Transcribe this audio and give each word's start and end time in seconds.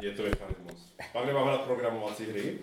Je 0.00 0.10
to 0.12 0.22
mechanismus. 0.22 0.94
Pak 1.12 1.26
nemáme 1.26 1.50
na 1.50 1.58
programovací 1.58 2.24
hry, 2.24 2.58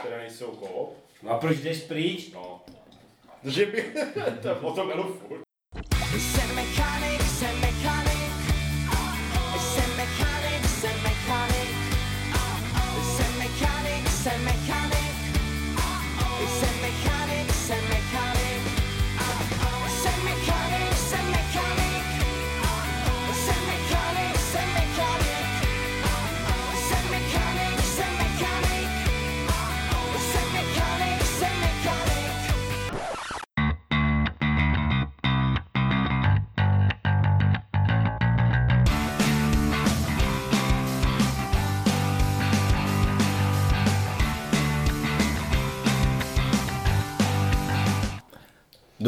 které 0.00 0.18
nejsou 0.18 0.46
koop. 0.46 0.96
No 1.22 1.30
a 1.30 1.38
proč 1.38 1.58
jdeš 1.58 1.80
pryč? 1.80 2.32
No. 2.32 2.60
Že 3.44 3.66
by... 3.66 3.82
to 4.42 4.48
je 4.48 4.54
o 4.54 4.72
tom 4.72 4.88
jelu 4.88 5.02
furt. 5.02 5.42
Jsem 6.18 6.54
mechanik, 6.54 7.22
jsem 7.22 7.60
mechanik. 7.60 8.34
Jsem 9.58 9.96
mechanik, 9.96 10.64
jsem 10.68 11.02
mechanik. 11.02 11.70
Jsem 13.16 13.38
mechanik, 13.38 14.08
jsem 14.08 14.44
mechanik. 14.44 14.63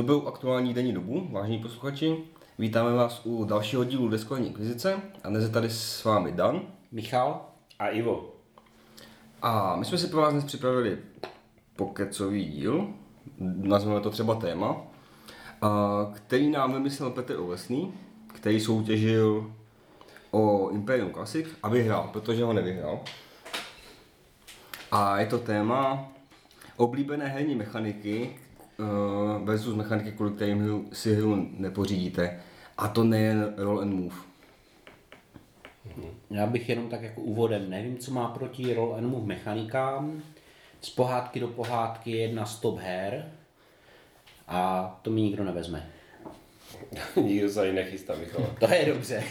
Dobrou 0.07 0.27
aktuální 0.27 0.75
denní 0.75 0.93
dobu, 0.93 1.29
vážení 1.31 1.59
posluchači. 1.59 2.17
Vítáme 2.59 2.93
vás 2.93 3.21
u 3.25 3.45
dalšího 3.45 3.85
dílu 3.85 4.09
Deskování 4.09 4.47
inkvizice 4.47 5.01
a 5.25 5.29
dnes 5.29 5.43
je 5.43 5.49
tady 5.49 5.71
s 5.71 6.05
vámi 6.05 6.33
Dan. 6.33 6.63
Michal 6.93 7.41
a 7.79 7.89
Ivo. 7.89 8.35
A 9.43 9.77
my 9.77 9.85
jsme 9.85 9.99
si 9.99 10.07
pro 10.07 10.21
vás 10.21 10.33
dnes 10.33 10.45
připravili 10.45 10.99
pokecový 11.77 12.45
díl, 12.45 12.89
nazveme 13.39 14.01
to 14.01 14.11
třeba 14.11 14.35
téma, 14.35 14.77
a 15.63 15.71
který 16.15 16.51
nám 16.51 16.73
vymyslel 16.73 17.11
Petr 17.11 17.37
Ovesný, 17.39 17.95
který 18.35 18.61
soutěžil 18.61 19.55
o 20.31 20.71
Imperium 20.71 21.13
Classic 21.13 21.47
a 21.63 21.69
vyhrál, 21.69 22.11
protože 22.13 22.45
ho 22.45 22.53
nevyhrál. 22.53 23.01
A 24.93 25.19
je 25.19 25.27
to 25.27 25.39
téma 25.39 26.09
oblíbené 26.77 27.27
herní 27.27 27.55
mechaniky 27.55 28.37
eh, 28.81 29.45
versus 29.45 29.75
mechaniky, 29.75 30.13
kvůli 30.13 30.31
kterým 30.33 30.67
hru- 30.67 30.85
si 30.93 31.15
hru 31.15 31.49
nepořídíte. 31.59 32.41
A 32.79 32.89
to 32.89 33.05
nejen 33.05 33.55
roll 33.57 33.81
and 33.81 33.93
move. 33.95 34.15
Já 36.31 36.47
bych 36.47 36.69
jenom 36.69 36.89
tak 36.89 37.03
jako 37.03 37.21
úvodem, 37.21 37.71
nevím, 37.71 37.99
co 37.99 38.11
má 38.11 38.29
proti 38.29 38.75
roll 38.75 38.95
and 38.95 39.07
move 39.07 39.27
mechanikám. 39.27 40.23
Z 40.81 40.91
pohádky 40.91 41.41
do 41.41 41.49
pohádky 41.49 42.11
je 42.11 42.17
jedna 42.17 42.47
z 42.47 42.61
top 42.61 42.79
her 42.79 43.25
a 44.49 44.91
to 45.03 45.11
mi 45.11 45.23
nikdo 45.23 45.45
nevezme. 45.45 45.91
Nikdo 47.23 47.51
se 47.51 47.61
ani 47.63 47.73
nechystá, 47.73 48.15
Michal. 48.15 48.47
To 48.61 48.75
je 48.75 48.85
dobře. 48.87 49.25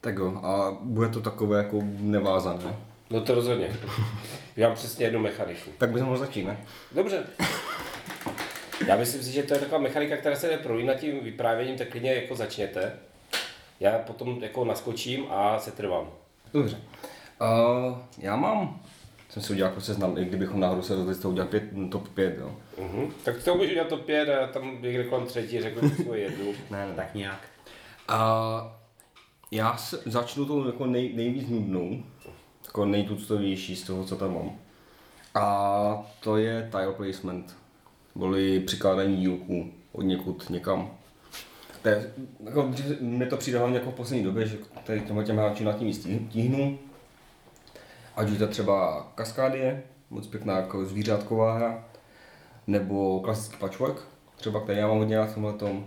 Tak 0.00 0.16
jo, 0.16 0.40
a 0.42 0.76
bude 0.80 1.08
to 1.08 1.20
takové 1.20 1.58
jako 1.58 1.78
nevázané. 2.00 2.76
No 3.10 3.20
to 3.20 3.34
rozhodně. 3.34 3.68
Já 4.56 4.68
mám 4.68 4.76
přesně 4.76 5.06
jednu 5.06 5.20
mechaniku. 5.20 5.70
Tak 5.78 5.90
bychom 5.90 6.08
mohli 6.08 6.20
začít, 6.20 6.44
ne? 6.44 6.56
Dobře. 6.92 7.26
Já 8.86 8.96
myslím 8.96 9.22
si, 9.22 9.32
že 9.32 9.42
to 9.42 9.54
je 9.54 9.60
taková 9.60 9.78
mechanika, 9.78 10.16
která 10.16 10.36
se 10.36 10.48
jde 10.48 10.58
prolínat 10.58 10.96
tím 10.96 11.20
vyprávěním, 11.20 11.76
tak 11.76 11.88
klidně 11.88 12.14
jako 12.14 12.36
začněte. 12.36 12.92
Já 13.80 13.98
potom 13.98 14.42
jako 14.42 14.64
naskočím 14.64 15.26
a 15.30 15.58
se 15.58 15.70
trvám. 15.70 16.10
Dobře. 16.52 16.80
Uh, 17.40 17.98
já 18.18 18.36
mám, 18.36 18.80
jsem 19.28 19.42
si 19.42 19.52
udělal 19.52 19.72
jako 19.72 19.80
seznam, 19.80 20.18
i 20.18 20.24
kdybychom 20.24 20.60
náhodou 20.60 20.82
se 20.82 20.94
rozhodli 20.94 21.22
to 21.22 21.30
udělat 21.30 21.50
pět, 21.50 21.64
top 21.90 22.08
5, 22.08 22.38
jo. 22.38 22.56
Uh-huh. 22.78 23.10
Tak 23.24 23.42
to 23.44 23.54
můžu 23.54 23.70
udělat 23.70 23.88
to 23.88 23.96
pět 23.96 24.28
a 24.28 24.32
já 24.32 24.46
tam 24.46 24.78
někde 24.82 25.04
kolem 25.04 25.26
třetí 25.26 25.60
řeknu 25.60 25.90
tu 25.90 26.02
svoji 26.02 26.22
jednu. 26.22 26.52
Ne, 26.70 26.86
ne. 26.86 26.94
Tak 26.94 27.14
nějak. 27.14 27.40
A 28.08 28.80
já 29.50 29.76
se, 29.76 30.02
začnu 30.06 30.44
tou 30.44 30.66
jako 30.66 30.86
nej, 30.86 31.12
nejvíc 31.14 31.48
nudnou, 31.48 32.02
jako 32.74 32.84
nejtuctovější 32.84 33.76
z 33.76 33.82
toho, 33.82 34.04
co 34.04 34.16
tam 34.16 34.34
mám. 34.34 34.50
A 35.34 36.06
to 36.20 36.36
je 36.36 36.68
tile 36.70 36.92
placement, 36.92 37.56
boli 38.14 38.60
přikládání 38.60 39.16
dílků 39.16 39.70
od 39.92 40.02
někud 40.02 40.50
někam. 40.50 40.90
To 41.82 41.88
je, 41.88 42.12
jako, 42.44 42.72
mně 43.00 43.26
to 43.26 43.36
přijde 43.36 43.58
hlavně 43.58 43.78
jako 43.78 43.90
v 43.90 43.94
poslední 43.94 44.24
době, 44.24 44.46
že 44.46 44.58
tady 44.84 45.00
těmhle 45.00 45.24
těm 45.24 45.36
hráčům 45.36 45.66
nad 45.66 45.78
tím 45.78 46.28
tíhnu. 46.28 46.78
Ať 48.16 48.30
už 48.30 48.38
to 48.38 48.46
třeba 48.46 49.06
kaskádie, 49.14 49.82
moc 50.10 50.26
pěkná 50.26 50.56
jako 50.56 50.84
zvířátková 50.84 51.54
hra, 51.54 51.84
nebo 52.66 53.20
klasický 53.20 53.56
patchwork, 53.56 54.02
třeba 54.36 54.60
který 54.60 54.78
já 54.78 54.88
mám 54.88 54.98
hodně 54.98 55.16
rád 55.16 55.34
tomhle 55.34 55.52
tom, 55.52 55.84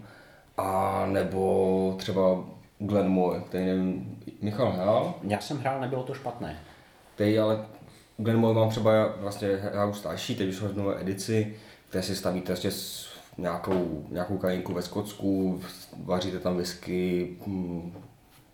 a 0.58 1.06
nebo 1.06 1.96
třeba 1.98 2.44
Glenmore, 2.80 3.40
který 3.40 3.66
nevím, 3.66 4.20
Michal 4.42 4.72
hrál, 4.72 5.14
Já 5.24 5.40
jsem 5.40 5.58
hrál, 5.58 5.82
nebylo 5.82 6.04
to 6.04 6.14
špatné. 6.14 6.60
Který 7.18 7.40
ale 7.40 7.66
Glenmore 8.18 8.60
mám 8.60 8.70
třeba 8.70 9.16
vlastně 9.20 9.48
hraju 9.48 9.94
starší, 9.94 10.36
teď 10.36 10.56
v 10.56 10.78
nové 10.78 11.02
edici, 11.02 11.56
kde 11.92 12.04
si 12.04 12.16
stavíte 12.16 12.56
s 12.56 13.08
nějakou, 13.38 14.06
nějakou 14.10 14.38
krajinku 14.38 14.74
ve 14.74 14.82
Skotsku, 14.82 15.62
vaříte 16.06 16.40
tam 16.40 16.58
whisky, 16.58 17.30
hm, 17.48 17.94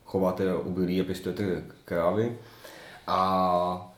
chováte 0.06 0.54
obilí 0.54 1.02
a 1.02 1.04
pěstujete 1.04 1.64
krávy. 1.86 2.38
A 3.08 3.96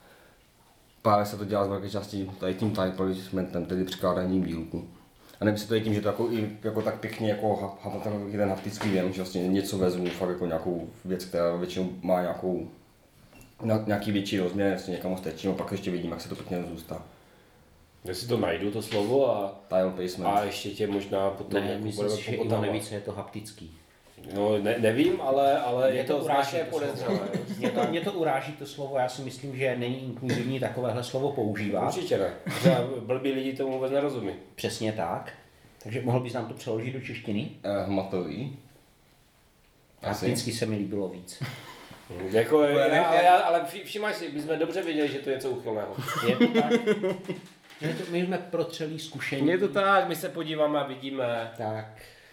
právě 1.02 1.26
se 1.26 1.38
to 1.38 1.46
dělá 1.46 1.66
z 1.66 1.70
velké 1.70 1.90
části 1.90 2.32
tady 2.40 2.53
tím 2.53 2.72
time 2.72 2.92
placementem, 2.92 3.66
tedy 3.66 3.84
přikládáním 3.84 4.44
dílku. 4.44 4.88
A 5.42 5.46
nevím, 5.46 5.56
jestli 5.56 5.68
to 5.68 5.76
je 5.76 5.82
tím, 5.82 5.94
že 5.94 6.02
to 6.02 6.08
jako, 6.08 6.28
i, 6.32 6.58
jako 6.64 6.82
tak 6.82 7.00
pěkně 7.00 7.30
jako 7.30 7.78
ten 8.32 8.50
haptický 8.50 8.90
věm, 8.90 9.14
že 9.14 9.22
vlastně 9.22 9.47
něco 9.47 9.78
vezmu, 9.78 10.09
fakt 10.09 10.30
jako 10.30 10.46
nějakou 10.46 10.90
věc, 11.06 11.26
která 11.26 11.56
většinou 11.56 11.90
má 12.02 12.22
nějakou 12.22 12.68
na, 13.64 13.84
nějaký 13.88 14.12
větší 14.12 14.40
rozměr, 14.40 14.70
vlastně 14.70 14.92
někam 14.92 15.18
strčím 15.18 15.52
a 15.52 15.54
pak 15.54 15.72
ještě 15.72 15.92
vidím, 15.92 16.12
jak 16.12 16.22
se 16.22 16.30
to 16.30 16.36
pěkně 16.36 16.64
zůstá. 16.64 17.02
Já 18.04 18.14
si 18.14 18.28
to 18.28 18.38
najdu, 18.38 18.72
to 18.72 18.82
slovo 18.82 19.30
a, 19.36 19.56
Tile 19.68 19.92
placement. 19.92 20.38
a 20.38 20.44
ještě 20.44 20.70
tě 20.70 20.88
možná 20.88 21.30
potom 21.30 21.64
Ne, 21.64 21.70
jako 21.72 21.84
myslím 21.84 22.04
budeme 22.06 22.22
si, 22.22 22.24
že 22.32 22.36
Ivo 22.36 22.62
neví, 22.62 22.82
co 22.82 22.94
je 22.94 23.02
to 23.02 23.12
haptický. 23.12 23.72
No 24.36 24.58
ne, 24.58 24.76
nevím, 24.80 25.22
ale, 25.22 25.60
ale 25.60 25.92
Mě 25.92 26.00
je 26.00 26.04
to 26.04 26.18
uráží 26.18 26.48
strašně 26.48 26.60
to 26.60 26.78
slovo. 26.80 26.86
podezřelé. 26.86 27.20
Mě 27.58 27.70
to, 27.70 27.82
mě 27.90 28.02
to 28.02 28.12
uráží 28.12 28.52
to 28.54 28.66
slovo, 28.66 28.98
já 28.98 29.10
si 29.10 29.22
myslím, 29.22 29.56
že 29.58 29.76
není 29.78 30.04
inkluzivní 30.04 30.60
takovéhle 30.60 31.04
slovo 31.04 31.32
používat. 31.32 31.88
Určitě 31.88 32.18
ne. 32.18 32.34
Blbí 33.00 33.32
lidi 33.32 33.54
tomu 33.54 33.72
vůbec 33.72 33.92
nerozumí. 33.92 34.32
Přesně 34.56 34.92
tak. 34.92 35.34
Takže 35.84 36.02
mohl 36.02 36.20
bys 36.20 36.34
nám 36.34 36.48
to 36.48 36.54
přeložit 36.54 36.94
do 36.94 37.02
češtiny? 37.02 37.50
Eh, 37.64 37.84
hmatový. 37.84 38.58
Asi. 40.02 40.26
Hapticky 40.26 40.52
se 40.54 40.66
mi 40.66 40.78
líbilo 40.78 41.10
víc. 41.10 41.44
Jako, 42.32 42.62
ne- 42.62 42.70
já, 42.72 43.04
ale, 43.04 43.24
já, 43.24 43.36
ale 43.36 43.62
vši- 43.66 43.84
všimáš 43.84 44.16
si, 44.16 44.30
my 44.34 44.42
jsme 44.42 44.58
dobře 44.58 44.82
věděli, 44.82 45.08
že 45.08 45.20
to 45.20 45.30
je 45.30 45.36
něco 45.36 45.50
uchylného. 45.50 45.96
Je 46.28 46.36
to 46.36 46.48
tak? 46.48 46.72
My, 47.82 47.94
to, 47.94 48.04
my 48.12 48.26
jsme 48.26 48.38
protřelí 48.38 49.00
zkušení. 49.00 49.48
Je 49.48 49.58
to 49.58 49.68
tak, 49.68 50.08
my 50.08 50.16
se 50.16 50.30
podíváme 50.30 50.80
a 50.80 50.84
vidíme. 50.88 51.52
Tak. 51.58 51.86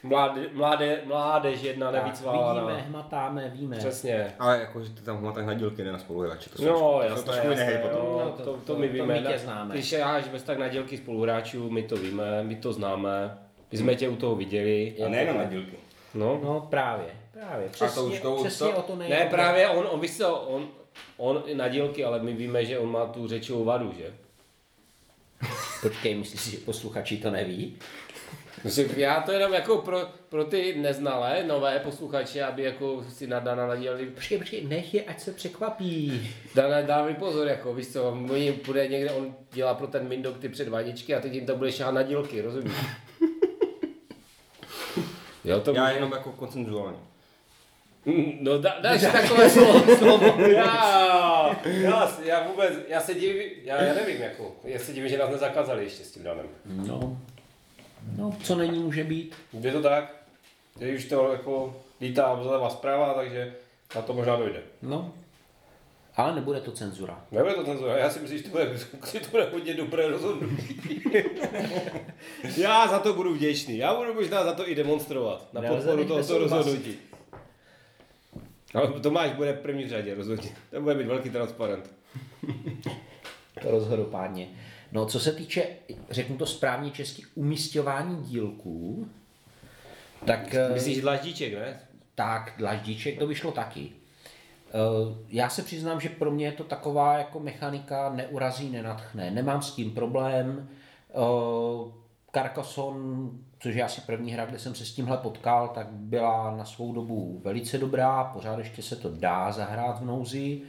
Mláde, 0.03 0.41
mláde, 0.53 1.01
mládež 1.05 1.63
jedna 1.63 1.93
tak 1.93 2.03
nevycválaná. 2.05 2.67
vidíme, 2.67 2.83
hmatáme, 2.89 3.49
víme. 3.55 3.77
Přesně. 3.77 4.33
Ale 4.39 4.59
jako, 4.59 4.83
že 4.85 4.91
ty 4.91 5.03
tam 5.03 5.17
hmatách 5.17 5.45
na 5.47 5.55
dílky, 5.55 5.85
ne 5.85 5.93
na 5.93 5.99
spoluhráče. 5.99 6.51
To 6.51 6.57
jsou 6.59 6.65
No, 6.69 6.79
to 6.99 7.03
jasné, 7.03 7.23
trošku 7.25 7.49
jiné 7.51 7.65
hry 7.65 7.75
jasné, 7.75 7.89
potom. 7.91 8.07
No, 8.19 8.31
to, 8.37 8.43
to- 8.45 8.53
to, 8.53 8.59
to- 8.67 8.77
my 8.77 8.87
to 8.89 8.93
víme. 8.93 9.15
my 9.15 9.21
tě 9.21 9.29
ne? 9.29 9.39
známe. 9.39 9.75
Když 9.75 9.93
háš 10.01 10.29
bez 10.29 10.43
tak 10.43 10.59
na 10.59 10.69
dílky 10.69 10.97
spoluhráčů, 10.97 11.71
my 11.71 11.83
to 11.83 11.97
víme, 11.97 12.43
my 12.43 12.57
to 12.57 12.73
známe. 12.73 13.39
My 13.73 13.79
jsme 13.79 13.95
tě 13.95 14.09
u 14.09 14.17
toho 14.17 14.37
viděli. 14.37 14.95
A 15.07 15.09
nejenom 15.09 15.39
na 15.39 15.45
dílky. 15.45 15.77
No. 16.15 16.41
No 16.45 16.67
právě, 16.71 17.07
právě. 17.47 17.69
Přesně, 17.69 18.03
už 18.03 18.21
to- 18.21 18.37
přesně 18.45 18.67
to- 18.67 18.77
o 18.77 18.83
to 18.83 18.97
nejde. 18.97 19.15
Ne, 19.19 19.27
právě 19.31 19.69
on, 19.69 19.87
on, 19.91 20.01
víš 20.01 20.17
co, 20.17 20.35
on, 20.37 20.69
on 21.17 21.43
i 21.47 21.55
na 21.55 21.69
dílky, 21.69 22.05
ale 22.05 22.23
my 22.23 22.33
víme, 22.33 22.65
že 22.65 22.79
on 22.79 22.91
má 22.91 23.07
tu 23.07 23.29
řečovou 23.29 23.65
vadu, 23.65 23.93
že? 23.99 24.15
Počkej, 25.83 26.15
myslíš, 26.15 26.51
že 26.51 26.57
posluchači 26.65 27.17
to 27.17 27.31
neví? 27.31 27.77
Já 28.97 29.21
to 29.21 29.33
jenom 29.33 29.53
jako 29.53 29.79
pro, 29.79 29.99
pro 30.29 30.45
ty 30.45 30.75
neznalé, 30.79 31.45
nové 31.47 31.79
posluchače, 31.79 32.43
aby 32.45 32.63
jako 32.63 33.05
si 33.09 33.27
na 33.27 33.41
Dana 33.41 33.67
nadělali, 33.67 34.07
Počkej, 34.07 34.39
počkej, 34.39 34.65
nech 34.65 34.95
je, 34.95 35.05
ať 35.05 35.21
se 35.21 35.33
překvapí. 35.33 36.31
Dana 36.55 36.81
dá 36.81 37.05
mi 37.07 37.15
pozor, 37.15 37.47
jako 37.49 37.75
víš 37.75 37.89
co, 37.89 38.05
oni 38.31 38.53
bude 38.53 38.89
někde, 38.89 39.11
on 39.11 39.35
dělá 39.53 39.75
pro 39.75 39.87
ten 39.87 40.09
Mindok 40.09 40.39
ty 40.39 40.49
předváděčky 40.49 41.15
a 41.15 41.21
teď 41.21 41.33
jim 41.33 41.47
to 41.47 41.57
bude 41.57 41.73
šáhat 41.73 41.95
na 41.95 42.03
dílky, 42.03 42.41
rozumíš? 42.41 42.73
Jo, 45.45 45.61
to 45.61 45.73
Já 45.75 45.83
může- 45.83 45.95
jenom 45.95 46.13
jako 46.13 46.33
koncenzuálně. 46.33 46.99
Mm, 48.07 48.39
No 48.41 48.59
dá, 48.59 48.75
dáš 48.81 49.01
takové 49.13 49.51
slovo, 49.51 49.97
slovo. 49.99 50.41
Já, 50.41 51.57
já, 51.65 52.13
já 52.25 52.47
vůbec, 52.49 52.73
já 52.89 53.01
se 53.01 53.15
divím, 53.15 53.51
já, 53.65 53.83
já 53.83 53.95
nevím 53.95 54.23
jako, 54.23 54.57
já 54.65 54.79
se 54.79 54.93
divím, 54.93 55.09
že 55.09 55.19
nás 55.19 55.31
nezakázali 55.31 55.85
ještě 55.85 56.05
s 56.05 56.11
tím 56.13 56.23
danem. 56.23 56.47
No, 56.67 57.19
no, 58.19 58.37
co 58.43 58.55
není, 58.55 58.79
může 58.79 59.05
být. 59.05 59.35
Je 59.61 59.73
to 59.73 59.83
tak? 59.83 60.15
Teď 60.79 60.95
už 60.97 61.05
to 61.05 61.33
jako 61.33 61.77
lítá 62.01 62.41
zleva 62.43 62.71
zprava, 62.71 63.15
takže 63.15 63.55
na 63.97 64.03
to 64.03 64.13
možná 64.13 64.37
dojde. 64.37 64.61
No, 64.83 65.15
Ale 66.17 66.35
nebude 66.35 66.61
to 66.61 66.73
cenzura. 66.73 67.21
Nebude 67.31 67.55
to 67.55 67.65
cenzura, 67.65 67.99
já 67.99 68.11
si 68.11 68.21
myslím, 68.21 68.39
že 68.39 68.45
to 68.45 68.51
bude, 68.51 68.71
že 69.13 69.21
to 69.21 69.29
bude 69.31 69.49
hodně 69.53 69.75
dobré 69.75 70.09
rozhodnutí. 70.09 71.03
já 72.57 72.89
za 72.89 72.99
to 72.99 73.13
budu 73.13 73.35
vděčný, 73.35 73.77
já 73.79 73.95
budu 73.95 74.15
možná 74.15 74.45
za 74.45 74.53
to 74.53 74.69
i 74.71 74.75
demonstrovat, 74.75 75.49
na 75.53 75.61
Nelze 75.61 75.77
podporu 75.87 76.05
tohoto 76.05 76.39
rozhodnutí. 76.39 76.99
Ale 78.75 79.01
Tomáš 79.01 79.31
bude 79.33 79.53
v 79.53 79.61
první 79.61 79.89
řadě 79.89 80.15
rozhodně, 80.15 80.51
to 80.71 80.81
bude 80.81 80.95
být 80.95 81.07
velký 81.07 81.31
transparent. 81.31 81.91
To 83.63 83.71
rozhodopádně. 83.71 84.49
No, 84.93 85.07
co 85.07 85.21
se 85.21 85.33
týče, 85.33 85.67
řeknu 86.11 86.37
to 86.37 86.47
správně 86.47 86.91
česky, 86.91 87.23
umístěvání 87.35 88.23
dílků, 88.23 89.09
tak... 90.27 90.55
eh, 90.55 90.73
Myslíš 90.75 91.01
dlaždíček, 91.01 91.55
ne? 91.55 91.81
tak 92.15 92.55
dlaždíček 92.59 93.19
to 93.19 93.27
vyšlo 93.27 93.53
taky. 93.53 93.93
Eh, 94.69 95.15
Já 95.29 95.49
se 95.49 95.63
přiznám, 95.63 96.01
že 96.01 96.09
pro 96.09 96.31
mě 96.31 96.45
je 96.47 96.53
to 96.53 96.65
taková 96.65 97.19
jako 97.19 97.41
mechanika 97.41 98.13
neurazí, 98.13 98.71
nenatchne. 98.71 99.31
Nemám 99.31 99.63
s 99.63 99.75
tím 99.75 99.91
problém. 99.91 100.69
Eh, 101.11 101.93
Carcassonne, 102.35 103.31
což 103.63 103.75
je 103.75 103.83
asi 103.83 104.01
první 104.01 104.33
hra, 104.33 104.47
kde 104.47 104.59
jsem 104.59 104.75
se 104.75 104.85
s 104.85 104.93
tímhle 104.93 105.17
potkal, 105.17 105.69
tak 105.69 105.87
byla 105.91 106.57
na 106.57 106.65
svou 106.65 106.93
dobu 106.93 107.41
velice 107.45 107.79
dobrá, 107.79 108.25
pořád 108.25 108.59
ještě 108.59 108.83
se 108.83 108.97
to 108.97 109.11
dá 109.11 109.53
zahrát 109.53 110.01
v 110.01 110.05
nouzi. 110.05 110.61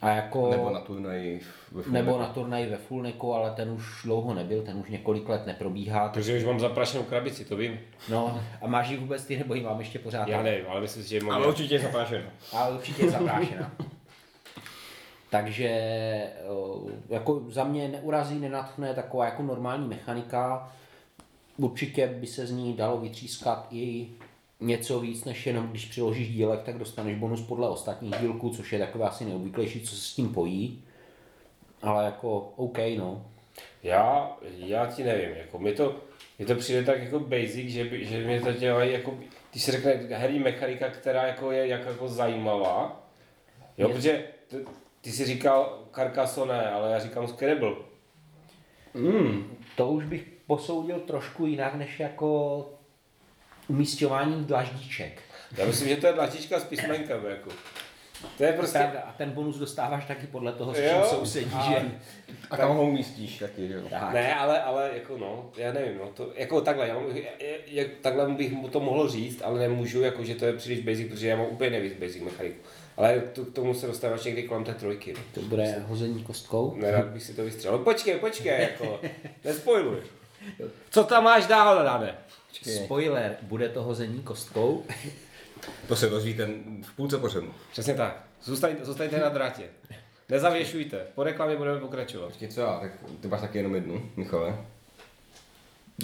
A 0.00 0.08
jako... 0.08 0.50
Nebo 0.50 0.70
na 0.70 0.80
turnaji 0.80 1.40
ve 1.72 1.82
nebo 1.90 2.18
na 2.18 2.26
turnaji 2.26 2.66
ve 2.70 2.76
Fulneku, 2.76 3.34
ale 3.34 3.50
ten 3.50 3.70
už 3.70 4.02
dlouho 4.04 4.34
nebyl, 4.34 4.62
ten 4.62 4.76
už 4.76 4.90
několik 4.90 5.28
let 5.28 5.46
neprobíhá. 5.46 6.08
Protože 6.08 6.36
už 6.36 6.44
mám 6.44 6.60
zaprašenou 6.60 7.02
krabici, 7.04 7.44
to 7.44 7.56
vím. 7.56 7.78
No, 8.08 8.40
a 8.62 8.66
máš 8.66 8.88
ji 8.88 8.96
vůbec 8.96 9.24
ty, 9.24 9.38
nebo 9.38 9.54
ji 9.54 9.62
mám 9.62 9.78
ještě 9.78 9.98
pořád? 9.98 10.28
Já 10.28 10.42
nevím, 10.42 10.64
ale 10.68 10.80
myslím 10.80 11.02
si, 11.02 11.08
že 11.08 11.20
mám... 11.20 11.36
Ale 11.36 11.46
určitě 11.46 11.74
je 11.74 11.80
zaprášeno. 11.80 12.28
ale 12.52 12.74
určitě 12.76 13.02
je 13.02 13.10
zaprášená. 13.10 13.72
Takže 15.30 15.68
eh, 15.68 16.34
jako 17.08 17.42
za 17.48 17.64
mě 17.64 17.88
neurazí, 17.88 18.38
nenatchne 18.38 18.94
taková 18.94 19.24
jako 19.24 19.42
normální 19.42 19.88
mechanika. 19.88 20.72
Určitě 21.56 22.06
by 22.06 22.26
se 22.26 22.46
z 22.46 22.50
ní 22.50 22.74
dalo 22.74 22.98
vytřískat 22.98 23.66
i 23.70 24.08
něco 24.60 25.00
víc, 25.00 25.24
než 25.24 25.46
jenom 25.46 25.68
když 25.68 25.84
přiložíš 25.84 26.28
dílek, 26.28 26.62
tak 26.62 26.78
dostaneš 26.78 27.18
bonus 27.18 27.40
podle 27.40 27.68
ostatních 27.68 28.14
dílků, 28.20 28.50
což 28.50 28.72
je 28.72 28.78
takové 28.78 29.04
asi 29.08 29.24
neobvyklejší, 29.24 29.80
co 29.80 29.96
se 29.96 30.00
s 30.02 30.14
tím 30.14 30.28
pojí. 30.34 30.82
Ale 31.82 32.04
jako 32.04 32.38
OK, 32.56 32.78
no. 32.98 33.26
Já, 33.82 34.36
já 34.56 34.86
ti 34.86 35.04
nevím, 35.04 35.36
jako 35.36 35.58
mi 35.58 35.72
to, 35.72 35.96
mi 36.38 36.44
to 36.46 36.54
přijde 36.54 36.84
tak 36.84 37.02
jako 37.02 37.20
basic, 37.20 37.68
že, 37.70 37.84
by, 37.84 38.04
že 38.04 38.24
mě 38.24 38.40
to 38.40 38.52
dělají 38.52 38.92
jako, 38.92 39.18
když 39.50 39.62
se 39.62 39.72
řekne 39.72 39.92
herní 39.92 40.38
mechanika, 40.38 40.88
která 40.88 41.26
jako 41.26 41.50
je 41.52 41.66
jak, 41.66 41.86
jako 41.86 42.08
zajímavá, 42.08 43.06
jo, 43.78 43.88
Je- 43.88 43.94
protože 43.94 44.24
ty, 44.46 44.56
ty 45.00 45.12
jsi 45.12 45.24
říkal 45.24 45.84
Carcassonne, 45.94 46.70
ale 46.70 46.92
já 46.92 46.98
říkám 46.98 47.28
Scrabble. 47.28 47.74
To 49.76 49.88
už 49.88 50.04
bych 50.04 50.35
posoudil 50.46 51.00
trošku 51.00 51.46
jinak, 51.46 51.74
než 51.74 52.00
jako 52.00 52.60
umístěvání 53.68 54.44
dlaždíček. 54.44 55.20
Já 55.56 55.66
myslím, 55.66 55.88
že 55.88 55.96
to 55.96 56.06
je 56.06 56.12
dlačička 56.12 56.60
s 56.60 56.64
písmenkem, 56.64 57.26
jako. 57.26 57.50
To 58.38 58.44
je 58.44 58.52
prostě, 58.52 58.78
Pravda, 58.78 59.00
a 59.00 59.12
ten 59.12 59.30
bonus 59.30 59.56
dostáváš 59.58 60.04
taky 60.04 60.26
podle 60.26 60.52
toho, 60.52 60.74
s 60.74 60.76
čím 60.76 61.02
sousedí, 61.18 61.50
a- 61.54 61.70
že? 61.70 61.90
A 62.50 62.56
kam 62.56 62.76
ho 62.76 62.82
umístíš 62.82 63.38
taky, 63.38 63.68
že 63.68 63.74
jo? 63.74 63.82
Tak. 63.90 64.12
ne, 64.14 64.34
ale, 64.34 64.62
ale 64.62 64.90
jako 64.94 65.18
no, 65.18 65.50
já 65.56 65.72
nevím, 65.72 65.98
no, 65.98 66.08
to, 66.14 66.32
jako 66.36 66.60
takhle, 66.60 66.88
já, 66.88 66.94
mám- 66.94 67.16
je, 67.16 67.58
je, 67.66 67.84
takhle 67.84 68.28
bych 68.28 68.52
mu 68.52 68.68
to 68.68 68.80
mohl 68.80 69.08
říct, 69.08 69.42
ale 69.44 69.58
nemůžu, 69.60 70.02
jako, 70.02 70.24
že 70.24 70.34
to 70.34 70.44
je 70.44 70.52
příliš 70.52 70.80
basic, 70.80 71.08
protože 71.10 71.28
já 71.28 71.36
mám 71.36 71.46
úplně 71.46 71.70
nejvíc 71.70 71.92
basic 72.00 72.22
mechaniku. 72.22 72.58
Ale 72.96 73.20
to, 73.20 73.44
k 73.44 73.52
tomu 73.52 73.74
se 73.74 73.86
dostáváš 73.86 74.24
někdy 74.24 74.42
kolem 74.42 74.64
té 74.64 74.74
trojky. 74.74 75.12
No. 75.12 75.20
To 75.34 75.40
bude 75.40 75.84
hození 75.86 76.24
kostkou. 76.24 76.74
Nerad 76.76 77.06
bych 77.06 77.22
si 77.22 77.34
to 77.34 77.44
vystřelil. 77.44 77.78
No, 77.78 77.84
počkej, 77.84 78.14
počkej, 78.14 78.60
jako, 78.62 79.00
nespojluj. 79.44 79.98
Co 80.90 81.04
tam 81.04 81.24
máš 81.24 81.46
dál, 81.46 81.84
Dane? 81.84 82.14
Spoiler, 82.84 83.36
bude 83.42 83.68
to 83.68 83.82
hození 83.82 84.22
kostkou. 84.22 84.84
To 85.88 85.96
se 85.96 86.08
dozvíte 86.08 86.46
v 86.82 86.96
půlce 86.96 87.18
pořadu. 87.18 87.54
Přesně 87.72 87.94
tak. 87.94 88.22
Zůstaň, 88.42 88.76
zůstaňte 88.82 89.18
na 89.18 89.28
drátě. 89.28 89.62
Nezavěšujte. 90.28 90.98
Po 91.14 91.22
reklamě 91.22 91.56
budeme 91.56 91.80
pokračovat. 91.80 92.26
Počkej, 92.26 92.48
co 92.48 92.60
já? 92.60 92.78
Tak 92.80 92.90
ty 93.20 93.28
máš 93.28 93.40
taky 93.40 93.58
jenom 93.58 93.74
jednu, 93.74 94.10
Michale. 94.16 94.56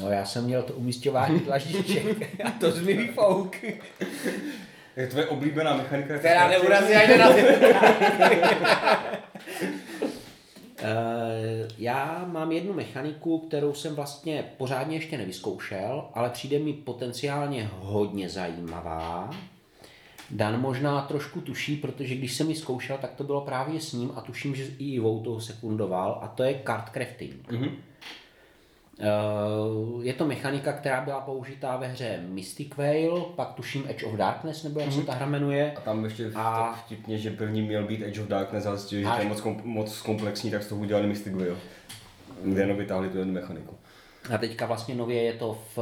No 0.00 0.10
já 0.10 0.24
jsem 0.24 0.44
měl 0.44 0.62
to 0.62 0.72
umístěvání 0.72 1.40
dlaždíček 1.40 2.40
a 2.44 2.50
to 2.50 2.70
z 2.70 2.80
mi 2.80 2.94
vyfouk. 2.94 3.56
Je 4.96 5.06
tvoje 5.06 5.26
oblíbená 5.26 5.76
mechanika? 5.76 6.18
Která 6.18 6.48
neurazí 6.48 6.94
ani 6.94 7.18
na 7.18 7.28
Já 11.78 12.24
mám 12.32 12.52
jednu 12.52 12.72
mechaniku, 12.72 13.38
kterou 13.38 13.74
jsem 13.74 13.94
vlastně 13.94 14.44
pořádně 14.56 14.96
ještě 14.96 15.18
nevyzkoušel, 15.18 16.04
ale 16.14 16.30
přijde 16.30 16.58
mi 16.58 16.72
potenciálně 16.72 17.70
hodně 17.80 18.28
zajímavá. 18.28 19.30
Dan 20.30 20.60
možná 20.60 21.02
trošku 21.02 21.40
tuší, 21.40 21.76
protože 21.76 22.14
když 22.14 22.34
jsem 22.34 22.48
ji 22.48 22.56
zkoušel, 22.56 22.98
tak 22.98 23.14
to 23.14 23.24
bylo 23.24 23.40
právě 23.40 23.80
s 23.80 23.92
ním 23.92 24.12
a 24.14 24.20
tuším, 24.20 24.54
že 24.54 24.64
i 24.78 24.84
Ivou 24.84 25.20
toho 25.20 25.40
sekundoval 25.40 26.18
a 26.22 26.28
to 26.28 26.42
je 26.42 26.62
card 26.66 26.88
crafting. 26.88 27.52
Mm-hmm. 27.52 27.70
Je 30.02 30.12
to 30.12 30.26
mechanika, 30.26 30.72
která 30.72 31.00
byla 31.00 31.20
použitá 31.20 31.76
ve 31.76 31.86
hře 31.86 32.20
Mystic 32.28 32.76
Veil, 32.76 33.20
pak 33.36 33.52
tuším 33.52 33.84
Edge 33.88 34.04
of 34.06 34.14
Darkness, 34.14 34.62
nebo 34.64 34.80
jak 34.80 34.88
mm-hmm. 34.88 35.00
se 35.00 35.06
ta 35.06 35.12
hra 35.14 35.26
jmenuje. 35.26 35.72
A 35.76 35.80
tam 35.80 36.04
ještě 36.04 36.30
A- 36.34 36.72
vtipně, 36.72 37.18
že 37.18 37.30
první 37.30 37.62
měl 37.62 37.84
být 37.86 38.02
Edge 38.02 38.20
of 38.22 38.28
Darkness, 38.28 38.66
ale 38.66 38.76
zjistili, 38.76 39.02
že 39.02 39.08
to 39.16 39.22
je 39.22 39.28
moc, 39.28 39.40
kom, 39.40 39.60
moc 39.64 40.00
komplexní, 40.02 40.50
tak 40.50 40.62
z 40.62 40.66
toho 40.68 40.80
udělali 40.80 41.06
Mystic 41.06 41.34
Veil. 41.34 41.58
Jenom 42.56 42.76
vytáhli 42.76 43.08
tu 43.08 43.18
jednu 43.18 43.32
mechaniku. 43.32 43.76
A 44.34 44.38
teďka 44.38 44.66
vlastně 44.66 44.94
nově 44.94 45.22
je 45.22 45.32
to 45.32 45.58
v... 45.76 45.78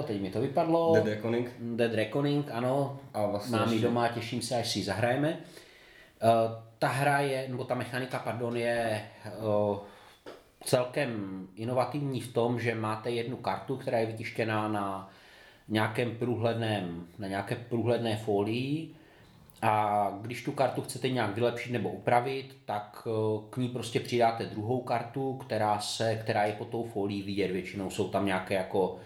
eh, 0.00 0.02
Teď 0.02 0.20
mi 0.20 0.30
to 0.30 0.40
vypadlo. 0.40 0.94
Dead 0.94 1.06
Reckoning. 1.06 1.50
Dead 1.58 1.94
Reckoning, 1.94 2.50
ano. 2.52 2.98
A 3.14 3.26
vlastně 3.26 3.56
Mám 3.56 3.68
ji 3.68 3.74
ještě- 3.74 3.86
doma, 3.86 4.08
těším 4.08 4.42
se, 4.42 4.56
až 4.56 4.68
si 4.72 4.78
ji 4.78 4.84
zahrajeme. 4.84 5.38
Eh, 6.22 6.62
Ta 6.78 6.88
hra 6.88 7.20
je, 7.20 7.46
nebo 7.48 7.64
ta 7.64 7.74
mechanika, 7.74 8.18
pardon, 8.18 8.56
je 8.56 9.02
eh, 9.24 9.30
celkem 10.64 11.42
inovativní 11.56 12.20
v 12.20 12.32
tom, 12.32 12.60
že 12.60 12.74
máte 12.74 13.10
jednu 13.10 13.36
kartu, 13.36 13.76
která 13.76 13.98
je 13.98 14.06
vytištěná 14.06 14.68
na 14.68 15.10
nějakém 15.68 16.16
průhledném, 16.16 17.06
na 17.18 17.28
nějaké 17.28 17.56
průhledné 17.56 18.16
folii 18.16 18.94
a 19.62 20.08
když 20.20 20.44
tu 20.44 20.52
kartu 20.52 20.82
chcete 20.82 21.08
nějak 21.08 21.34
vylepšit 21.34 21.72
nebo 21.72 21.90
upravit, 21.90 22.56
tak 22.64 23.06
eh, 23.06 23.10
k 23.50 23.56
ní 23.56 23.68
prostě 23.68 24.00
přidáte 24.00 24.46
druhou 24.46 24.80
kartu, 24.80 25.34
která, 25.34 25.80
se, 25.80 26.16
která 26.16 26.44
je 26.44 26.52
pod 26.52 26.68
tou 26.68 26.84
folií 26.84 27.22
vidět. 27.22 27.50
Většinou 27.50 27.90
jsou 27.90 28.08
tam 28.08 28.26
nějaké 28.26 28.54
jako 28.54 28.98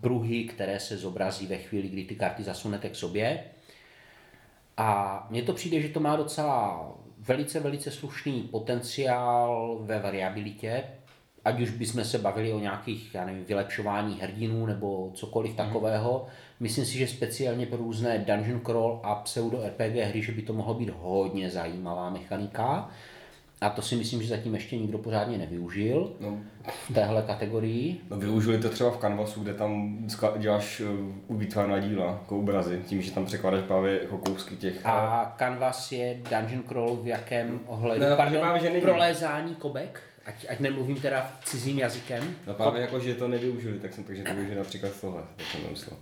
pruhy, 0.00 0.44
které 0.44 0.80
se 0.80 0.96
zobrazí 0.96 1.46
ve 1.46 1.56
chvíli, 1.58 1.88
kdy 1.88 2.04
ty 2.04 2.14
karty 2.14 2.42
zasunete 2.42 2.88
k 2.88 2.96
sobě. 2.96 3.44
A 4.76 5.26
mně 5.30 5.42
to 5.42 5.52
přijde, 5.52 5.80
že 5.80 5.88
to 5.88 6.00
má 6.00 6.16
docela 6.16 6.86
velice, 7.18 7.60
velice 7.60 7.90
slušný 7.90 8.42
potenciál 8.42 9.78
ve 9.80 9.98
variabilitě, 9.98 10.84
ať 11.44 11.60
už 11.60 11.70
bychom 11.70 12.04
se 12.04 12.18
bavili 12.18 12.52
o 12.52 12.58
nějakých, 12.60 13.14
já 13.14 13.26
nevím, 13.26 13.44
vylepšování 13.44 14.18
hrdinů 14.20 14.66
nebo 14.66 15.10
cokoliv 15.14 15.54
takového. 15.56 16.26
Myslím 16.60 16.84
si, 16.84 16.98
že 16.98 17.06
speciálně 17.08 17.66
pro 17.66 17.76
různé 17.76 18.18
dungeon 18.18 18.60
crawl 18.60 19.00
a 19.02 19.14
pseudo 19.14 19.62
RPG 19.66 19.94
hry, 19.96 20.22
že 20.22 20.32
by 20.32 20.42
to 20.42 20.52
mohlo 20.52 20.74
být 20.74 20.90
hodně 21.00 21.50
zajímavá 21.50 22.10
mechanika. 22.10 22.88
A 23.60 23.70
to 23.70 23.82
si 23.82 23.96
myslím, 23.96 24.22
že 24.22 24.28
zatím 24.28 24.54
ještě 24.54 24.76
nikdo 24.78 24.98
pořádně 24.98 25.38
nevyužil 25.38 26.12
No, 26.20 26.38
v 26.90 26.94
téhle 26.94 27.22
kategorii. 27.22 28.00
no 28.10 28.16
využili 28.16 28.58
to 28.58 28.68
třeba 28.70 28.90
v 28.90 28.96
Canvasu, 28.98 29.42
kde 29.42 29.54
tam 29.54 29.98
děláš 30.38 30.80
uh, 31.30 31.38
vytvářená 31.38 31.78
díla, 31.78 32.06
jako 32.06 32.38
obrazy, 32.38 32.80
tím, 32.86 33.02
že 33.02 33.10
tam 33.10 33.26
překládáš 33.26 33.60
právě 33.66 33.98
jako 34.02 34.18
kousky 34.18 34.56
těch. 34.56 34.86
A 34.86 35.34
Canvas 35.38 35.92
je 35.92 36.18
dungeon 36.30 36.62
crawl 36.68 36.96
v 36.96 37.06
jakém 37.06 37.60
ohledu? 37.66 38.04
No, 38.10 38.16
Pardon, 38.16 38.40
právě, 38.40 38.60
že 38.62 38.68
není. 38.70 38.80
prolézání 38.80 39.54
kobek? 39.54 40.00
Ať, 40.26 40.46
ať 40.48 40.60
nemluvím 40.60 41.00
teda 41.00 41.32
cizím 41.44 41.78
jazykem. 41.78 42.34
No 42.46 42.54
právě 42.54 42.80
jako, 42.82 43.00
že 43.00 43.14
to 43.14 43.28
nevyužili, 43.28 43.78
tak 43.78 43.92
jsem 43.94 44.04
takže 44.04 44.22
to 44.22 44.34
využili 44.34 44.56
například 44.56 44.92
z 44.94 45.00
tohle, 45.00 45.22
tak 45.36 45.46
jsem 45.46 45.62
nemyslel. 45.62 45.96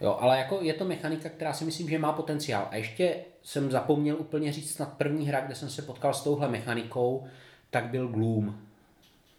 Jo, 0.00 0.16
ale 0.20 0.38
jako 0.38 0.58
je 0.62 0.74
to 0.74 0.84
mechanika, 0.84 1.28
která 1.28 1.52
si 1.52 1.64
myslím, 1.64 1.88
že 1.88 1.98
má 1.98 2.12
potenciál. 2.12 2.68
A 2.70 2.76
ještě 2.76 3.14
jsem 3.42 3.70
zapomněl 3.70 4.16
úplně 4.18 4.52
říct 4.52 4.74
snad 4.74 4.92
první 4.92 5.28
hra, 5.28 5.40
kde 5.40 5.54
jsem 5.54 5.70
se 5.70 5.82
potkal 5.82 6.14
s 6.14 6.24
touhle 6.24 6.48
mechanikou, 6.48 7.26
tak 7.70 7.84
byl 7.84 8.08
Gloom. 8.08 8.58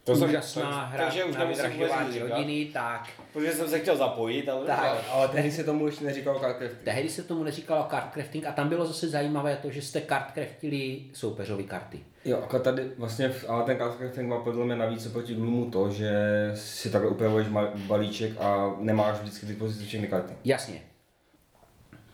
To 0.04 0.16
jsem- 0.16 0.30
Úžasná 0.30 0.62
tak- 0.72 0.92
hra 0.94 1.06
takže 1.06 1.24
už 1.24 1.36
na 1.36 1.44
vydražování 1.46 2.20
rodiny, 2.20 2.66
tak. 2.74 3.10
Protože 3.34 3.52
jsem 3.52 3.70
se 3.70 3.80
chtěl 3.80 3.98
zapojit, 3.98 4.50
ale... 4.50 4.66
Tak. 4.66 5.06
Ale 5.12 5.28
tehdy 5.28 5.52
se 5.52 5.64
tomu 5.64 5.86
ještě 5.86 6.06
neříkalo 6.06 6.40
cardcrafting. 6.40 6.84
Tehdy 6.84 7.10
se 7.10 7.24
tomu 7.24 7.44
neříkalo 7.44 7.88
card 7.90 8.14
crafting 8.14 8.46
a 8.46 8.52
tam 8.52 8.70
bylo 8.70 8.86
zase 8.86 9.10
zajímavé 9.10 9.56
to, 9.56 9.72
že 9.72 9.82
jste 9.82 10.02
card 10.02 10.32
craftili 10.34 11.02
soupeřovi 11.14 11.64
karty. 11.64 12.00
Jo, 12.26 12.38
jako 12.42 12.60
tady 12.60 12.92
vlastně, 12.98 13.34
ale 13.48 13.64
ten 13.64 13.78
cardcrafting 13.78 14.30
má 14.30 14.40
podle 14.40 14.66
mě 14.66 14.76
navíc 14.76 15.06
oproti 15.06 15.36
Gloomu 15.36 15.72
to, 15.72 15.90
že 15.90 16.12
si 16.56 16.90
takhle 16.90 17.12
upravuješ 17.12 17.48
balíček 17.88 18.32
a 18.40 18.76
nemáš 18.80 19.20
vždycky 19.20 19.46
k 19.46 19.50
dispozici 19.50 19.86
všechny 19.86 20.08
karty. 20.08 20.34
Jasně. 20.46 20.82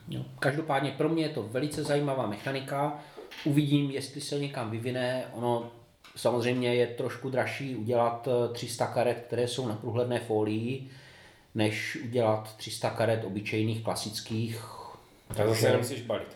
Jo. 0.08 0.22
Každopádně 0.38 0.90
pro 0.90 1.08
mě 1.08 1.22
je 1.22 1.28
to 1.28 1.42
velice 1.42 1.84
zajímavá 1.84 2.26
mechanika. 2.26 2.98
Uvidím, 3.44 3.90
jestli 3.90 4.20
se 4.20 4.38
někam 4.38 4.70
vyvine. 4.70 5.24
Ono 5.32 5.70
samozřejmě 6.16 6.74
je 6.74 6.86
trošku 6.86 7.30
dražší 7.30 7.76
udělat 7.76 8.28
eh, 8.28 8.52
300 8.52 8.86
karet, 8.86 9.24
které 9.26 9.48
jsou 9.48 9.68
na 9.68 9.74
průhledné 9.74 10.20
folii, 10.20 10.90
než 11.54 11.98
udělat 12.04 12.56
300 12.56 12.90
karet 12.90 13.24
obyčejných, 13.24 13.84
klasických, 13.84 14.60
Tak 15.36 15.48
zase 15.48 15.70
nemusíš 15.72 16.02
balit. 16.02 16.35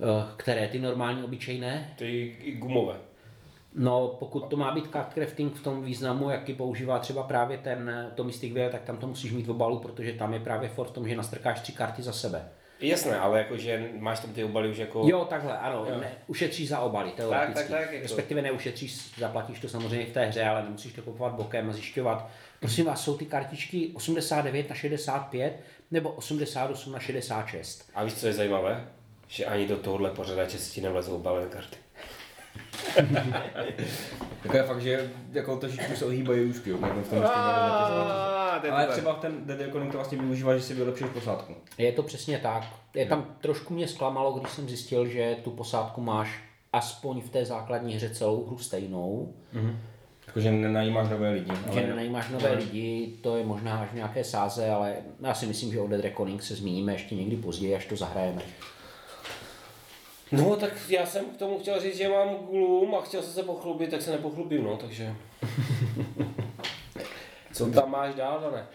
Eh, 0.00 0.04
které 0.36 0.68
ty 0.68 0.78
normální 0.78 1.22
obyčejné. 1.22 1.94
Ty 1.96 2.36
i 2.42 2.52
gumové. 2.52 2.94
No, 3.74 4.08
pokud 4.08 4.40
to 4.40 4.56
má 4.56 4.74
být 4.74 4.92
card 4.92 5.14
crafting 5.14 5.54
v 5.54 5.62
tom 5.62 5.82
významu, 5.82 6.30
jaký 6.30 6.54
používá 6.54 6.98
třeba 6.98 7.22
právě 7.22 7.58
ten 7.58 7.88
eh, 7.90 8.10
to 8.14 8.24
Mystic 8.24 8.54
tak 8.72 8.82
tam 8.82 8.96
to 8.96 9.06
musíš 9.06 9.32
mít 9.32 9.46
v 9.46 9.50
obalu, 9.50 9.78
protože 9.78 10.12
tam 10.12 10.34
je 10.34 10.40
právě 10.40 10.68
for 10.68 10.86
v 10.86 10.90
tom, 10.90 11.08
že 11.08 11.16
nastrkáš 11.16 11.60
tři 11.60 11.72
karty 11.72 12.02
za 12.02 12.12
sebe. 12.12 12.48
Jasné, 12.80 13.18
ale 13.18 13.38
jakože 13.38 13.90
máš 13.98 14.20
tam 14.20 14.32
ty 14.32 14.44
obaly 14.44 14.70
už 14.70 14.76
jako... 14.78 15.02
Jo, 15.06 15.24
takhle, 15.24 15.58
ano, 15.58 15.86
ne, 16.00 16.12
ušetříš 16.26 16.68
za 16.68 16.80
obaly, 16.80 17.10
teoreticky. 17.10 17.54
tak, 17.54 17.68
tak, 17.68 17.92
jako- 17.92 18.02
Respektive 18.02 18.42
neušetříš, 18.42 19.14
zaplatíš 19.18 19.60
to 19.60 19.68
samozřejmě 19.68 20.06
v 20.06 20.12
té 20.12 20.24
hře, 20.24 20.44
ale 20.44 20.62
nemusíš 20.62 20.92
to 20.92 21.02
kupovat 21.02 21.34
bokem 21.34 21.70
a 21.70 21.72
zjišťovat. 21.72 22.30
Prosím 22.60 22.84
vás, 22.84 23.04
jsou 23.04 23.16
ty 23.16 23.26
kartičky 23.26 23.90
89 23.94 24.70
na 24.70 24.74
65 24.76 25.60
nebo 25.90 26.10
88 26.10 26.92
na 26.92 26.98
66? 27.00 27.90
A 27.94 28.04
víš, 28.04 28.14
co 28.14 28.26
je 28.26 28.32
zajímavé? 28.32 28.88
Že 29.28 29.44
ani 29.44 29.68
do 29.68 29.76
tohohle 29.76 30.10
pořadače 30.10 30.58
si 30.58 30.72
ti 30.72 30.80
nevlezou 30.80 31.16
obalené 31.16 31.46
karty. 31.46 31.76
Jako 34.44 34.56
je 34.56 34.62
fakt, 34.62 34.80
že 34.82 35.10
jako 35.32 35.56
trošičku 35.56 35.96
se 35.96 36.04
ohýbají 36.04 36.44
úžky, 36.44 36.70
jo, 36.70 36.78
jako 36.82 37.00
v 37.00 37.08
tom 37.08 37.24
Ale 38.72 38.86
třeba 38.86 39.14
ten 39.14 39.46
Dead 39.46 39.60
Reckoning 39.60 39.92
to 39.92 39.98
vlastně 39.98 40.18
využívá, 40.18 40.56
že 40.56 40.62
si 40.62 40.74
vylepšíš 40.74 41.06
posádku. 41.14 41.54
Je 41.78 41.92
to 41.92 42.02
přesně 42.02 42.38
tak. 42.38 42.64
Je 42.94 43.06
tam 43.06 43.36
trošku 43.40 43.74
mě 43.74 43.88
zklamalo, 43.88 44.32
když 44.32 44.52
jsem 44.52 44.68
zjistil, 44.68 45.06
že 45.06 45.36
tu 45.44 45.50
posádku 45.50 46.00
máš 46.00 46.40
aspoň 46.72 47.20
v 47.20 47.30
té 47.30 47.44
základní 47.44 47.94
hře 47.94 48.10
celou 48.10 48.46
hru 48.46 48.58
stejnou, 48.58 49.34
Jakože 50.26 50.50
nenajímáš 50.50 51.08
nové 51.08 51.30
lidi. 51.30 51.52
že 51.72 51.86
nenajímáš 51.86 52.28
nové 52.28 52.52
lidi, 52.52 53.14
to 53.22 53.36
je 53.36 53.44
možná 53.44 53.78
až 53.78 53.88
v 53.90 53.94
nějaké 53.94 54.24
sáze, 54.24 54.70
ale 54.70 54.94
já 55.20 55.34
si 55.34 55.46
myslím, 55.46 55.72
že 55.72 55.80
o 55.80 55.88
Dead 55.88 56.00
Reckoning 56.00 56.42
se 56.42 56.54
zmíníme 56.54 56.92
ještě 56.92 57.14
někdy 57.14 57.36
později, 57.36 57.74
až 57.74 57.86
to 57.86 57.96
zahrajeme. 57.96 58.42
No, 60.32 60.56
tak 60.56 60.72
já 60.88 61.06
jsem 61.06 61.24
k 61.24 61.36
tomu 61.36 61.58
chtěl 61.58 61.80
říct, 61.80 61.96
že 61.96 62.08
mám 62.08 62.28
gloom 62.50 62.94
a 62.94 63.00
chtěl 63.00 63.22
jsem 63.22 63.32
se 63.32 63.42
pochlubit, 63.42 63.90
tak 63.90 64.02
se 64.02 64.10
nepochlubím, 64.10 64.64
no, 64.64 64.76
takže... 64.76 65.14
Co 67.52 67.70
tam 67.70 67.90
máš 67.90 68.14
dál, 68.14 68.40
Dané? 68.40 68.66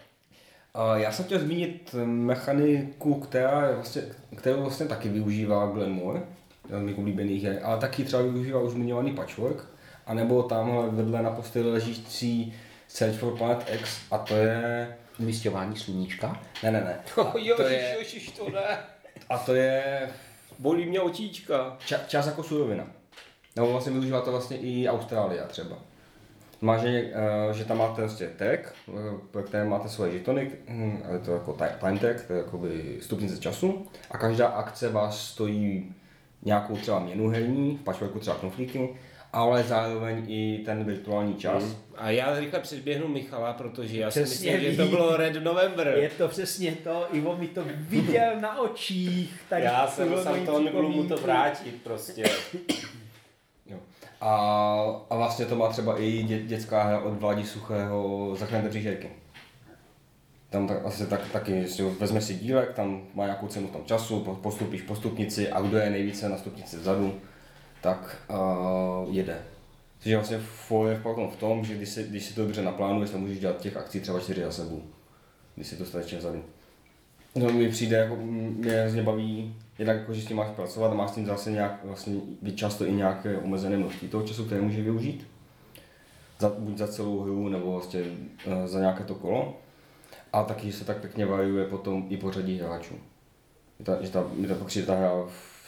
A 0.74 0.96
já 0.96 1.12
jsem 1.12 1.24
chtěl 1.24 1.38
zmínit 1.38 1.94
mechaniku, 2.04 3.14
která 3.14 3.66
je 3.66 3.74
vlastně, 3.74 4.02
kterou 4.36 4.60
vlastně 4.60 4.86
taky 4.86 5.08
využívá 5.08 5.66
Glenmore, 5.66 6.22
z 6.68 6.82
mých 6.82 6.98
oblíbených 6.98 7.44
her, 7.44 7.60
ale 7.62 7.80
taky 7.80 8.04
třeba 8.04 8.22
využívá 8.22 8.60
už 8.60 8.72
zmiňovaný 8.72 9.14
patchwork, 9.14 9.66
anebo 10.06 10.42
tamhle 10.42 10.90
vedle 10.90 11.22
na 11.22 11.30
posteli 11.30 11.72
ležící 11.72 12.54
Search 12.88 13.18
for 13.18 13.38
Planet 13.38 13.70
X 13.72 13.98
a 14.10 14.18
to 14.18 14.34
je... 14.36 14.88
Umístěvání 15.18 15.76
sluníčka. 15.76 16.42
Ne, 16.62 16.70
ne, 16.70 16.80
ne. 16.80 16.98
Jo, 17.38 17.56
to 17.56 17.62
je, 17.62 17.96
ježiš, 17.98 18.30
to 18.30 18.50
ne. 18.50 18.78
a 19.28 19.38
to 19.38 19.54
je 19.54 20.08
Bolí 20.58 20.86
mě 20.86 21.00
otíčka. 21.00 21.76
ča, 21.86 21.98
čas 22.08 22.26
jako 22.26 22.42
surovina. 22.42 22.86
Nebo 23.56 23.70
vlastně 23.72 23.92
využívá 23.92 24.20
to 24.20 24.30
vlastně 24.30 24.56
i 24.56 24.88
Austrálie 24.88 25.42
třeba. 25.48 25.76
Má, 26.60 26.78
že, 26.78 26.88
eh, 27.14 27.54
že 27.54 27.64
tam 27.64 27.78
máte 27.78 28.00
vlastně 28.00 28.26
tag, 28.26 28.74
eh, 28.88 28.92
pro 29.30 29.42
které 29.42 29.64
máte 29.64 29.88
svoje 29.88 30.12
žetony, 30.12 30.50
hm, 30.68 31.02
ale 31.08 31.18
to 31.18 31.32
jako 31.32 31.52
ti- 31.52 31.80
time 31.80 31.98
tag, 31.98 32.26
to 32.26 32.32
je 32.32 32.38
jakoby 32.38 32.98
stupnice 33.02 33.38
času 33.40 33.86
a 34.10 34.18
každá 34.18 34.46
akce 34.48 34.88
vás 34.88 35.26
stojí 35.28 35.94
nějakou 36.42 36.76
třeba 36.76 36.98
měnu 36.98 37.28
herní, 37.28 37.76
v 37.76 37.84
patchworku 37.84 38.18
třeba 38.18 38.36
knoflíky, 38.36 38.96
ale 39.34 39.62
zároveň 39.62 40.24
i 40.28 40.62
ten 40.64 40.84
virtuální 40.84 41.34
čas. 41.34 41.62
A 41.96 42.10
já 42.10 42.38
rychle 42.38 42.60
předběhnu 42.60 43.08
Michala, 43.08 43.52
protože 43.52 44.00
já 44.00 44.10
si 44.10 44.22
Přesně 44.22 44.52
myslím, 44.52 44.70
že 44.70 44.76
to 44.76 44.88
bylo 44.88 45.16
Red 45.16 45.44
November. 45.44 45.94
Je 45.98 46.08
to 46.08 46.28
přesně 46.28 46.72
to, 46.72 47.06
Ivo 47.12 47.36
mi 47.36 47.46
to 47.46 47.64
viděl 47.78 48.40
na 48.40 48.60
očích. 48.60 49.42
Tady 49.48 49.64
Já 49.64 49.86
jsem 49.86 50.10
musel 50.10 50.36
tomu 50.46 50.88
mu 50.88 51.08
to 51.08 51.16
vrátit 51.16 51.82
prostě. 51.82 52.24
Jo. 53.66 53.76
A, 54.20 54.34
a 55.10 55.16
vlastně 55.16 55.46
to 55.46 55.56
má 55.56 55.68
třeba 55.68 56.00
i 56.00 56.22
dě, 56.22 56.42
dětská 56.42 56.82
hra 56.82 57.00
od 57.00 57.12
Vládi 57.20 57.44
Suchého 57.44 58.30
Zachraňte 58.36 58.68
příšerky. 58.68 59.10
Tam 60.50 60.68
tak, 60.68 60.86
asi 60.86 61.06
tak, 61.06 61.20
taky 61.32 61.68
si 61.68 61.82
vezme 61.82 62.20
si 62.20 62.34
dílek, 62.34 62.72
tam 62.72 63.02
má 63.14 63.24
nějakou 63.24 63.46
cenu 63.48 63.66
v 63.66 63.70
tom 63.70 63.84
času, 63.84 64.20
po- 64.20 64.34
postupíš 64.34 64.82
po 64.82 64.96
stupnici 64.96 65.50
a 65.50 65.60
kdo 65.60 65.76
je 65.76 65.90
nejvíce 65.90 66.28
na 66.28 66.38
stupnici 66.38 66.76
vzadu, 66.76 67.20
tak 67.84 68.16
uh, 68.30 69.14
jede. 69.14 69.38
Vlastně 70.14 70.38
foil 70.38 70.88
je 70.88 71.00
potom 71.00 71.30
v 71.30 71.36
tom, 71.36 71.64
že 71.64 71.74
když 71.74 71.88
si, 71.88 72.04
když 72.04 72.24
si 72.24 72.34
to 72.34 72.42
dobře 72.42 72.62
naplánuješ, 72.62 73.10
tak 73.10 73.20
můžeš 73.20 73.38
dělat 73.38 73.60
těch 73.60 73.76
akcí 73.76 74.00
třeba 74.00 74.20
čtyři 74.20 74.42
za 74.42 74.52
sebou, 74.52 74.82
když 75.54 75.66
si 75.66 75.76
to 75.76 75.84
stačí 75.84 76.16
vzadu. 76.16 76.44
No 77.34 77.52
mi 77.52 77.68
přijde, 77.68 77.96
jako 77.96 78.16
mě 78.16 78.72
hrozně 78.72 79.02
baví, 79.02 79.56
jednak 79.78 79.96
jako, 79.96 80.14
že 80.14 80.22
s 80.22 80.26
tím 80.26 80.36
máš 80.36 80.50
pracovat 80.50 80.92
a 80.92 80.94
máš 80.94 81.10
s 81.10 81.14
tím 81.14 81.26
zase 81.26 81.50
nějak, 81.50 81.84
vlastně 81.84 82.20
často 82.54 82.86
i 82.86 82.92
nějaké 82.92 83.38
omezené 83.38 83.76
množství 83.76 84.08
toho 84.08 84.26
času, 84.26 84.44
které 84.44 84.60
může 84.60 84.82
využít. 84.82 85.26
Za, 86.38 86.50
buď 86.58 86.78
za 86.78 86.88
celou 86.88 87.20
hru, 87.20 87.48
nebo 87.48 87.72
vlastně 87.72 88.00
uh, 88.46 88.66
za 88.66 88.80
nějaké 88.80 89.04
to 89.04 89.14
kolo. 89.14 89.56
A 90.32 90.42
taky, 90.44 90.70
že 90.70 90.76
se 90.76 90.84
tak 90.84 91.00
pěkně 91.00 91.26
variuje 91.26 91.64
potom 91.64 92.06
i 92.08 92.16
pořadí 92.16 92.58
hráčů. 92.58 92.94
Že 93.78 93.84
ta, 93.84 94.02
že 94.02 94.10
ta, 94.10 94.24
že 94.40 94.48
ta, 94.48 94.54
pak 94.54 94.66
přijde 94.66 94.86
ta 94.86 94.94
hra, 94.94 95.12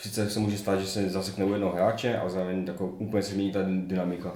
sice 0.01 0.31
se 0.31 0.41
může 0.41 0.59
stát, 0.59 0.81
že 0.81 0.87
se 0.87 1.11
zasekne 1.11 1.45
u 1.45 1.53
jednoho 1.53 1.73
hráče, 1.73 2.19
ale 2.19 2.31
zároveň 2.31 2.65
jako 2.67 2.87
úplně 2.87 3.23
se 3.23 3.35
mění 3.35 3.53
ta 3.53 3.61
dynamika. 3.63 4.33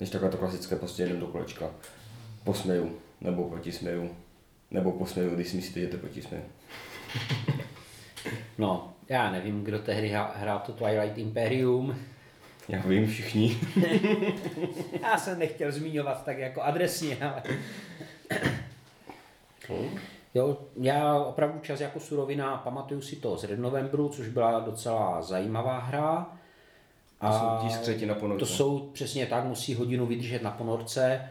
Než 0.00 0.10
takové 0.10 0.30
to 0.30 0.36
klasické, 0.36 0.76
prostě 0.76 1.02
jdem 1.02 1.20
do 1.20 1.26
kolečka. 1.26 1.70
Posměju, 2.44 2.98
nebo 3.20 3.48
protisměju, 3.48 4.10
nebo 4.70 4.92
posměju, 4.92 5.34
když 5.34 5.48
si 5.48 5.56
myslíte, 5.56 5.80
že 5.80 5.86
to 5.86 5.96
protisměju. 5.96 6.44
No, 8.58 8.94
já 9.08 9.30
nevím, 9.30 9.64
kdo 9.64 9.78
tehdy 9.78 10.08
hrál, 10.08 10.30
hrál 10.36 10.62
to 10.66 10.72
Twilight 10.72 11.18
Imperium. 11.18 11.96
Já 12.68 12.80
vím 12.80 13.06
všichni. 13.06 13.56
Já 15.02 15.18
jsem 15.18 15.38
nechtěl 15.38 15.72
zmiňovat 15.72 16.24
tak 16.24 16.38
jako 16.38 16.62
adresně, 16.62 17.16
ale... 17.16 17.42
Jo, 20.36 20.56
já 20.80 21.18
opravdu 21.18 21.58
čas 21.58 21.80
jako 21.80 22.00
surovina, 22.00 22.56
pamatuju 22.56 23.00
si 23.00 23.16
to 23.16 23.36
z 23.36 23.44
Red 23.44 23.58
Novembru, 23.58 24.08
což 24.08 24.28
byla 24.28 24.60
docela 24.60 25.22
zajímavá 25.22 25.78
hra. 25.78 26.26
To 27.20 27.26
jsou 27.26 28.06
na 28.06 28.14
ponorce. 28.14 28.38
To 28.38 28.46
jsou 28.46 28.78
přesně 28.78 29.26
tak, 29.26 29.44
musí 29.44 29.74
hodinu 29.74 30.06
vydržet 30.06 30.42
na 30.42 30.50
ponorce 30.50 31.30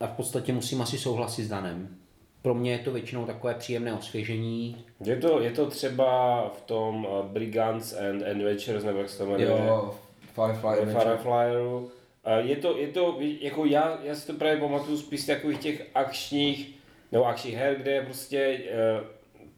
a 0.00 0.06
v 0.06 0.10
podstatě 0.10 0.52
musím 0.52 0.82
asi 0.82 0.98
souhlasit 0.98 1.44
s 1.44 1.48
Danem. 1.48 1.96
Pro 2.42 2.54
mě 2.54 2.72
je 2.72 2.78
to 2.78 2.92
většinou 2.92 3.26
takové 3.26 3.54
příjemné 3.54 3.94
osvěžení. 3.94 4.84
Je 5.04 5.16
to, 5.16 5.40
je 5.40 5.50
to 5.50 5.66
třeba 5.66 6.42
v 6.48 6.60
tom 6.60 7.04
uh, 7.04 7.26
Brigands 7.26 7.92
and 7.92 8.22
Adventures, 8.22 8.84
nebo 8.84 8.98
jak 8.98 9.10
se 9.10 9.18
to 9.18 9.26
jmenuje? 9.26 9.66
Jo, 9.66 9.94
Firefly. 10.34 10.92
Fireflyeru. 10.92 11.90
A 12.24 12.30
Je 12.30 12.56
to, 12.56 12.76
je 12.76 12.88
to, 12.88 13.16
jako 13.40 13.64
já, 13.64 13.98
já 14.02 14.14
si 14.14 14.26
to 14.26 14.32
právě 14.32 14.60
pamatuju 14.60 14.98
spíš 14.98 15.26
takových 15.26 15.58
těch 15.58 15.86
akčních, 15.94 16.83
nebo 17.14 17.26
akčních 17.26 17.54
her, 17.54 17.74
kde 17.74 17.90
je 17.90 18.02
prostě 18.02 18.60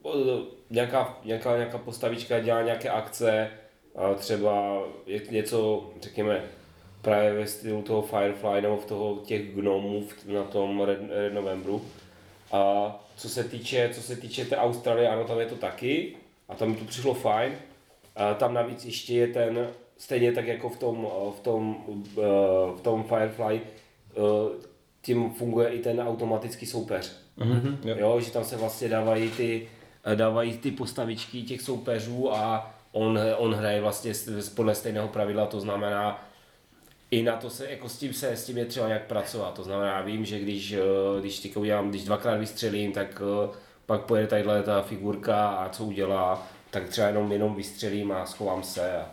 uh, 0.02 0.40
nějaká, 0.70 1.18
nějaká, 1.24 1.56
nějaká 1.56 1.78
postavička 1.78 2.40
dělá 2.40 2.62
nějaké 2.62 2.88
akce, 2.88 3.50
a 3.94 4.14
třeba 4.14 4.82
je 5.06 5.20
něco, 5.30 5.90
řekněme, 6.00 6.44
právě 7.02 7.32
ve 7.32 7.46
stylu 7.46 7.82
toho 7.82 8.02
Firefly 8.02 8.62
nebo 8.62 8.76
v 8.76 8.86
toho 8.86 9.16
těch 9.16 9.54
gnomů 9.54 10.08
na 10.26 10.42
tom 10.42 10.82
Red, 10.82 10.98
Red 11.10 11.32
Novembru. 11.32 11.82
A 12.52 12.94
co 13.16 13.28
se 13.28 13.44
týče, 13.44 13.90
co 13.92 14.02
se 14.02 14.16
týče 14.16 14.44
té 14.44 14.56
Austrálie, 14.56 15.08
ano, 15.08 15.24
tam 15.24 15.40
je 15.40 15.46
to 15.46 15.54
taky. 15.54 16.16
A 16.48 16.54
tam 16.54 16.70
mi 16.70 16.76
to 16.76 16.84
přišlo 16.84 17.14
fajn. 17.14 17.52
A 18.16 18.34
tam 18.34 18.54
navíc 18.54 18.84
ještě 18.84 19.14
je 19.14 19.26
ten, 19.26 19.68
stejně 19.98 20.32
tak 20.32 20.46
jako 20.46 20.68
v 20.68 20.76
tom, 20.76 21.08
v 21.36 21.40
tom, 21.40 21.84
eh, 22.18 22.22
v 22.76 22.80
tom 22.82 23.04
Firefly, 23.04 23.60
eh, 23.60 24.66
tím 25.02 25.30
funguje 25.30 25.68
i 25.68 25.78
ten 25.78 26.00
automatický 26.00 26.66
soupeř. 26.66 27.25
Mhm, 27.36 27.78
jo. 27.84 27.96
Jo, 27.98 28.20
že 28.20 28.30
tam 28.30 28.44
se 28.44 28.56
vlastně 28.56 28.88
dávají 28.88 29.30
ty, 29.30 29.68
dávají 30.14 30.58
ty 30.58 30.70
postavičky 30.70 31.42
těch 31.42 31.62
soupeřů 31.62 32.32
a 32.34 32.74
on, 32.92 33.18
on 33.36 33.54
hraje 33.54 33.80
vlastně 33.80 34.12
podle 34.54 34.74
stejného 34.74 35.08
pravidla, 35.08 35.46
to 35.46 35.60
znamená, 35.60 36.26
i 37.10 37.22
na 37.22 37.36
to 37.36 37.50
se, 37.50 37.70
jako 37.70 37.88
s 37.88 37.98
tím 37.98 38.12
se, 38.12 38.36
s 38.36 38.46
tím 38.46 38.58
je 38.58 38.64
třeba 38.64 38.86
nějak 38.88 39.06
pracovat. 39.06 39.54
To 39.54 39.62
znamená, 39.62 39.92
já 39.92 40.00
vím, 40.02 40.24
že 40.24 40.38
když, 40.38 40.72
eh, 40.72 40.80
když 41.20 41.38
teďka 41.38 41.60
udělám, 41.60 41.90
když 41.90 42.04
dvakrát 42.04 42.36
vystřelím, 42.36 42.92
tak 42.92 43.22
eh, 43.22 43.56
pak 43.86 44.00
pojede 44.00 44.26
tadyhle 44.28 44.62
ta 44.62 44.82
figurka 44.82 45.48
a 45.48 45.68
co 45.68 45.84
udělá, 45.84 46.46
tak 46.70 46.88
třeba 46.88 47.06
jenom, 47.06 47.32
jenom 47.32 47.54
vystřelím 47.54 48.12
a 48.12 48.26
schovám 48.26 48.62
se 48.62 48.96
a, 48.96 49.10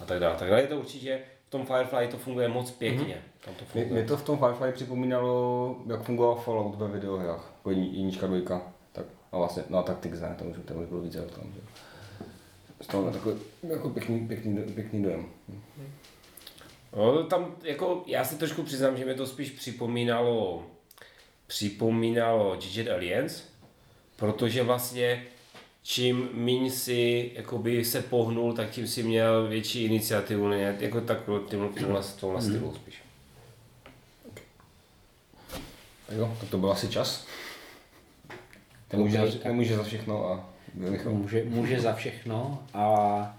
a 0.00 0.04
tak 0.04 0.20
dále. 0.20 0.36
Tak 0.38 0.48
dále 0.48 0.62
je 0.62 0.66
to 0.66 0.78
určitě, 0.78 1.20
v 1.46 1.50
tom 1.50 1.66
Firefly 1.66 2.08
to 2.08 2.18
funguje 2.18 2.48
moc 2.48 2.70
pěkně. 2.70 3.14
Mm-hmm. 3.14 3.44
Tam 3.44 3.54
to 3.54 3.64
Mě, 3.74 3.82
funguje. 3.84 4.00
mě 4.02 4.08
to 4.08 4.16
v 4.16 4.22
tom 4.22 4.38
Firefly 4.38 4.72
připomínalo, 4.72 5.76
jak 5.86 6.02
fungoval 6.02 6.34
Fallout 6.34 6.74
ve 6.74 6.88
videohrách, 6.88 7.52
jako 7.56 7.70
jedni- 7.70 7.90
jednička, 7.92 8.26
dvojka. 8.26 8.62
Tak, 8.92 9.04
a 9.32 9.36
vlastně, 9.36 9.62
no 9.70 9.78
a 9.78 9.82
Tactics 9.82 10.20
ne, 10.20 10.36
to 10.38 10.44
už, 10.44 10.56
to 10.64 10.74
už 10.74 10.86
bylo 10.88 11.00
více 11.00 11.26
o 11.26 11.28
tom. 11.28 11.44
Že? 11.54 11.60
z 12.80 12.86
toho 12.86 13.10
takový 13.10 13.36
jako 13.68 13.88
pěkný, 13.90 14.28
pěkný, 14.28 14.62
pěkný 14.74 15.02
dojem. 15.02 15.26
No, 16.96 17.24
tam 17.24 17.54
jako, 17.62 18.02
já 18.06 18.24
si 18.24 18.36
trošku 18.36 18.62
přiznám, 18.62 18.96
že 18.96 19.04
mi 19.04 19.14
to 19.14 19.26
spíš 19.26 19.50
připomínalo, 19.50 20.62
připomínalo 21.46 22.56
Digit 22.56 22.88
Alliance, 22.90 23.42
protože 24.16 24.62
vlastně 24.62 25.24
čím 25.86 26.28
míň 26.32 26.70
si 26.70 27.30
jakoby 27.34 27.84
se 27.84 28.02
pohnul, 28.02 28.52
tak 28.52 28.70
tím 28.70 28.86
si 28.86 29.02
měl 29.02 29.48
větší 29.48 29.84
iniciativu, 29.84 30.48
ne? 30.48 30.76
jako 30.80 31.00
tak 31.00 31.18
tím, 31.48 31.68
tímhle, 31.78 32.02
tomhle 32.20 32.42
stylu 32.42 32.74
spíš. 32.74 33.02
Tak 36.06 36.16
jo, 36.16 36.36
tak 36.40 36.48
to 36.50 36.58
byl 36.58 36.72
asi 36.72 36.88
čas. 36.88 37.26
Nemůže, 38.92 39.20
Ok, 39.22 39.26
za, 39.26 39.38
tak- 39.38 39.44
nemůže 39.44 39.76
za 39.76 39.82
všechno 39.82 40.30
a 40.30 40.48
Michal. 40.74 41.12
Může, 41.12 41.44
může 41.44 41.80
za 41.80 41.92
všechno 41.92 42.62
a 42.74 43.38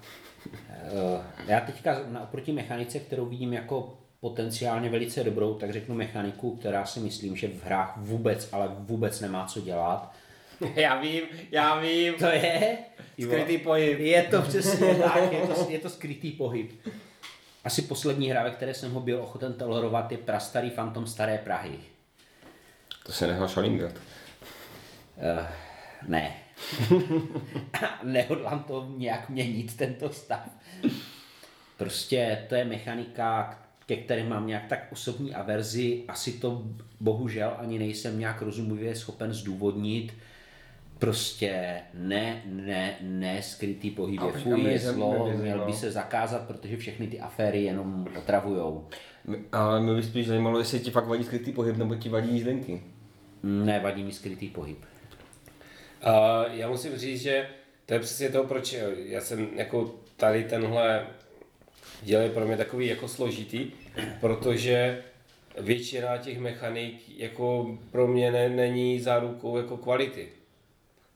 eh, 0.61 1.21
já 1.47 1.59
teďka 1.59 1.99
na- 2.07 2.23
oproti 2.23 2.51
mechanice, 2.51 2.99
kterou 2.99 3.25
vidím 3.25 3.53
jako 3.53 3.97
potenciálně 4.19 4.89
velice 4.89 5.23
dobrou, 5.23 5.53
tak 5.53 5.73
řeknu 5.73 5.95
mechaniku, 5.95 6.55
která 6.55 6.85
si 6.85 6.99
myslím, 6.99 7.35
že 7.35 7.47
v 7.47 7.63
hrách 7.63 7.93
vůbec, 7.97 8.49
ale 8.51 8.69
vůbec 8.79 9.19
nemá 9.19 9.45
co 9.45 9.61
dělat. 9.61 10.13
Já 10.75 11.01
vím, 11.01 11.21
já 11.51 11.79
vím. 11.79 12.13
To 12.13 12.25
je 12.25 12.77
Skrytý 13.21 13.57
pohyb. 13.57 13.99
Je 13.99 14.23
to 14.23 14.41
přesně 14.41 14.95
tak, 15.03 15.31
je 15.31 15.47
to, 15.47 15.67
je 15.69 15.79
to 15.79 15.89
skrytý 15.89 16.31
pohyb. 16.31 16.71
Asi 17.63 17.81
poslední 17.81 18.29
hra, 18.29 18.43
ve 18.43 18.51
které 18.51 18.73
jsem 18.73 18.91
ho 18.91 18.99
byl 18.99 19.21
ochoten 19.21 19.53
tolerovat, 19.53 20.11
je 20.11 20.17
prastarý 20.17 20.69
Phantom 20.69 21.07
Staré 21.07 21.37
Prahy. 21.37 21.79
To 23.05 23.11
se 23.11 23.27
nehrál 23.27 23.47
Schalingard. 23.47 23.95
Uh, 23.95 25.45
ne. 26.07 26.35
Nehodlám 28.03 28.63
to 28.63 28.93
nějak 28.97 29.29
měnit, 29.29 29.77
tento 29.77 30.09
stav. 30.09 30.49
Prostě 31.77 32.45
to 32.49 32.55
je 32.55 32.65
mechanika, 32.65 33.59
ke 33.85 33.95
které 33.95 34.23
mám 34.23 34.47
nějak 34.47 34.65
tak 34.65 34.87
osobní 34.91 35.35
averzi. 35.35 36.03
Asi 36.07 36.31
to 36.31 36.63
bohužel 36.99 37.55
ani 37.57 37.79
nejsem 37.79 38.19
nějak 38.19 38.41
rozumivě 38.41 38.95
schopen 38.95 39.33
zdůvodnit. 39.33 40.13
Prostě 40.99 41.81
ne, 41.93 42.41
ne, 42.45 42.95
ne, 43.01 43.41
skrytý 43.41 43.91
pohyb 43.91 44.21
je 44.25 44.31
fuj, 44.31 44.61
je 44.61 44.79
zlo, 44.79 45.11
měl 45.13 45.37
by 45.37 45.47
zajímalo. 45.47 45.73
se 45.73 45.91
zakázat, 45.91 46.47
protože 46.47 46.77
všechny 46.77 47.07
ty 47.07 47.19
aféry 47.19 47.63
jenom 47.63 48.07
otravujou. 48.17 48.87
Ale 49.51 49.81
mě 49.81 49.93
by 49.93 50.03
spíš 50.03 50.27
zajímalo, 50.27 50.59
jestli 50.59 50.79
ti 50.79 50.91
fakt 50.91 51.07
vadí 51.07 51.23
skrytý 51.23 51.51
pohyb, 51.51 51.77
nebo 51.77 51.95
ti 51.95 52.09
vadí 52.09 52.33
jízdenky. 52.33 52.83
Nevadí 53.43 54.03
mi 54.03 54.11
skrytý 54.11 54.47
pohyb. 54.47 54.77
A 56.01 56.45
já 56.47 56.69
musím 56.69 56.97
říct, 56.97 57.21
že 57.21 57.49
to 57.85 57.93
je 57.93 57.99
přesně 57.99 58.29
to, 58.29 58.43
proč 58.43 58.75
já 58.97 59.21
jsem 59.21 59.47
jako 59.55 59.95
tady 60.17 60.43
tenhle 60.43 61.07
díl 62.03 62.19
je 62.19 62.29
pro 62.29 62.47
mě 62.47 62.57
takový 62.57 62.87
jako 62.87 63.07
složitý, 63.07 63.71
protože 64.19 65.03
většina 65.57 66.17
těch 66.17 66.39
mechanik 66.39 67.09
jako 67.17 67.77
pro 67.91 68.07
mě 68.07 68.31
ne, 68.31 68.49
není 68.49 68.99
zárukou 68.99 69.57
jako 69.57 69.77
kvality. 69.77 70.27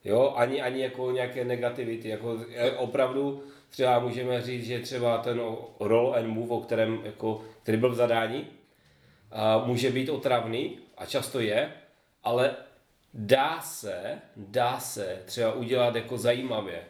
Jo, 0.03 0.33
ani, 0.35 0.61
ani 0.61 0.81
jako 0.81 1.11
nějaké 1.11 1.45
negativity, 1.45 2.09
jako 2.09 2.37
e, 2.55 2.71
opravdu 2.71 3.43
třeba 3.69 3.99
můžeme 3.99 4.41
říct, 4.41 4.65
že 4.65 4.79
třeba 4.79 5.17
ten 5.17 5.41
roll 5.79 6.15
and 6.15 6.27
move, 6.27 6.49
o 6.55 6.59
kterém, 6.59 7.01
jako, 7.03 7.41
který 7.63 7.77
byl 7.77 7.89
v 7.91 7.95
zadání, 7.95 8.47
a 9.31 9.57
může 9.65 9.89
být 9.89 10.09
otravný 10.09 10.77
a 10.97 11.05
často 11.05 11.39
je, 11.39 11.71
ale 12.23 12.55
dá 13.13 13.61
se, 13.61 14.19
dá 14.35 14.79
se 14.79 15.21
třeba 15.25 15.53
udělat 15.53 15.95
jako 15.95 16.17
zajímavě. 16.17 16.83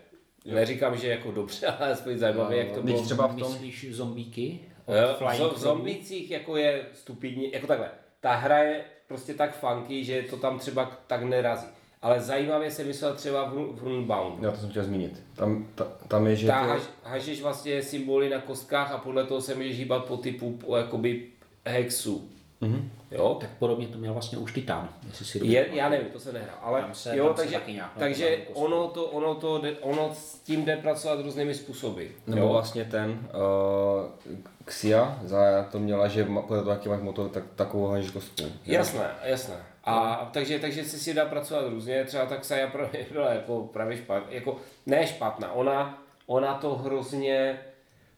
Jo. 0.46 0.56
Neříkám, 0.56 0.98
že 0.98 1.08
jako 1.08 1.32
dobře, 1.32 1.68
ale 1.80 1.92
aspoň 1.92 2.18
zajímavě, 2.18 2.58
jak 2.58 2.72
to 2.72 2.82
Byť 2.84 2.94
bylo. 2.96 3.06
třeba 3.06 3.28
v 3.28 3.36
tom- 3.36 3.52
Myslíš 3.52 3.88
zombíky? 3.96 4.60
Jo, 4.88 5.16
v 5.16 5.38
Zombie? 5.38 5.60
zombicích 5.60 6.32
jako 6.32 6.58
je 6.58 6.86
stupidní, 6.94 7.52
jako 7.52 7.68
takhle. 7.68 7.90
Ta 8.20 8.34
hra 8.36 8.58
je 8.58 8.84
prostě 9.08 9.34
tak 9.34 9.60
funky, 9.60 10.04
že 10.04 10.22
to 10.30 10.38
tam 10.38 10.60
třeba 10.60 10.86
tak 11.08 11.24
nerazí. 11.24 11.68
Ale 12.02 12.22
zajímavě 12.22 12.72
se 12.72 12.84
myslel 12.84 13.14
třeba 13.16 13.46
v, 13.46 13.54
v 13.54 13.84
Runebound. 13.84 14.44
Já 14.44 14.52
to 14.52 14.58
jsem 14.58 14.70
chtěl 14.70 14.84
zmínit. 14.84 15.24
Tam, 15.36 15.68
ta, 15.76 15.88
tam 16.08 16.28
je, 16.28 16.36
že 16.36 16.48
Ta 16.48 16.62
to, 16.64 16.68
haž, 16.70 16.82
hažeš 17.04 17.42
vlastně 17.42 17.84
symboly 17.84 18.30
na 18.30 18.42
kostkách 18.42 18.92
a 18.92 18.98
podle 18.98 19.24
toho 19.24 19.42
se 19.42 19.56
můžeš 19.56 19.78
hýbat 19.78 20.06
po 20.06 20.18
typu 20.18 20.52
po, 20.52 20.78
jakoby 20.78 21.28
hexu. 21.66 22.30
Mm-hmm. 22.62 22.82
Jo? 23.12 23.38
Tak 23.42 23.50
podobně 23.60 23.88
to 23.88 23.98
měl 23.98 24.14
vlastně 24.14 24.38
už 24.38 24.54
Titan, 24.54 24.90
jestli 25.08 25.26
si 25.26 25.46
Je, 25.48 25.68
já 25.72 25.90
nevím, 25.90 26.08
to 26.08 26.20
se 26.20 26.34
nehrál, 26.34 26.58
ale 26.62 26.82
Tam 26.82 26.94
se- 26.94 27.18
jo, 27.18 27.26
tam 27.28 27.36
se 27.36 27.42
takže, 27.42 27.56
taky 27.60 27.74
nějak 27.74 27.92
takže 28.00 28.38
ono 28.54 28.88
to, 28.88 29.06
ono 29.06 29.36
to, 29.36 29.60
jde- 29.62 29.78
ono 29.82 30.12
s 30.16 30.40
tím 30.40 30.66
jde 30.66 30.78
pracovat 30.78 31.20
různými 31.20 31.54
způsoby. 31.54 32.06
nebo 32.28 32.42
jo? 32.42 32.50
vlastně 32.50 32.86
ten 32.86 33.10
uh, 33.12 34.30
Xia, 34.66 35.20
za 35.24 35.64
to 35.72 35.80
měla, 35.80 36.08
že 36.08 36.24
podle 36.26 36.64
toho, 36.64 36.72
jaký 36.72 36.90
máš 36.90 37.02
motor, 37.02 37.30
tak 37.30 37.44
takovou 37.56 37.88
hažíš 37.88 38.12
kostku. 38.12 38.44
Jasné, 38.66 39.10
jasné. 39.24 39.56
A 39.84 40.30
takže, 40.34 40.60
takže 40.60 40.86
se 40.86 41.00
si 41.00 41.14
dá 41.14 41.26
pracovat 41.26 41.68
různě, 41.68 42.04
třeba 42.04 42.26
tak 42.26 42.46
Saja 42.46 42.68
pro 42.68 42.90
mě 42.92 43.06
byla 43.12 43.34
jako 43.34 43.70
právě 43.74 43.98
špatná, 43.98 44.32
jako 44.32 44.58
ne 44.86 45.08
špatná, 45.08 45.52
ona, 45.52 46.04
ona 46.26 46.54
to 46.54 46.76
hrozně, 46.76 47.60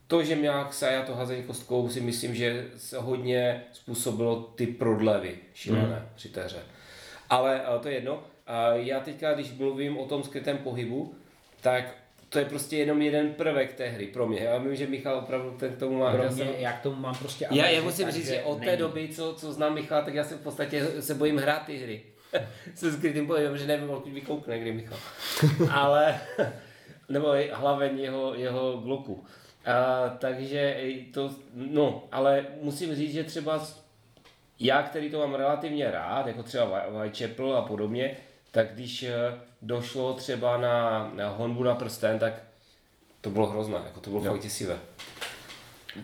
to, 0.08 0.24
že 0.24 0.36
měla 0.36 0.72
Saja 0.72 1.02
to 1.02 1.16
hazení 1.16 1.44
kostkou, 1.44 1.90
si 1.90 2.02
myslím, 2.02 2.36
že 2.36 2.66
se 2.78 3.00
hodně 3.00 3.64
způsobilo 3.72 4.36
ty 4.36 4.68
prodlevy 4.68 5.38
šílené 5.54 6.00
mm. 6.00 6.10
při 6.16 6.30
té 6.30 6.44
hře. 6.44 6.64
Ale 7.30 7.62
eh, 7.76 7.80
to 7.80 7.88
je 7.88 7.94
jedno. 7.94 8.24
A 8.48 8.74
já 8.74 9.00
teďka, 9.00 9.34
když 9.34 9.52
mluvím 9.52 9.98
o 9.98 10.06
tom 10.06 10.24
skrytém 10.24 10.58
pohybu, 10.58 11.16
tak 11.62 11.96
to 12.34 12.40
je 12.40 12.46
prostě 12.46 12.78
jenom 12.78 13.02
jeden 13.02 13.34
prvek 13.34 13.74
té 13.74 13.88
hry 13.88 14.08
pro 14.08 14.28
mě. 14.28 14.40
Já 14.40 14.58
vím, 14.58 14.76
že 14.76 14.88
Michal 14.88 15.18
opravdu 15.18 15.52
ten 15.60 15.74
k 15.76 15.80
tomu 15.80 15.98
má... 16.00 16.12
Pro 16.12 16.24
já 16.24 16.30
mě, 16.32 16.46
jsem- 16.46 16.54
já 16.58 16.72
k 16.74 16.82
tomu 16.82 16.96
mám 17.02 17.16
prostě 17.16 17.48
já, 17.52 17.70
já 17.70 17.84
musím 17.84 18.12
říct, 18.12 18.28
že 18.28 18.42
od 18.42 18.60
té 18.60 18.66
není. 18.66 18.78
doby, 18.78 19.08
co, 19.10 19.34
co 19.34 19.54
znám 19.54 19.74
Michala, 19.74 20.02
tak 20.02 20.14
já 20.14 20.24
se 20.24 20.36
v 20.36 20.42
podstatě 20.42 20.86
se 21.00 21.14
bojím 21.16 21.38
hrát 21.38 21.66
ty 21.66 21.78
hry. 21.78 22.02
Se 22.76 22.92
skrytým 22.92 23.28
pohybem, 23.28 23.58
že 23.58 23.68
nevím, 23.68 23.90
odkud 23.90 24.14
vykoukne, 24.14 24.60
kdy 24.60 24.72
Michal. 24.74 24.98
Ale, 25.72 26.20
nebo 27.10 27.36
i 27.36 27.50
hlaven 27.54 28.00
jeho, 28.00 28.34
jeho 28.36 28.78
gloku. 28.78 29.26
A, 29.66 30.10
takže 30.10 30.78
to, 31.14 31.32
no, 31.54 32.04
ale 32.12 32.46
musím 32.62 32.96
říct, 32.96 33.14
že 33.14 33.24
třeba 33.24 33.68
já, 34.60 34.84
který 34.84 35.10
to 35.10 35.20
mám 35.20 35.34
relativně 35.34 35.92
rád, 35.92 36.28
jako 36.28 36.44
třeba 36.44 36.66
Whi- 36.66 37.02
Whitechapel 37.02 37.56
a 37.58 37.62
podobně, 37.62 38.18
tak 38.52 38.74
když 38.74 39.04
eh, 39.04 39.14
došlo 39.64 40.14
třeba 40.14 40.58
na, 40.58 41.12
na 41.16 41.30
honbu 41.30 41.64
na 41.64 41.76
prsten, 41.76 42.20
tak 42.20 42.34
to 43.22 43.30
bylo 43.30 43.48
hrozné, 43.48 43.78
jako 43.86 44.00
to 44.00 44.10
bylo 44.10 44.22
fakt 44.22 44.42
děsivé. 44.42 44.78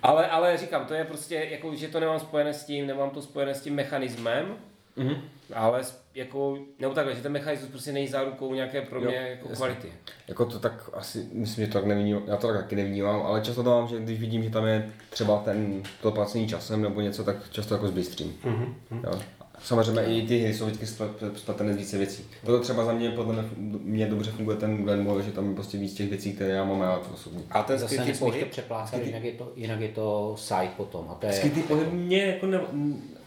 Ale, 0.04 0.28
ale 0.28 0.58
říkám, 0.58 0.86
to 0.86 0.94
je 0.94 1.04
prostě, 1.04 1.36
jako, 1.36 1.76
že 1.76 1.88
to 1.88 2.00
nemám 2.00 2.20
spojené 2.20 2.54
s 2.54 2.66
tím, 2.66 2.88
nemám 2.88 3.10
to 3.10 3.22
spojené 3.22 3.56
s 3.56 3.62
tím 3.62 3.76
mechanismem, 3.76 4.56
mm-hmm. 4.98 5.22
ale 5.54 5.82
jako, 6.16 6.58
nebo 6.80 6.94
takhle, 6.94 7.16
že 7.16 7.22
ten 7.22 7.32
mechanismus 7.32 7.72
prostě 7.72 7.92
není 7.92 8.08
zárukou 8.08 8.54
nějaké 8.54 8.82
pro 8.82 9.02
mě 9.02 9.16
Jo, 9.16 9.28
jako 9.30 9.50
kvality. 9.50 9.94
Jako 10.28 10.46
to 10.46 10.60
tak 10.60 10.90
asi, 10.94 11.28
myslím, 11.32 11.66
že 11.66 11.72
to 11.72 11.78
tak 11.78 11.88
nevnímám, 11.88 12.24
já 12.28 12.38
to 12.38 12.48
tak 12.48 12.58
taky 12.58 12.76
nevnímám, 12.76 13.22
ale 13.22 13.42
často 13.42 13.64
to 13.64 13.70
mám, 13.70 13.88
že 13.88 14.00
když 14.00 14.20
vidím, 14.20 14.44
že 14.44 14.50
tam 14.50 14.66
je 14.66 14.90
třeba 15.10 15.40
ten, 15.40 15.84
to 16.02 16.12
placení 16.12 16.48
časem 16.48 16.82
nebo 16.82 17.02
něco, 17.02 17.24
tak 17.24 17.50
často 17.50 17.74
jako 17.74 17.88
zbystřím. 17.88 18.38
Mm-hmm. 18.44 19.04
Jo. 19.04 19.22
Samozřejmě 19.64 20.02
i 20.04 20.28
ty 20.28 20.40
hry 20.40 20.54
jsou 20.54 20.66
vždycky 20.66 20.86
splet- 20.86 21.32
spletené 21.36 21.74
z 21.74 21.78
více 21.78 21.98
věcí. 21.98 22.24
Proto 22.44 22.64
třeba 22.64 22.86
za 22.86 22.94
mě, 22.94 23.10
podle 23.10 23.34
mě, 23.34 23.44
mě 23.84 24.06
dobře 24.08 24.32
funguje 24.32 24.58
ten 24.58 24.84
Glenmore, 24.84 25.24
že 25.24 25.32
tam 25.32 25.50
je 25.50 25.56
prostě 25.56 25.78
víc 25.78 25.94
těch 25.94 26.10
věcí, 26.10 26.34
které 26.34 26.50
já 26.50 26.64
mám 26.66 26.82
rád 26.82 27.10
osobně. 27.14 27.44
A 27.52 27.64
ten 27.64 27.78
Zase 27.80 27.94
skrytý 27.96 28.10
nesmíš 28.12 28.20
to 28.20 28.26
pohyb, 28.26 28.50
přeplácat, 28.52 29.06
jinak 29.06 29.24
je 29.24 29.32
to, 29.32 29.52
jinak 29.56 29.80
je 29.80 29.90
to 29.90 30.36
side 30.40 30.70
potom. 30.78 31.06
A 31.10 31.14
to 31.14 31.26
je, 31.28 31.34
Skrytý 31.34 31.62
pohyb 31.62 31.92
mě 31.94 32.26
jako 32.26 32.46
ne, 32.46 32.60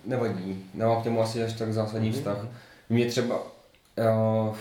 nevadí, 0.04 0.64
nemám 0.74 1.02
k 1.02 1.04
němu 1.04 1.20
asi 1.22 1.44
až 1.44 1.52
tak 1.52 1.72
zásadní 1.72 2.08
Mhm. 2.08 2.18
vztah. 2.18 2.46
Mě 2.88 3.06
třeba, 3.06 3.38
uh, 3.38 4.54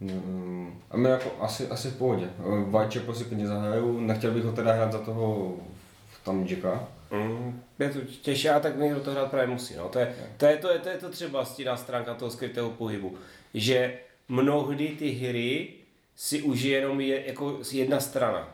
mm, 0.00 0.74
a 0.90 0.96
mě 0.96 1.08
jako 1.10 1.30
asi, 1.40 1.68
asi 1.68 1.88
v 1.88 1.96
pohodě. 1.96 2.26
Whitechapel 2.64 3.00
prostě 3.04 3.24
klidně 3.24 3.46
zahraju, 3.46 4.00
nechtěl 4.00 4.30
bych 4.30 4.44
ho 4.44 4.52
teda 4.52 4.72
hrát 4.72 4.92
za 4.92 4.98
toho 4.98 5.52
tam 6.24 6.46
Jacka. 6.46 6.88
Mm, 7.10 7.62
je 7.78 7.88
to 7.88 7.98
těžší, 8.22 8.48
a 8.48 8.60
tak 8.60 8.76
někdo 8.76 9.00
to 9.00 9.10
hrát 9.10 9.30
právě 9.30 9.46
musí. 9.48 9.76
No. 9.76 9.88
To, 9.88 9.98
je, 9.98 10.14
to, 10.36 10.46
je, 10.46 10.56
to, 10.56 10.70
je, 10.70 10.78
to 10.78 10.88
je 10.88 10.98
to 10.98 11.08
třeba 11.08 11.44
stíná 11.44 11.76
stránka 11.76 12.14
toho 12.14 12.30
skrytého 12.30 12.70
pohybu, 12.70 13.16
že 13.54 13.98
mnohdy 14.28 14.88
ty 14.88 15.10
hry 15.10 15.68
si 16.16 16.42
užije 16.42 16.78
jenom 16.78 17.00
je, 17.00 17.26
jako 17.26 17.58
jedna 17.72 18.00
strana. 18.00 18.48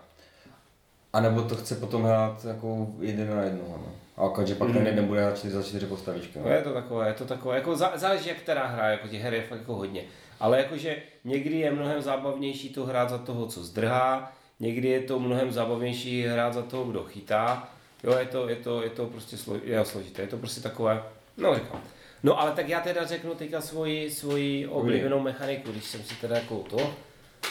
A 1.12 1.20
nebo 1.20 1.42
to 1.42 1.56
chce 1.56 1.74
potom 1.74 2.02
hrát 2.02 2.44
jako 2.44 2.86
jeden 3.00 3.36
na 3.36 3.42
jednoho. 3.42 3.78
No. 3.78 3.92
A 4.16 4.44
že 4.44 4.54
pak 4.54 4.72
ten 4.72 4.86
jeden 4.86 5.06
bude 5.06 5.24
hrát 5.24 5.38
čtyři 5.38 5.54
za 5.54 5.62
čtyři 5.62 5.86
postavičky. 5.86 6.38
No. 6.38 6.48
Je 6.48 6.62
to 6.62 6.72
takové, 6.72 7.08
je 7.08 7.14
to 7.14 7.24
takové, 7.24 7.56
jako 7.56 7.76
zá, 7.76 7.92
záleží 7.94 8.28
jak 8.28 8.38
která 8.38 8.66
hra, 8.66 8.88
jako 8.88 9.08
těch 9.08 9.22
her 9.22 9.34
je 9.34 9.42
fakt 9.42 9.58
jako 9.58 9.74
hodně. 9.74 10.02
Ale 10.40 10.58
jakože 10.58 10.96
někdy 11.24 11.58
je 11.58 11.70
mnohem 11.70 12.02
zábavnější 12.02 12.68
to 12.68 12.86
hrát 12.86 13.10
za 13.10 13.18
toho, 13.18 13.46
co 13.46 13.64
zdrhá, 13.64 14.32
někdy 14.60 14.88
je 14.88 15.00
to 15.00 15.18
mnohem 15.18 15.52
zábavnější 15.52 16.22
hrát 16.22 16.54
za 16.54 16.62
toho, 16.62 16.84
kdo 16.84 17.04
chytá. 17.04 17.68
Jo, 18.04 18.18
je 18.18 18.26
to, 18.26 18.48
je 18.48 18.56
to, 18.56 18.82
je 18.82 18.90
to 18.90 19.06
prostě 19.06 19.36
slo, 19.36 19.56
je 19.64 19.84
složité, 19.84 20.22
je 20.22 20.28
to 20.28 20.38
prostě 20.38 20.60
takové, 20.60 21.02
no 21.36 21.54
říkám. 21.54 21.82
No 22.22 22.40
ale 22.40 22.52
tak 22.52 22.68
já 22.68 22.80
teda 22.80 23.06
řeknu 23.06 23.34
teďka 23.34 23.60
svoji, 23.60 24.10
svoji 24.10 24.66
oblíbenou 24.66 25.20
mechaniku, 25.20 25.72
když 25.72 25.84
jsem 25.84 26.02
si 26.02 26.14
teda 26.14 26.36
jako 26.36 26.58
to. 26.58 26.94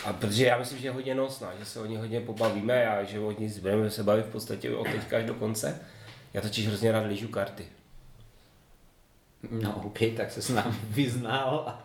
A 0.06 0.14
protože 0.14 0.46
já 0.46 0.58
myslím, 0.58 0.80
že 0.80 0.88
je 0.88 0.92
hodně 0.92 1.16
nosná, 1.16 1.54
že 1.60 1.66
se 1.66 1.80
o 1.80 1.86
ní 1.86 1.98
hodně 1.98 2.22
pobavíme 2.22 2.88
a 2.88 3.04
že 3.04 3.20
o 3.20 3.32
ní 3.32 3.54
budeme 3.62 3.92
se 3.92 4.04
bavit 4.04 4.26
v 4.26 4.32
podstatě 4.32 4.76
od 4.76 4.88
teďka 4.88 5.18
až 5.18 5.26
do 5.26 5.34
konce. 5.34 5.80
Já 6.34 6.42
totiž 6.42 6.68
hrozně 6.68 6.92
rád 6.92 7.06
lížu 7.06 7.28
karty. 7.28 7.66
No 9.52 9.82
OK, 9.86 10.00
tak 10.18 10.32
se 10.32 10.42
s 10.42 10.50
námi 10.50 10.76
vyznal. 10.90 11.64
A... 11.68 11.84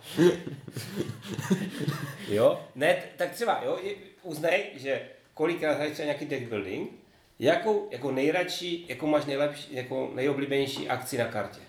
Jo? 2.28 2.60
Ne, 2.74 2.96
tak 3.16 3.30
třeba, 3.30 3.60
jo, 3.64 3.78
uznej, 4.22 4.70
že 4.76 5.00
kolikrát 5.34 5.74
třeba 5.74 6.06
nějaký 6.06 6.26
deck 6.26 6.48
building, 6.48 6.90
jakou 7.38 7.88
jako 7.90 8.10
nejradši, 8.10 8.84
jakou 8.88 9.06
máš 9.06 9.24
nejlepší, 9.26 9.74
jako 9.74 10.10
nejoblíbenější 10.14 10.88
akci 10.88 11.18
na 11.18 11.24
kartě. 11.24 11.60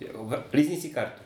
Jo, 0.00 0.30
Lízni 0.52 0.76
si 0.76 0.88
kartu. 0.90 1.22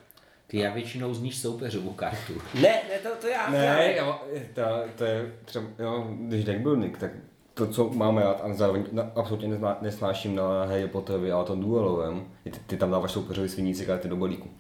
Ty 0.47 0.59
já 0.59 0.73
většinou 0.75 1.15
zníš 1.15 1.39
soupeřovou 1.39 1.93
kartu. 1.93 2.33
Ne, 2.55 2.83
ne, 2.89 2.99
to, 3.03 3.09
to 3.21 3.27
já. 3.27 3.47
to 3.47 3.57
já 3.57 3.75
Ne, 3.77 3.93
já, 3.93 4.21
to, 4.55 4.63
to 4.97 5.05
je 5.05 5.33
třeba, 5.45 5.67
jo, 5.79 6.07
když 6.21 6.45
deck 6.45 6.61
building, 6.61 6.99
tak 6.99 7.11
to, 7.55 7.67
co 7.67 7.89
máme 7.89 8.23
rád, 8.23 8.41
a 8.45 8.55
zároveň 8.55 8.85
na, 8.93 9.11
absolutně 9.15 9.49
nezná, 9.49 9.79
nesnáším 9.81 10.35
na 10.35 10.65
Harry 10.65 10.89
Potterovi, 10.89 11.33
ale 11.33 11.45
to 11.45 11.55
duelovém, 11.57 12.29
je 12.45 12.53
ty, 12.53 12.59
ty 12.67 12.77
tam 12.77 12.91
dáváš 12.91 13.13
soupeřovi 13.13 13.49
sviníci 13.49 13.87
karty 13.87 14.09
do 14.09 14.17
balíku. 14.17 14.51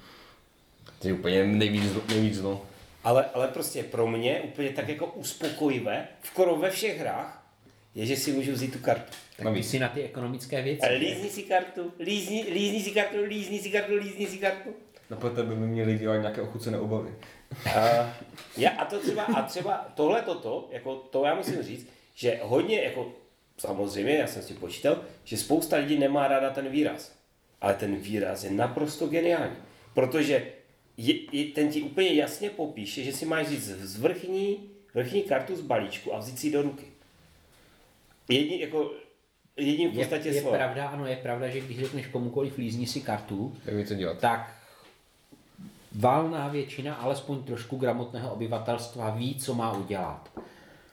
To 0.98 1.08
je 1.08 1.14
úplně 1.14 1.44
nejvíc, 1.44 1.84
zlo- 1.92 2.08
nejvíc 2.08 2.34
zlo. 2.34 2.62
Ale, 3.04 3.24
ale 3.34 3.48
prostě 3.48 3.82
pro 3.82 4.06
mě 4.06 4.40
úplně 4.40 4.70
tak 4.70 4.88
jako 4.88 5.06
uspokojivé, 5.06 6.08
skoro 6.24 6.56
ve 6.56 6.70
všech 6.70 6.98
hrách, 7.00 7.45
je, 7.96 8.06
že 8.06 8.16
si 8.16 8.32
můžu 8.32 8.52
vzít 8.52 8.72
tu 8.72 8.78
kartu. 8.78 9.12
Tak 9.36 9.54
ty 9.54 9.62
si 9.62 9.78
na 9.78 9.88
ty 9.88 10.02
ekonomické 10.02 10.62
věci. 10.62 10.86
A 10.86 10.98
lízni 10.98 11.30
si 11.30 11.42
kartu, 11.42 11.92
lízni, 11.98 12.46
lízni 12.52 12.80
si 12.80 12.90
kartu, 12.90 13.24
lízni 13.24 13.58
si 13.58 13.70
kartu, 13.70 13.94
lízni 13.94 14.26
si 14.26 14.38
kartu. 14.38 14.70
No 15.10 15.16
pro 15.16 15.30
tebe 15.30 15.54
by 15.54 15.66
měli 15.66 15.98
dělat 15.98 16.16
nějaké 16.16 16.42
ochucené 16.42 16.78
obavy. 16.78 17.14
A, 17.74 17.80
já, 18.56 18.70
a 18.70 18.84
to 18.84 18.98
třeba, 18.98 19.22
a 19.22 19.42
třeba 19.42 19.92
tohle 19.94 20.22
toto, 20.22 20.68
jako 20.72 20.94
to 20.94 21.24
já 21.24 21.34
musím 21.34 21.62
říct, 21.62 21.88
že 22.14 22.40
hodně, 22.42 22.82
jako 22.82 23.12
samozřejmě, 23.58 24.14
já 24.14 24.26
jsem 24.26 24.42
si 24.42 24.54
počítal, 24.54 25.00
že 25.24 25.36
spousta 25.36 25.76
lidí 25.76 25.98
nemá 25.98 26.28
ráda 26.28 26.50
ten 26.50 26.68
výraz. 26.68 27.12
Ale 27.60 27.74
ten 27.74 27.96
výraz 27.96 28.44
je 28.44 28.50
naprosto 28.50 29.06
geniální. 29.06 29.56
Protože 29.94 30.46
je, 30.96 31.14
je, 31.32 31.44
ten 31.44 31.68
ti 31.68 31.82
úplně 31.82 32.14
jasně 32.14 32.50
popíše, 32.50 33.02
že 33.02 33.12
si 33.12 33.26
máš 33.26 33.48
říct 33.48 33.64
z 33.64 34.00
vrchní, 34.00 34.70
vrchní 34.94 35.22
kartu 35.22 35.56
z 35.56 35.60
balíčku 35.60 36.14
a 36.14 36.18
vzít 36.18 36.38
si 36.38 36.46
ji 36.46 36.52
do 36.52 36.62
ruky. 36.62 36.95
Jedni, 38.28 38.60
jako, 38.60 38.90
jedním 39.56 39.90
v 39.90 39.94
Je, 39.94 39.98
podstatě 39.98 40.28
je 40.28 40.40
slovo. 40.40 40.56
pravda, 40.56 40.88
ano, 40.88 41.06
je 41.06 41.16
pravda, 41.16 41.48
že 41.48 41.60
když 41.60 41.78
řekneš 41.78 42.06
komukoliv 42.06 42.56
lízni 42.58 42.86
si 42.86 43.00
kartu, 43.00 43.54
Tak 43.64 43.88
co 43.88 43.94
dělat. 43.94 44.18
tak 44.18 44.52
valná 45.92 46.48
většina, 46.48 46.94
alespoň 46.94 47.42
trošku 47.42 47.76
gramotného 47.76 48.32
obyvatelstva 48.32 49.10
ví, 49.10 49.34
co 49.34 49.54
má 49.54 49.72
udělat. 49.72 50.30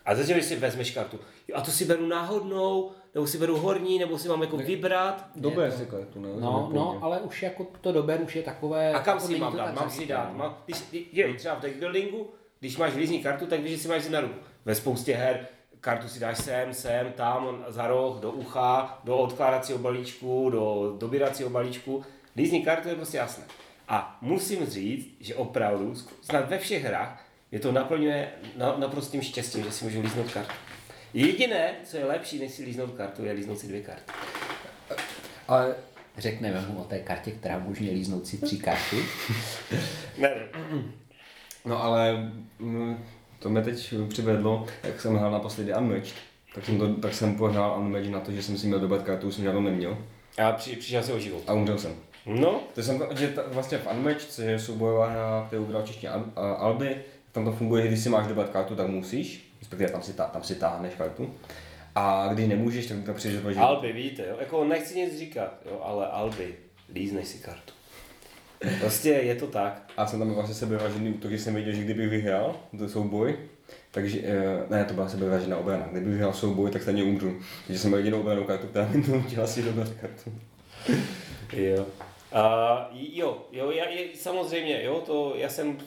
A 0.05 0.15
začal, 0.15 0.33
když 0.33 0.45
si 0.45 0.55
vezmeš 0.55 0.91
kartu, 0.91 1.19
a 1.53 1.61
to 1.61 1.71
si 1.71 1.85
beru 1.85 2.07
náhodnou, 2.07 2.91
nebo 3.15 3.27
si 3.27 3.37
beru 3.37 3.57
horní, 3.57 3.99
nebo 3.99 4.17
si 4.17 4.27
mám 4.29 4.41
jako 4.41 4.57
vybrat. 4.57 5.27
Dobré 5.35 5.71
si 5.71 5.85
kartu, 5.85 6.21
ne? 6.21 6.29
No, 6.39 6.69
no, 6.73 6.99
ale 7.01 7.19
už 7.19 7.43
jako 7.43 7.67
to 7.81 7.91
dober 7.91 8.21
už 8.21 8.35
je 8.35 8.43
takové... 8.43 8.93
A 8.93 8.99
kam 8.99 9.15
jako 9.17 9.27
si 9.27 9.39
mám 9.39 9.51
to 9.51 9.57
dát? 9.57 9.75
Mám 9.75 9.89
si 9.89 10.05
dát. 10.05 10.35
Mám, 10.35 10.57
když, 10.65 10.77
když, 10.89 11.03
je, 11.11 11.33
třeba 11.33 11.55
v 11.55 11.61
deck 11.61 11.75
buildingu, 11.75 12.29
když 12.59 12.77
máš 12.77 12.95
lízní 12.95 13.23
kartu, 13.23 13.45
tak 13.45 13.59
víš, 13.59 13.71
že 13.71 13.77
si 13.77 13.87
máš 13.87 14.07
na 14.09 14.19
ruku. 14.21 14.39
Ve 14.65 14.75
spoustě 14.75 15.15
her 15.15 15.47
kartu 15.83 16.07
si 16.07 16.19
dáš 16.19 16.37
sem, 16.37 16.73
sem, 16.73 17.11
tam, 17.11 17.65
za 17.67 17.87
roh, 17.87 18.19
do 18.19 18.31
ucha, 18.31 18.99
do 19.03 19.17
odkládacího 19.17 19.77
balíčku, 19.77 20.49
do 20.49 20.95
dobíracího 20.99 21.49
balíčku. 21.49 22.03
Lízní 22.35 22.65
kartu 22.65 22.89
je 22.89 22.95
prostě 22.95 23.17
jasné. 23.17 23.43
A 23.87 24.17
musím 24.21 24.65
říct, 24.65 25.07
že 25.19 25.35
opravdu, 25.35 25.95
snad 26.21 26.49
ve 26.49 26.59
všech 26.59 26.83
hrách, 26.83 27.25
je 27.51 27.59
to 27.59 27.71
naplňuje 27.71 28.31
na, 28.55 28.77
naprostým 28.77 29.21
štěstím, 29.21 29.63
že 29.63 29.71
si 29.71 29.85
můžu 29.85 30.01
líznout 30.01 30.31
kartu. 30.31 30.53
Jediné, 31.13 31.75
co 31.83 31.97
je 31.97 32.05
lepší, 32.05 32.39
než 32.39 32.51
si 32.51 32.63
líznout 32.63 32.91
kartu, 32.91 33.25
je 33.25 33.31
líznout 33.31 33.59
si 33.59 33.67
dvě 33.67 33.81
karty. 33.81 34.11
Ale 35.47 35.75
Řekneme 36.17 36.61
mu 36.61 36.81
o 36.81 36.83
té 36.83 36.99
kartě, 36.99 37.31
která 37.31 37.57
umožňuje 37.57 37.93
líznout 37.93 38.27
si 38.27 38.37
tři 38.37 38.57
karty. 38.57 38.97
Ne, 40.17 40.29
No 41.65 41.83
ale 41.83 42.31
mm, 42.59 43.05
to 43.43 43.49
mě 43.49 43.61
teď 43.61 43.93
přivedlo, 44.07 44.65
jak 44.83 45.01
jsem 45.01 45.15
hrál 45.15 45.31
naposledy 45.31 45.73
Unmatched, 45.75 46.13
tak 46.55 46.65
jsem, 46.65 46.79
to, 46.79 46.93
tak 46.93 47.13
jsem 47.13 47.35
pohrál 47.35 47.79
Unmatched 47.79 48.11
na 48.11 48.19
to, 48.19 48.31
že 48.31 48.43
jsem 48.43 48.57
si 48.57 48.67
měl 48.67 48.79
dobrat 48.79 49.03
kartu, 49.03 49.27
už 49.27 49.35
jsem 49.35 49.43
žádnou 49.43 49.61
neměl 49.61 49.97
a 50.37 50.51
při, 50.51 50.75
přišel 50.75 51.03
si 51.03 51.13
o 51.13 51.19
život. 51.19 51.43
a 51.47 51.53
umřel 51.53 51.77
jsem. 51.77 51.91
No, 52.25 52.61
To 52.75 52.83
jsem, 52.83 53.03
že 53.17 53.27
ta, 53.27 53.43
vlastně 53.47 53.77
v 53.77 53.87
Unmatched, 53.91 54.31
což 54.31 54.45
je 54.45 54.59
soubojová 54.59 55.07
hra, 55.09 55.43
kterou 55.47 55.65
hrál 55.65 55.83
češtině 55.83 56.11
Alby, 56.57 56.95
tam 57.31 57.45
to 57.45 57.51
funguje, 57.51 57.81
že 57.81 57.87
když 57.87 57.99
si 57.99 58.09
máš 58.09 58.27
dobrat 58.27 58.49
kartu, 58.49 58.75
tak 58.75 58.87
musíš, 58.87 59.53
respektive 59.59 59.89
tam 59.91 60.01
si, 60.01 60.13
tá, 60.13 60.23
tam 60.25 60.43
si 60.43 60.55
táhneš 60.55 60.93
kartu. 60.97 61.33
A 61.95 62.29
když 62.33 62.47
nemůžeš, 62.47 62.85
tak 62.85 62.97
tam 63.05 63.15
přijdeš 63.15 63.45
o 63.45 63.51
život. 63.51 63.65
Alby, 63.65 63.93
víte, 63.93 64.25
jo? 64.29 64.35
Jako 64.39 64.65
nechci 64.65 64.99
nic 65.01 65.19
říkat, 65.19 65.53
jo, 65.65 65.81
ale 65.83 66.07
Alby, 66.07 66.55
líznej 66.93 67.25
si 67.25 67.37
kartu. 67.37 67.73
Prostě 68.79 69.09
je 69.09 69.35
to 69.35 69.47
tak. 69.47 69.81
A 69.97 70.07
jsem 70.07 70.19
tam 70.19 70.33
vlastně 70.33 70.55
sebevažený 70.55 71.09
útok, 71.09 71.31
že 71.31 71.39
jsem 71.39 71.53
věděl, 71.53 71.73
že 71.73 71.83
kdybych 71.83 72.09
vyhrál 72.09 72.55
ten 72.77 72.89
souboj, 72.89 73.35
takže, 73.91 74.19
eh, 74.23 74.63
ne, 74.69 74.85
to 74.85 74.93
byla 74.93 75.09
sebevažená 75.09 75.57
obrana. 75.57 75.87
Kdybych 75.91 76.13
vyhrál 76.13 76.33
souboj, 76.33 76.71
tak 76.71 76.81
stejně 76.81 77.03
umřu. 77.03 77.33
Takže 77.67 77.79
jsem 77.79 77.89
měl 77.89 77.97
jedinou 77.97 78.19
obranou 78.19 78.43
kartu, 78.43 78.67
která 78.67 78.87
mi 78.87 79.01
donutila 79.01 79.47
si 79.47 79.61
dobrat 79.63 79.89
kartu. 80.01 80.31
Jo. 81.53 81.85
A 82.33 82.89
jo, 82.93 83.45
jo, 83.51 83.71
já, 83.71 83.89
je, 83.89 84.07
samozřejmě, 84.15 84.83
jo, 84.83 85.03
to, 85.05 85.33
já 85.37 85.49
jsem 85.49 85.77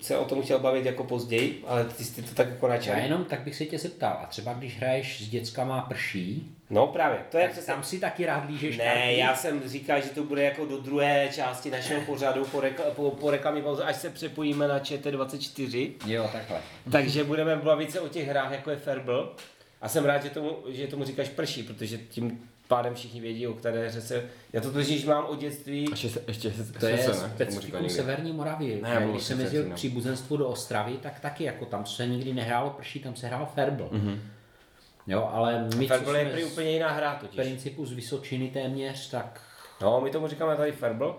se 0.00 0.18
o 0.18 0.24
tom 0.24 0.42
chtěl 0.42 0.58
bavit 0.58 0.84
jako 0.86 1.04
později, 1.04 1.64
ale 1.66 1.84
ty 1.84 2.04
jsi 2.04 2.22
to 2.22 2.34
tak 2.34 2.48
jako 2.48 2.66
Já 2.66 2.72
načal. 2.74 2.96
jenom 2.98 3.24
tak 3.24 3.40
bych 3.40 3.56
se 3.56 3.64
tě 3.66 3.78
zeptal, 3.78 4.18
a 4.22 4.26
třeba 4.26 4.52
když 4.52 4.76
hraješ 4.78 5.24
s 5.24 5.28
dětskama 5.28 5.80
prší, 5.80 6.52
No 6.70 6.86
právě, 6.86 7.18
to 7.30 7.38
je 7.38 7.44
tak 7.44 7.52
přesně. 7.52 7.72
tam 7.74 7.82
si 7.82 7.98
taky 8.00 8.26
rád 8.26 8.48
lížeš 8.48 8.76
Ne, 8.78 8.84
karty. 8.84 9.16
já 9.18 9.36
jsem 9.36 9.68
říkal, 9.68 10.00
že 10.00 10.08
to 10.08 10.24
bude 10.24 10.42
jako 10.42 10.64
do 10.66 10.78
druhé 10.78 11.28
části 11.32 11.70
našeho 11.70 12.00
pořadu 12.00 12.44
po, 12.44 12.60
rekla, 12.60 12.84
po, 12.90 13.10
po 13.10 13.30
reklamní 13.30 13.62
pauze, 13.62 13.84
až 13.84 13.96
se 13.96 14.10
přepojíme 14.10 14.68
na 14.68 14.78
ČT24. 14.78 15.92
Jo, 16.06 16.30
takhle. 16.32 16.60
Takže 16.92 17.24
budeme 17.24 17.56
bavit 17.56 17.90
se 17.92 18.00
o 18.00 18.08
těch 18.08 18.28
hrách, 18.28 18.50
jako 18.52 18.70
je 18.70 18.76
Ferbl. 18.76 19.36
A 19.82 19.88
jsem 19.88 20.04
rád, 20.04 20.22
že 20.22 20.30
tomu, 20.30 20.56
že 20.68 20.86
tomu 20.86 21.04
říkáš 21.04 21.28
prší, 21.28 21.62
protože 21.62 21.98
tím 21.98 22.48
pádem 22.68 22.94
všichni 22.94 23.20
vědí, 23.20 23.46
o 23.46 23.52
které 23.52 23.88
hře 23.88 24.00
se... 24.00 24.24
Já 24.52 24.60
to 24.60 24.72
totiž 24.72 25.04
mám 25.04 25.24
od 25.26 25.38
dětství. 25.40 25.86
Ještě, 25.90 26.08
se- 26.08 26.22
ještě 26.28 26.50
se, 26.50 26.72
To 26.72 26.86
je 26.86 26.98
se, 26.98 27.14
specifikum. 27.14 27.88
Severní 27.88 28.32
Moravy. 28.32 28.80
Ne, 28.82 29.00
Ne, 29.00 29.06
když 29.10 29.22
jsem 29.22 29.36
se 29.36 29.42
jezdil 29.42 29.64
k 29.64 29.74
příbuzenstvu 29.74 30.36
do 30.36 30.48
Ostravy, 30.48 30.92
tak 30.92 31.20
taky 31.20 31.44
jako 31.44 31.64
tam 31.66 31.86
se 31.86 32.06
nikdy 32.06 32.32
nehrálo 32.34 32.70
prší, 32.70 33.00
tam 33.00 33.16
se 33.16 33.26
hrál 33.26 33.48
ferbl. 33.54 33.88
Mm-hmm. 33.92 34.18
Jo, 35.06 35.30
ale 35.32 35.68
my, 35.76 35.86
Ferbl 35.86 36.16
je 36.16 36.24
prý 36.30 36.44
úplně 36.44 36.70
jiná 36.70 36.90
hra 36.92 37.14
totiž. 37.14 37.36
principu 37.36 37.86
z 37.86 37.92
Vysočiny 37.92 38.48
téměř, 38.50 39.10
tak 39.10 39.40
No, 39.82 40.00
my 40.00 40.10
tomu 40.10 40.28
říkáme 40.28 40.56
tady 40.56 40.72
Ferbl. 40.72 41.16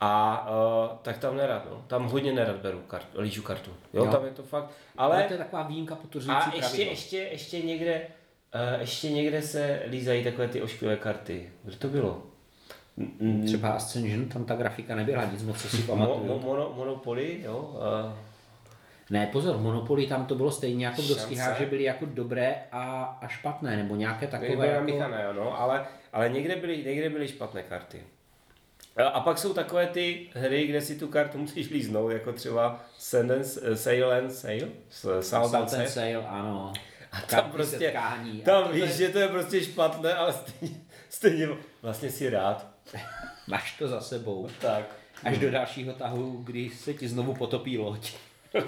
A 0.00 0.46
uh, 0.90 0.98
tak 1.02 1.18
tam 1.18 1.36
nerad, 1.36 1.66
no. 1.70 1.84
Tam 1.86 2.08
hodně 2.08 2.32
nerad 2.32 2.56
beru 2.56 2.78
kart, 2.80 3.06
lížu 3.18 3.42
kartu. 3.42 3.70
Jo, 3.94 4.04
Jo. 4.04 4.12
tam 4.12 4.24
je 4.24 4.30
to 4.30 4.42
fakt. 4.42 4.70
ale 4.96 5.16
Ale 5.16 5.24
to 5.24 5.32
je 5.32 5.38
taková 5.38 5.62
výjimka 5.62 5.94
potvrzující 5.94 6.42
a 6.42 6.54
ještě, 6.54 6.60
pravidlo. 6.60 6.90
ještě, 6.90 7.16
ještě 7.18 7.62
někde, 7.62 8.06
uh, 8.54 8.80
ještě 8.80 9.10
někde 9.10 9.42
se 9.42 9.82
lízají 9.88 10.24
takové 10.24 10.48
ty 10.48 10.62
ošklivé 10.62 10.96
karty. 10.96 11.48
Kde 11.64 11.76
to 11.76 11.88
bylo? 11.88 12.22
Třeba 13.46 13.68
Ascension, 13.70 14.28
tam 14.28 14.44
ta 14.44 14.54
grafika 14.54 14.94
nebyla 14.94 15.24
nic 15.24 15.42
moc, 15.42 15.62
co 15.62 15.68
si 15.68 15.76
Mo, 15.82 15.86
pamatuju. 15.86 16.26
mo, 16.26 16.38
mono, 16.38 16.72
Monopoly, 16.76 17.40
jo. 17.44 17.70
Uh, 18.06 18.12
Ne, 19.10 19.26
pozor, 19.32 19.58
Monopoly 19.58 20.06
tam 20.06 20.26
to 20.26 20.34
bylo 20.34 20.50
stejně 20.50 20.86
jako 20.86 21.02
v 21.02 21.30
hrách, 21.36 21.58
že 21.58 21.66
byly 21.66 21.82
jako 21.82 22.06
dobré 22.06 22.54
a, 22.72 23.02
a 23.22 23.28
špatné, 23.28 23.76
nebo 23.76 23.96
nějaké 23.96 24.26
Takové 24.26 24.48
takové 24.48 24.66
jako... 24.66 24.84
Michané, 24.84 25.26
no, 25.36 25.60
ale, 25.60 25.84
ale 26.12 26.28
někde, 26.28 26.56
byly, 26.56 26.84
někde 26.84 27.10
byly 27.10 27.28
špatné 27.28 27.62
karty. 27.62 28.02
A- 28.96 29.02
A 29.08 29.20
pak 29.20 29.38
jsou 29.38 29.54
takové 29.54 29.86
ty 29.86 30.26
hry, 30.34 30.66
kde 30.66 30.80
si 30.80 30.98
tu 30.98 31.08
kartu 31.08 31.38
musíš 31.44 31.70
líznout, 31.70 32.12
jako 32.12 32.32
třeba 32.32 32.80
Sand 32.98 33.30
and, 33.30 33.44
Sail 33.74 34.12
and 34.12 34.30
Sail, 34.30 34.68
s- 34.90 35.20
Salt 35.20 35.54
and. 35.54 35.68
Sail, 35.88 36.24
ano. 36.28 36.72
A 37.12 37.20
tam 37.20 37.50
prostě, 37.50 37.78
setkání. 37.78 38.42
A 38.42 38.44
tam 38.44 38.64
to 38.64 38.72
víš, 38.72 38.82
je- 38.82 38.88
že 38.96 39.08
to 39.08 39.18
je 39.18 39.28
prostě 39.28 39.64
špatné, 39.64 40.14
ale 40.14 40.32
stejně, 40.32 40.74
stejně 41.10 41.48
vlastně 41.82 42.10
si 42.10 42.30
rád. 42.30 42.66
Máš 43.46 43.78
to 43.78 43.88
za 43.88 44.00
sebou. 44.00 44.48
Tak. 44.60 44.84
Až 45.24 45.38
do 45.38 45.50
dalšího 45.50 45.92
tahu, 45.92 46.42
kdy 46.44 46.70
se 46.70 46.94
ti 46.94 47.08
znovu 47.08 47.34
potopí 47.34 47.78
loď. 47.78 48.12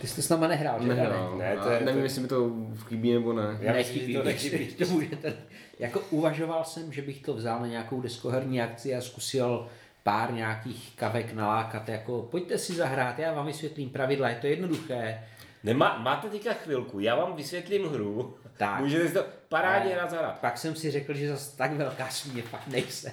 Ty 0.00 0.06
jsi 0.08 0.16
to 0.16 0.22
s 0.22 0.28
náma 0.28 0.48
nehrál, 0.48 0.82
že? 0.82 0.88
Nehrál. 0.88 1.36
Ne, 1.38 1.56
to 1.62 1.70
je- 1.70 1.78
to- 1.78 1.84
nevím, 1.84 2.02
jestli 2.02 2.20
mi 2.22 2.28
to 2.28 2.50
chybí 2.88 3.12
nebo 3.12 3.32
ne. 3.32 3.56
Já 3.60 3.72
Nechybí, 3.72 4.14
to 4.14 4.20
to, 4.20 4.26
nechybí. 4.26 4.66
to 4.66 4.84
můžete. 4.86 5.34
Jako 5.78 6.00
uvažoval 6.10 6.64
jsem, 6.64 6.92
že 6.92 7.02
bych 7.02 7.22
to 7.22 7.34
vzal 7.34 7.60
na 7.60 7.66
nějakou 7.66 8.00
deskoherní 8.00 8.62
akci 8.62 8.94
a 8.94 9.00
zkusil 9.00 9.68
pár 10.02 10.32
nějakých 10.32 10.92
kavek 10.96 11.32
nalákat, 11.32 11.88
jako 11.88 12.22
pojďte 12.22 12.58
si 12.58 12.74
zahrát, 12.74 13.18
já 13.18 13.32
vám 13.32 13.46
vysvětlím 13.46 13.90
pravidla, 13.90 14.28
je 14.28 14.34
to 14.36 14.46
jednoduché. 14.46 15.22
Nemá, 15.64 15.98
máte 15.98 16.28
teďka 16.28 16.52
chvilku, 16.52 17.00
já 17.00 17.14
vám 17.16 17.36
vysvětlím 17.36 17.88
hru. 17.88 18.36
Tak. 18.56 18.80
Můžete 18.80 19.08
si 19.08 19.14
to 19.14 19.24
parádně 19.48 19.96
rád 19.96 20.10
zahrát. 20.10 20.38
Pak 20.38 20.58
jsem 20.58 20.74
si 20.74 20.90
řekl, 20.90 21.14
že 21.14 21.28
zase 21.28 21.56
tak 21.56 21.72
velká 21.72 22.08
svíně 22.08 22.42
fakt 22.42 22.66
nejsem. 22.68 23.12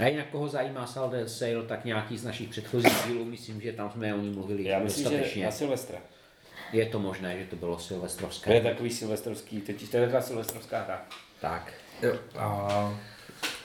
A 0.00 0.06
jinak 0.06 0.26
koho 0.26 0.48
zajímá 0.48 0.86
Salder 0.86 1.28
Sale, 1.28 1.62
tak 1.68 1.84
nějaký 1.84 2.18
z 2.18 2.24
našich 2.24 2.48
předchozích 2.48 3.06
dílů, 3.06 3.24
myslím, 3.24 3.60
že 3.60 3.72
tam 3.72 3.90
jsme 3.90 4.14
o 4.14 4.18
ní 4.18 4.30
mluvili 4.30 4.64
Já 4.64 4.78
myslím, 4.78 5.04
že 5.04 5.10
dostatečně. 5.10 5.44
na 5.44 5.50
Silvestra. 5.50 5.98
Je 6.72 6.86
to 6.86 6.98
možné, 6.98 7.38
že 7.38 7.44
to 7.46 7.56
bylo 7.56 7.76
To 7.76 7.82
silvestrovské. 7.82 8.54
je 8.54 8.60
takový 8.60 8.90
silvestrovský, 8.90 9.60
totiž 9.60 9.88
to 9.88 9.96
je 9.96 10.02
taková 10.02 10.22
silvestrovská 10.22 10.82
hra. 10.82 11.04
Tak. 11.40 11.72
Jo. 12.02 12.12
A 12.38 12.94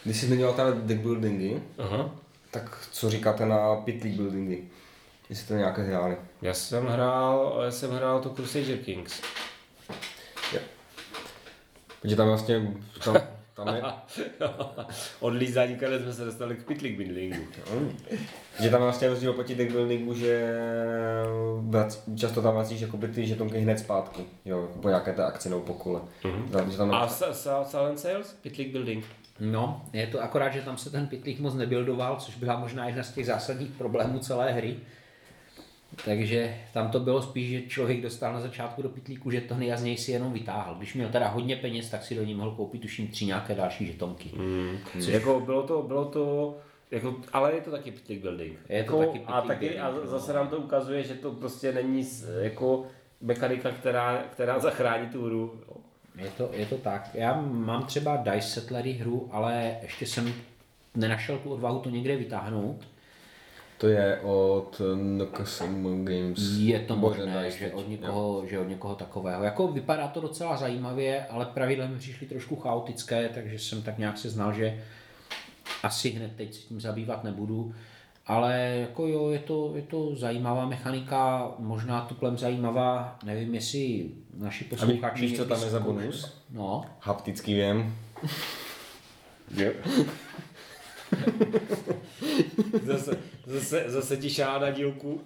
když 0.08 0.20
jsi 0.20 0.26
zmiňoval 0.26 0.54
tady 0.56 0.72
deck 0.82 1.02
buildingy, 1.02 1.62
Aha. 1.78 2.12
tak 2.52 2.88
co 2.92 3.10
říkáte 3.10 3.46
na 3.46 3.76
pitlí 3.76 4.12
buildingy? 4.12 4.64
Jestli 5.30 5.48
to 5.48 5.54
nějaké 5.54 5.82
hráli. 5.84 6.18
Já 6.42 6.54
jsem 6.54 6.86
hrál, 6.86 7.60
já 7.66 7.72
jsem 7.72 7.92
hrál 7.92 8.20
to 8.22 8.30
Crusader 8.30 8.78
Kings. 8.78 9.22
Protože 12.02 12.16
tam 12.16 12.28
vlastně, 12.28 12.74
tam, 13.04 13.18
tam 13.54 13.68
je, 13.76 13.82
Od 15.20 15.30
lízání 15.30 15.76
karet 15.76 16.02
jsme 16.02 16.14
se 16.14 16.26
dostali 16.26 16.56
k 16.56 16.66
pitlik 16.66 16.98
buildingu. 16.98 17.44
že 18.60 18.70
tam 18.70 18.82
vlastně 18.82 19.08
rozdíl 19.10 19.34
proti 19.34 19.56
deck 19.56 19.72
buildingu, 19.72 20.14
že 20.14 20.54
vrac, 21.60 22.04
často 22.16 22.42
tam 22.42 22.54
vracíš 22.56 22.82
jakoby 22.82 23.08
ty 23.08 23.28
žetonky 23.28 23.60
hned 23.60 23.80
zpátky, 23.80 24.26
jo, 24.46 24.62
jako 24.62 24.80
po 24.80 24.88
nějaké 24.88 25.14
té 25.14 25.24
akci 25.26 25.50
nebo 25.50 25.62
po 25.62 25.74
kole. 25.74 26.00
Mm-hmm. 26.24 26.70
Že 26.70 26.78
tam, 26.78 26.92
A 26.94 27.08
Sa- 27.08 27.32
Sa- 27.32 27.64
Silent 27.66 28.00
Sales? 28.00 28.34
Pitlik 28.42 28.72
building. 28.72 29.06
No, 29.40 29.86
je 29.94 30.08
to 30.08 30.22
akorát, 30.22 30.50
že 30.50 30.62
tam 30.62 30.78
se 30.78 30.90
ten 30.90 31.08
pitlík 31.08 31.40
moc 31.40 31.54
nebuildoval, 31.54 32.16
což 32.16 32.36
byla 32.36 32.60
možná 32.60 32.88
jedna 32.88 33.04
z 33.04 33.14
těch 33.14 33.26
zásadních 33.26 33.72
problémů 33.72 34.20
celé 34.20 34.52
hry. 34.52 34.78
Takže 36.06 36.58
tam 36.74 36.92
to 36.92 37.00
bylo 37.00 37.22
spíš, 37.22 37.50
že 37.50 37.70
člověk 37.70 38.02
dostal 38.02 38.34
na 38.34 38.40
začátku 38.40 38.82
do 38.82 38.90
pitlíku 38.90 39.32
žetony 39.32 39.74
a 39.74 39.78
z 39.78 39.84
něj 39.84 39.98
si 39.98 40.12
jenom 40.12 40.34
vytáhl. 40.34 40.76
Když 40.76 40.94
měl 40.94 41.10
teda 41.10 41.28
hodně 41.28 41.56
peněz, 41.56 41.90
tak 41.90 42.04
si 42.04 42.16
do 42.16 42.24
ní 42.24 42.34
mohl 42.34 42.52
koupit 42.52 42.82
tuším 42.82 43.08
tři 43.08 43.26
nějaké 43.26 43.56
další 43.56 43.86
žetonky. 43.86 44.32
Mm. 44.36 44.78
Což 44.94 45.08
jako 45.08 45.40
bylo 45.40 45.64
to, 45.64 45.82
bylo 45.82 46.06
to, 46.06 46.58
jako, 46.92 47.16
ale 47.34 47.54
je 47.54 47.62
to 47.62 47.72
taky 47.72 47.92
pitlik 47.92 48.22
building. 48.22 48.58
Je 48.70 48.84
to 48.84 49.02
jako, 49.02 49.12
taky 49.12 49.26
a 49.26 49.42
taky, 49.42 49.60
building, 49.60 49.84
a 49.84 49.92
no. 49.92 50.08
zase 50.08 50.34
nám 50.34 50.48
to 50.48 50.58
ukazuje, 50.58 51.04
že 51.04 51.14
to 51.14 51.32
prostě 51.32 51.72
není 51.74 52.08
jako 52.42 52.86
mechanika, 53.22 53.72
která, 53.72 54.24
která 54.32 54.60
zachrání 54.60 55.08
tu 55.10 55.26
hru. 55.26 55.62
Jo. 56.18 56.26
Je 56.26 56.32
to, 56.32 56.50
je 56.54 56.66
to 56.66 56.78
tak. 56.78 57.10
Já 57.14 57.42
mám 57.42 57.86
třeba 57.86 58.18
Dice 58.18 58.48
Settlery 58.48 58.92
hru, 58.92 59.30
ale 59.32 59.76
ještě 59.82 60.06
jsem 60.06 60.34
nenašel 60.96 61.38
tu 61.38 61.50
odvahu 61.50 61.80
to 61.80 61.90
někde 61.90 62.16
vytáhnout. 62.16 62.88
to 63.78 63.88
je 63.88 64.20
od 64.22 64.82
NKSM 64.96 66.06
Games. 66.06 66.40
Je 66.58 66.80
to 66.80 66.96
možné, 66.96 67.52
že 67.52 67.72
od, 67.72 67.82
jo. 67.82 67.90
někoho, 67.90 68.44
že 68.48 68.60
od 68.60 68.68
někoho 68.70 68.96
takového. 68.96 69.44
Jako 69.44 69.68
vypadá 69.68 70.08
to 70.08 70.22
docela 70.22 70.58
zajímavě, 70.58 71.26
ale 71.30 71.46
pravidla 71.46 71.88
mi 71.88 71.98
přišly 71.98 72.28
trošku 72.28 72.56
chaotické, 72.56 73.30
takže 73.30 73.60
jsem 73.60 73.82
tak 73.82 73.98
nějak 73.98 74.18
se 74.18 74.30
znal, 74.30 74.54
že 74.54 74.84
asi 75.84 76.10
hned 76.10 76.32
teď 76.36 76.54
se 76.54 76.62
tím 76.62 76.82
zabývat 76.82 77.24
nebudu. 77.24 77.74
Ale 78.28 78.78
jako 78.80 79.08
jo, 79.08 79.30
je 79.30 79.40
to, 79.40 79.72
je 79.76 79.82
to 79.82 80.16
zajímavá 80.16 80.66
mechanika, 80.66 81.52
možná 81.60 82.02
tuplem 82.02 82.38
zajímavá, 82.38 83.20
nevím 83.24 83.56
jestli 83.56 84.12
naši 84.38 84.66
A 84.66 84.68
posluchači... 84.70 85.22
víš, 85.22 85.38
co 85.38 85.46
tam 85.46 85.64
je 85.64 85.70
za 85.70 85.80
bonus? 85.80 86.44
No, 86.52 86.86
Haptický 87.02 87.54
věm. 87.54 87.96
Zase, 92.84 93.18
zase, 93.46 93.84
zase 93.88 94.18
ti 94.18 94.30
šá 94.30 94.60
na 94.60 94.72
dílku. 94.72 95.22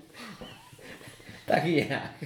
tak 1.45 1.65
jinak. 1.65 2.23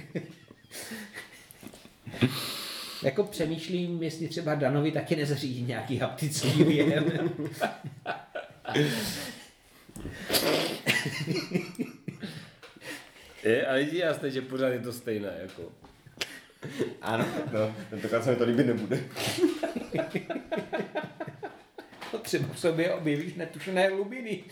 jako 3.02 3.24
přemýšlím, 3.24 4.02
jestli 4.02 4.28
třeba 4.28 4.54
Danovi 4.54 4.92
taky 4.92 5.16
nezařídí 5.16 5.62
nějaký 5.62 5.98
haptický 5.98 6.64
věm. 6.64 7.04
Je, 13.44 13.66
ale 13.66 13.80
je 13.82 13.98
jasné, 13.98 14.30
že 14.30 14.40
pořád 14.40 14.68
je 14.68 14.80
to 14.80 14.92
stejné. 14.92 15.32
Jako. 15.42 15.72
ano. 17.02 17.24
No, 17.52 17.74
tentokrát 17.90 18.24
se 18.24 18.30
mi 18.30 18.36
to 18.36 18.44
líbit 18.44 18.66
nebude. 18.66 19.00
No, 22.12 22.18
třeba 22.18 22.54
v 22.54 22.58
sobě 22.58 22.94
objevíš 22.94 23.34
netušené 23.34 23.88
hlubiny. 23.88 24.44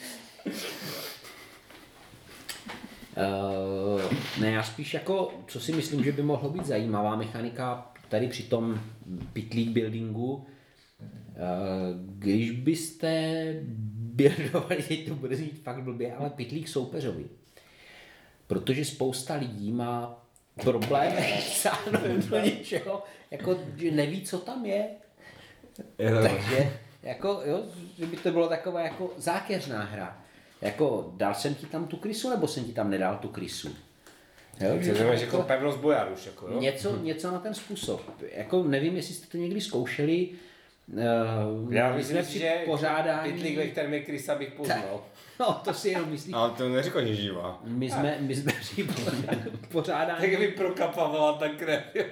Uh, 3.16 4.12
ne, 4.40 4.50
já 4.50 4.62
spíš 4.62 4.94
jako, 4.94 5.44
co 5.46 5.60
si 5.60 5.72
myslím, 5.72 6.04
že 6.04 6.12
by 6.12 6.22
mohlo 6.22 6.50
být 6.50 6.66
zajímavá 6.66 7.16
mechanika 7.16 7.92
tady 8.08 8.28
při 8.28 8.42
tom 8.42 8.80
pitlík 9.32 9.68
buildingu, 9.68 10.34
uh, 10.34 10.44
když 12.18 12.50
byste 12.50 13.44
buildovali, 14.14 14.82
teď 14.88 15.08
to 15.08 15.14
bude 15.14 15.36
znít 15.36 15.62
fakt 15.62 15.82
blbě, 15.82 16.14
ale 16.14 16.30
pitlík 16.30 16.68
soupeřovi. 16.68 17.24
Protože 18.46 18.84
spousta 18.84 19.34
lidí 19.34 19.72
má 19.72 20.24
problém 20.62 21.12
sáhnout 21.40 22.24
do 22.24 22.40
něčeho, 22.40 23.02
jako, 23.30 23.58
že 23.76 23.90
neví, 23.90 24.22
co 24.22 24.38
tam 24.38 24.66
je. 24.66 24.88
To 25.76 25.82
Takže 26.22 26.72
jako, 27.02 27.42
jo, 27.44 27.62
že 27.98 28.06
by 28.06 28.16
to 28.16 28.30
bylo 28.30 28.48
taková 28.48 28.80
jako 28.80 29.12
zákeřná 29.16 29.82
hra. 29.82 30.24
Jako 30.60 31.12
dal 31.16 31.34
jsem 31.34 31.54
ti 31.54 31.66
tam 31.66 31.86
tu 31.86 31.96
krysu, 31.96 32.30
nebo 32.30 32.48
jsem 32.48 32.64
ti 32.64 32.72
tam 32.72 32.90
nedal 32.90 33.18
tu 33.18 33.28
krysu? 33.28 33.68
Jo, 34.60 34.76
To 34.88 34.94
znamená, 34.94 35.16
že 35.16 35.24
jako 35.24 35.42
pevnost 35.42 35.78
bojar 35.78 36.12
už. 36.12 36.26
Jako, 36.26 36.48
jo? 36.48 36.60
něco, 36.60 36.96
něco 36.96 37.30
na 37.30 37.38
ten 37.38 37.54
způsob. 37.54 38.00
Jako 38.32 38.62
nevím, 38.62 38.96
jestli 38.96 39.14
jste 39.14 39.26
to 39.26 39.36
někdy 39.36 39.60
zkoušeli. 39.60 40.28
Uh, 40.92 41.72
Já 41.74 41.90
my 41.90 41.96
myslím 41.96 42.22
při 42.22 42.38
že 42.38 42.62
pořádání... 42.64 43.32
pitlík, 43.32 43.56
ve 43.56 43.66
kterém 43.66 43.94
je 43.94 44.00
krysa, 44.00 44.34
bych 44.34 44.52
poznal. 44.52 45.04
No, 45.40 45.60
to 45.64 45.74
si 45.74 45.88
jenom 45.88 46.10
myslíš. 46.10 46.34
Ale 46.34 46.50
to 46.50 46.68
neříkal, 46.68 47.04
že 47.06 47.14
živá. 47.14 47.60
My 47.64 47.90
jsme, 47.90 48.16
my 48.20 48.34
jsme 48.36 48.52
při 48.60 48.84
pořádání... 49.72 50.20
Tak 50.30 50.38
by 50.38 50.48
prokapavala 50.48 51.32
ta 51.38 51.48
krev, 51.48 51.82
jo. 51.94 52.04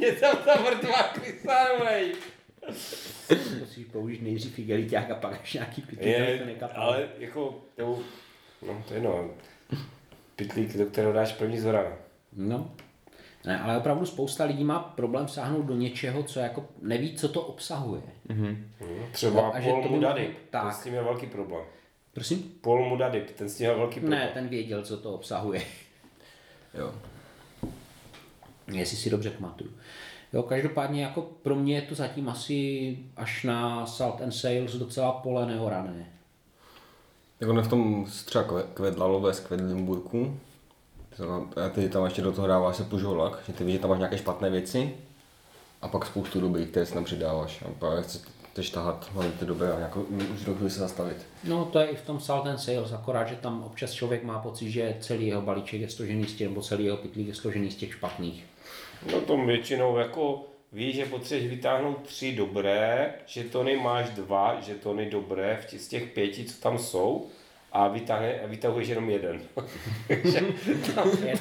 Je 0.00 0.12
tam 0.12 0.36
ta 0.36 0.60
mrtvá 0.60 1.02
krysa, 1.02 1.52
novej. 1.78 2.12
Musíš 3.60 3.86
použít 3.92 4.22
nejdřív 4.22 4.58
igeliťák 4.58 5.10
a 5.10 5.14
pak 5.14 5.40
až 5.42 5.52
nějaký 5.54 5.82
pitlík, 5.82 6.14
aby 6.16 6.26
to 6.26 6.30
Je, 6.32 6.46
nekapalo. 6.46 6.86
ale 6.86 7.08
jako, 7.18 7.60
to, 7.76 7.98
no 8.66 8.84
to 8.88 8.94
je 8.94 9.00
no, 9.00 9.30
pitlík, 10.36 10.76
do 10.76 10.86
kterého 10.86 11.12
dáš 11.12 11.32
první 11.32 11.58
z 11.58 11.64
vrana. 11.64 11.92
No. 12.36 12.70
Ne, 13.46 13.60
ale 13.60 13.76
opravdu 13.78 14.06
spousta 14.06 14.44
lidí 14.44 14.64
má 14.64 14.78
problém 14.78 15.28
sáhnout 15.28 15.62
do 15.62 15.76
něčeho, 15.76 16.22
co 16.22 16.40
jako 16.40 16.64
neví, 16.82 17.16
co 17.16 17.28
to 17.28 17.42
obsahuje. 17.42 18.02
Třeba 19.12 19.42
No, 19.42 19.52
Paul 19.64 19.82
to 19.82 19.88
by 19.88 19.94
Mudadip, 19.94 20.24
mohlo- 20.24 20.34
ten 20.50 20.60
tak. 20.62 20.72
s 20.74 20.82
tím 20.82 20.92
měl 20.92 21.04
velký 21.04 21.26
problém. 21.26 21.64
Prosím? 22.14 22.52
Paul 22.60 22.88
Mudadip, 22.88 23.30
ten 23.30 23.48
s 23.48 23.56
tím 23.56 23.66
měl 23.66 23.78
velký 23.78 24.00
problém. 24.00 24.20
Ne, 24.20 24.30
ten 24.34 24.48
věděl, 24.48 24.82
co 24.82 24.96
to 24.96 25.12
obsahuje. 25.14 25.62
Jo. 26.74 26.92
Jestli 28.72 28.96
si 28.96 29.10
dobře 29.10 29.30
pamatuju. 29.30 29.70
Jo, 30.32 30.42
každopádně 30.42 31.02
jako 31.02 31.22
pro 31.42 31.54
mě 31.54 31.74
je 31.74 31.82
to 31.82 31.94
zatím 31.94 32.28
asi 32.28 32.98
až 33.16 33.44
na 33.44 33.86
Salt 33.86 34.20
and 34.20 34.32
Sales 34.32 34.72
docela 34.74 35.12
pole 35.12 35.46
neorané. 35.46 36.06
Jako 37.40 37.52
ne 37.52 37.62
v 37.62 37.68
tom 37.68 38.06
třeba 38.24 38.44
kve- 38.44 38.64
kvedlalové 38.74 39.34
z 39.34 39.40
Kvedlimburku. 39.40 40.40
To- 41.16 41.46
A 41.64 41.68
ty 41.68 41.88
tam 41.88 42.04
ještě 42.04 42.22
do 42.22 42.32
toho 42.32 42.46
dáváš 42.46 42.76
se 42.76 42.84
pužolak, 42.84 43.38
že 43.46 43.52
ty 43.52 43.64
víš, 43.64 43.72
že 43.74 43.78
tam 43.80 43.90
máš 43.90 43.98
nějaké 43.98 44.18
špatné 44.18 44.50
věci 44.50 44.94
a 45.82 45.88
pak 45.88 46.06
spoustu 46.06 46.40
dobrých, 46.40 46.68
které 46.68 46.86
si 46.86 46.94
tam 46.94 47.04
přidáváš. 47.04 47.62
A 47.62 47.68
pak 47.78 48.04
chceš, 48.04 48.22
chceš 48.52 48.70
tahat 48.70 49.10
hlavně 49.12 49.32
ty 49.32 49.44
dobré 49.44 49.72
a 49.72 49.78
jako 49.78 50.00
už 50.34 50.44
do 50.44 50.54
chvíli 50.54 50.70
se 50.70 50.80
zastavit. 50.80 51.16
No 51.44 51.64
to 51.64 51.78
je 51.78 51.86
i 51.86 51.96
v 51.96 52.02
tom 52.02 52.20
Salt 52.20 52.46
and 52.46 52.58
Sales, 52.58 52.92
akorát, 52.92 53.28
že 53.28 53.36
tam 53.36 53.62
občas 53.62 53.92
člověk 53.92 54.24
má 54.24 54.38
pocit, 54.38 54.70
že 54.70 54.96
celý 55.00 55.26
jeho 55.26 55.42
balíček 55.42 55.80
je 55.80 55.90
složený 55.90 56.24
z 56.24 56.34
těch, 56.34 56.48
nebo 56.48 56.62
celý 56.62 56.84
jeho 56.84 56.96
pytlík 56.96 57.28
je 57.28 57.34
složený 57.34 57.70
z 57.70 57.76
těch 57.76 57.92
špatných. 57.92 58.44
No 59.12 59.20
to 59.20 59.36
většinou 59.36 59.96
jako 59.96 60.44
víš, 60.72 60.96
že 60.96 61.06
potřebuješ 61.06 61.50
vytáhnout 61.50 62.02
tři 62.02 62.32
dobré, 62.36 63.14
žetony 63.26 63.76
máš 63.76 64.10
dva 64.10 64.60
žetony 64.60 65.10
dobré 65.10 65.58
v 65.62 65.70
těch, 65.70 65.80
z 65.80 65.88
těch 65.88 66.04
pěti, 66.04 66.44
co 66.44 66.60
tam 66.60 66.78
jsou 66.78 67.26
a 67.72 67.88
vytáhne, 67.88 68.40
a 68.40 68.46
vytahuješ 68.46 68.88
jenom 68.88 69.10
jeden. 69.10 69.40
Je 70.08 70.18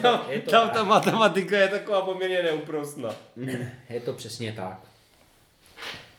to, 0.02 0.26
je 0.30 0.42
to, 0.42 0.52
Tam 0.52 0.68
tak. 0.68 0.74
ta 0.74 0.84
matematika 0.84 1.58
je 1.58 1.68
taková 1.68 2.02
poměrně 2.02 2.44
neúprostná. 2.44 3.10
je 3.90 4.00
to 4.00 4.14
přesně 4.14 4.52
tak. 4.54 4.80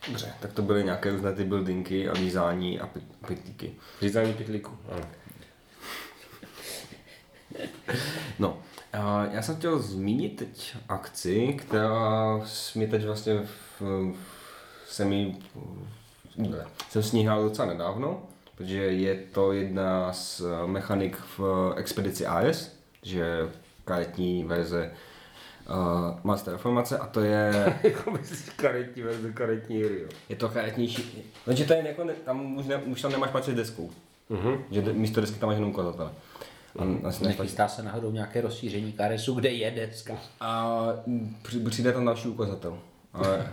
Dobře. 0.09 0.33
Tak 0.41 0.53
to 0.53 0.63
byly 0.63 0.85
nějaké 0.85 1.11
různé 1.11 1.33
ty 1.33 1.45
buildingy 1.45 2.09
a 2.09 2.13
lízání 2.13 2.81
a 2.81 2.87
pit- 2.87 3.27
pitlíky. 3.27 3.75
Řízání 4.01 4.33
pytlíku. 4.35 4.79
Ano. 4.93 5.07
No, 8.39 8.59
a 8.93 9.25
já 9.33 9.43
jsem 9.43 9.57
chtěl 9.57 9.79
zmínit 9.79 10.37
teď 10.37 10.77
akci, 10.89 11.57
která 11.59 12.41
mi 12.75 12.87
teď 12.87 13.05
vlastně 13.05 13.41
v, 13.81 13.83
se 14.89 15.05
mi, 15.05 15.37
ne, 16.37 16.65
jsem 16.91 17.03
s 17.03 17.13
ní 17.13 17.25
hrál 17.27 17.43
docela 17.43 17.69
nedávno, 17.69 18.23
protože 18.57 18.77
je 18.79 19.15
to 19.15 19.53
jedna 19.53 20.13
z 20.13 20.43
mechanik 20.67 21.17
v 21.39 21.73
expedici 21.77 22.27
AS, 22.27 22.71
že 23.03 23.49
karetní 23.85 24.45
verze 24.45 24.91
uh, 25.69 25.75
Master 26.25 26.53
Reformace 26.53 26.99
a 26.99 27.07
to 27.07 27.21
je, 27.21 27.75
Jako 27.83 28.11
myslíš 28.11 28.51
karetní 28.57 29.03
verze 29.03 29.33
karetní 29.33 29.83
hry, 29.83 30.01
jo. 30.03 30.09
je 30.29 30.37
to 30.37 30.49
karetnější. 30.49 31.23
Lenže 31.47 31.65
to 31.65 31.73
je 31.73 31.87
jako, 31.89 32.05
ne, 32.05 32.13
tam 32.25 32.57
už, 32.57 32.67
ne, 32.67 32.77
už 32.77 33.03
tam 33.03 33.13
nemáš 33.13 33.31
pracovat 33.31 33.55
s 33.55 33.57
deskou. 33.57 33.91
Uh-huh. 34.31 34.61
Že 34.71 34.83
de, 34.83 34.93
místo 34.93 35.21
desky 35.21 35.39
tam 35.39 35.49
máš 35.49 35.57
jenom 35.57 35.71
ukazatele. 35.71 36.11
A, 36.79 36.83
asi 36.83 37.05
nestačí. 37.05 37.27
Nechystá 37.29 37.69
se 37.69 37.83
náhodou 37.83 38.11
nějaké 38.13 38.41
rozšíření 38.41 38.93
karesu, 38.93 39.35
kde 39.35 39.49
je 39.49 39.71
deska. 39.71 40.15
a 40.41 40.77
při- 41.43 41.61
přijde 41.61 41.93
tam 41.93 42.05
další 42.05 42.29
ukazatel. 42.29 42.79
Ale, 43.15 43.53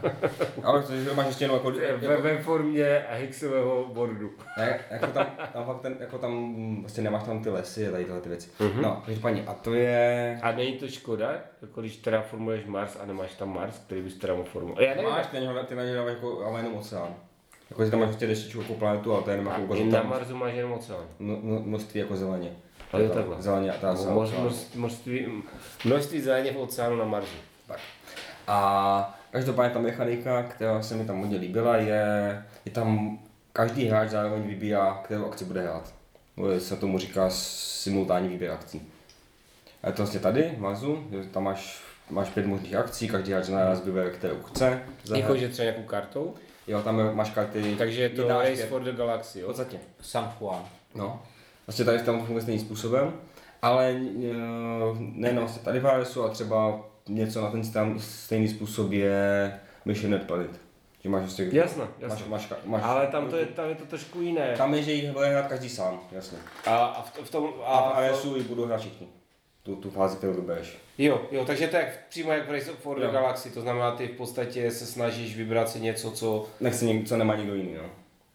ale 0.64 0.84
to, 0.84 0.96
že 0.96 1.14
máš 1.14 1.28
ještě 1.28 1.44
jenom 1.44 1.58
jako, 1.58 1.72
Ve, 1.72 1.86
jako 1.86 2.22
ve 2.24 2.38
formě 2.42 3.06
Higgsového 3.12 3.86
bordu. 3.94 4.32
ne, 4.58 4.80
jako 4.92 5.08
tam, 5.08 5.26
tam 5.54 5.66
fakt 5.66 5.82
ten, 5.82 5.98
jako 6.00 6.18
tam, 6.18 6.76
vlastně 6.82 7.04
nemáš 7.04 7.24
tam 7.24 7.44
ty 7.44 7.50
lesy 7.50 7.88
a 7.88 7.92
tady 7.92 8.04
tyhle 8.06 8.22
ty 8.22 8.30
věci. 8.30 8.50
Uh-huh. 8.60 8.82
No, 8.82 9.02
takže 9.06 9.22
paní, 9.22 9.42
a 9.48 9.54
to 9.54 9.74
je, 9.74 10.40
A 10.42 10.52
není 10.52 10.74
to 10.74 10.88
škoda, 10.88 11.32
jako 11.62 11.82
když 11.82 11.98
terraformuješ 11.98 12.66
Mars 12.66 12.98
a 13.02 13.06
nemáš 13.06 13.34
tam 13.34 13.54
Mars, 13.54 13.76
který 13.86 14.02
bys 14.02 14.14
terraformoval. 14.16 14.84
Já 14.84 14.90
nevím, 14.96 15.10
máš, 15.10 15.28
ty 15.28 15.36
na 15.38 15.42
něho, 15.42 15.64
ty 15.64 15.76
na 15.76 15.84
něho 15.84 16.08
jako, 16.08 16.46
ale 16.46 16.60
jenom 16.60 16.76
oceán. 16.76 17.16
Jako, 17.70 17.86
že 17.86 17.92
tam 17.92 18.00
máš 18.00 18.10
prostě 18.10 18.28
deštičku 18.28 18.62
jako 18.62 18.74
planetu, 18.74 19.14
ale 19.14 19.24
to 19.24 19.30
je 19.30 19.38
jenom 19.38 19.54
jako 19.62 19.76
i 19.76 19.84
na. 19.84 20.04
Marsu 20.04 20.36
máš 20.36 20.54
jenom 20.54 20.72
oceán. 20.74 21.04
No, 21.20 21.38
no, 21.44 21.60
množství 21.60 22.00
jako 22.00 22.16
zeleně. 22.16 22.52
Ale 22.92 23.04
jo, 23.04 23.10
Ta- 23.10 23.16
takhle. 23.16 23.42
Zeleně, 23.42 23.74
ta 23.82 23.94
mo- 23.94 24.22
oceán. 24.24 24.42
množství, 24.42 24.80
množství, 24.80 25.44
množství 25.86 26.22
zeleně 26.22 26.52
v 26.52 26.58
oceánu 26.58 26.96
na 26.96 27.06
Marsu. 27.06 27.36
Tak. 27.68 27.80
A 28.48 29.19
každopádně 29.32 29.74
ta 29.74 29.80
mechanika, 29.80 30.44
která 30.44 30.82
se 30.82 30.96
mi 30.96 31.06
tam 31.06 31.20
hodně 31.20 31.38
líbila, 31.38 31.78
je, 31.78 32.44
je 32.66 32.72
tam 32.72 33.20
každý 33.54 33.86
hráč 33.86 34.10
zároveň 34.10 34.42
vybírá, 34.44 35.02
kterou 35.04 35.26
akci 35.26 35.46
bude 35.46 35.62
hrát. 35.62 35.94
Se 36.58 36.76
tomu 36.76 37.00
říká 37.00 37.30
simultánní 37.30 38.30
výběr 38.30 38.52
akcí. 38.52 38.82
A 39.84 39.88
je 39.88 39.94
to 39.94 40.02
vlastně 40.02 40.20
tady, 40.20 40.52
v 40.58 40.76
že 41.12 41.24
tam 41.24 41.44
máš, 41.44 41.82
máš 42.10 42.30
pět 42.30 42.46
možných 42.46 42.76
akcí, 42.76 43.08
každý 43.08 43.32
hráč 43.32 43.48
naraz 43.48 43.84
vybere, 43.84 44.10
kterou 44.10 44.36
chce. 44.44 44.82
zahrát. 45.04 45.24
Jako, 45.24 45.38
že 45.38 45.50
třeba 45.50 45.64
nějakou 45.64 45.84
kartou? 45.84 46.36
Jo, 46.68 46.82
tam 46.82 47.16
máš 47.16 47.30
karty. 47.30 47.76
Takže 47.78 48.02
je 48.02 48.10
to 48.10 48.28
Race 48.28 48.52
pět. 48.52 48.70
for 48.70 48.84
the 48.84 48.92
Galaxy, 48.92 49.40
V 49.40 49.42
jo? 49.42 49.48
podstatě. 49.48 49.78
San 50.02 50.34
Juan. 50.40 50.66
No. 50.96 51.22
Vlastně 51.68 51.86
tady 51.86 52.00
tam 52.00 52.20
funguje 52.20 52.42
stejným 52.42 52.66
způsobem, 52.66 53.14
ale 53.62 53.92
eh, 53.92 54.34
nejenom 55.00 55.44
vlastně 55.44 55.64
tady 55.64 55.80
v 55.80 56.00
RSu, 56.02 56.24
a 56.24 56.30
třeba 56.30 56.80
něco 57.10 57.42
na 57.42 57.52
ten 57.52 57.64
stejný 58.00 58.48
způsob 58.48 58.92
je 58.92 59.54
Mission 59.86 60.12
Net 60.12 60.28
Planet. 60.28 60.52
Že 61.04 61.10
máš 61.10 61.22
prostě, 61.24 61.50
Jasně, 61.52 61.84
jasně. 62.00 62.26
Máš, 62.28 62.48
máš, 62.50 62.60
máš, 62.66 62.82
Ale 62.86 63.08
tam 63.08 63.28
to 63.30 63.38
je, 63.38 63.46
tam 63.46 63.70
je 63.70 63.76
to 63.76 63.86
trošku 63.86 64.22
jiné. 64.22 64.54
tam 64.58 64.74
je, 64.74 64.84
že 64.84 64.92
jich 64.94 65.12
bude 65.12 65.28
hrát 65.30 65.48
každý 65.48 65.70
sám, 65.70 66.00
jasně. 66.12 66.38
A, 66.66 66.76
a 66.86 67.02
v, 67.02 67.18
v 67.24 67.32
tom... 67.32 67.54
A 67.66 67.82
v 67.82 67.94
A, 67.98 68.12
RSu 68.12 68.36
ji 68.36 68.44
budou 68.44 68.66
hrát 68.66 68.78
všichni. 68.80 69.08
Tu, 69.64 69.76
tu 69.76 69.90
fázi, 69.92 70.18
kterou 70.18 70.34
vybereš. 70.34 70.78
jo, 70.98 71.22
jo, 71.32 71.46
takže 71.46 71.68
to 71.68 71.76
je 71.76 71.82
jak, 71.84 72.08
přímo 72.10 72.32
jak 72.32 72.48
v 72.50 72.52
Race 72.52 72.72
for 72.72 73.00
the. 73.00 73.08
Galaxy, 73.08 73.50
to 73.50 73.62
znamená, 73.62 73.92
ty 73.92 74.08
v 74.08 74.12
podstatě 74.18 74.72
se 74.72 74.86
snažíš 74.86 75.38
vybrat 75.38 75.70
si 75.70 75.80
něco, 75.80 76.12
co 76.12 76.48
Nechci 76.60 76.86
někdo, 76.86 77.08
co 77.10 77.18
nemá 77.18 77.36
nikdo 77.36 77.56
jiný, 77.56 77.74
no. 77.78 77.84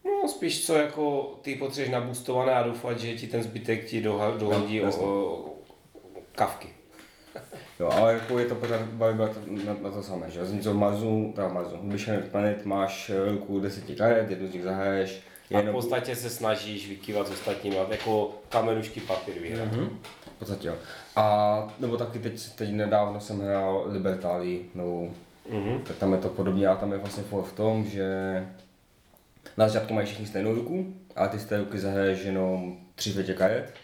No, 0.05 0.29
spíš 0.29 0.67
co 0.67 0.75
jako 0.75 1.21
ty 1.43 1.55
potřebuješ 1.55 1.91
nabustované 1.93 2.53
a 2.53 2.63
doufat, 2.63 2.99
že 2.99 3.15
ti 3.15 3.27
ten 3.27 3.43
zbytek 3.43 3.85
ti 3.85 4.03
doha- 4.03 4.37
dohodí 4.39 4.81
No, 4.81 4.97
o, 4.97 5.07
o, 5.07 5.55
kavky. 6.35 6.69
Jo, 7.85 7.91
ale 7.91 8.13
jako 8.13 8.39
je 8.39 8.47
to 8.47 8.55
pořád 8.55 8.81
vybrat 8.81 9.31
na, 9.67 9.77
na, 9.83 9.91
to 9.91 10.03
samé, 10.03 10.31
že? 10.31 10.41
Teda 10.41 10.73
v 10.73 10.77
Marsu, 10.77 11.35
v 11.77 11.83
Mission 11.83 12.17
Net 12.17 12.31
Planet 12.31 12.65
máš 12.65 13.11
velkou 13.11 13.61
deseti 13.61 13.95
karet, 13.95 14.31
jednu 14.31 14.49
z 14.49 14.53
nich 14.53 14.63
zahraješ, 14.63 15.23
A 15.55 15.61
v 15.61 15.73
podstatě 15.73 16.17
se 16.17 16.31
snažíš 16.31 16.89
vykývat 16.89 17.29
s 17.29 17.31
ostatními, 17.31 17.77
jako 17.91 18.35
kamenušky 18.49 19.01
papír 19.01 19.35
vyhrát. 19.41 19.73
Mm-hmm. 19.73 19.89
V 20.37 20.39
podstatě 20.39 20.69
jo. 20.69 20.75
A 21.17 21.75
nebo 21.79 21.97
taky 21.97 22.19
teď, 22.19 22.49
teď 22.55 22.73
nedávno 22.73 23.21
jsem 23.21 23.41
hrál 23.41 23.85
Libertálii 23.87 24.71
novou. 24.75 25.11
Mm-hmm. 25.51 25.83
Tak 25.83 25.97
tam 25.97 26.13
je 26.13 26.19
to 26.19 26.29
podobně 26.29 26.67
a 26.67 26.77
tam 26.77 26.93
je 26.93 26.99
vlastně 26.99 27.23
v 27.43 27.53
tom, 27.53 27.85
že 27.85 28.09
na 29.57 29.69
začátku 29.69 29.95
mají 29.95 30.07
všichni 30.07 30.27
stejnou 30.27 30.55
ruku, 30.55 30.95
ale 31.17 31.29
ty 31.29 31.39
z 31.39 31.45
té 31.45 31.59
ruky 31.59 31.79
zahraješ 31.79 32.25
jenom 32.25 32.77
tři 32.95 33.11
čtvrtě 33.11 33.35
karet 33.35 33.75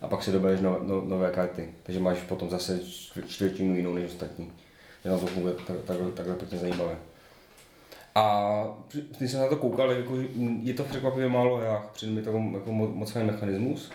a 0.00 0.08
pak 0.08 0.22
si 0.22 0.32
dobereš 0.32 0.60
no, 0.60 0.78
no, 0.82 1.00
nové 1.04 1.30
karty. 1.30 1.68
Takže 1.82 2.00
máš 2.00 2.18
potom 2.18 2.50
zase 2.50 2.80
čtvr- 2.82 3.26
čtvrtinu 3.26 3.76
jinou 3.76 3.94
než 3.94 4.04
ostatní. 4.04 4.52
Je 5.04 5.10
na 5.10 5.18
to 5.18 5.26
funguje 5.26 5.54
tak, 5.66 5.76
takhle, 5.84 6.10
takhle 6.12 6.34
pěkně 6.34 6.58
zajímavé. 6.58 6.96
A 8.14 8.64
když 9.18 9.30
jsem 9.30 9.40
na 9.40 9.48
to 9.48 9.56
koukal, 9.56 9.92
jako, 9.92 10.14
je 10.62 10.74
to 10.74 10.84
překvapivě 10.84 11.28
málo 11.28 11.56
hrách, 11.56 11.90
přijde 11.92 12.12
mi 12.12 12.22
to 12.22 12.30
jako, 12.30 12.50
jako 12.54 12.70
mo- 12.70 12.94
moc 12.94 13.10
fajn 13.10 13.26
mechanismus. 13.26 13.90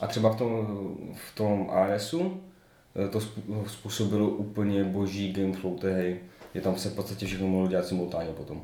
A 0.00 0.06
třeba 0.06 0.32
v 0.32 0.36
tom, 0.36 0.66
v 1.14 1.34
tom 1.34 1.70
ASu 1.70 2.40
eh, 3.06 3.08
to 3.08 3.18
způ- 3.18 3.64
způsobilo 3.66 4.28
úplně 4.28 4.84
boží 4.84 5.32
gameflow 5.32 5.78
té 5.80 5.94
hry. 5.94 6.20
Je 6.54 6.60
tam 6.60 6.76
se 6.76 6.90
v 6.90 6.94
podstatě 6.94 7.26
všechno 7.26 7.46
mohlo 7.48 7.68
dělat 7.68 7.86
simultánně 7.86 8.32
potom. 8.32 8.62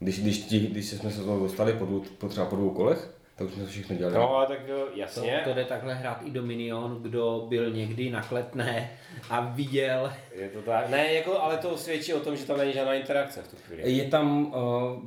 Když, 0.00 0.20
když, 0.20 0.46
když 0.70 0.90
jsme 0.90 1.10
se 1.10 1.24
toho 1.24 1.40
dostali 1.40 1.72
po, 1.72 1.84
dvou, 1.84 2.02
po 2.18 2.28
třeba 2.28 2.46
po 2.46 2.56
dvou 2.56 2.70
kolech, 2.70 3.10
tak 3.42 3.48
už 3.48 3.54
jsme 3.54 3.64
to 3.64 3.70
všechno 3.70 3.96
dělali. 3.96 4.14
No, 4.16 4.44
tak 4.48 4.58
jo, 4.68 4.76
To, 4.92 4.98
jasně. 5.00 5.40
to 5.44 5.54
jde 5.54 5.64
takhle 5.64 5.94
hrát 5.94 6.18
i 6.24 6.30
Dominion, 6.30 6.98
kdo 7.02 7.46
byl 7.48 7.70
někdy 7.70 8.10
na 8.10 8.22
Kletné 8.22 8.90
a 9.30 9.40
viděl. 9.40 10.12
Je 10.34 10.48
to 10.48 10.62
tak. 10.62 10.88
Ne, 10.90 11.12
jako, 11.12 11.40
ale 11.40 11.56
to 11.56 11.76
svědčí 11.76 12.14
o 12.14 12.20
tom, 12.20 12.36
že 12.36 12.44
tam 12.44 12.58
není 12.58 12.72
žádná 12.72 12.94
interakce 12.94 13.42
v 13.42 13.48
tu 13.48 13.56
chvíli. 13.66 13.92
Je 13.92 14.04
tam, 14.04 14.46
uh, 14.46 14.52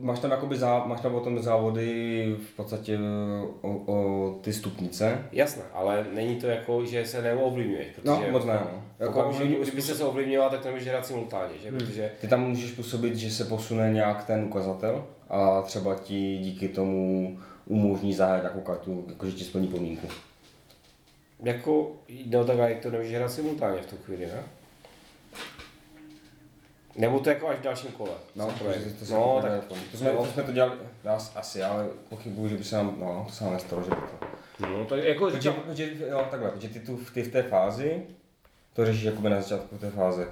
máš 0.02 0.20
tam 0.20 0.32
jakoby 0.32 0.58
zá, 0.58 0.84
máš 0.86 1.02
tam 1.02 1.12
potom 1.12 1.40
závody 1.44 2.36
v 2.52 2.56
podstatě 2.56 2.98
uh, 3.62 3.72
o, 3.72 3.94
o 3.94 4.40
ty 4.42 4.54
stupnice. 4.54 5.26
Jasné, 5.32 5.64
ale 5.74 6.06
není 6.14 6.36
to 6.36 6.48
jako, 6.48 6.86
že 6.86 7.06
se 7.06 7.22
neovlivňuješ, 7.22 7.88
No, 8.04 8.16
protože 8.18 8.32
moc 8.32 8.46
ne, 8.46 8.54
no. 8.54 8.84
Jako, 9.00 9.20
Jako, 9.20 9.44
jako, 9.44 9.62
kdyby 9.64 9.82
se 9.82 10.04
ovlivňoval, 10.04 10.50
tak 10.50 10.60
to 10.62 10.68
nemůžeš 10.68 10.88
hrát 10.88 11.06
simultánně, 11.06 11.54
že? 11.64 11.70
Hmm. 11.70 11.78
Protože 11.80 12.12
Ty 12.22 12.28
tam 12.28 12.42
můžeš 12.50 12.72
působit, 12.72 13.16
že 13.16 13.32
se 13.32 13.46
posune 13.46 13.94
nějak 13.94 14.24
ten 14.26 14.44
ukazatel 14.44 15.06
a 15.30 15.62
třeba 15.62 15.96
ti 15.96 16.38
díky 16.38 16.68
tomu 16.68 17.38
umožní 17.66 18.14
zahrát 18.14 18.42
nějakou 18.42 18.62
kartu, 18.62 19.06
jakože 19.10 19.32
ti 19.32 19.44
splní 19.44 19.68
podmínku. 19.68 20.08
Jako, 21.44 21.92
no 22.26 22.46
tak 22.46 22.60
ale 22.60 22.76
to 22.76 22.92
nemůžeš 22.92 23.16
hrát 23.16 23.32
simultánně 23.32 23.82
v 23.82 23.86
tu 23.86 23.98
chvíli, 23.98 24.26
ne? 24.26 24.44
Nebo 26.98 27.20
to 27.20 27.30
jako 27.30 27.48
až 27.48 27.58
v 27.58 27.62
dalším 27.62 27.92
kole. 27.92 28.12
No, 28.36 28.52
se 28.52 28.58
to, 28.58 28.66
to, 29.00 29.06
to, 29.06 29.14
no, 29.14 29.40
tak, 29.42 29.52
tak, 29.52 29.78
to, 29.92 29.98
jsme, 29.98 30.10
to 30.10 30.26
jsme 30.26 30.44
to 30.44 30.52
dělali, 30.52 30.74
nás 31.04 31.32
asi, 31.36 31.64
ale 31.64 31.88
pochybuju, 32.10 32.50
že 32.50 32.58
by 32.58 32.64
se 32.64 32.76
nám, 32.76 32.96
no, 33.00 33.24
to 33.28 33.34
se 33.34 33.44
nám 33.44 33.54
nestalo, 33.54 33.84
že 33.84 33.90
by 33.90 33.96
to. 33.96 34.68
no, 34.68 34.86
tak 34.86 35.04
jako 35.04 35.26
Protože, 35.26 35.42
říkám, 35.42 35.56
protože, 35.64 35.94
jo, 36.10 36.28
takhle, 36.32 36.52
protože 36.52 36.70
ty, 36.70 36.80
tu, 36.80 37.00
ty 37.14 37.24
v 37.24 37.32
té 37.32 37.44
fázi, 37.44 38.04
to 38.74 38.86
řešíš 38.86 39.04
jakoby 39.04 39.30
na 39.30 39.42
začátku 39.42 39.78
té 39.78 39.90
fáze. 39.90 40.28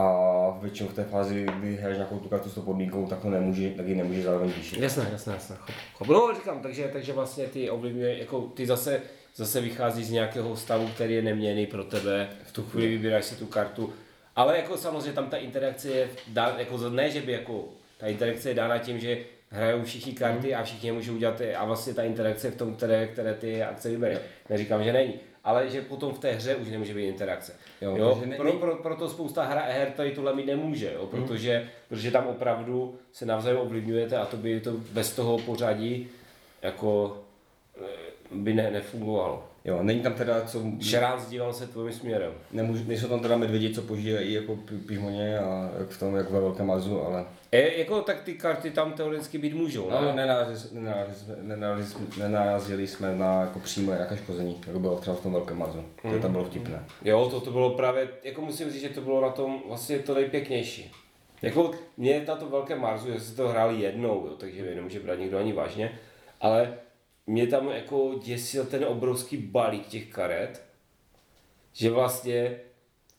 A 0.00 0.58
většinou 0.62 0.88
v 0.88 0.94
té 0.94 1.04
fázi, 1.04 1.46
kdy 1.58 1.76
hraješ 1.76 1.96
nějakou 1.96 2.18
tu 2.18 2.28
kartu 2.28 2.50
s 2.50 2.54
tou 2.54 2.62
podmínkou, 2.62 3.06
tak 3.06 3.18
to 3.18 3.30
nemůže, 3.30 3.70
tak 3.70 3.86
ji 3.86 3.94
nemůže 3.94 4.22
zároveň 4.22 4.50
vyšit. 4.50 4.80
Jasné, 4.80 5.08
jasné, 5.12 5.32
jasné. 5.32 5.56
Chop, 5.56 5.74
chop. 5.94 6.08
No, 6.08 6.34
říkám, 6.34 6.60
takže, 6.60 6.90
takže 6.92 7.12
vlastně 7.12 7.46
ty 7.46 7.70
ovlivňuje, 7.70 8.18
jako 8.18 8.40
ty 8.40 8.66
zase, 8.66 9.02
zase 9.36 9.60
vychází 9.60 10.04
z 10.04 10.10
nějakého 10.10 10.56
stavu, 10.56 10.88
který 10.94 11.14
je 11.14 11.22
neměný 11.22 11.66
pro 11.66 11.84
tebe, 11.84 12.28
v 12.44 12.52
tu 12.52 12.62
chvíli 12.62 12.88
vybíráš 12.88 13.24
si 13.24 13.34
tu 13.34 13.46
kartu, 13.46 13.92
ale 14.36 14.56
jako 14.56 14.76
samozřejmě 14.76 15.12
tam 15.12 15.30
ta 15.30 15.36
interakce 15.36 15.88
je, 15.88 16.08
dá, 16.28 16.54
jako 16.58 16.88
ne, 16.88 17.10
že 17.10 17.20
by 17.20 17.32
jako, 17.32 17.64
ta 17.98 18.06
interakce 18.06 18.48
je 18.48 18.54
dána 18.54 18.78
tím, 18.78 19.00
že 19.00 19.18
hrajou 19.50 19.82
všichni 19.82 20.12
karty 20.12 20.54
a 20.54 20.62
všichni 20.62 20.88
je 20.88 20.92
můžou 20.92 21.14
udělat 21.14 21.42
a 21.56 21.64
vlastně 21.64 21.94
ta 21.94 22.02
interakce 22.02 22.46
je 22.46 22.50
v 22.50 22.56
tom, 22.56 22.74
které, 22.74 23.06
které 23.06 23.34
ty 23.34 23.62
akce 23.62 23.90
vybereš. 23.90 24.18
Neříkám, 24.50 24.84
že 24.84 24.92
není, 24.92 25.14
ale 25.44 25.68
že 25.68 25.82
potom 25.82 26.12
v 26.14 26.18
té 26.18 26.32
hře 26.32 26.54
už 26.56 26.68
nemůže 26.68 26.94
být 26.94 27.08
interakce. 27.08 27.56
Jo, 27.80 27.96
Jo, 27.96 28.22
ne- 28.26 28.36
pro, 28.36 28.52
pro, 28.52 28.76
proto 28.76 29.08
spousta 29.08 29.44
hra, 29.44 29.60
her 29.62 29.90
tady 29.90 30.10
tohle 30.10 30.34
mít 30.34 30.46
nemůže, 30.46 30.92
jo, 30.94 31.06
protože, 31.06 31.68
protože 31.88 32.10
tam 32.10 32.26
opravdu 32.26 32.98
se 33.12 33.26
navzájem 33.26 33.60
ovlivňujete 33.60 34.16
a 34.16 34.26
to 34.26 34.36
by 34.36 34.60
to 34.60 34.72
bez 34.72 35.12
toho 35.12 35.38
pořadí 35.38 36.08
jako 36.62 37.18
eh, 37.82 37.86
by 38.30 38.54
ne, 38.54 38.70
nefungovalo. 38.70 39.44
Jo, 39.68 39.78
není 39.82 40.00
tam 40.00 40.12
teda, 40.14 40.40
co, 40.40 40.62
Šerán 40.80 41.20
zdíval 41.20 41.52
se 41.52 41.66
tvým 41.66 41.92
směrem. 41.92 42.32
nemůžu, 42.52 42.84
nejsou 42.86 43.08
tam 43.08 43.20
teda 43.20 43.36
medvědi, 43.36 43.74
co 43.74 43.82
požírají 43.82 44.32
jako 44.32 44.58
pižmoně 44.86 45.38
a 45.38 45.70
jak 45.78 45.88
v 45.88 45.98
tom, 45.98 46.16
jak 46.16 46.30
ve 46.30 46.40
velkém 46.40 46.66
mazu, 46.66 47.02
ale 47.02 47.24
E, 47.52 47.78
jako 47.78 48.02
tak 48.02 48.20
ty 48.22 48.34
karty 48.34 48.70
tam 48.70 48.92
teoreticky 48.92 49.38
být 49.38 49.54
můžou, 49.54 49.90
No, 49.90 50.00
ne? 50.04 50.12
nenarazili, 50.12 50.80
nenarazili, 50.80 51.16
jsme- 51.24 51.36
nenarazili, 51.42 52.00
nenarazili 52.18 52.86
jsme 52.86 53.16
na 53.16 53.40
jako 53.40 53.58
přímo 53.58 53.92
jaké 53.92 54.16
škození, 54.16 54.60
jako 54.66 54.78
bylo 54.78 54.96
třeba 54.98 55.16
v 55.16 55.20
tom 55.20 55.32
velkém 55.32 55.58
mazu. 55.58 55.84
To 56.02 56.18
tam 56.22 56.32
bylo 56.32 56.44
vtipné. 56.44 56.84
Jo, 57.04 57.28
to, 57.30 57.40
to 57.40 57.50
bylo 57.50 57.70
právě, 57.70 58.08
jako 58.24 58.40
musím 58.40 58.70
říct, 58.70 58.82
že 58.82 58.88
to 58.88 59.00
bylo 59.00 59.20
na 59.20 59.30
tom 59.30 59.62
vlastně 59.68 59.98
to 59.98 60.14
nejpěknější. 60.14 60.92
Jako 61.42 61.70
mě 61.96 62.24
na 62.28 62.36
to 62.36 62.46
velké 62.48 62.76
Marsu, 62.76 63.12
že 63.12 63.20
se 63.20 63.36
to 63.36 63.48
hráli 63.48 63.80
jednou, 63.80 64.26
jo, 64.26 64.32
takže 64.38 64.74
nemůže 64.74 65.00
brát 65.00 65.18
nikdo 65.18 65.38
ani 65.38 65.52
vážně, 65.52 65.98
ale 66.40 66.74
mě 67.28 67.46
tam 67.46 67.68
jako 67.68 68.20
děsil 68.24 68.64
ten 68.64 68.84
obrovský 68.84 69.36
balík 69.36 69.86
těch 69.86 70.06
karet, 70.06 70.62
že 71.72 71.90
vlastně, 71.90 72.56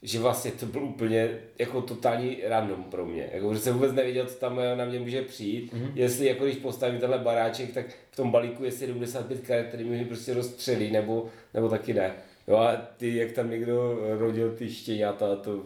že 0.01 0.19
vlastně 0.19 0.51
to 0.51 0.65
byl 0.65 0.83
úplně 0.83 1.39
jako 1.59 1.81
totální 1.81 2.37
random 2.43 2.83
pro 2.83 3.05
mě. 3.05 3.29
Jako, 3.33 3.53
že 3.53 3.59
jsem 3.59 3.73
vůbec 3.73 3.93
nevěděl, 3.93 4.25
co 4.25 4.35
tam 4.35 4.59
na 4.75 4.85
mě 4.85 4.99
může 4.99 5.21
přijít. 5.21 5.73
Mm-hmm. 5.73 5.91
Jestli 5.95 6.25
jako 6.25 6.45
když 6.45 6.57
postavím 6.57 6.99
tenhle 6.99 7.19
baráček, 7.19 7.73
tak 7.73 7.85
v 8.11 8.15
tom 8.15 8.31
balíku 8.31 8.63
je 8.63 8.71
75 8.71 9.41
karet, 9.41 9.67
který 9.67 9.83
mi 9.83 10.05
prostě 10.05 10.33
rozstřelí, 10.33 10.91
nebo, 10.91 11.29
nebo 11.53 11.69
taky 11.69 11.93
ne. 11.93 12.13
Jo 12.47 12.55
a 12.57 12.75
ty, 12.97 13.15
jak 13.15 13.31
tam 13.31 13.49
někdo 13.49 13.99
rodil 14.17 14.55
ty 14.55 14.73
štěňata, 14.73 15.35
to 15.35 15.63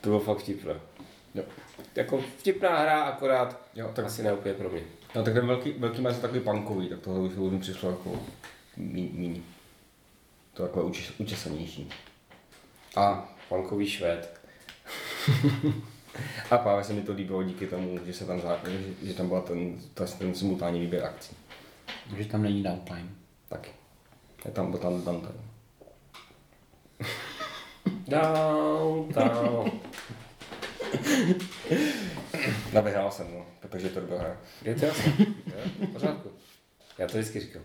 To 0.00 0.08
bylo 0.08 0.20
fakt 0.20 0.38
vtipné. 0.38 0.74
Jo. 1.34 1.42
Jako 1.96 2.24
vtipná 2.38 2.78
hra, 2.78 3.02
akorát 3.02 3.60
Jo, 3.74 3.90
tak- 3.94 4.04
asi 4.04 4.22
ne 4.22 4.32
úplně 4.32 4.54
pro 4.54 4.70
mě. 4.70 4.82
No 5.14 5.22
tak 5.22 5.34
ten 5.34 5.46
velký, 5.46 5.72
velký 5.72 6.00
má 6.00 6.12
takový 6.12 6.40
punkový, 6.40 6.88
tak 6.88 7.00
tohle 7.00 7.20
už, 7.20 7.52
mi 7.52 7.58
přišlo 7.58 7.90
jako 7.90 8.20
mí- 8.76 9.10
míň. 9.12 9.42
To 10.54 10.62
takové 10.62 10.84
učes, 10.84 11.12
učesanější. 11.18 11.88
A, 12.96 13.28
Punkový 13.48 13.90
švéd. 13.90 14.40
a 16.50 16.58
právě 16.58 16.84
se 16.84 16.92
mi 16.92 17.02
to 17.02 17.12
líbilo 17.12 17.42
díky 17.42 17.66
tomu, 17.66 17.98
že, 18.06 18.12
se 18.12 18.24
tam, 18.24 18.40
zá, 18.40 18.58
že, 18.68 18.78
že 19.02 19.14
tam 19.14 19.28
byl 19.28 19.40
ten, 19.40 19.80
ten, 19.94 20.06
ten 20.18 20.34
simultánní 20.34 20.80
výběr 20.80 21.04
akcí. 21.04 21.36
Že 22.16 22.24
tam 22.24 22.42
není 22.42 22.62
downtime. 22.62 23.08
Taky. 23.48 23.70
Je 24.44 24.50
tam, 24.50 24.70
byl 24.70 24.80
tam, 24.80 25.02
tam 25.02 25.20
ten. 25.20 25.32
Down, 28.08 29.08
down. 29.08 29.70
No 32.72 32.82
vyhrál 32.82 33.10
jsem, 33.10 33.26
no, 33.32 33.45
protože 33.76 33.88
to 33.88 34.00
dobrá 34.00 34.18
hra. 34.18 34.36
Je 34.64 34.74
to 34.74 34.84
jasné. 34.84 35.12
V 35.80 35.92
pořádku. 35.92 36.28
Já 36.98 37.06
to 37.06 37.12
vždycky 37.12 37.40
říkám. 37.40 37.62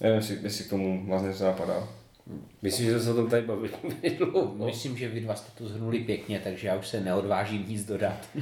Nevím, 0.00 0.16
jestli, 0.16 0.38
jestli 0.42 0.64
k 0.64 0.70
tomu 0.70 1.06
vás 1.06 1.22
něco 1.22 1.44
napadá. 1.44 1.88
Myslím, 2.62 2.86
že 2.86 3.00
se 3.00 3.10
o 3.10 3.14
tom 3.14 3.30
tady 3.30 3.46
bavili 3.46 3.70
dlouho. 4.18 4.66
Myslím, 4.66 4.96
že 4.96 5.08
vy 5.08 5.20
dva 5.20 5.34
jste 5.34 5.50
to 5.58 5.68
zhrnuli 5.68 5.98
pěkně, 5.98 6.40
takže 6.44 6.68
já 6.68 6.76
už 6.76 6.88
se 6.88 7.00
neodvážím 7.00 7.68
nic 7.68 7.84
dodat. 7.84 8.28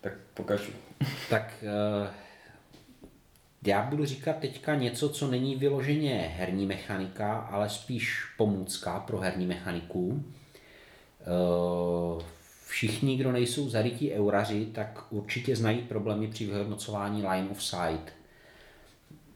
Tak 0.00 0.12
pokračuj. 0.34 0.74
Tak 1.30 1.54
eh, 1.62 2.10
já 3.66 3.82
budu 3.82 4.04
říkat 4.04 4.38
teďka 4.38 4.74
něco, 4.74 5.08
co 5.08 5.30
není 5.30 5.56
vyloženě 5.56 6.34
herní 6.36 6.66
mechanika, 6.66 7.32
ale 7.32 7.70
spíš 7.70 8.24
pomůcka 8.36 9.00
pro 9.00 9.18
herní 9.18 9.46
mechaniku. 9.46 10.24
Eh, 11.20 12.24
Všichni, 12.72 13.16
kdo 13.16 13.32
nejsou 13.32 13.68
zarytí 13.68 14.12
euraři, 14.12 14.66
tak 14.66 15.04
určitě 15.10 15.56
znají 15.56 15.78
problémy 15.78 16.28
při 16.28 16.46
vyhodnocování 16.46 17.26
line 17.26 17.48
of 17.50 17.64
sight. 17.64 18.12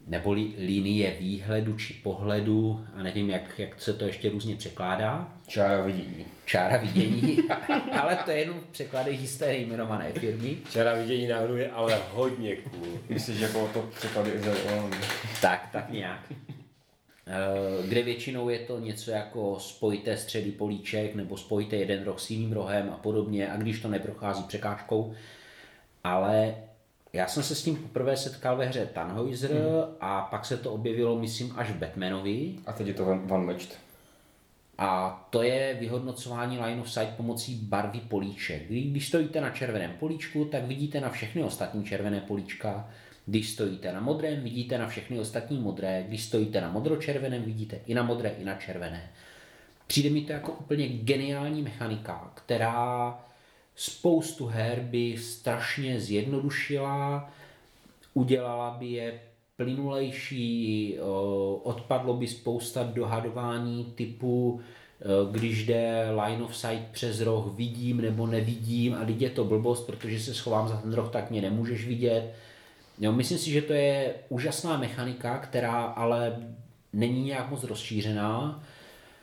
Neboli 0.06 0.52
linie 0.58 1.16
výhledu 1.20 1.76
či 1.76 1.94
pohledu, 1.94 2.86
a 2.94 3.02
nevím, 3.02 3.30
jak, 3.30 3.58
jak 3.58 3.82
se 3.82 3.92
to 3.92 4.04
ještě 4.04 4.30
různě 4.30 4.56
překládá. 4.56 5.32
Čára 5.46 5.82
vidění. 5.82 6.26
Čára 6.44 6.76
vidění, 6.76 7.38
ale 8.00 8.16
to 8.16 8.30
je 8.30 8.38
jenom 8.38 8.60
v 8.60 8.72
překladech 8.72 9.20
jisté 9.20 9.54
jmenované 9.54 10.12
firmy. 10.12 10.56
Včera 10.64 10.94
vidění 10.94 11.26
náhodou 11.26 11.54
je 11.54 11.70
ale 11.70 11.98
hodně 12.12 12.56
cool. 12.56 12.98
Myslíš, 13.08 13.36
že 13.36 13.44
jako 13.44 13.70
to 13.72 13.88
překlady 13.96 14.30
Tak, 15.40 15.68
tak 15.72 15.90
nějak. 15.90 16.32
Eh, 17.28 17.86
Kde 17.88 18.02
většinou 18.02 18.48
je 18.48 18.58
to 18.58 18.80
něco 18.80 19.10
jako 19.10 19.56
spojité 19.60 20.16
středy 20.16 20.50
políček 20.50 21.14
nebo 21.14 21.36
spojité 21.36 21.76
jeden 21.76 22.04
roh 22.04 22.20
s 22.20 22.30
jiným 22.30 22.52
rohem 22.52 22.90
a 22.92 22.96
podobně, 22.96 23.52
a 23.52 23.56
když 23.56 23.80
to 23.80 23.88
neprochází 23.88 24.42
překážkou. 24.42 25.14
Ale 26.04 26.54
já 27.12 27.26
jsem 27.28 27.42
se 27.42 27.54
s 27.54 27.62
tím 27.62 27.76
poprvé 27.76 28.16
setkal 28.16 28.56
ve 28.56 28.64
hře 28.66 28.88
Tannhäuser 28.94 29.50
a 30.00 30.20
pak 30.30 30.44
se 30.44 30.56
to 30.56 30.72
objevilo, 30.72 31.18
myslím, 31.18 31.52
až 31.56 31.70
v 31.70 31.76
Batmanovi. 31.76 32.54
A 32.66 32.72
teď 32.72 32.86
je 32.86 32.94
to 32.94 33.04
van, 33.04 33.26
van 33.26 33.46
matched. 33.46 33.78
A 34.78 35.26
to 35.30 35.42
je 35.42 35.76
vyhodnocování 35.80 36.58
line 36.58 36.80
of 36.80 36.92
sight 36.92 37.10
pomocí 37.16 37.54
barvy 37.54 38.00
políček. 38.00 38.62
Kdy- 38.66 38.82
Když 38.82 39.08
stojíte 39.08 39.40
na 39.40 39.50
červeném 39.50 39.90
políčku, 39.92 40.44
tak 40.44 40.64
vidíte 40.64 41.00
na 41.00 41.10
všechny 41.10 41.42
ostatní 41.44 41.84
červené 41.84 42.20
políčka. 42.20 42.90
Když 43.26 43.50
stojíte 43.50 43.92
na 43.92 44.00
modrém, 44.00 44.40
vidíte 44.40 44.78
na 44.78 44.88
všechny 44.88 45.20
ostatní 45.20 45.58
modré. 45.58 46.04
Když 46.08 46.24
stojíte 46.24 46.60
na 46.60 46.70
modročerveném, 46.70 47.42
vidíte 47.42 47.78
i 47.86 47.94
na 47.94 48.02
modré, 48.02 48.34
i 48.38 48.44
na 48.44 48.54
červené. 48.54 49.10
Přijde 49.86 50.10
mi 50.10 50.20
to 50.20 50.32
jako 50.32 50.52
úplně 50.52 50.88
geniální 50.88 51.62
mechanika, 51.62 52.32
která 52.34 53.18
spoustu 53.74 54.46
her 54.46 54.80
by 54.80 55.18
strašně 55.18 56.00
zjednodušila, 56.00 57.30
udělala 58.14 58.70
by 58.70 58.86
je 58.86 59.20
plynulejší, 59.56 60.96
odpadlo 61.62 62.14
by 62.14 62.26
spousta 62.26 62.82
dohadování 62.82 63.92
typu, 63.94 64.60
když 65.30 65.66
jde 65.66 66.08
line 66.24 66.44
of 66.44 66.56
sight 66.56 66.84
přes 66.92 67.20
roh, 67.20 67.54
vidím 67.54 68.00
nebo 68.00 68.26
nevidím 68.26 68.94
a 68.94 69.04
teď 69.04 69.22
je 69.22 69.30
to 69.30 69.44
blbost, 69.44 69.86
protože 69.86 70.20
se 70.20 70.34
schovám 70.34 70.68
za 70.68 70.76
ten 70.76 70.92
roh, 70.92 71.10
tak 71.10 71.30
mě 71.30 71.42
nemůžeš 71.42 71.86
vidět. 71.86 72.34
Jo, 72.98 73.12
myslím 73.12 73.38
si, 73.38 73.50
že 73.50 73.62
to 73.62 73.72
je 73.72 74.14
úžasná 74.28 74.78
mechanika, 74.78 75.38
která 75.38 75.82
ale 75.82 76.36
není 76.92 77.24
nějak 77.24 77.50
moc 77.50 77.64
rozšířená 77.64 78.62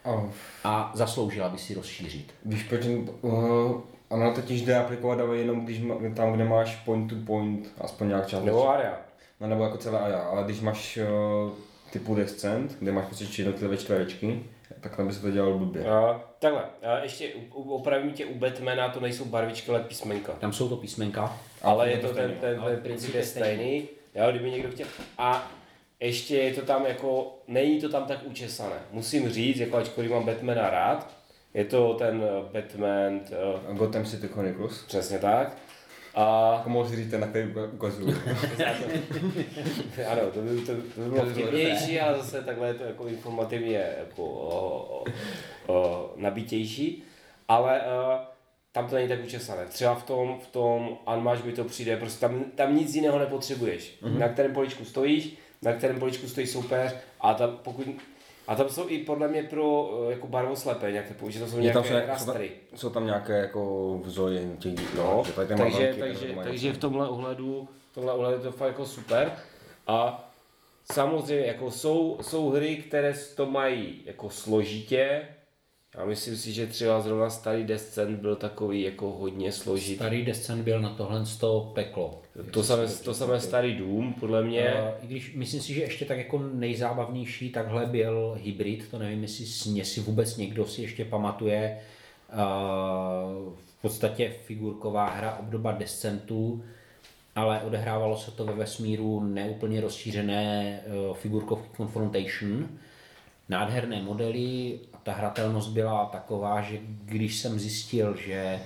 A 0.05 0.23
a 0.63 0.91
zasloužila 0.95 1.49
by 1.49 1.57
si 1.57 1.73
rozšířit. 1.73 2.33
víš 2.45 2.63
proč, 2.63 2.85
uh, 3.21 3.81
ono 4.09 4.33
totiž 4.35 4.61
jde 4.61 4.77
aplikovat 4.77 5.19
ale 5.19 5.37
jenom 5.37 5.65
když 5.65 5.79
má, 5.79 5.95
tam, 6.15 6.33
kde 6.33 6.45
máš 6.45 6.75
point 6.75 7.09
to 7.09 7.15
point, 7.25 7.73
aspoň 7.81 8.07
nějak 8.07 8.27
část. 8.27 8.43
Nebo 8.43 8.69
area. 8.69 8.97
No, 9.39 9.47
nebo 9.47 9.63
jako 9.63 9.77
celé 9.77 9.99
AJA, 9.99 10.19
ale 10.19 10.43
když 10.43 10.61
máš 10.61 10.97
uh, 10.97 11.51
typu 11.91 12.15
descent, 12.15 12.77
kde 12.79 12.91
máš 12.91 13.05
prostě 13.05 13.41
jednotlivé 13.41 13.77
čtverečky, 13.77 14.43
tak 14.81 14.95
tam 14.95 15.07
by 15.07 15.13
se 15.13 15.21
to 15.21 15.31
dělalo 15.31 15.57
blbě. 15.59 15.85
A, 15.85 16.21
takhle, 16.39 16.63
a 16.83 16.97
ještě 17.03 17.29
opravím 17.53 18.11
tě 18.11 18.25
u 18.25 18.33
Batmana, 18.35 18.89
to 18.89 18.99
nejsou 18.99 19.25
barvičky, 19.25 19.71
ale 19.71 19.79
písmenka. 19.79 20.33
Tam 20.33 20.53
jsou 20.53 20.69
to 20.69 20.75
písmenka. 20.77 21.37
Ale 21.61 21.89
je 21.91 21.97
to 21.97 22.07
ten, 22.07 22.13
stejný. 22.13 22.35
ten, 22.39 22.59
Ale 22.59 22.71
ten 22.71 22.81
princip 22.83 23.15
je 23.15 23.23
stejný. 23.23 23.87
Jo, 24.15 24.31
kdyby 24.31 24.51
někdo 24.51 24.71
chtěl. 24.71 24.87
A 25.17 25.51
ještě 25.99 26.37
je 26.37 26.53
to 26.53 26.61
tam 26.61 26.85
jako, 26.85 27.37
není 27.47 27.81
to 27.81 27.89
tam 27.89 28.05
tak 28.05 28.19
učesané. 28.23 28.75
Musím 28.91 29.29
říct, 29.29 29.59
jako 29.59 29.77
ačkoliv 29.77 30.11
mám 30.11 30.25
Batmana 30.25 30.69
rád, 30.69 31.09
je 31.53 31.65
to 31.65 31.93
ten 31.93 32.23
eh, 32.23 32.53
Batman, 32.53 33.19
A 33.69 33.73
Gotham 33.73 34.05
City 34.05 34.27
Chronicles. 34.27 34.83
přesně 34.83 35.19
tak. 35.19 35.57
A 36.15 36.63
mohl 36.67 36.89
si 36.89 36.95
říct 36.95 37.11
ten, 37.11 37.21
na 37.21 37.27
který 37.27 37.49
ukazuju. 37.71 38.07
ano, 40.09 40.21
to 40.33 40.41
by, 40.41 40.61
to, 40.61 40.75
to 40.95 41.01
by 41.01 41.09
bylo 41.09 41.25
vtipnější, 41.25 41.99
ale 41.99 42.17
zase 42.17 42.41
takhle 42.41 42.67
je 42.67 42.73
to 42.73 42.83
jako 42.83 43.07
informativně 43.07 43.93
jako 43.99 44.23
o, 44.23 45.03
o, 45.67 45.73
o, 45.73 46.13
nabitější. 46.15 47.03
Ale 47.47 47.81
uh, 47.81 47.85
tam 48.71 48.87
to 48.87 48.95
není 48.95 49.07
tak 49.07 49.23
učesané. 49.23 49.65
Třeba 49.65 49.95
v 49.95 50.03
tom, 50.03 50.39
v 50.43 50.47
tom 50.47 50.97
Unmatch 51.15 51.43
by 51.43 51.51
to 51.53 51.63
přijde, 51.63 51.97
prostě 51.97 52.19
tam, 52.19 52.43
tam 52.55 52.75
nic 52.75 52.95
jiného 52.95 53.19
nepotřebuješ. 53.19 53.97
Mm-hmm. 54.01 54.19
Na 54.19 54.29
kterém 54.29 54.53
poličku 54.53 54.85
stojíš, 54.85 55.37
na 55.61 55.73
kterém 55.73 55.99
poličku 55.99 56.27
stojí 56.27 56.47
soupeř 56.47 56.95
a 57.21 57.33
tam 57.33 57.59
pokud 57.63 57.87
a 58.47 58.55
tam 58.55 58.69
jsou 58.69 58.89
i 58.89 58.97
podle 58.99 59.27
mě 59.27 59.43
pro 59.43 59.89
eh, 60.07 60.11
jako 60.11 60.27
barvoslepé 60.27 60.91
nějaké 60.91 61.13
použití, 61.13 61.43
to 61.45 61.51
jsou 61.51 61.57
Je 61.59 61.73
tam 61.73 61.83
nějaké 61.83 62.07
jsou, 62.13 62.19
jsou, 62.19 62.25
tam, 62.25 62.33
rastry. 62.35 62.51
jsou 62.75 62.89
tam 62.89 63.05
nějaké 63.05 63.33
jako 63.37 63.93
vzory 64.03 64.47
těch 64.59 64.95
No, 64.97 65.23
že 65.25 65.31
má 65.55 65.63
takže, 65.63 65.95
takže, 65.99 66.35
takže 66.43 66.67
něco. 66.67 66.77
v 66.77 66.81
tomhle 66.81 67.07
ohledu, 67.09 67.67
v 67.91 67.95
tomhle 67.95 68.13
ohledu 68.13 68.37
je 68.37 68.43
to 68.43 68.51
fakt 68.51 68.67
jako 68.67 68.85
super. 68.85 69.31
A 69.87 70.29
samozřejmě 70.91 71.45
jako 71.45 71.71
jsou, 71.71 72.17
jsou 72.21 72.49
hry, 72.49 72.75
které 72.75 73.13
to 73.35 73.45
mají 73.45 74.01
jako 74.05 74.29
složitě. 74.29 75.27
Já 75.97 76.05
myslím 76.05 76.37
si, 76.37 76.51
že 76.53 76.67
třeba 76.67 77.01
zrovna 77.01 77.29
starý 77.29 77.63
Descent 77.63 78.19
byl 78.19 78.35
takový 78.35 78.81
jako 78.81 79.11
hodně 79.11 79.51
složitý. 79.51 79.95
Starý 79.95 80.25
Descent 80.25 80.63
byl 80.63 80.81
na 80.81 80.89
tohle 80.89 81.25
z 81.25 81.37
toho 81.37 81.61
peklo. 81.61 82.21
To 82.51 82.63
samé, 82.63 82.87
to 82.87 83.13
samé 83.13 83.39
starý 83.39 83.75
Doom, 83.75 84.13
podle 84.13 84.43
mě. 84.43 84.61
Eh, 84.61 84.93
I 85.01 85.07
když 85.07 85.35
myslím 85.35 85.61
si, 85.61 85.73
že 85.73 85.81
ještě 85.81 86.05
tak 86.05 86.17
jako 86.17 86.39
nejzábavnější 86.53 87.49
takhle 87.49 87.85
byl 87.85 88.37
hybrid, 88.43 88.87
to 88.91 88.99
nevím, 88.99 89.21
jestli, 89.21 89.71
jestli 89.79 90.01
vůbec 90.01 90.37
někdo 90.37 90.65
si 90.65 90.81
ještě 90.81 91.05
pamatuje. 91.05 91.79
Eh, 92.29 92.35
V 93.55 93.81
podstatě 93.81 94.33
figurková 94.45 95.09
hra 95.09 95.37
obdoba 95.39 95.71
Descentu, 95.71 96.63
ale 97.35 97.61
odehrávalo 97.61 98.17
se 98.17 98.31
to 98.31 98.45
ve 98.45 98.53
vesmíru 98.53 99.19
neúplně 99.23 99.81
rozšířené 99.81 100.79
eh, 100.85 101.13
figurkovky 101.13 101.69
Confrontation. 101.77 102.69
Nádherné 103.49 104.01
modely 104.01 104.79
a 104.92 104.92
ta 105.03 105.13
hratelnost 105.13 105.69
byla 105.69 106.05
taková, 106.05 106.61
že 106.61 106.77
když 107.05 107.39
jsem 107.39 107.59
zjistil, 107.59 108.15
že 108.17 108.59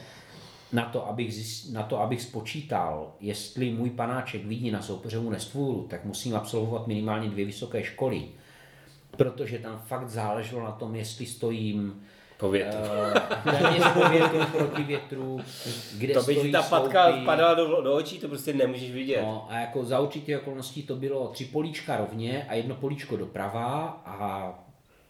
na 0.73 0.83
to, 0.85 1.07
abych, 1.07 1.33
zjist, 1.33 1.73
na 1.73 1.83
to, 1.83 2.01
abych 2.01 2.21
spočítal, 2.21 3.11
jestli 3.19 3.71
můj 3.71 3.89
panáček 3.89 4.45
vidí 4.45 4.71
na 4.71 4.81
soupeřovu 4.81 5.29
nestvůru, 5.29 5.87
tak 5.89 6.05
musím 6.05 6.35
absolvovat 6.35 6.87
minimálně 6.87 7.29
dvě 7.29 7.45
vysoké 7.45 7.83
školy. 7.83 8.23
Protože 9.17 9.59
tam 9.59 9.81
fakt 9.85 10.09
záleželo 10.09 10.63
na 10.63 10.71
tom, 10.71 10.95
jestli 10.95 11.25
stojím 11.25 12.01
Po 12.37 12.49
větru. 12.49 12.79
uh, 13.45 13.53
téměř 13.57 13.83
po 13.93 14.09
větru, 14.09 14.39
proti 14.57 14.83
větru, 14.83 15.39
kde 15.97 16.13
to 16.13 16.23
by 16.23 16.33
ti 16.33 16.39
stojí 16.39 16.51
ta 16.51 16.61
patka 16.61 17.07
sloupy. 17.07 17.25
padala 17.25 17.53
do, 17.53 17.81
do 17.81 17.93
očí, 17.95 18.19
to 18.19 18.27
prostě 18.27 18.53
nemůžeš 18.53 18.91
vidět. 18.91 19.21
No, 19.21 19.45
a 19.49 19.59
jako 19.59 19.85
za 19.85 19.99
určitě 19.99 20.39
okolností 20.39 20.83
to 20.83 20.95
bylo 20.95 21.27
tři 21.27 21.45
políčka 21.45 21.97
rovně 21.97 22.45
a 22.49 22.53
jedno 22.53 22.75
políčko 22.75 23.17
doprava 23.17 24.01
a 24.05 24.53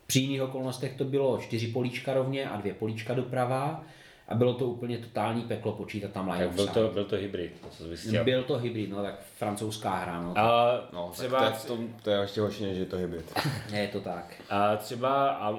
při 0.07 0.19
jiných 0.19 0.41
okolnostech 0.41 0.93
to 0.97 1.03
bylo 1.03 1.37
čtyři 1.37 1.67
políčka 1.67 2.13
rovně 2.13 2.49
a 2.49 2.57
dvě 2.57 2.73
políčka 2.73 3.13
doprava 3.13 3.83
a 4.27 4.35
bylo 4.35 4.53
to 4.53 4.65
úplně 4.67 4.97
totální 4.97 5.41
peklo 5.41 5.71
počítat 5.71 6.11
tam 6.11 6.29
line 6.29 6.39
Tak 6.39 6.49
of 6.49 6.55
byl 6.55 6.67
to, 6.67 6.87
byl 6.93 7.05
to 7.05 7.15
hybrid, 7.15 7.61
to 7.61 7.67
co 7.69 7.87
zjistil. 7.87 8.23
Byl 8.23 8.43
to 8.43 8.57
hybrid, 8.57 8.89
no 8.89 9.03
tak 9.03 9.19
francouzská 9.37 9.95
hra, 9.95 10.21
no. 10.21 10.33
A 10.37 10.71
No, 10.93 11.09
třeba, 11.13 11.37
třeba... 11.37 11.39
to, 11.39 11.45
je, 11.45 11.51
v 11.59 11.65
tom, 11.65 11.93
to 12.03 12.09
je 12.09 12.21
ještě 12.21 12.41
horší, 12.41 12.63
než 12.63 12.77
je 12.77 12.85
to 12.85 12.97
hybrid. 12.97 13.33
Je 13.73 13.87
to 13.87 14.01
tak. 14.01 14.33
a 14.49 14.75
třeba 14.75 15.29
a 15.29 15.51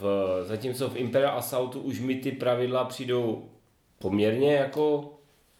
v, 0.00 0.04
zatímco 0.42 0.88
v 0.88 0.96
Imperial 0.96 1.38
Assaultu 1.38 1.80
už 1.80 2.00
mi 2.00 2.14
ty 2.14 2.32
pravidla 2.32 2.84
přijdou 2.84 3.48
poměrně 3.98 4.54
jako 4.54 5.14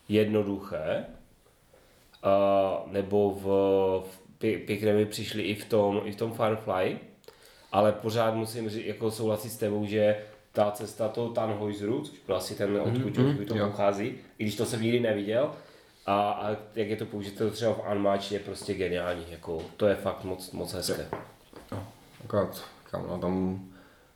jednoduché, 0.09 1.05
a, 2.23 2.83
nebo 2.87 3.31
v, 3.31 3.43
v 4.11 4.21
pě- 4.41 4.66
pěkně 4.66 4.93
mi 4.93 5.07
přišly 5.07 5.43
i 5.43 5.55
v 5.55 5.64
tom, 5.64 6.01
i 6.05 6.12
v 6.12 6.16
tom 6.16 6.33
Firefly, 6.33 6.99
ale 7.73 7.93
pořád 7.93 8.35
musím 8.35 8.68
říct, 8.68 8.87
jako 8.87 9.11
souhlasit 9.11 9.51
s 9.51 9.57
tebou, 9.57 9.87
že 9.87 10.16
ta 10.53 10.71
cesta 10.71 11.09
toho 11.09 11.29
Tannhäuseru, 11.29 12.03
což 12.03 12.18
byl 12.27 12.37
asi 12.37 12.55
ten, 12.55 12.81
odkud 12.81 13.16
mm-hmm, 13.16 13.47
to 13.47 13.55
pochází, 13.55 14.14
i 14.39 14.45
když 14.45 14.57
to 14.57 14.66
jsem 14.66 14.83
nikdy 14.83 15.01
neviděl, 15.01 15.51
a, 16.07 16.31
a 16.31 16.57
jak 16.75 16.89
je 16.89 16.97
to 16.97 17.07
použito 17.07 17.51
třeba 17.51 17.73
v 17.73 17.93
Unmatch, 17.93 18.33
je 18.33 18.39
prostě 18.39 18.75
geniální, 18.75 19.25
jako, 19.31 19.62
to 19.77 19.87
je 19.87 19.95
fakt 19.95 20.25
moc, 20.25 20.51
moc 20.53 20.73
hezké. 20.73 21.07
No, 21.73 21.87
akorát, 22.25 22.64
kam, 22.91 23.07
no 23.09 23.18
tam... 23.18 23.64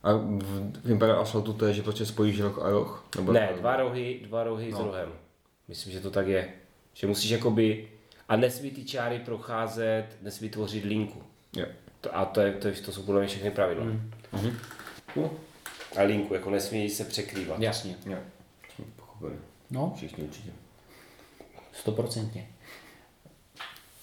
A 0.02 0.12
v, 0.12 0.80
v 0.84 0.90
Imperial 0.90 1.20
Assaultu 1.20 1.52
to 1.52 1.66
je, 1.66 1.74
že 1.74 1.82
prostě 1.82 2.06
spojíš 2.06 2.40
roh 2.40 2.62
a 2.62 2.70
roh? 2.70 3.06
Nebo 3.16 3.32
Ne, 3.32 3.52
dva 3.56 3.76
rohy, 3.76 4.20
dva 4.24 4.44
rohy 4.44 4.70
no. 4.70 4.78
s 4.78 4.80
rohem. 4.80 5.08
Myslím, 5.68 5.92
že 5.92 6.00
to 6.00 6.10
tak 6.10 6.26
je. 6.26 6.52
Že 6.94 7.06
musíš 7.06 7.30
jakoby, 7.30 7.88
a 8.28 8.36
nesmí 8.36 8.70
ty 8.70 8.84
čáry 8.84 9.18
procházet, 9.18 10.06
nesmí 10.22 10.48
tvořit 10.48 10.84
linku. 10.84 11.22
Jo. 11.56 11.66
To, 12.04 12.16
a 12.16 12.24
to, 12.24 12.40
je, 12.40 12.52
to, 12.52 12.68
je, 12.68 12.74
to 12.74 12.92
jsou 12.92 13.02
podle 13.02 13.20
mě 13.20 13.28
všechny 13.28 13.50
pravidla. 13.50 13.84
Mm. 13.84 14.10
No, 15.16 15.30
A 15.96 16.02
linku, 16.02 16.34
jako 16.34 16.50
nesmí 16.50 16.90
se 16.90 17.04
překrývat. 17.04 17.60
Jasně. 17.60 17.94
jo. 18.06 18.18
Jsme 18.74 18.84
pochopili. 18.96 19.34
No, 19.70 19.92
Všichni 19.96 20.24
určitě. 20.24 20.50
stoprocentně. 21.72 22.46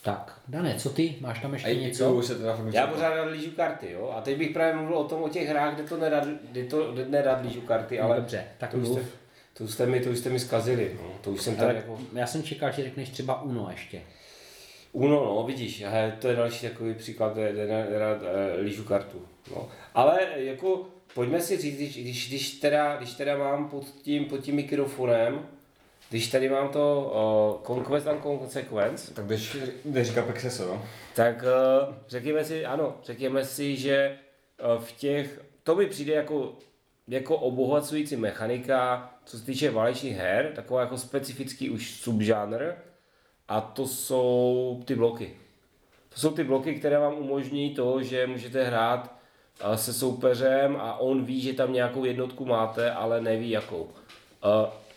Tak, 0.04 0.42
Dané, 0.48 0.76
co 0.76 0.90
ty? 0.90 1.16
Máš 1.20 1.40
tam 1.40 1.54
ještě 1.54 1.70
A 1.70 1.74
něco? 1.74 2.22
se 2.24 2.36
teda 2.36 2.56
fakt 2.56 2.74
Já 2.74 2.88
pořád 2.88 3.10
rád 3.16 3.24
lížu 3.32 3.52
karty, 3.52 3.92
jo? 3.92 4.14
A 4.18 4.22
teď 4.22 4.38
bych 4.38 4.50
právě 4.52 4.76
mluvil 4.76 4.98
o 4.98 5.04
tom, 5.04 5.24
o 5.24 5.30
těch 5.30 5.50
hrách, 5.50 5.74
kde 5.76 5.84
to 5.84 5.98
nerad, 5.98 6.24
kde 6.52 6.64
to 6.66 6.96
nerad 7.08 7.46
lížu 7.46 7.62
karty, 7.62 8.00
ale 8.00 8.16
Dobře, 8.16 8.46
tak 8.58 8.72
to, 8.72 8.78
už 8.78 8.88
mluv. 8.88 9.00
jste, 9.00 9.10
to, 9.54 9.64
už 9.64 9.72
jste 9.72 9.86
mi, 9.86 10.00
to 10.00 10.10
už 10.10 10.18
jste 10.20 10.30
mi 10.30 10.40
zkazili. 10.40 10.98
No. 11.04 11.10
To 11.22 11.32
už 11.32 11.42
jsem 11.42 11.56
tady 11.56 11.76
jako... 11.76 12.00
já 12.14 12.28
jsem 12.28 12.44
čekal, 12.44 12.72
že 12.72 12.84
řekneš 12.84 13.10
třeba 13.10 13.42
Uno 13.42 13.68
ještě. 13.72 14.02
Uno, 14.92 15.26
no, 15.26 15.44
vidíš, 15.48 15.84
he, 15.86 16.18
to 16.22 16.28
je 16.28 16.36
další 16.36 16.70
takový 16.70 16.94
příklad, 16.94 17.34
kde 17.34 17.68
nerad 17.68 18.18
eh, 18.24 18.62
lížu 18.62 18.84
kartu. 18.84 19.22
No. 19.56 19.70
Ale 19.94 20.20
jako, 20.36 20.86
pojďme 21.14 21.42
si 21.42 21.58
říct, 21.58 21.76
když, 21.76 21.98
když, 21.98 22.28
když, 22.28 22.52
teda, 22.52 22.98
když 22.98 23.14
teda 23.14 23.38
mám 23.38 23.70
pod 23.70 23.86
tím, 23.86 24.26
pod 24.26 24.38
tím 24.38 24.56
mikrofonem, 24.56 25.48
když 26.10 26.28
tady 26.28 26.50
mám 26.50 26.70
to 26.70 27.12
uh, 27.62 27.68
Conquest 27.68 28.08
and 28.08 28.22
Consequence, 28.22 29.14
Tak 29.14 29.26
jdeš, 29.26 29.58
jdeš 29.86 30.08
říkat 30.08 30.26
Pexeso, 30.26 30.68
no? 30.68 30.86
tak 31.16 31.44
uh, 31.44 31.96
řekněme 32.08 32.44
si, 32.44 32.66
ano, 32.66 32.98
řekněme 33.04 33.46
si, 33.46 33.78
že 33.78 34.18
uh, 34.76 34.84
v 34.84 34.92
těch, 34.92 35.42
to 35.64 35.76
mi 35.76 35.86
přijde 35.86 36.14
jako, 36.14 36.54
jako 37.08 37.38
obohacující 37.38 38.16
mechanika, 38.16 39.12
co 39.26 39.40
se 39.40 39.46
týče 39.46 39.72
válečných 39.72 40.18
her, 40.18 40.52
taková 40.56 40.82
jako 40.82 40.98
specifický 40.98 41.70
už 41.70 41.92
subžánr, 41.92 42.74
a 43.52 43.62
to 43.62 43.88
jsou 43.88 44.82
ty 44.86 44.96
bloky. 44.96 45.34
To 46.10 46.20
jsou 46.20 46.32
ty 46.32 46.44
bloky, 46.44 46.76
které 46.76 47.00
vám 47.00 47.14
umožní 47.14 47.76
to, 47.76 48.04
že 48.04 48.28
můžete 48.28 48.64
hrát 48.64 49.16
uh, 49.66 49.76
se 49.76 49.94
soupeřem 49.94 50.76
a 50.76 50.98
on 50.98 51.26
ví, 51.26 51.42
že 51.42 51.54
tam 51.54 51.74
nějakou 51.74 52.06
jednotku 52.06 52.46
máte, 52.46 52.92
ale 52.92 53.22
neví 53.22 53.50
jakou. 53.50 53.82
Uh, 53.84 53.90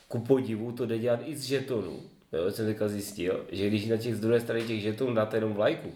ku 0.09 0.19
podivu 0.19 0.73
to 0.73 0.87
jde 0.87 0.99
dělat 0.99 1.21
i 1.25 1.37
z 1.37 1.43
žetonů. 1.43 2.01
Jo, 2.33 2.51
jsem 2.51 2.67
teďka 2.67 2.89
zjistil, 2.89 3.45
že 3.53 3.69
když 3.69 3.87
na 3.87 3.97
těch 3.97 4.17
z 4.17 4.21
druhé 4.21 4.41
strany 4.41 4.63
těch 4.63 4.83
žetonů 4.83 5.15
dáte 5.15 5.37
jenom 5.37 5.53
vlajku 5.53 5.93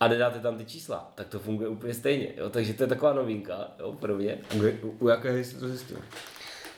a 0.00 0.08
nedáte 0.08 0.40
tam 0.40 0.58
ty 0.58 0.64
čísla, 0.64 1.12
tak 1.14 1.28
to 1.28 1.38
funguje 1.38 1.68
úplně 1.68 1.94
stejně. 1.94 2.28
Jo? 2.36 2.50
Takže 2.50 2.74
to 2.74 2.82
je 2.82 2.86
taková 2.86 3.12
novinka 3.12 3.68
jo, 3.78 3.92
pro 3.92 4.16
mě. 4.16 4.38
U, 4.82 4.88
u 4.98 5.08
jaké 5.08 5.44
jsi 5.44 5.56
to 5.56 5.68
zjistil? 5.68 5.98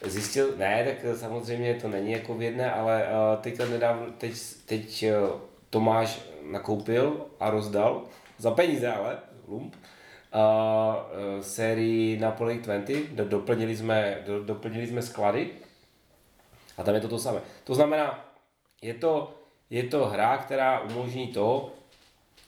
Zjistil, 0.06 0.56
ne, 0.56 0.84
tak 0.84 1.16
samozřejmě 1.16 1.74
to 1.74 1.88
není 1.88 2.12
jako 2.12 2.34
v 2.34 2.42
jedné, 2.42 2.72
ale 2.72 3.04
uh, 3.04 3.42
teďka 3.42 3.64
nedávno, 3.64 4.06
teď, 4.18 4.32
teď 4.66 5.04
uh, 5.04 5.40
Tomáš 5.70 6.20
nakoupil 6.50 7.26
a 7.40 7.50
rozdal, 7.50 8.02
za 8.38 8.50
peníze 8.50 8.92
ale, 8.92 9.18
lump, 9.48 9.74
uh, 9.74 11.40
sérii 11.40 12.18
Napoleon 12.18 12.62
20, 12.62 13.10
do, 13.10 13.24
doplnili, 13.24 13.76
jsme, 13.76 14.18
do, 14.26 14.44
doplnili 14.44 14.86
jsme 14.86 15.02
sklady 15.02 15.50
a 16.76 16.82
tam 16.82 16.94
je 16.94 17.00
to 17.00 17.08
to 17.08 17.18
samé. 17.18 17.40
To 17.64 17.74
znamená, 17.74 18.34
je 18.82 18.94
to, 18.94 19.34
je 19.70 19.82
to 19.82 20.06
hra, 20.06 20.38
která 20.38 20.80
umožní 20.80 21.26
to, 21.26 21.72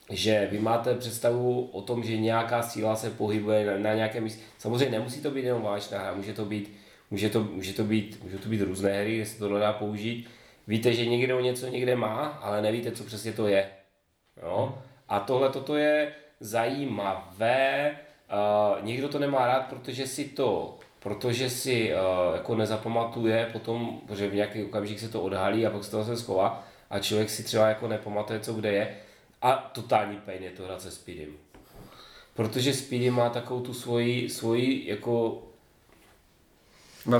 že 0.09 0.47
vy 0.51 0.59
máte 0.59 0.95
představu 0.95 1.69
o 1.71 1.81
tom, 1.81 2.03
že 2.03 2.17
nějaká 2.17 2.63
síla 2.63 2.95
se 2.95 3.09
pohybuje 3.09 3.65
na, 3.65 3.77
na 3.77 3.93
nějakém 3.93 4.23
místě. 4.23 4.43
Samozřejmě 4.57 4.97
nemusí 4.97 5.21
to 5.21 5.31
být 5.31 5.45
jenom 5.45 5.61
válečná 5.61 5.99
hra, 5.99 6.13
může 6.13 6.33
to 6.33 6.45
být, 6.45 6.76
může 7.11 7.29
to, 7.29 7.43
může 7.43 7.73
to 7.73 7.83
být, 7.83 8.23
může 8.23 8.37
to 8.37 8.49
být 8.49 8.61
různé 8.61 9.01
hry, 9.01 9.15
kde 9.15 9.25
se 9.25 9.39
to 9.39 9.59
dá 9.59 9.73
použít. 9.73 10.29
Víte, 10.67 10.93
že 10.93 11.05
někdo 11.05 11.39
něco 11.39 11.67
někde 11.67 11.95
má, 11.95 12.25
ale 12.27 12.61
nevíte, 12.61 12.91
co 12.91 13.03
přesně 13.03 13.33
to 13.33 13.47
je. 13.47 13.69
Jo? 14.43 14.77
A 15.09 15.19
tohle 15.19 15.49
toto 15.49 15.75
je 15.75 16.11
zajímavé. 16.39 17.91
Uh, 18.77 18.85
někdo 18.85 19.09
to 19.09 19.19
nemá 19.19 19.47
rád, 19.47 19.67
protože 19.69 20.07
si 20.07 20.25
to 20.25 20.79
protože 20.99 21.49
si 21.49 21.93
uh, 21.93 22.35
jako 22.35 22.55
nezapamatuje 22.55 23.49
potom, 23.53 24.01
protože 24.07 24.27
v 24.27 24.35
nějaký 24.35 24.63
okamžik 24.63 24.99
se 24.99 25.09
to 25.09 25.21
odhalí 25.21 25.65
a 25.65 25.69
pak 25.69 25.83
se 25.83 25.91
to 25.91 26.03
zase 26.03 26.17
schová 26.17 26.63
a 26.89 26.99
člověk 26.99 27.29
si 27.29 27.43
třeba 27.43 27.67
jako 27.67 27.87
nepamatuje, 27.87 28.39
co 28.39 28.53
kde 28.53 28.71
je. 28.71 28.95
A 29.41 29.71
totální 29.73 30.17
pain 30.17 30.43
je 30.43 30.49
to 30.49 30.63
hrát 30.63 30.81
se 30.81 30.91
Speedem. 30.91 31.29
Protože 32.33 32.73
Speedy 32.73 33.09
má 33.09 33.29
takovou 33.29 33.61
tu 33.61 33.73
svoji, 33.73 34.29
svoji 34.29 34.89
jako 34.89 35.43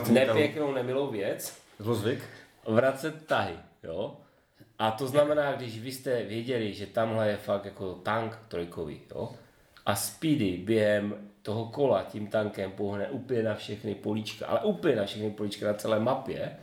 nepěknou, 0.10 0.72
nemilou 0.74 1.12
věc, 1.12 1.58
Zlozvyk? 1.80 2.24
vracet 2.68 3.26
tahy, 3.26 3.54
jo. 3.84 4.18
A 4.80 4.92
to 4.92 5.08
znamená, 5.08 5.52
když 5.54 5.80
vy 5.80 5.92
jste 5.92 6.24
věděli, 6.24 6.74
že 6.74 6.86
tamhle 6.88 7.30
je 7.30 7.38
fakt 7.38 7.66
jako 7.66 7.94
tank 7.94 8.38
trojkový, 8.48 9.02
jo, 9.16 9.30
a 9.86 9.96
Speedy 9.96 10.58
během 10.58 11.16
toho 11.42 11.66
kola 11.66 12.04
tím 12.04 12.28
tankem 12.28 12.72
pohne 12.72 13.08
úplně 13.10 13.44
na 13.44 13.56
všechny 13.56 13.96
políčka, 13.96 14.46
ale 14.46 14.60
úplně 14.60 14.96
na 14.96 15.06
všechny 15.06 15.32
políčka 15.32 15.68
na 15.68 15.74
celé 15.74 16.00
mapě, 16.00 16.58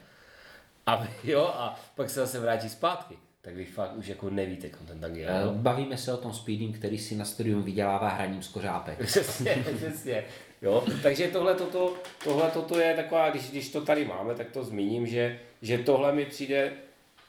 a, 0.87 1.07
jo, 1.25 1.47
a 1.55 1.81
pak 1.95 2.11
se 2.11 2.21
zase 2.21 2.41
vrátí 2.41 2.69
zpátky, 2.69 3.19
tak 3.41 3.55
vy 3.55 3.65
fakt 3.65 3.97
už 3.97 4.07
jako 4.07 4.31
nevíte, 4.31 4.69
kam 4.69 4.87
ten 4.87 5.01
tank 5.01 5.17
je. 5.17 5.27
Eh, 5.29 5.43
Jo. 5.43 5.53
Bavíme 5.55 5.97
se 5.99 6.13
o 6.13 6.17
tom 6.17 6.33
speeding, 6.33 6.79
který 6.79 6.99
si 6.99 7.15
na 7.17 7.25
studium 7.25 7.63
vydělává 7.63 8.09
hraním 8.09 8.43
z 8.43 8.49
kořápek. 8.49 8.99
Přesně, 9.07 9.65
přesně. 9.77 10.25
Jo, 10.65 10.85
takže 11.03 11.29
tohle 11.29 11.55
toto, 11.55 11.95
tohle 12.25 12.51
toto 12.51 12.79
je 12.79 12.95
taková, 12.95 13.31
když, 13.31 13.51
když 13.51 13.69
to 13.73 13.81
tady 13.81 14.05
máme, 14.05 14.35
tak 14.35 14.51
to 14.51 14.65
zmíním, 14.65 15.07
že, 15.07 15.41
že 15.63 15.79
tohle 15.79 16.13
mi 16.13 16.25
přijde, 16.25 16.73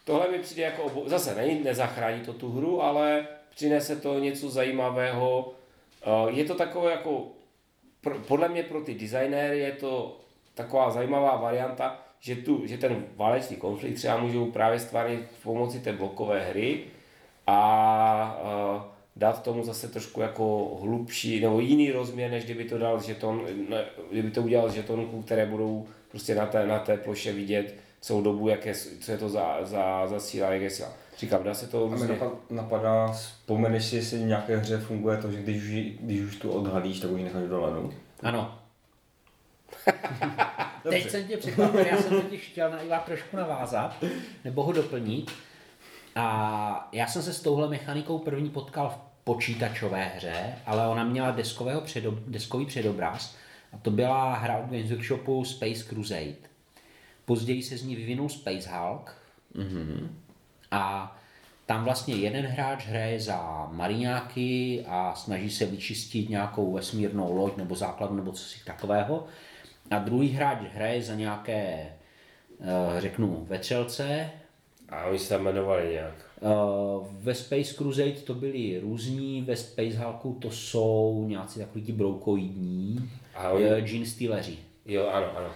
tohle 0.05 0.31
mi 0.31 0.39
přijde 0.39 0.63
jako, 0.63 0.83
obo... 0.83 1.09
zase 1.09 1.35
není, 1.35 1.63
nezachrání 1.63 2.21
to 2.21 2.33
tu 2.33 2.51
hru, 2.51 2.83
ale 2.83 3.27
přinese 3.55 3.95
to 3.95 4.19
něco 4.19 4.49
zajímavého. 4.49 5.53
Eh, 6.03 6.31
Je 6.31 6.45
to 6.45 6.55
takové 6.55 6.91
jako, 6.91 7.27
podle 8.27 8.49
mě 8.49 8.63
pro 8.63 8.81
ty 8.81 8.93
designéry 8.93 9.59
je 9.59 9.71
to 9.71 10.19
taková 10.53 10.89
zajímavá 10.89 11.35
varianta, 11.35 11.99
že, 12.19 12.35
tu, 12.35 12.67
že 12.67 12.77
ten 12.77 13.05
válečný 13.15 13.55
konflikt 13.55 13.95
třeba 13.95 14.17
můžou 14.17 14.51
právě 14.51 14.79
stvárnit 14.79 15.31
pomocí 15.43 15.79
té 15.79 15.93
blokové 15.93 16.43
hry 16.43 16.83
a 17.47 18.39
uh, 18.75 18.94
dát 19.15 19.43
tomu 19.43 19.63
zase 19.63 19.87
trošku 19.87 20.21
jako 20.21 20.77
hlubší 20.81 21.39
nebo 21.39 21.59
jiný 21.59 21.91
rozměr, 21.91 22.31
než 22.31 22.45
kdyby 22.45 22.63
to 22.63 22.77
dal 22.77 23.01
žeton, 23.01 23.45
ne, 23.69 23.85
kdyby 24.11 24.31
to 24.31 24.41
udělal 24.41 24.69
z 24.69 24.73
žetonků, 24.73 25.21
které 25.21 25.45
budou 25.45 25.87
prostě 26.11 26.35
na 26.35 26.45
té, 26.45 26.67
na 26.67 26.79
té 26.79 26.97
ploše 26.97 27.33
vidět 27.33 27.75
celou 28.01 28.21
dobu, 28.21 28.47
jak 28.47 28.65
je, 28.65 28.73
co 28.75 29.11
je 29.11 29.17
to 29.17 29.29
za, 29.29 29.57
za, 29.61 30.07
za 30.07 30.19
síla, 30.19 30.49
jak 30.53 30.61
je 30.61 30.69
síla. 30.69 30.93
Říkám, 31.17 31.43
dá 31.43 31.53
se 31.53 31.67
to 31.67 31.83
A 31.83 31.87
mě 31.87 31.95
různě... 31.95 32.07
napad- 32.07 32.37
napadá, 32.49 33.07
vzpomeneš 33.11 33.85
si, 33.85 33.95
jestli 33.95 34.17
v 34.17 34.21
nějaké 34.21 34.57
hře 34.57 34.77
funguje 34.77 35.17
to, 35.17 35.31
že 35.31 35.37
když 35.41 35.63
už, 35.63 35.69
když 35.99 36.21
už 36.21 36.35
tu 36.35 36.51
odhalíš, 36.51 36.99
tak 36.99 37.11
už 37.11 37.17
ji 37.17 37.23
necháš 37.23 37.47
dolenout? 37.47 37.93
Ano. 38.23 38.59
Teď 40.89 41.09
jsem 41.09 41.27
tě 41.27 41.37
překvapil, 41.37 41.79
já 41.79 41.97
jsem 41.97 42.21
totiž 42.21 42.41
chtěl 42.51 42.71
na 42.71 42.81
Iva 42.81 42.99
trošku 42.99 43.37
navázat, 43.37 44.03
nebo 44.43 44.63
ho 44.63 44.71
doplnit. 44.71 45.31
A 46.15 46.89
já 46.91 47.07
jsem 47.07 47.21
se 47.21 47.33
s 47.33 47.41
touhle 47.41 47.69
mechanikou 47.69 48.19
první 48.19 48.49
potkal 48.49 48.89
v 48.89 49.15
počítačové 49.23 50.03
hře, 50.05 50.53
ale 50.65 50.87
ona 50.87 51.03
měla 51.03 51.31
deskového 51.31 51.81
předob, 51.81 52.15
deskový 52.27 52.65
předobraz 52.65 53.35
a 53.73 53.77
to 53.77 53.91
byla 53.91 54.35
hra 54.35 54.57
od 54.57 54.65
Games 54.65 54.89
Workshopu 54.89 55.45
Space 55.45 55.83
Crusade. 55.83 56.35
Později 57.25 57.63
se 57.63 57.77
z 57.77 57.83
ní 57.83 57.95
vyvinul 57.95 58.29
Space 58.29 58.69
Hulk 58.69 59.15
mm-hmm. 59.55 60.07
a 60.71 61.15
tam 61.65 61.83
vlastně 61.83 62.15
jeden 62.15 62.45
hráč 62.45 62.85
hraje 62.85 63.19
za 63.19 63.69
mariňáky 63.71 64.85
a 64.87 65.15
snaží 65.15 65.49
se 65.49 65.65
vyčistit 65.65 66.29
nějakou 66.29 66.73
vesmírnou 66.73 67.35
loď 67.35 67.57
nebo 67.57 67.75
základnu 67.75 68.17
nebo 68.17 68.31
co 68.31 68.43
si 68.43 68.65
takového. 68.65 69.27
a 69.91 69.99
druhý 69.99 70.29
hráč 70.29 70.57
hraje 70.73 71.03
za 71.03 71.15
nějaké, 71.15 71.53
eh, 71.55 73.01
řeknu, 73.01 73.45
vetřelce. 73.49 74.31
A 74.89 75.05
oni 75.05 75.19
se 75.19 75.29
tam 75.29 75.41
jmenovali 75.41 75.89
nějak. 75.93 76.13
Eh, 76.41 76.47
Ve 77.11 77.35
Space 77.35 77.73
Crusade 77.73 78.11
to 78.11 78.33
byli 78.33 78.79
různí, 78.79 79.41
ve 79.41 79.55
Space 79.55 79.97
Hulku 79.97 80.37
to 80.41 80.51
jsou 80.51 81.25
nějací 81.27 81.59
takový 81.59 81.83
ti 81.85 81.91
broukoidní, 81.91 83.09
A 83.35 83.49
oni- 83.49 83.65
eh, 83.65 83.81
Gene 83.81 84.05
Stealeri. 84.05 84.57
Jo, 84.85 85.07
ano, 85.13 85.37
ano. 85.37 85.47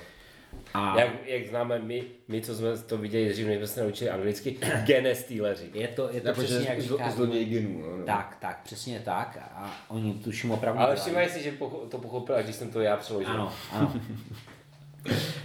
A 0.74 1.00
Jak, 1.00 1.28
jak 1.28 1.48
známe 1.48 1.80
my, 1.80 2.04
my, 2.28 2.42
co 2.42 2.56
jsme 2.56 2.78
to 2.78 2.98
viděli 2.98 3.30
dřív, 3.30 3.48
než 3.48 3.58
jsme 3.58 3.68
se 3.68 3.84
naučili 3.84 4.10
anglicky, 4.10 4.58
gene 4.86 5.16
stealeři. 5.16 5.70
je 5.74 5.88
to, 5.88 6.10
je 6.14 6.22
to 6.22 6.34
přesně 6.34 6.70
jak 6.70 6.80
zlo- 6.80 6.82
říkáš. 6.98 7.14
zloděj 7.14 7.46
genů. 7.46 7.82
no, 7.82 7.98
no. 7.98 8.06
Tak, 8.06 8.38
tak, 8.42 8.62
přesně 8.64 9.02
tak. 9.06 9.38
A 9.56 9.72
oni 9.90 10.14
tuším 10.14 10.52
opravdu 10.52 10.82
Ale 10.82 10.96
všimaj 10.96 11.30
si, 11.30 11.44
že 11.44 11.52
to 11.90 11.98
pochopila, 11.98 12.42
když 12.42 12.56
jsem 12.56 12.72
to 12.72 12.82
já 12.82 12.98
přeložil. 12.98 13.32
Ano, 13.32 13.54
ano. 13.72 13.94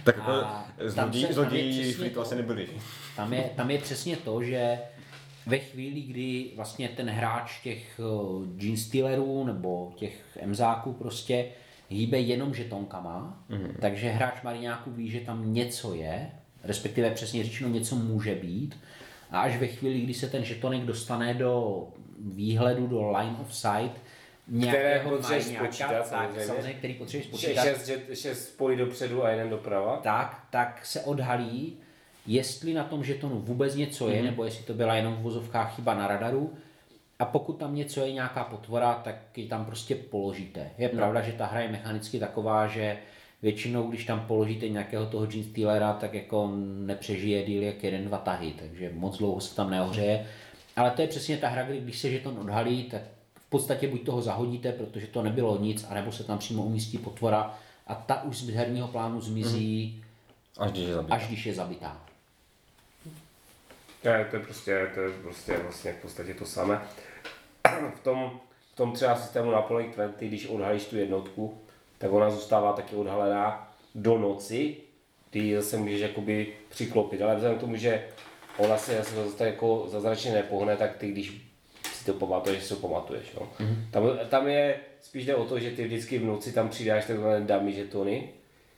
Tak 0.03 0.17
jako 0.17 0.47
zloději, 0.79 1.93
zloději 1.93 2.15
asi 2.15 2.35
nebyli. 2.35 2.67
Tam 3.15 3.33
je, 3.33 3.49
tam 3.55 3.71
je 3.71 3.77
přesně 3.77 4.17
to, 4.17 4.43
že 4.43 4.79
ve 5.45 5.59
chvíli, 5.59 6.01
kdy 6.01 6.51
vlastně 6.55 6.89
ten 6.89 7.09
hráč 7.09 7.61
těch 7.63 7.99
uh, 7.99 8.45
Gene 8.57 8.77
Stealerů 8.77 9.43
nebo 9.43 9.93
těch 9.95 10.37
Mzáků 10.45 10.93
prostě 10.93 11.45
hýbe 11.89 12.19
jenom 12.19 12.53
žetonkama, 12.53 13.43
mm-hmm. 13.49 13.71
takže 13.79 14.09
hráč 14.09 14.41
Mariňáku 14.43 14.91
ví, 14.91 15.09
že 15.09 15.19
tam 15.19 15.53
něco 15.53 15.93
je, 15.93 16.31
respektive 16.63 17.11
přesně 17.11 17.43
řečeno 17.43 17.69
něco 17.69 17.95
může 17.95 18.35
být 18.35 18.75
a 19.31 19.41
až 19.41 19.57
ve 19.57 19.67
chvíli, 19.67 20.01
kdy 20.01 20.13
se 20.13 20.29
ten 20.29 20.43
žetonek 20.43 20.81
dostane 20.81 21.33
do 21.33 21.83
výhledu, 22.19 22.87
do 22.87 23.11
line 23.11 23.35
of 23.41 23.55
sight, 23.55 24.01
nějakého 24.47 25.09
potřebuješ 25.09 25.45
spočítat, 25.45 25.87
tak, 25.87 26.05
samozřejmě. 26.05 26.45
samozřejmě, 26.45 26.73
který 26.73 26.93
potřebuješ 26.93 27.27
spočítat, 27.27 27.63
Šest, 27.63 27.85
šest, 27.85 28.01
šest 28.13 28.47
spolí 28.47 28.75
dopředu 28.75 29.23
a 29.23 29.29
jeden 29.29 29.49
doprava. 29.49 29.97
tak, 29.97 30.47
tak 30.49 30.85
se 30.85 31.01
odhalí, 31.01 31.77
jestli 32.27 32.73
na 32.73 32.83
tom 32.83 33.03
žetonu 33.03 33.39
vůbec 33.39 33.75
něco 33.75 34.09
je, 34.09 34.21
mm-hmm. 34.21 34.25
nebo 34.25 34.43
jestli 34.43 34.63
to 34.63 34.73
byla 34.73 34.95
jenom 34.95 35.15
v 35.15 35.21
vozovkách 35.21 35.75
chyba 35.75 35.93
na 35.93 36.07
radaru. 36.07 36.53
A 37.19 37.25
pokud 37.25 37.53
tam 37.53 37.75
něco 37.75 38.01
je, 38.01 38.13
nějaká 38.13 38.43
potvora, 38.43 38.93
tak 38.93 39.15
ji 39.35 39.47
tam 39.47 39.65
prostě 39.65 39.95
položíte. 39.95 40.69
Je 40.77 40.89
no. 40.93 40.95
pravda, 40.95 41.21
že 41.21 41.31
ta 41.31 41.45
hra 41.45 41.59
je 41.59 41.71
mechanicky 41.71 42.19
taková, 42.19 42.67
že 42.67 42.97
většinou, 43.41 43.87
když 43.87 44.05
tam 44.05 44.19
položíte 44.19 44.69
nějakého 44.69 45.05
toho 45.05 45.25
Gene 45.25 45.43
Stealera, 45.43 45.93
tak 45.93 46.13
jako 46.13 46.51
nepřežije 46.65 47.43
díl 47.43 47.63
jak 47.63 47.83
jeden, 47.83 48.05
dva 48.05 48.17
tahy, 48.17 48.53
takže 48.59 48.91
moc 48.93 49.17
dlouho 49.17 49.41
se 49.41 49.55
tam 49.55 49.69
neohřeje. 49.69 50.25
Ale 50.75 50.91
to 50.91 51.01
je 51.01 51.07
přesně 51.07 51.37
ta 51.37 51.49
hra, 51.49 51.63
kdy 51.63 51.79
když 51.81 51.99
se 51.99 52.09
žeton 52.09 52.39
odhalí, 52.39 52.83
tak 52.83 53.01
v 53.47 53.49
podstatě 53.49 53.87
buď 53.87 54.05
toho 54.05 54.21
zahodíte, 54.21 54.71
protože 54.71 55.07
to 55.07 55.23
nebylo 55.23 55.57
nic, 55.57 55.85
anebo 55.89 56.11
se 56.11 56.23
tam 56.23 56.37
přímo 56.37 56.63
umístí 56.63 56.97
potvora 56.97 57.57
a 57.87 57.95
ta 57.95 58.23
už 58.23 58.37
z 58.37 58.49
herního 58.49 58.87
plánu 58.87 59.21
zmizí, 59.21 60.03
Až 60.57 60.71
když 60.71 60.87
je 60.87 60.95
až 61.09 61.27
když 61.27 61.45
je 61.45 61.53
zabitá. 61.53 62.01
To 64.01 64.09
je, 64.09 64.25
to 64.25 64.35
je 64.35 64.41
prostě, 64.43 64.91
to 64.93 65.01
je 65.01 65.09
prostě 65.09 65.57
vlastně 65.57 65.93
v 65.93 66.01
podstatě 66.01 66.33
to 66.33 66.45
samé. 66.45 66.81
V 67.95 67.99
tom, 68.03 68.39
v 68.73 68.75
tom 68.75 68.93
třeba 68.93 69.15
systému 69.15 69.51
Napoleon 69.51 69.91
20, 69.91 70.25
když 70.25 70.47
odhalíš 70.47 70.85
tu 70.85 70.97
jednotku, 70.97 71.57
tak 71.97 72.11
ona 72.11 72.29
zůstává 72.29 72.73
taky 72.73 72.95
odhalená 72.95 73.71
do 73.95 74.17
noci, 74.17 74.77
ty 75.29 75.39
ji 75.39 75.55
zase 75.55 75.77
můžeš 75.77 76.01
jakoby 76.01 76.53
přiklopit, 76.69 77.21
ale 77.21 77.35
vzhledem 77.35 77.57
k 77.57 77.61
tomu, 77.61 77.75
že 77.75 78.07
ona 78.57 78.77
se 78.77 78.97
zase 78.97 79.15
zase 79.15 79.45
jako 79.45 79.87
zázračně 79.87 80.33
nepohne, 80.33 80.77
tak 80.77 80.97
ty 80.97 81.11
když 81.11 81.44
si 82.05 82.11
to 82.11 82.17
pamatuješ, 82.19 82.63
si 82.63 82.69
to 82.69 82.75
pamatuješ. 82.75 83.33
Jo. 83.33 83.49
Mm-hmm. 83.59 83.75
Tam, 83.91 84.03
tam, 84.29 84.47
je 84.47 84.75
spíš 85.01 85.25
jde 85.25 85.35
o 85.35 85.45
to, 85.45 85.59
že 85.59 85.71
ty 85.71 85.83
vždycky 85.83 86.17
v 86.17 86.25
noci 86.25 86.53
tam 86.53 86.69
přidáš 86.69 87.05
takzvané 87.05 87.41
dummy 87.41 87.73
žetony, 87.73 88.29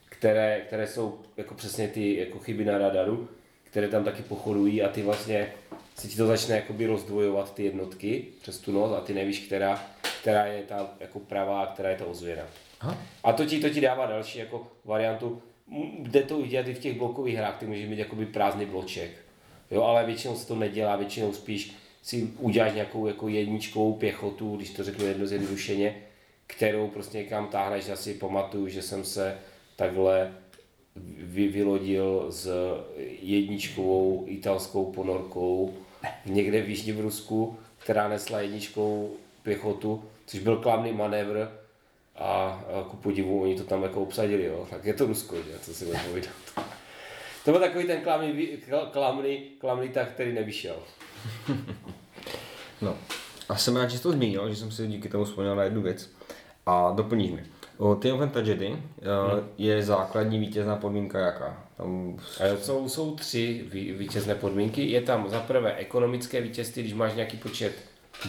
které, 0.09 0.61
které 0.67 0.87
jsou 0.87 1.19
jako 1.37 1.53
přesně 1.53 1.87
ty 1.87 2.17
jako 2.17 2.39
chyby 2.39 2.65
na 2.65 2.77
radaru, 2.77 3.27
které 3.63 3.87
tam 3.87 4.03
taky 4.03 4.21
pochodují 4.21 4.83
a 4.83 4.89
ty 4.89 5.01
vlastně 5.01 5.53
se 5.95 6.07
ti 6.07 6.17
to 6.17 6.27
začne 6.27 6.55
jakoby 6.55 6.85
rozdvojovat 6.85 7.53
ty 7.53 7.63
jednotky 7.63 8.25
přes 8.41 8.59
tu 8.59 8.71
noc 8.71 8.91
a 8.91 9.01
ty 9.01 9.13
nevíš, 9.13 9.39
která, 9.39 9.83
která 10.21 10.45
je 10.45 10.63
ta 10.63 10.89
jako 10.99 11.19
pravá 11.19 11.63
a 11.63 11.73
která 11.73 11.89
je 11.89 11.97
ta 11.97 12.05
ozvěna. 12.05 12.43
A 13.23 13.33
to 13.33 13.45
ti, 13.45 13.59
to 13.59 13.69
ti 13.69 13.81
dává 13.81 14.05
další 14.05 14.39
jako 14.39 14.67
variantu, 14.85 15.41
jde 15.99 16.23
to 16.23 16.37
udělat 16.37 16.67
i 16.67 16.73
v 16.73 16.79
těch 16.79 16.97
blokových 16.97 17.35
hrách, 17.35 17.57
ty 17.59 17.65
můžeš 17.65 17.89
mít 17.89 17.99
jakoby 17.99 18.25
prázdný 18.25 18.65
bloček. 18.65 19.11
Jo, 19.71 19.83
ale 19.83 20.05
většinou 20.05 20.35
se 20.35 20.47
to 20.47 20.55
nedělá, 20.55 20.95
většinou 20.95 21.33
spíš 21.33 21.75
si 22.07 22.29
uděláš 22.39 22.73
nějakou 22.73 23.07
jako 23.07 23.27
jedničkovou 23.27 23.93
pěchotu, 23.93 24.55
když 24.55 24.69
to 24.69 24.83
řeknu 24.83 25.05
jedno 25.05 25.27
zjednodušeně, 25.27 25.95
kterou 26.47 26.87
prostě 26.87 27.17
někam 27.17 27.47
táhneš, 27.47 27.87
já 27.87 27.95
si 27.95 28.13
pamatuju, 28.13 28.67
že 28.67 28.81
jsem 28.81 29.05
se 29.05 29.37
takhle 29.75 30.33
vy, 31.17 31.47
vylodil 31.47 32.27
s 32.29 32.51
jedničkovou 33.21 34.25
italskou 34.27 34.91
ponorkou 34.91 35.73
někde 36.25 36.61
v 36.61 36.69
Jižním 36.69 36.99
Rusku, 36.99 37.57
která 37.77 38.07
nesla 38.07 38.41
jedničkou 38.41 39.15
pěchotu, 39.43 40.03
což 40.25 40.39
byl 40.39 40.57
klamný 40.57 40.93
manévr 40.93 41.47
a, 42.15 42.25
a 42.25 42.87
ku 42.89 42.97
podivu 42.97 43.41
oni 43.41 43.55
to 43.55 43.63
tam 43.63 43.83
jako 43.83 44.01
obsadili, 44.01 44.45
jo. 44.45 44.67
tak 44.69 44.85
je 44.85 44.93
to 44.93 45.05
Rusko, 45.05 45.35
že? 45.35 45.59
co 45.61 45.73
si 45.73 45.85
budeme 45.85 46.03
povídat. 46.03 46.33
To 47.45 47.51
byl 47.51 47.61
takový 47.61 47.85
ten 47.85 48.01
klamný, 48.01 48.47
klamný, 48.91 49.37
klamný 49.59 49.89
tak, 49.89 50.11
který 50.11 50.33
nevyšel. 50.33 50.75
A 53.57 53.59
jsem 53.59 53.75
rád, 53.75 53.89
že 53.89 53.97
jsi 53.97 54.03
to 54.03 54.11
zmínil, 54.11 54.49
že 54.49 54.55
jsem 54.55 54.71
si 54.71 54.87
díky 54.87 55.09
tomu 55.09 55.25
vzpomněl 55.25 55.55
na 55.55 55.63
jednu 55.63 55.81
věc. 55.81 56.09
A 56.65 56.91
doplníš 56.91 57.31
mi. 57.31 57.43
O 57.77 57.95
Triumph 57.95 58.23
and 58.23 58.29
Tragedy 58.29 58.67
uh, 58.69 58.77
je 59.57 59.83
základní 59.83 60.39
vítězná 60.39 60.75
podmínka 60.75 61.19
jaká? 61.19 61.63
Tam 61.77 62.17
jsou, 62.61 62.89
jsou 62.89 63.15
tři 63.15 63.65
ví- 63.71 63.91
vítězné 63.91 64.35
podmínky. 64.35 64.91
Je 64.91 65.01
tam 65.01 65.29
za 65.29 65.39
prvé 65.39 65.75
ekonomické 65.75 66.41
vítězství, 66.41 66.81
když 66.81 66.93
máš 66.93 67.13
nějaký 67.13 67.37
počet 67.37 67.73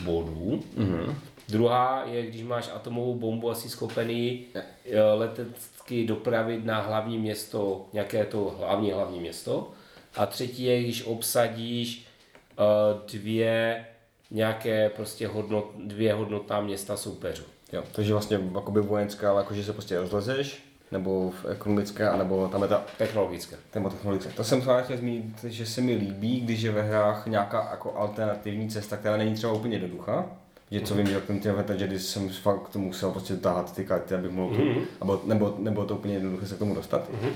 bodů. 0.05 0.63
Mm-hmm. 0.79 1.15
Druhá 1.49 2.05
je, 2.07 2.27
když 2.27 2.43
máš 2.43 2.71
atomovou 2.75 3.15
bombu 3.15 3.51
asi 3.51 3.69
schopený 3.69 4.45
eh, 4.55 5.03
letecky 5.03 6.07
dopravit 6.07 6.65
na 6.65 6.81
hlavní 6.81 7.19
město, 7.19 7.87
nějaké 7.93 8.25
to 8.25 8.57
hlavní 8.59 8.93
hlavní 8.93 9.21
město. 9.21 9.71
A 10.17 10.27
třetí 10.27 10.63
je, 10.63 10.83
když 10.83 11.07
obsadíš 11.07 12.07
eh, 12.53 13.11
dvě 13.13 13.85
nějaké 14.31 14.89
prostě 14.89 15.29
hodnot, 15.29 15.71
dvě 15.85 16.15
hodnotná 16.15 16.61
města 16.61 16.97
soupeřů. 16.97 17.43
Jo, 17.73 17.83
takže 17.93 18.13
vlastně 18.13 18.41
jakoby 18.55 18.81
vojenská, 18.81 19.31
ale 19.31 19.41
jakože 19.41 19.65
se 19.65 19.73
prostě 19.73 19.99
rozlezeš, 19.99 20.63
nebo 20.93 21.31
v 21.31 21.45
ekonomické, 21.51 22.09
anebo 22.09 22.49
tam 22.49 22.63
je 22.63 22.69
ta 22.69 22.85
Technologické. 22.99 23.57
téma 23.71 23.91
technologické. 23.91 24.33
To 24.33 24.45
jsem 24.45 24.61
chtěl 24.61 24.97
zmínit, 24.97 25.45
že 25.45 25.67
se 25.67 25.81
mi 25.81 25.95
líbí, 25.95 26.41
když 26.41 26.63
je 26.63 26.71
ve 26.71 26.83
hrách 26.83 27.27
nějaká 27.27 27.69
jako 27.71 27.97
alternativní 27.97 28.69
cesta, 28.69 28.97
která 28.97 29.17
není 29.17 29.35
třeba 29.35 29.53
úplně 29.53 29.75
jednoduchá. 29.75 30.27
Že 30.71 30.81
co 30.81 30.95
vím, 30.95 31.07
že 31.07 31.21
ten 31.21 31.41
and 31.59 31.67
Tragedy 31.67 31.99
jsem 31.99 32.29
fakt 32.29 32.69
to 32.69 32.79
musel 32.79 33.11
prostě 33.11 33.37
tahat 33.37 33.75
ty 33.75 33.85
karty, 33.85 34.15
abych 34.15 34.31
mohl, 34.31 34.57
mm-hmm. 34.57 34.83
nebo, 35.01 35.21
nebo, 35.25 35.55
nebo 35.59 35.85
to 35.85 35.95
úplně 35.95 36.15
jednoduché 36.15 36.47
se 36.47 36.55
k 36.55 36.59
tomu 36.59 36.75
dostat. 36.75 37.11
Mm-hmm. 37.11 37.31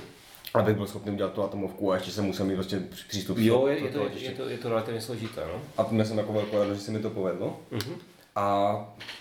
Abych 0.54 0.76
byl 0.76 0.86
schopný 0.86 1.12
udělat 1.12 1.32
tu 1.32 1.42
atomovku 1.42 1.92
a 1.92 1.94
ještě 1.94 2.10
jsem 2.10 2.24
musel 2.24 2.46
mít 2.46 2.54
prostě 2.54 2.80
přístup 3.08 3.38
Jo, 3.38 3.66
je, 3.66 3.78
je, 3.78 3.90
to, 3.90 4.08
je, 4.14 4.30
to, 4.30 4.48
je 4.48 4.58
to 4.58 4.68
relativně 4.68 5.00
složité, 5.00 5.40
no. 5.52 5.62
a 5.76 5.88
měl 5.90 6.06
jsem 6.06 6.16
takovou 6.16 6.34
velkou 6.34 6.58
radost, 6.58 6.78
že 6.78 6.84
se 6.84 6.90
mi 6.90 6.98
to 6.98 7.10
povedlo. 7.10 7.60
Mm-hmm. 7.72 7.94
A 8.36 8.76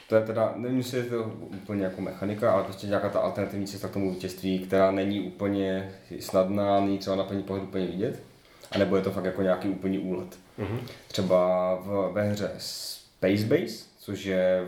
to 0.10 0.16
je 0.16 0.22
teda, 0.22 0.54
nevím, 0.56 0.78
jestli 0.78 0.98
je 0.98 1.04
to 1.04 1.24
úplně 1.64 1.84
jako 1.84 2.02
mechanika, 2.02 2.54
ale 2.54 2.64
prostě 2.64 2.88
nějaká 2.88 3.10
ta 3.10 3.20
alternativní 3.20 3.68
cesta 3.68 3.88
k 3.88 3.94
tomu 3.94 4.12
vítězství, 4.12 4.60
která 4.60 4.92
není 4.92 5.22
úplně 5.22 5.92
snadná, 6.20 6.80
není 6.80 6.98
třeba 6.98 7.16
na 7.16 7.24
první 7.24 7.44
pohled 7.44 7.64
úplně 7.64 7.86
vidět, 7.86 8.24
anebo 8.72 8.96
je 8.96 9.02
to 9.02 9.12
fakt 9.12 9.26
jako 9.26 9.42
nějaký 9.42 9.70
úplný 9.70 10.00
úlet. 10.00 10.38
Mm-hmm. 10.60 10.80
Třeba 11.08 11.76
v, 11.76 12.12
ve 12.14 12.24
hře 12.24 12.52
Space 12.58 13.46
Base, 13.46 13.86
což 14.00 14.26
je 14.26 14.68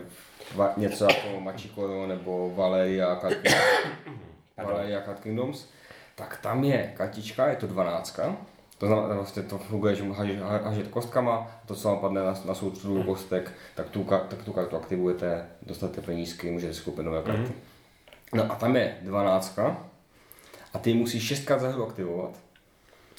va, 0.54 0.72
něco 0.76 1.04
jako 1.04 1.40
Machikoro 1.40 2.06
nebo 2.06 2.52
Valeria 2.56 3.16
Card 3.16 3.36
Valeria 4.56 5.00
Card 5.00 5.20
Kingdoms, 5.20 5.68
tak 6.14 6.38
tam 6.42 6.64
je 6.64 6.92
kartička, 6.96 7.46
je 7.48 7.56
to 7.56 7.66
12. 7.66 8.20
To 8.78 8.86
znamená, 8.86 9.14
vlastně 9.14 9.42
to 9.42 9.58
funguje, 9.58 9.94
že 9.94 10.02
můžeš 10.02 10.38
hažet 10.40 10.88
kostkama, 10.88 11.46
to, 11.66 11.74
co 11.74 11.88
vám 11.88 11.98
padne 11.98 12.22
na, 12.22 12.34
na 12.44 12.54
součtu 12.54 13.02
kostek, 13.02 13.52
tak 13.74 13.88
tu, 13.88 14.04
tak 14.04 14.42
tu 14.44 14.52
kartu 14.52 14.76
aktivujete, 14.76 15.46
dostanete 15.62 16.00
penízky, 16.00 16.50
můžete 16.50 16.74
si 16.74 16.82
koupit 16.82 17.02
nové 17.02 17.22
karty. 17.22 17.40
Mm. 17.40 17.52
No 18.34 18.52
a 18.52 18.54
tam 18.54 18.76
je 18.76 18.96
12. 19.02 19.58
A 20.74 20.78
ty 20.78 20.94
musíš 20.94 21.26
šestkrát 21.26 21.60
za 21.60 21.68
hru 21.68 21.86
aktivovat 21.88 22.30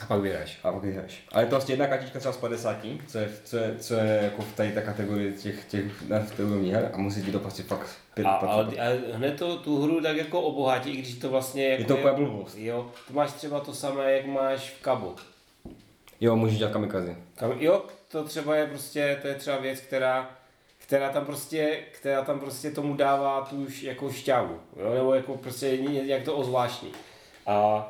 A 0.04 0.06
pak 0.06 0.22
vyhraješ. 0.22 0.60
a 0.64 0.72
pak 0.72 0.82
vyhraješ. 0.82 1.28
Ale 1.32 1.44
je 1.44 1.48
to 1.48 1.56
vlastně 1.56 1.74
jedna 1.74 1.88
kartička 1.88 2.20
třeba 2.20 2.34
z 2.34 2.38
50, 2.38 2.78
co 3.08 3.18
je, 3.18 3.30
co 3.44 3.58
je, 3.58 3.76
co 3.80 3.94
je 3.94 4.20
jako 4.24 4.42
v 4.42 4.54
tady 4.56 4.72
té 4.72 4.82
kategorii 4.82 5.34
těch, 5.34 5.66
těch 5.66 6.10
na 6.10 6.20
v 6.20 6.32
té 6.32 6.44
úrovni 6.44 6.72
her 6.72 6.92
a 6.94 6.98
musí 6.98 7.24
ti 7.24 7.32
to 7.32 7.40
prostě 7.40 7.64
fakt 7.64 7.90
A, 8.24 8.30
ale, 8.30 8.78
ale 8.80 9.02
hned 9.14 9.40
to 9.40 9.58
tu 9.58 9.82
hru 9.82 10.02
tak 10.02 10.18
jako 10.18 10.42
obohatí, 10.42 10.90
i 10.92 10.98
když 10.98 11.16
to 11.16 11.30
vlastně 11.30 11.68
jako 11.68 11.84
to 11.84 11.98
úplně 11.98 12.14
blbost. 12.14 12.56
Jo, 12.58 12.92
to 13.08 13.14
máš 13.14 13.32
třeba 13.32 13.60
to 13.60 13.74
samé, 13.74 14.12
jak 14.12 14.26
máš 14.26 14.70
v 14.70 14.84
Cabo. 14.84 15.16
Jo, 16.22 16.36
můžeš 16.36 16.58
dělat 16.58 16.74
kamikazy. 16.74 17.18
Kam, 17.36 17.52
jo, 17.60 17.86
to 18.08 18.24
třeba 18.24 18.56
je 18.56 18.68
prostě, 18.68 19.20
to 19.22 19.28
je 19.28 19.36
třeba 19.36 19.58
věc, 19.58 19.80
která, 19.80 20.30
která 20.78 21.10
tam 21.10 21.26
prostě, 21.26 21.84
která 21.92 22.22
tam 22.22 22.40
prostě 22.40 22.72
tomu 22.72 22.96
dává 22.96 23.42
tu 23.42 23.56
už 23.56 23.84
jako 23.84 24.12
šťávu, 24.12 24.60
jo, 24.80 24.94
nebo 24.94 25.14
jako 25.14 25.38
prostě 25.38 25.68
jak 26.06 26.24
to 26.24 26.36
ozvláštní. 26.36 26.92
A 27.46 27.88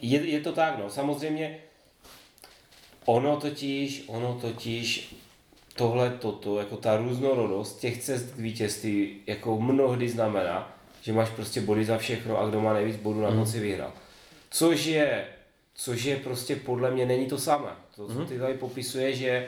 je, 0.00 0.30
je 0.30 0.40
to 0.40 0.52
tak, 0.52 0.78
no. 0.78 0.90
Samozřejmě 0.90 1.58
ono 3.04 3.40
totiž, 3.40 4.04
ono 4.06 4.38
totiž 4.40 5.14
tohle 5.76 6.10
toto, 6.10 6.58
jako 6.58 6.76
ta 6.76 6.96
různorodost 6.96 7.80
těch 7.80 8.02
cest 8.02 8.34
k 8.34 8.38
vítězství, 8.38 9.16
jako 9.26 9.60
mnohdy 9.60 10.08
znamená, 10.08 10.76
že 11.02 11.12
máš 11.12 11.30
prostě 11.30 11.60
body 11.60 11.84
za 11.84 11.98
všechno 11.98 12.38
a 12.40 12.48
kdo 12.48 12.60
má 12.60 12.72
nejvíc 12.72 12.96
bodů 12.96 13.20
na 13.20 13.30
konci 13.30 13.60
vyhrál. 13.60 13.92
Což 14.50 14.86
je, 14.86 15.24
což 15.74 16.04
je 16.04 16.16
prostě 16.16 16.56
podle 16.56 16.90
mě 16.90 17.06
není 17.06 17.26
to 17.26 17.38
samé. 17.38 17.70
To, 17.96 18.08
co 18.08 18.24
ty 18.24 18.38
tady 18.38 18.54
popisuje, 18.54 19.14
že 19.14 19.46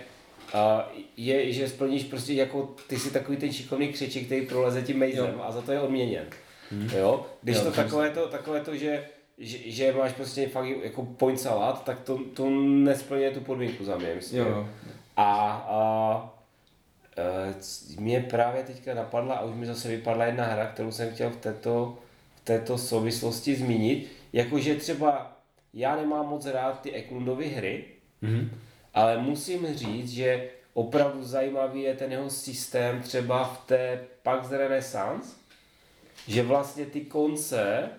a 0.54 0.92
je, 1.16 1.52
že 1.52 1.68
splníš 1.68 2.04
prostě 2.04 2.32
jako, 2.32 2.74
ty 2.86 2.98
jsi 2.98 3.10
takový 3.10 3.36
ten 3.36 3.52
šikovný 3.52 3.88
křeček, 3.88 4.26
který 4.26 4.46
proleze 4.46 4.82
tím 4.82 4.98
mejzem 4.98 5.40
a 5.42 5.52
za 5.52 5.62
to 5.62 5.72
je 5.72 5.80
odměněn. 5.80 6.24
Jo? 6.96 7.26
Když 7.42 7.56
Jo, 7.56 7.62
to 7.62 7.70
to 7.70 7.76
takové 7.76 8.10
to, 8.10 8.26
takové 8.26 8.60
to, 8.60 8.76
že, 8.76 9.04
že, 9.38 9.58
že 9.70 9.92
máš 9.92 10.12
prostě 10.12 10.48
fakt 10.48 10.66
jako 10.82 11.02
point 11.02 11.40
salát, 11.40 11.84
tak 11.84 12.00
to, 12.00 12.20
to 12.34 12.50
nesplňuje 12.60 13.30
tu 13.30 13.40
podmínku 13.40 13.84
za 13.84 13.96
mě, 13.98 14.14
myslím. 14.14 14.40
Jo, 14.40 14.48
jo. 14.48 14.68
A, 15.18 15.50
a 15.68 16.34
e, 17.18 18.00
mě 18.00 18.20
právě 18.20 18.62
teďka 18.62 18.94
napadla 18.94 19.34
a 19.34 19.44
už 19.44 19.54
mi 19.54 19.66
zase 19.66 19.88
vypadla 19.88 20.24
jedna 20.24 20.44
hra, 20.44 20.66
kterou 20.66 20.92
jsem 20.92 21.14
chtěl 21.14 21.30
v 21.30 21.36
této, 21.36 21.98
v 22.36 22.40
této 22.44 22.78
souvislosti 22.78 23.54
zmínit. 23.54 24.08
Jakože 24.32 24.74
třeba 24.74 25.36
já 25.74 25.96
nemám 25.96 26.28
moc 26.28 26.46
rád 26.46 26.80
ty 26.80 26.92
Eklundovy 26.92 27.48
hry, 27.48 27.84
mm-hmm. 28.22 28.48
ale 28.94 29.18
musím 29.18 29.74
říct, 29.74 30.10
že 30.10 30.50
opravdu 30.74 31.24
zajímavý 31.24 31.82
je 31.82 31.94
ten 31.94 32.12
jeho 32.12 32.30
systém 32.30 33.02
třeba 33.02 33.44
v 33.44 33.66
té 33.66 34.04
Pax 34.22 34.50
Renaissance, 34.50 35.36
že 36.28 36.42
vlastně 36.42 36.86
ty 36.86 37.00
konce, 37.00 37.90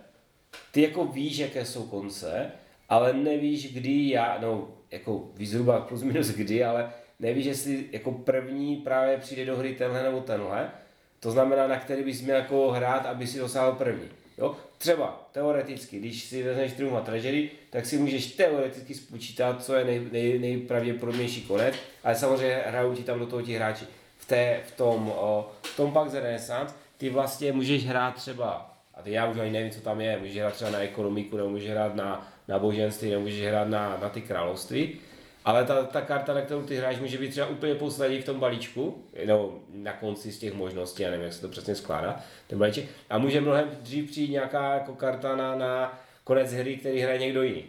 ty 0.72 0.82
jako 0.82 1.05
víš, 1.05 1.38
jaké 1.38 1.65
jsou 1.65 1.84
konce, 1.84 2.51
ale 2.89 3.13
nevíš, 3.13 3.74
kdy 3.74 4.09
já, 4.09 4.38
no, 4.41 4.67
jako 4.91 5.30
víš 5.36 5.49
zhruba 5.49 5.82
plus 5.82 6.03
minus 6.03 6.28
kdy, 6.28 6.63
ale 6.63 6.93
nevíš, 7.20 7.45
jestli 7.45 7.86
jako 7.91 8.11
první 8.11 8.76
právě 8.76 9.17
přijde 9.17 9.45
do 9.45 9.57
hry 9.57 9.76
tenhle 9.76 10.03
nebo 10.03 10.22
tenhle, 10.22 10.72
to 11.20 11.32
znamená, 11.32 11.67
na 11.67 11.80
který 11.80 12.03
bys 12.03 12.22
měl 12.22 12.36
jako 12.36 12.72
hrát, 12.72 13.05
aby 13.05 13.28
si 13.28 13.39
dosáhl 13.39 13.72
první. 13.72 14.07
Jo? 14.38 14.55
Třeba 14.78 15.30
teoreticky, 15.32 15.99
když 15.99 16.24
si 16.24 16.43
vezmeš 16.43 16.74
Triumfa 16.74 17.01
Tragedy, 17.01 17.49
tak 17.70 17.86
si 17.86 17.97
můžeš 17.97 18.32
teoreticky 18.32 18.93
spočítat, 18.93 19.63
co 19.63 19.76
je 19.76 19.86
nej, 19.86 20.01
nej, 20.11 20.39
nejpravděpodobnější 20.39 21.41
konec, 21.41 21.76
ale 22.03 22.15
samozřejmě 22.15 22.63
hrajou 22.65 22.95
ti 22.95 23.03
tam 23.03 23.20
do 23.20 23.26
toho 23.26 23.41
ti 23.41 23.53
hráči. 23.53 23.86
V, 24.17 24.26
té, 24.26 24.59
v 24.67 24.72
tom, 24.72 25.13
o, 25.15 25.51
v 25.61 25.78
tom 25.78 25.93
Pax 25.93 26.13
Renaissance 26.13 26.76
ty 26.97 27.09
vlastně 27.09 27.51
můžeš 27.51 27.86
hrát 27.86 28.15
třeba, 28.15 28.76
a 28.93 29.01
ty 29.01 29.11
já 29.11 29.26
už 29.26 29.38
ani 29.38 29.51
nevím, 29.51 29.72
co 29.72 29.82
tam 29.82 30.01
je, 30.01 30.17
můžeš 30.20 30.38
hrát 30.38 30.53
třeba 30.53 30.72
na 30.72 30.80
ekonomiku, 30.80 31.38
nebo 31.38 31.49
můžeš 31.49 31.70
hrát 31.70 31.95
na, 31.95 32.32
na 32.47 32.59
boženství, 32.59 33.09
nebo 33.09 33.22
můžeš 33.22 33.47
hrát 33.47 33.67
na, 33.67 33.97
na 34.01 34.09
ty 34.09 34.22
království, 34.22 34.99
ale 35.46 35.66
ta, 35.66 35.84
ta 35.84 36.02
karta, 36.02 36.34
na 36.34 36.42
kterou 36.42 36.62
ty 36.64 36.76
hráš, 36.76 37.00
může 37.00 37.18
být 37.18 37.30
třeba 37.32 37.48
úplně 37.48 37.76
poslední 37.76 38.22
v 38.22 38.26
tom 38.26 38.40
balíčku, 38.40 39.04
no 39.26 39.60
na 39.74 39.94
konci 39.94 40.32
z 40.32 40.40
těch 40.40 40.54
možností, 40.54 41.04
já 41.04 41.10
nevím, 41.10 41.24
jak 41.26 41.34
se 41.34 41.42
to 41.42 41.48
přesně 41.50 41.76
skládá, 41.76 42.20
ten 42.48 42.60
balíček. 42.60 42.86
A 43.10 43.18
může 43.18 43.42
mnohem 43.42 43.70
dřív 43.82 44.12
přijít 44.12 44.32
nějaká 44.32 44.74
jako 44.74 44.94
karta 44.94 45.36
na, 45.36 45.56
na 45.56 46.00
konec 46.24 46.54
hry, 46.54 46.78
který 46.78 47.00
hraje 47.00 47.20
někdo 47.20 47.44
jiný. 47.44 47.66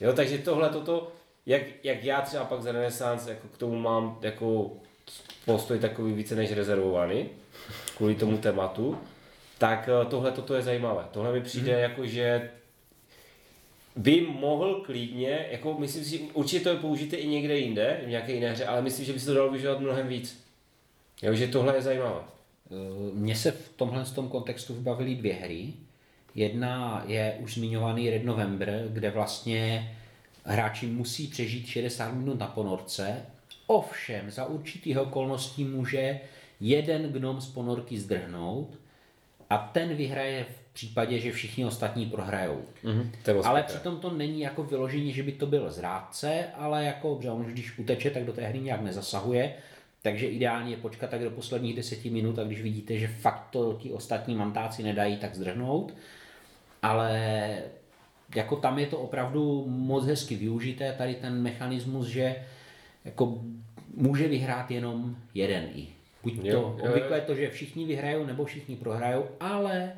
Jo, 0.00 0.12
takže 0.12 0.38
tohle, 0.38 0.68
toto, 0.68 1.12
jak, 1.46 1.62
jak 1.82 2.04
já 2.04 2.20
třeba 2.20 2.44
pak 2.44 2.62
za 2.62 2.72
Renaissance 2.72 3.30
jako 3.30 3.48
k 3.48 3.58
tomu 3.58 3.78
mám 3.78 4.18
jako 4.22 4.70
postoj 5.44 5.78
takový 5.78 6.12
více 6.12 6.34
než 6.34 6.52
rezervovaný, 6.52 7.28
kvůli 7.96 8.14
tomu 8.14 8.38
tématu, 8.38 8.98
tak 9.58 9.88
eh, 10.02 10.04
tohle 10.10 10.32
toto 10.32 10.54
je 10.54 10.62
zajímavé. 10.62 11.04
Tohle 11.10 11.32
mi 11.32 11.40
přijde 11.40 11.72
Mhm. 11.72 11.80
jako, 11.80 12.06
že 12.06 12.50
by 13.96 14.20
mohl 14.20 14.74
klidně, 14.74 15.46
jako 15.50 15.78
myslím 15.78 16.04
si, 16.04 16.18
určitě 16.18 16.60
to 16.60 16.68
je 16.68 16.76
použité 16.76 17.16
i 17.16 17.28
někde 17.28 17.58
jinde, 17.58 18.00
v 18.04 18.08
nějaké 18.08 18.32
jiné 18.32 18.50
hře, 18.50 18.66
ale 18.66 18.82
myslím, 18.82 19.06
že 19.06 19.12
by 19.12 19.20
se 19.20 19.26
to 19.26 19.34
dalo 19.34 19.50
využívat 19.50 19.80
mnohem 19.80 20.08
víc. 20.08 20.44
Jo, 21.22 21.34
že 21.34 21.46
tohle 21.46 21.76
je 21.76 21.82
zajímavé. 21.82 22.20
Eh, 22.20 23.14
Mně 23.14 23.36
se 23.36 23.50
v 23.50 23.68
tomhle 23.76 24.04
tom 24.04 24.28
kontextu 24.28 24.74
vybavily 24.74 25.14
dvě 25.14 25.34
hry. 25.34 25.72
Jedna 26.34 27.04
je 27.06 27.36
už 27.40 27.54
zmiňovaný 27.54 28.10
Red 28.10 28.24
November, 28.24 28.88
kde 28.88 29.10
vlastně 29.10 29.90
hráči 30.44 30.86
musí 30.86 31.26
přežít 31.26 31.66
60 31.66 32.12
minut 32.12 32.38
na 32.38 32.46
ponorce, 32.46 33.26
ovšem 33.66 34.30
za 34.30 34.46
určitých 34.46 34.98
okolností 34.98 35.64
může 35.64 36.20
jeden 36.60 37.12
gnom 37.12 37.40
z 37.40 37.46
ponorky 37.46 37.98
zdrhnout 37.98 38.78
a 39.50 39.58
ten 39.58 39.96
vyhraje 39.96 40.44
v 40.44 40.63
případě, 40.74 41.18
že 41.18 41.32
všichni 41.32 41.64
ostatní 41.64 42.06
prohrajou. 42.06 42.62
To 43.22 43.34
moc 43.34 43.46
Ale 43.46 43.62
přitom 43.62 43.96
to 43.98 44.10
není 44.10 44.40
jako 44.40 44.62
vyložení, 44.62 45.12
že 45.12 45.22
by 45.22 45.32
to 45.32 45.46
byl 45.46 45.70
zrádce, 45.70 46.44
ale 46.54 46.84
jako, 46.84 47.18
že 47.22 47.30
on 47.30 47.46
už 47.46 47.52
když 47.52 47.78
uteče, 47.78 48.10
tak 48.10 48.24
do 48.24 48.32
té 48.32 48.46
hry 48.46 48.60
nějak 48.60 48.80
nezasahuje. 48.80 49.54
Takže 50.02 50.26
ideálně 50.26 50.70
je 50.70 50.76
počkat 50.76 51.10
tak 51.10 51.22
do 51.22 51.30
posledních 51.30 51.76
deseti 51.76 52.10
minut 52.10 52.38
a 52.38 52.44
když 52.44 52.62
vidíte, 52.62 52.98
že 52.98 53.08
fakt 53.08 53.48
to 53.50 53.78
ti 53.82 53.90
ostatní 53.90 54.34
mantáci 54.34 54.82
nedají, 54.82 55.16
tak 55.16 55.34
zdrhnout. 55.34 55.94
Ale 56.82 57.22
jako 58.34 58.56
tam 58.56 58.78
je 58.78 58.86
to 58.86 58.98
opravdu 58.98 59.64
moc 59.68 60.06
hezky 60.06 60.36
využité, 60.36 60.94
tady 60.98 61.14
ten 61.14 61.42
mechanismus, 61.42 62.06
že 62.06 62.36
jako 63.04 63.38
může 63.96 64.28
vyhrát 64.28 64.70
jenom 64.70 65.16
jeden 65.34 65.64
i. 65.74 65.86
Buď 66.22 66.40
to, 66.40 66.46
Jo, 66.46 66.78
obvykle 66.80 67.16
je 67.16 67.20
to, 67.20 67.34
že 67.34 67.50
všichni 67.50 67.84
vyhrajou 67.84 68.26
nebo 68.26 68.44
všichni 68.44 68.76
prohrajou, 68.76 69.26
ale 69.40 69.92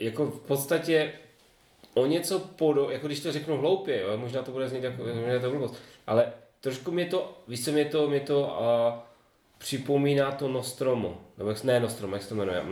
jako 0.00 0.26
v 0.26 0.40
podstatě 0.40 1.12
o 1.94 2.06
něco 2.06 2.38
podo, 2.38 2.90
jako 2.90 3.06
když 3.06 3.20
to 3.20 3.32
řeknu 3.32 3.56
hloupě, 3.56 4.00
jo, 4.00 4.16
možná 4.16 4.42
to 4.42 4.50
bude 4.50 4.68
znít 4.68 4.84
jako, 4.84 5.02
možná 5.02 5.32
je 5.32 5.40
to 5.40 5.50
blbost, 5.50 5.74
ale 6.06 6.32
trošku 6.60 6.90
mě 6.90 7.06
to, 7.06 7.38
víš 7.48 7.64
co 7.64 7.72
mě 7.72 7.84
to, 7.84 8.08
mě 8.08 8.20
to 8.20 8.40
uh, 8.40 8.98
připomíná 9.58 10.32
to 10.32 10.48
Nostromo, 10.48 11.20
nebo 11.38 11.50
jak, 11.50 11.64
ne 11.64 11.80
Nostromo, 11.80 12.16
jak 12.16 12.22
se 12.22 12.28
to 12.28 12.34
jmenuje, 12.34 12.60
uh, 12.60 12.68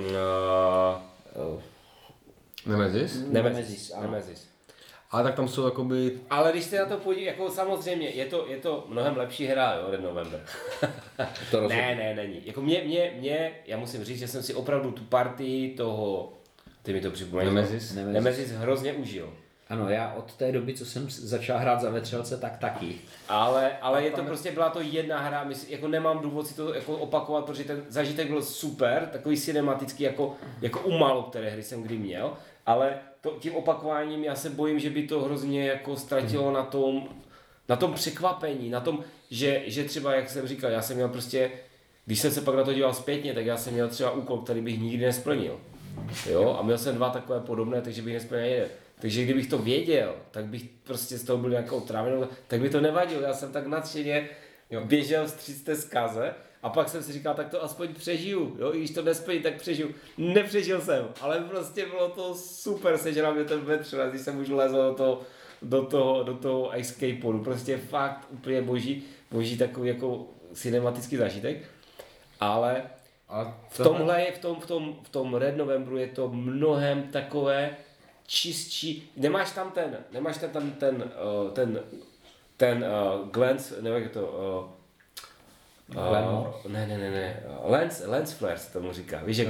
uh, 1.54 1.62
Nemezis? 2.66 3.14
Nemesis, 3.14 3.32
Nemesis, 3.32 3.90
ano. 3.90 4.02
Nemesis. 4.02 4.48
Ale 5.10 5.22
tak 5.22 5.34
tam 5.34 5.48
jsou 5.48 5.64
jakoby... 5.64 6.20
Ale 6.30 6.52
když 6.52 6.64
se 6.64 6.78
na 6.78 6.86
to 6.86 6.96
podí, 6.96 7.24
jako 7.24 7.50
samozřejmě, 7.50 8.08
je 8.08 8.26
to, 8.26 8.46
je 8.48 8.56
to 8.56 8.84
mnohem 8.88 9.16
lepší 9.16 9.46
hra, 9.46 9.74
jo, 9.74 9.90
Red 9.90 10.00
November. 10.00 10.44
to 11.50 11.60
rozhodně. 11.60 11.76
ne, 11.76 11.94
ne, 11.94 12.14
není. 12.14 12.46
Jako 12.46 12.62
mě, 12.62 12.82
mě, 12.84 13.14
mě, 13.18 13.52
já 13.66 13.76
musím 13.76 14.04
říct, 14.04 14.18
že 14.18 14.28
jsem 14.28 14.42
si 14.42 14.54
opravdu 14.54 14.90
tu 14.90 15.02
partii 15.02 15.74
toho, 15.74 16.32
ty 16.86 16.92
mi 16.92 17.00
to 17.00 17.10
připomínáš. 17.10 17.54
Nemesis? 17.54 17.94
Nemesis. 17.94 18.14
Nemesis 18.14 18.50
hrozně 18.50 18.92
užil. 18.92 19.32
Ano, 19.68 19.88
já 19.88 20.12
od 20.12 20.34
té 20.34 20.52
doby, 20.52 20.74
co 20.74 20.86
jsem 20.86 21.10
začal 21.10 21.58
hrát 21.58 21.80
za 21.80 21.90
vetřelce, 21.90 22.36
tak 22.36 22.58
taky. 22.58 22.94
Ale, 23.28 23.78
ale 23.80 24.04
je 24.04 24.10
to 24.10 24.22
prostě, 24.22 24.52
byla 24.52 24.70
to 24.70 24.80
jedna 24.80 25.18
hra, 25.20 25.44
myslím, 25.44 25.72
jako 25.72 25.88
nemám 25.88 26.18
důvod 26.18 26.46
si 26.46 26.54
to 26.54 26.74
jako 26.74 26.96
opakovat, 26.96 27.44
protože 27.44 27.64
ten 27.64 27.84
zažitek 27.88 28.28
byl 28.28 28.42
super, 28.42 29.08
takový 29.12 29.36
cinematický, 29.36 30.02
jako, 30.02 30.34
jako 30.60 30.80
u 30.80 30.98
málo 30.98 31.22
které 31.22 31.50
hry 31.50 31.62
jsem 31.62 31.82
kdy 31.82 31.98
měl, 31.98 32.32
ale 32.66 32.98
to, 33.20 33.30
tím 33.30 33.54
opakováním 33.54 34.24
já 34.24 34.34
se 34.34 34.50
bojím, 34.50 34.78
že 34.78 34.90
by 34.90 35.02
to 35.02 35.20
hrozně 35.20 35.66
jako 35.66 35.96
ztratilo 35.96 36.52
na 36.52 36.62
tom, 36.62 37.08
na 37.68 37.76
tom 37.76 37.94
překvapení, 37.94 38.70
na 38.70 38.80
tom, 38.80 39.04
že, 39.30 39.62
že 39.66 39.84
třeba, 39.84 40.14
jak 40.14 40.30
jsem 40.30 40.46
říkal, 40.46 40.70
já 40.70 40.82
jsem 40.82 40.96
měl 40.96 41.08
prostě, 41.08 41.50
když 42.04 42.20
jsem 42.20 42.30
se 42.30 42.40
pak 42.40 42.54
na 42.54 42.64
to 42.64 42.72
díval 42.72 42.94
zpětně, 42.94 43.34
tak 43.34 43.46
já 43.46 43.56
jsem 43.56 43.72
měl 43.72 43.88
třeba 43.88 44.10
úkol, 44.10 44.38
který 44.38 44.60
bych 44.60 44.80
nikdy 44.80 45.06
nesplnil. 45.06 45.60
Jo, 46.30 46.56
a 46.58 46.62
měl 46.62 46.78
jsem 46.78 46.94
dva 46.94 47.10
takové 47.10 47.40
podobné, 47.40 47.82
takže 47.82 48.02
bych 48.02 48.14
nesplnil 48.14 48.44
jeden. 48.44 48.68
Takže 49.00 49.24
kdybych 49.24 49.46
to 49.46 49.58
věděl, 49.58 50.14
tak 50.30 50.44
bych 50.44 50.64
prostě 50.84 51.18
z 51.18 51.24
toho 51.24 51.38
byl 51.38 51.52
jako 51.52 51.76
otrávený, 51.76 52.24
tak 52.46 52.60
by 52.60 52.70
to 52.70 52.80
nevadilo. 52.80 53.22
Já 53.22 53.34
jsem 53.34 53.52
tak 53.52 53.66
nadšeně 53.66 54.28
běžel 54.84 55.26
vstříc 55.26 55.62
té 55.62 55.76
zkaze 55.76 56.34
a 56.62 56.68
pak 56.68 56.88
jsem 56.88 57.02
si 57.02 57.12
říkal, 57.12 57.34
tak 57.34 57.48
to 57.48 57.64
aspoň 57.64 57.94
přežiju, 57.94 58.56
jo, 58.58 58.74
i 58.74 58.78
když 58.78 58.90
to 58.90 59.02
nesplní, 59.02 59.40
tak 59.40 59.54
přežiju. 59.54 59.94
Nepřežil 60.18 60.80
jsem, 60.80 61.08
ale 61.20 61.40
prostě 61.40 61.86
bylo 61.86 62.08
to 62.08 62.34
super, 62.34 62.98
sežral 62.98 63.34
mě 63.34 63.44
ten 63.44 63.60
vetřelec, 63.60 64.10
když 64.10 64.22
jsem 64.22 64.40
už 64.40 64.48
lezl 64.48 64.76
do 64.76 64.94
toho, 64.94 65.22
do 65.62 65.82
toho, 65.82 66.22
do 66.22 66.34
toho 66.34 66.70
escape 66.70 67.20
podu, 67.22 67.44
prostě 67.44 67.76
fakt 67.76 68.26
úplně 68.30 68.62
boží, 68.62 69.04
boží 69.30 69.58
takový 69.58 69.88
jako 69.88 70.26
cinematický 70.52 71.16
zážitek, 71.16 71.56
ale 72.40 72.82
Ale 73.28 73.54
v 73.68 73.76
tomhle 73.76 74.22
je, 74.22 74.32
v 74.32 74.38
tom, 74.38 74.60
v 74.60 74.66
tom, 74.66 74.96
v 75.02 75.08
tom 75.08 75.34
Red 75.34 75.56
Novembru 75.56 75.96
je 75.96 76.06
to 76.06 76.28
mnohem 76.28 77.02
takové 77.02 77.76
čistší, 78.26 79.12
nemáš 79.16 79.52
tam 79.52 79.70
ten, 79.70 79.96
nemáš 80.12 80.38
tam 80.38 80.50
ten, 80.50 80.70
ten, 80.70 80.94
uh, 80.96 81.50
ten, 81.50 81.80
ten 82.56 82.84
uh, 82.84 83.28
glance, 83.28 83.82
nevím 83.82 83.94
jak 83.94 84.04
je 84.04 84.20
to, 84.20 84.26
uh, 85.92 85.96
uh, 85.96 86.72
ne, 86.72 86.86
ne, 86.86 86.98
ne, 86.98 87.10
ne, 87.10 87.42
lens, 87.62 88.02
lens 88.06 88.32
flare 88.32 88.58
se 88.58 88.72
tomu 88.72 88.92
říká, 88.92 89.22
víš, 89.24 89.36
jak 89.36 89.48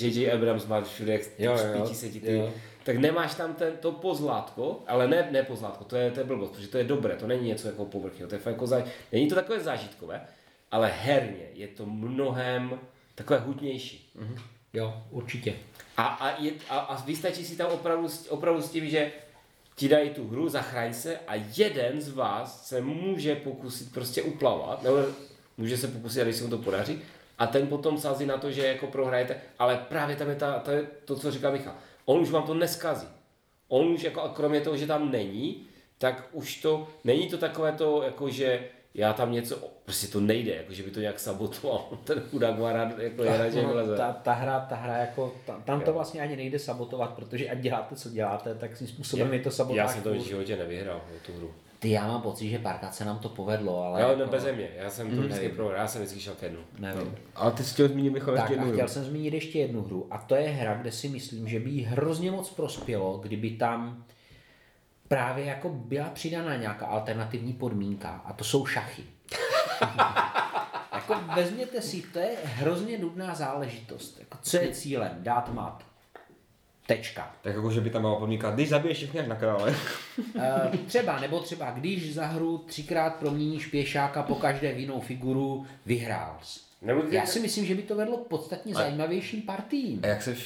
J.J. 0.00 0.32
Abrams 0.32 0.66
má 0.66 0.80
všude, 0.80 1.12
jak 1.12 1.22
Jo, 1.38 1.56
jo, 1.74 1.86
se 1.86 2.08
ti 2.08 2.20
ty, 2.20 2.32
jo. 2.32 2.52
tak 2.84 2.96
nemáš 2.96 3.34
tam 3.34 3.54
ten, 3.54 3.76
to 3.76 3.92
pozlátko, 3.92 4.82
ale 4.86 5.08
ne, 5.08 5.28
ne 5.30 5.42
pozlátko, 5.42 5.84
to 5.84 5.96
je, 5.96 6.10
to 6.10 6.20
je 6.20 6.24
blbost, 6.24 6.50
protože 6.50 6.68
to 6.68 6.78
je 6.78 6.84
dobré, 6.84 7.16
to 7.16 7.26
není 7.26 7.48
něco 7.48 7.68
jako 7.68 7.84
povrchního, 7.84 8.28
to 8.28 8.34
je 8.34 8.38
fakt 8.38 8.52
jako 8.52 8.66
záž... 8.66 8.84
není 9.12 9.28
to 9.28 9.34
takové 9.34 9.60
zážitkové, 9.60 10.26
ale 10.70 10.92
herně 10.94 11.46
je 11.54 11.68
to 11.68 11.86
mnohem 11.86 12.80
takové 13.16 13.38
hutnější. 13.38 14.12
Mm-hmm. 14.18 14.42
Jo, 14.72 15.02
určitě. 15.10 15.54
A, 15.96 16.04
a, 16.04 16.42
je, 16.42 16.52
a, 16.68 16.78
a 16.78 17.04
vystačí 17.04 17.44
si 17.44 17.56
tam 17.56 17.70
opravdu, 17.70 18.08
opravdu 18.28 18.62
s 18.62 18.70
tím, 18.70 18.90
že 18.90 19.12
ti 19.74 19.88
dají 19.88 20.10
tu 20.10 20.28
hru, 20.28 20.48
zachraň 20.48 20.94
se 20.94 21.18
a 21.18 21.34
jeden 21.56 22.00
z 22.00 22.08
vás 22.08 22.68
se 22.68 22.80
může 22.80 23.34
pokusit 23.34 23.92
prostě 23.92 24.22
uplavat, 24.22 24.82
nebo 24.82 24.96
může 25.56 25.76
se 25.76 25.88
pokusit, 25.88 26.22
když 26.22 26.36
se 26.36 26.44
mu 26.44 26.50
to 26.50 26.58
podaří, 26.58 27.02
a 27.38 27.46
ten 27.46 27.66
potom 27.66 27.98
sází 27.98 28.26
na 28.26 28.38
to, 28.38 28.50
že 28.50 28.66
jako 28.66 28.86
prohrajete, 28.86 29.40
ale 29.58 29.86
právě 29.88 30.16
tam 30.16 30.28
je 30.28 30.34
ta, 30.34 30.58
to, 30.58 30.70
je 30.70 30.86
to, 31.04 31.16
co 31.16 31.30
říká 31.30 31.50
Michal. 31.50 31.74
On 32.04 32.20
už 32.20 32.30
vám 32.30 32.42
to 32.42 32.54
neskazí. 32.54 33.06
On 33.68 33.86
už 33.86 34.02
jako, 34.02 34.22
a 34.22 34.28
kromě 34.28 34.60
toho, 34.60 34.76
že 34.76 34.86
tam 34.86 35.10
není, 35.10 35.66
tak 35.98 36.28
už 36.32 36.60
to, 36.60 36.88
není 37.04 37.28
to 37.28 37.38
takové 37.38 37.72
to, 37.72 38.02
jako 38.02 38.30
že 38.30 38.68
já 38.96 39.12
tam 39.12 39.32
něco, 39.32 39.56
prostě 39.84 40.06
to 40.06 40.20
nejde, 40.20 40.54
jako 40.54 40.72
že 40.72 40.82
by 40.82 40.90
to 40.90 41.00
nějak 41.00 41.20
sabotoval. 41.20 41.88
Ten 42.04 42.20
chudák 42.30 42.58
má 42.58 42.72
rád, 42.72 42.98
jako 42.98 43.22
je 43.22 43.38
rád, 43.38 43.48
že 43.48 43.62
No, 43.62 43.96
ta, 43.96 44.12
ta, 44.12 44.32
hra, 44.32 44.60
ta 44.60 44.76
hra 44.76 44.96
jako, 44.96 45.34
ta, 45.46 45.60
tam 45.64 45.80
to 45.80 45.92
vlastně 45.92 46.20
ani 46.20 46.36
nejde 46.36 46.58
sabotovat, 46.58 47.10
protože 47.10 47.48
ať 47.48 47.58
děláte, 47.58 47.96
co 47.96 48.10
děláte, 48.10 48.54
tak 48.54 48.76
svým 48.76 48.88
způsobem 48.88 49.32
je 49.32 49.40
to 49.40 49.50
sabotáž. 49.50 49.76
Já 49.76 49.88
jsem 49.88 50.02
to 50.02 50.10
v 50.10 50.16
životě 50.26 50.56
nevyhrál, 50.56 51.00
tu 51.26 51.32
hru. 51.32 51.50
Ty, 51.78 51.90
já 51.90 52.06
mám 52.08 52.22
pocit, 52.22 52.48
že 52.48 52.58
párkrát 52.58 52.94
se 52.94 53.04
nám 53.04 53.18
to 53.18 53.28
povedlo, 53.28 53.82
ale 53.84 54.00
jako, 54.00 54.20
no, 54.20 54.26
beze 54.26 54.52
mě, 54.52 54.68
já 54.76 54.90
jsem 54.90 55.10
to 55.10 55.16
vždycky 55.16 55.42
nevím. 55.42 55.56
prohrál, 55.56 55.80
já 55.80 55.86
jsem 55.88 56.02
vždycky 56.02 56.20
šel 56.20 56.34
ke 56.40 56.48
dnu. 56.48 56.58
nevím. 56.78 57.14
Ale 57.34 57.52
ty 57.52 57.64
jsi 57.64 57.74
chtěl 57.74 57.88
zmínit 57.88 58.12
Michal 58.12 58.34
Tak 58.34 58.42
ještě 58.42 58.54
jednu 58.54 58.72
chtěl 58.72 58.84
hru. 58.84 58.92
jsem 58.92 59.04
zmínit 59.04 59.34
ještě 59.34 59.58
jednu 59.58 59.82
hru 59.82 60.06
a 60.10 60.18
to 60.18 60.34
je 60.34 60.48
hra, 60.48 60.74
kde 60.74 60.92
si 60.92 61.08
myslím, 61.08 61.48
že 61.48 61.60
by 61.60 61.70
jí 61.70 61.82
hrozně 61.82 62.30
moc 62.30 62.50
prospělo, 62.50 63.18
kdyby 63.18 63.50
tam 63.50 64.04
právě 65.08 65.44
jako 65.44 65.68
byla 65.68 66.08
přidaná 66.08 66.56
nějaká 66.56 66.86
alternativní 66.86 67.52
podmínka 67.52 68.22
a 68.24 68.32
to 68.32 68.44
jsou 68.44 68.66
šachy. 68.66 69.02
jako 70.92 71.14
vezměte 71.36 71.82
si, 71.82 72.02
to 72.02 72.18
je 72.18 72.30
hrozně 72.44 72.98
nudná 72.98 73.34
záležitost. 73.34 74.18
Jako, 74.18 74.38
co 74.42 74.56
je 74.56 74.68
cílem? 74.72 75.16
Dát 75.18 75.54
mat. 75.54 75.84
Tečka. 76.86 77.34
Tak 77.42 77.54
jako, 77.54 77.70
že 77.70 77.80
by 77.80 77.90
tam 77.90 78.02
byla 78.02 78.18
podmínka, 78.18 78.50
když 78.50 78.68
zabiješ 78.68 78.98
všechny 78.98 79.20
až 79.20 79.28
na 79.28 79.36
krále. 79.36 79.74
Eh, 80.40 80.78
třeba, 80.86 81.20
nebo 81.20 81.40
třeba, 81.40 81.70
když 81.70 82.14
za 82.14 82.26
hru 82.26 82.58
třikrát 82.58 83.16
proměníš 83.16 83.66
pěšáka 83.66 84.22
po 84.22 84.34
každé 84.34 84.72
jinou 84.72 85.00
figuru, 85.00 85.66
vyhrál 85.86 86.38
jsi. 86.42 86.60
Nebo 86.82 87.02
Já 87.10 87.26
si 87.26 87.40
myslím, 87.40 87.66
že 87.66 87.74
by 87.74 87.82
to 87.82 87.96
vedlo 87.96 88.16
k 88.16 88.28
podstatně 88.28 88.74
zajímavějším 88.74 89.42
partiím. 89.42 90.00
A 90.02 90.06
jak 90.06 90.22
se, 90.22 90.36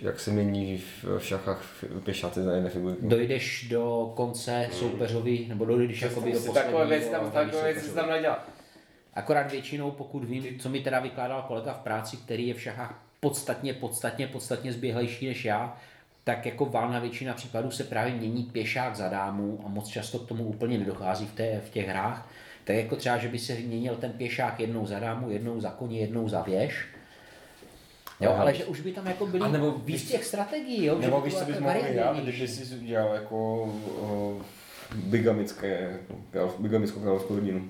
jak 0.00 0.20
se 0.20 0.30
mění 0.30 0.78
v, 0.78 1.18
šachách 1.18 1.84
pěšáci 2.04 2.42
za 2.42 2.52
jedné 2.52 2.70
figurky? 2.70 3.06
dojdeš 3.06 3.68
do 3.70 4.12
konce 4.16 4.68
soupeřovi, 4.72 5.46
nebo 5.48 5.64
dojdeš 5.64 6.02
jakoby 6.02 6.32
do 6.32 6.38
si 6.38 6.52
takové 6.52 6.62
posledního 6.62 6.88
věci 6.88 7.10
tam, 7.10 7.30
takové 7.30 7.44
vidíš 7.44 7.62
věci 7.62 7.80
se 7.80 7.86
soupeřovi. 7.86 8.08
tam 8.08 8.16
nedělá. 8.16 8.46
Akorát 9.14 9.50
většinou, 9.50 9.90
pokud 9.90 10.24
vím, 10.24 10.58
co 10.58 10.68
mi 10.68 10.80
teda 10.80 11.00
vykládal 11.00 11.42
kolega 11.42 11.72
v 11.72 11.78
práci, 11.78 12.16
který 12.16 12.48
je 12.48 12.54
v 12.54 12.60
šachách 12.60 13.02
podstatně, 13.20 13.74
podstatně, 13.74 14.26
podstatně 14.26 14.72
zběhlejší 14.72 15.26
než 15.26 15.44
já, 15.44 15.76
tak 16.24 16.46
jako 16.46 16.66
valná 16.66 16.98
většina 16.98 17.34
případů 17.34 17.70
se 17.70 17.84
právě 17.84 18.14
mění 18.14 18.42
pěšák 18.42 18.96
za 18.96 19.08
dámu 19.08 19.62
a 19.66 19.68
moc 19.68 19.88
často 19.88 20.18
k 20.18 20.28
tomu 20.28 20.44
úplně 20.44 20.78
nedochází 20.78 21.26
v, 21.26 21.32
té, 21.32 21.60
v 21.60 21.70
těch 21.70 21.88
hrách. 21.88 22.30
Tak 22.64 22.76
jako 22.76 22.96
třeba, 22.96 23.16
že 23.16 23.28
by 23.28 23.38
se 23.38 23.54
měnil 23.54 23.96
ten 23.96 24.12
pěšák 24.12 24.60
jednou 24.60 24.86
za 24.86 24.98
dámu, 24.98 25.30
jednou 25.30 25.60
za 25.60 25.70
koně, 25.70 26.00
jednou 26.00 26.28
za 26.28 26.42
věž. 26.42 26.86
Jo, 28.20 28.34
ale 28.38 28.54
že 28.54 28.64
už 28.64 28.80
by 28.80 28.92
tam 28.92 29.06
jako 29.06 29.26
byly 29.26 29.44
A 29.44 29.48
nebo 29.48 29.70
víc 29.72 30.10
těch 30.10 30.24
strategií, 30.24 30.84
jo? 30.84 30.96
že 31.00 31.06
Nebo 31.06 31.20
by 31.20 31.24
víš, 31.24 31.34
bylo 31.34 31.40
co 31.40 31.46
bys 31.46 31.60
jako 31.60 31.78
mohl 31.78 31.92
dělat, 31.92 32.16
kdyby 32.16 32.48
jsi 32.48 32.76
udělal 32.76 33.14
jako 33.14 33.62
uh, 33.62 34.42
bigamické, 34.94 35.98
bigamickou 36.58 37.00
královskou 37.00 37.34
rodinu. 37.34 37.68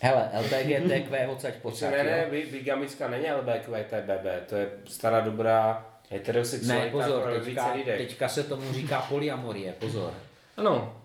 Hele, 0.00 0.30
LBGTQ 0.40 1.28
odsaď 1.28 1.54
Počkej, 1.54 1.88
pocať, 1.88 1.90
ne, 1.90 2.04
ne, 2.04 2.26
bigamická 2.50 3.08
není 3.08 3.24
LBQ, 3.32 3.84
to 3.90 3.94
je 3.94 4.02
BB, 4.02 4.48
to 4.48 4.56
je 4.56 4.68
stará 4.88 5.20
dobrá 5.20 5.86
heterosexualita 6.10 6.84
Ne, 6.84 6.90
pozor, 6.90 7.22
pro 7.22 7.40
teďka, 7.40 7.74
teďka 7.84 8.28
se 8.28 8.42
tomu 8.42 8.72
říká 8.72 9.06
polyamorie, 9.08 9.72
pozor. 9.72 10.14
Ano. 10.56 11.03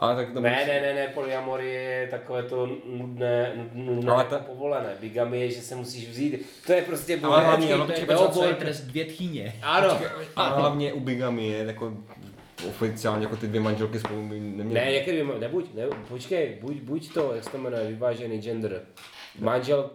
Ale 0.00 0.16
tak 0.16 0.32
to 0.32 0.40
Ne, 0.40 0.64
ne, 0.66 0.80
ne, 0.80 0.94
ne, 0.94 1.08
polyamorie 1.14 1.80
je 1.80 2.06
takové 2.08 2.42
to 2.42 2.66
nudné, 2.86 3.52
nudné 3.74 4.12
Ale 4.12 4.24
jako 4.24 4.34
ta- 4.34 4.44
povolené. 4.44 4.88
Bigamy 5.00 5.40
je, 5.40 5.50
že 5.50 5.60
se 5.60 5.76
musíš 5.76 6.08
vzít. 6.08 6.46
To 6.66 6.72
je 6.72 6.82
prostě 6.82 7.20
Ale 7.22 7.36
boj. 7.36 7.44
hlavně, 7.46 7.74
ale 7.74 7.86
to 7.86 7.92
je 7.92 7.98
počkej, 7.98 8.16
počkej, 8.16 8.26
oboj, 8.42 8.48
co- 8.54 8.60
trest 8.60 8.80
dvě 8.80 9.04
tchyně. 9.04 9.54
Ano. 9.62 9.98
A 10.36 10.48
hlavně 10.48 10.92
u 10.92 11.00
bigamy 11.00 11.46
je 11.48 11.58
jako 11.64 11.92
oficiálně 12.68 13.24
jako 13.26 13.36
ty 13.36 13.46
dvě 13.46 13.60
manželky 13.60 13.98
spolu 13.98 14.28
by 14.28 14.40
neměly. 14.40 14.74
Ne, 14.80 14.92
jaký 14.92 15.10
by, 15.12 15.26
nebuď, 15.40 15.74
ne, 15.74 15.82
počkej, 16.08 16.58
buď, 16.60 16.76
buď 16.76 17.12
to, 17.14 17.34
jak 17.34 17.44
se 17.44 17.50
to 17.50 17.58
jmenuje, 17.58 17.86
vyvážený 17.86 18.38
gender. 18.42 18.82
Manžel 19.38 19.90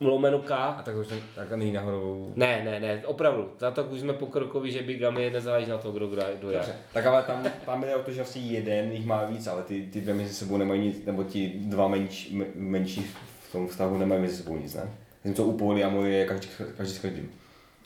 lomeno 0.00 0.38
K. 0.38 0.54
A 0.54 0.82
tak 0.82 0.96
už 0.96 1.06
tak 1.34 1.50
není 1.52 1.72
nahoru. 1.72 2.32
Ne, 2.36 2.62
ne, 2.64 2.80
ne, 2.80 3.02
opravdu. 3.06 3.50
Za 3.58 3.70
to 3.70 3.84
už 3.84 4.00
jsme 4.00 4.12
pokrokoví, 4.12 4.72
že 4.72 4.82
bigamy 4.82 5.30
nezáleží 5.30 5.70
na 5.70 5.78
to, 5.78 5.92
kdo 5.92 6.06
kdo 6.06 6.22
kdo 6.38 6.50
je. 6.50 6.60
Tak 6.92 7.06
ale 7.06 7.22
tam, 7.22 7.44
tam 7.66 7.80
jde 7.80 7.96
o 7.96 8.02
to, 8.02 8.10
že 8.10 8.16
vlastně 8.16 8.42
jeden 8.42 8.92
jich 8.92 9.06
má 9.06 9.24
víc, 9.24 9.46
ale 9.46 9.62
ty, 9.62 9.82
ty 9.92 10.00
dvě 10.00 10.14
mezi 10.14 10.34
sebou 10.34 10.56
nemají 10.56 10.80
nic, 10.80 11.04
nebo 11.06 11.24
ti 11.24 11.52
dva 11.56 11.88
menč, 11.88 12.28
me- 12.30 12.46
menší 12.54 13.06
v 13.48 13.52
tom 13.52 13.68
vztahu 13.68 13.98
nemají 13.98 14.22
mezi 14.22 14.36
sebou 14.36 14.56
nic, 14.56 14.74
ne? 14.74 14.90
Zatímco 15.16 15.44
u 15.44 15.58
polyamorie 15.58 16.18
je 16.18 16.26
každý, 16.26 16.48
každý 16.76 16.94
s 16.94 16.98
každým. 16.98 17.30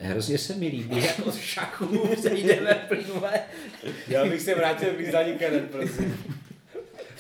Hrozně 0.01 0.39
se 0.39 0.55
mi 0.55 0.69
líbí, 0.69 1.05
jak 1.07 1.27
od 1.27 1.37
šachů 1.37 2.09
přejdeme 2.17 2.75
plynule. 2.89 3.41
Já 4.09 4.25
bych 4.25 4.41
se 4.41 4.55
vrátil 4.55 4.89
k 4.91 5.11
za 5.13 5.19
prosím. 5.73 6.25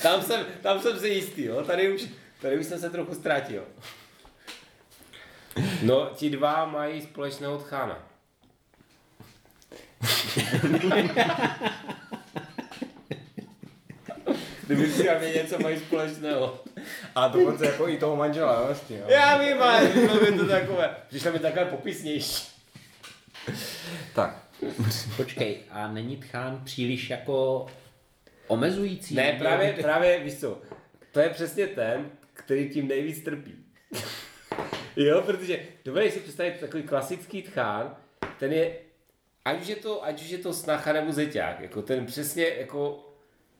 Tam 0.03 0.23
jsem, 0.23 0.47
tam 0.63 0.81
jsem 0.81 0.99
si 0.99 1.09
jistý, 1.09 1.45
jo. 1.45 1.63
Tady 1.63 1.95
už, 1.95 2.07
tady 2.43 2.59
už 2.59 2.67
jsem 2.67 2.79
se 2.79 2.91
trochu 2.91 3.15
ztratil. 3.15 3.63
No, 5.83 6.11
ti 6.15 6.31
dva 6.31 6.65
mají 6.65 7.03
společného 7.03 7.59
tchána. 7.59 8.07
Kdyby 14.67 14.91
si 14.91 15.03
mě 15.03 15.29
něco 15.35 15.59
mají 15.59 15.79
společného. 15.79 16.65
A 17.15 17.29
dokonce 17.29 17.67
jako 17.67 17.89
i 17.89 17.97
toho 17.99 18.17
manžela, 18.17 18.63
vlastně. 18.67 18.99
Jo. 18.99 19.05
Já 19.09 19.39
vím, 19.39 19.63
ale 19.63 19.89
bylo 19.89 20.21
by 20.21 20.33
to 20.39 20.47
takové. 20.49 20.97
Přišlo 21.09 21.33
mi 21.33 21.39
takové 21.39 21.65
popisnější. 21.65 22.49
Tak. 24.15 24.37
Počkej, 25.17 25.59
a 25.71 25.89
není 25.93 26.17
tchán 26.17 26.61
příliš 26.65 27.11
jako 27.11 27.67
omezující? 28.47 29.15
Ne, 29.15 29.37
právě, 29.39 29.73
to- 29.73 29.83
právě, 29.83 30.21
víš 30.21 30.35
co, 30.41 30.59
to 31.13 31.21
je 31.21 31.29
přesně 31.31 31.67
ten, 31.67 32.11
který 32.33 32.69
tím 32.71 32.89
nejvíc 32.89 33.25
trpí. 33.25 33.55
Jo, 34.97 35.23
protože 35.23 35.61
dovedeš 35.85 36.15
si 36.15 36.21
představit 36.21 36.61
takový 36.61 36.83
klasický 36.83 37.43
tchán, 37.43 37.97
ten 38.39 38.53
je, 38.53 38.77
ať 39.45 39.61
už 39.61 39.67
je 39.67 39.77
to, 39.77 40.05
ať 40.05 40.23
už 40.23 40.29
je 40.29 40.39
to 40.39 40.53
snacha 40.53 40.93
nebo 40.93 41.13
zeťák, 41.13 41.61
jako 41.61 41.83
ten 41.83 42.07
přesně 42.07 42.45
jako 42.45 43.07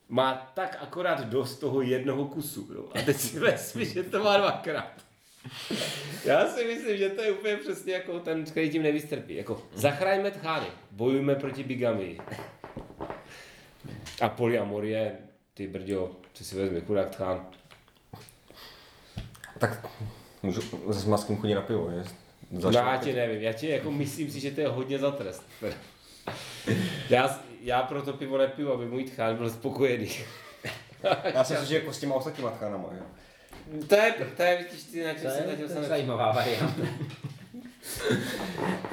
má 0.09 0.53
tak 0.55 0.79
akorát 0.81 1.25
dost 1.25 1.59
toho 1.59 1.83
jednoho 1.83 2.25
kusu, 2.25 2.69
jo. 2.75 2.89
A 2.95 3.03
teď 3.03 3.17
si 3.17 3.39
vezmi, 3.39 3.85
že 3.85 4.03
to 4.03 4.25
má 4.25 4.37
dvakrát. 4.37 4.93
Já 6.25 6.49
si 6.49 6.65
myslím, 6.65 6.97
že 6.97 7.09
to 7.09 7.23
je 7.23 7.33
úplně 7.33 7.57
přesně 7.57 7.93
jako 7.93 8.21
ten, 8.21 8.45
který 8.45 8.71
tím 8.71 8.83
nejvíc 8.83 9.05
trpí. 9.05 9.35
Jako, 9.35 9.63
zachraňme 9.75 10.31
tchány, 10.31 10.67
bojujme 10.91 11.35
proti 11.35 11.65
bigamii. 11.65 12.21
A 14.21 14.29
polyamorie, 14.29 15.19
ty 15.55 15.67
brďo, 15.67 16.17
ty 16.39 16.45
si 16.45 16.57
vezmi 16.57 16.81
chudák 16.81 17.11
tchán. 17.11 17.47
Tak 19.59 19.87
můžu 20.43 20.61
se 20.93 21.01
smaskem 21.01 21.37
chodit 21.37 21.55
na 21.55 21.61
pivo, 21.61 21.91
že? 21.91 22.05
No, 22.51 22.71
já 22.71 22.97
ti 22.97 23.13
nevím, 23.13 23.43
já 23.43 23.53
ti 23.53 23.69
jako 23.69 23.91
myslím 23.91 24.31
si, 24.31 24.41
že 24.41 24.51
to 24.51 24.61
je 24.61 24.69
hodně 24.69 24.99
za 24.99 25.11
trest. 25.11 25.43
Já, 27.11 27.41
já 27.61 27.83
pro 27.83 28.03
to 28.03 28.13
pivo 28.13 28.39
nepiju, 28.39 28.73
aby 28.73 28.87
můj 28.87 29.05
tchán 29.05 29.37
byl 29.37 29.51
spokojený. 29.51 30.11
Já 31.35 31.45
jsem 31.45 31.57
si, 31.57 31.67
že 31.67 31.75
jako 31.75 31.93
s 31.93 31.99
těma 31.99 32.15
ostatníma 32.15 32.51
tchánama, 32.51 32.89
jo. 32.93 33.03
To 33.89 33.97
je, 33.97 34.15
to 34.37 34.43
je, 34.43 34.59
vidíš, 34.59 34.83
ty 34.83 35.05
na 35.05 35.15
To 35.15 35.21
čem 35.21 35.61
je, 35.61 35.69
jsem 35.69 35.83
je 35.83 35.89
zajímavá 35.89 36.33
varianta. 36.33 36.83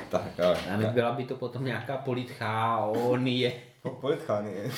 Tak, 0.09 0.39
ale. 0.39 0.57
A 0.87 0.91
byla 0.91 1.11
by 1.11 1.23
to 1.25 1.35
potom 1.35 1.65
nějaká 1.65 1.97
politcháonie. 1.97 3.53
Politchány, 4.01 4.51
je. 4.51 4.71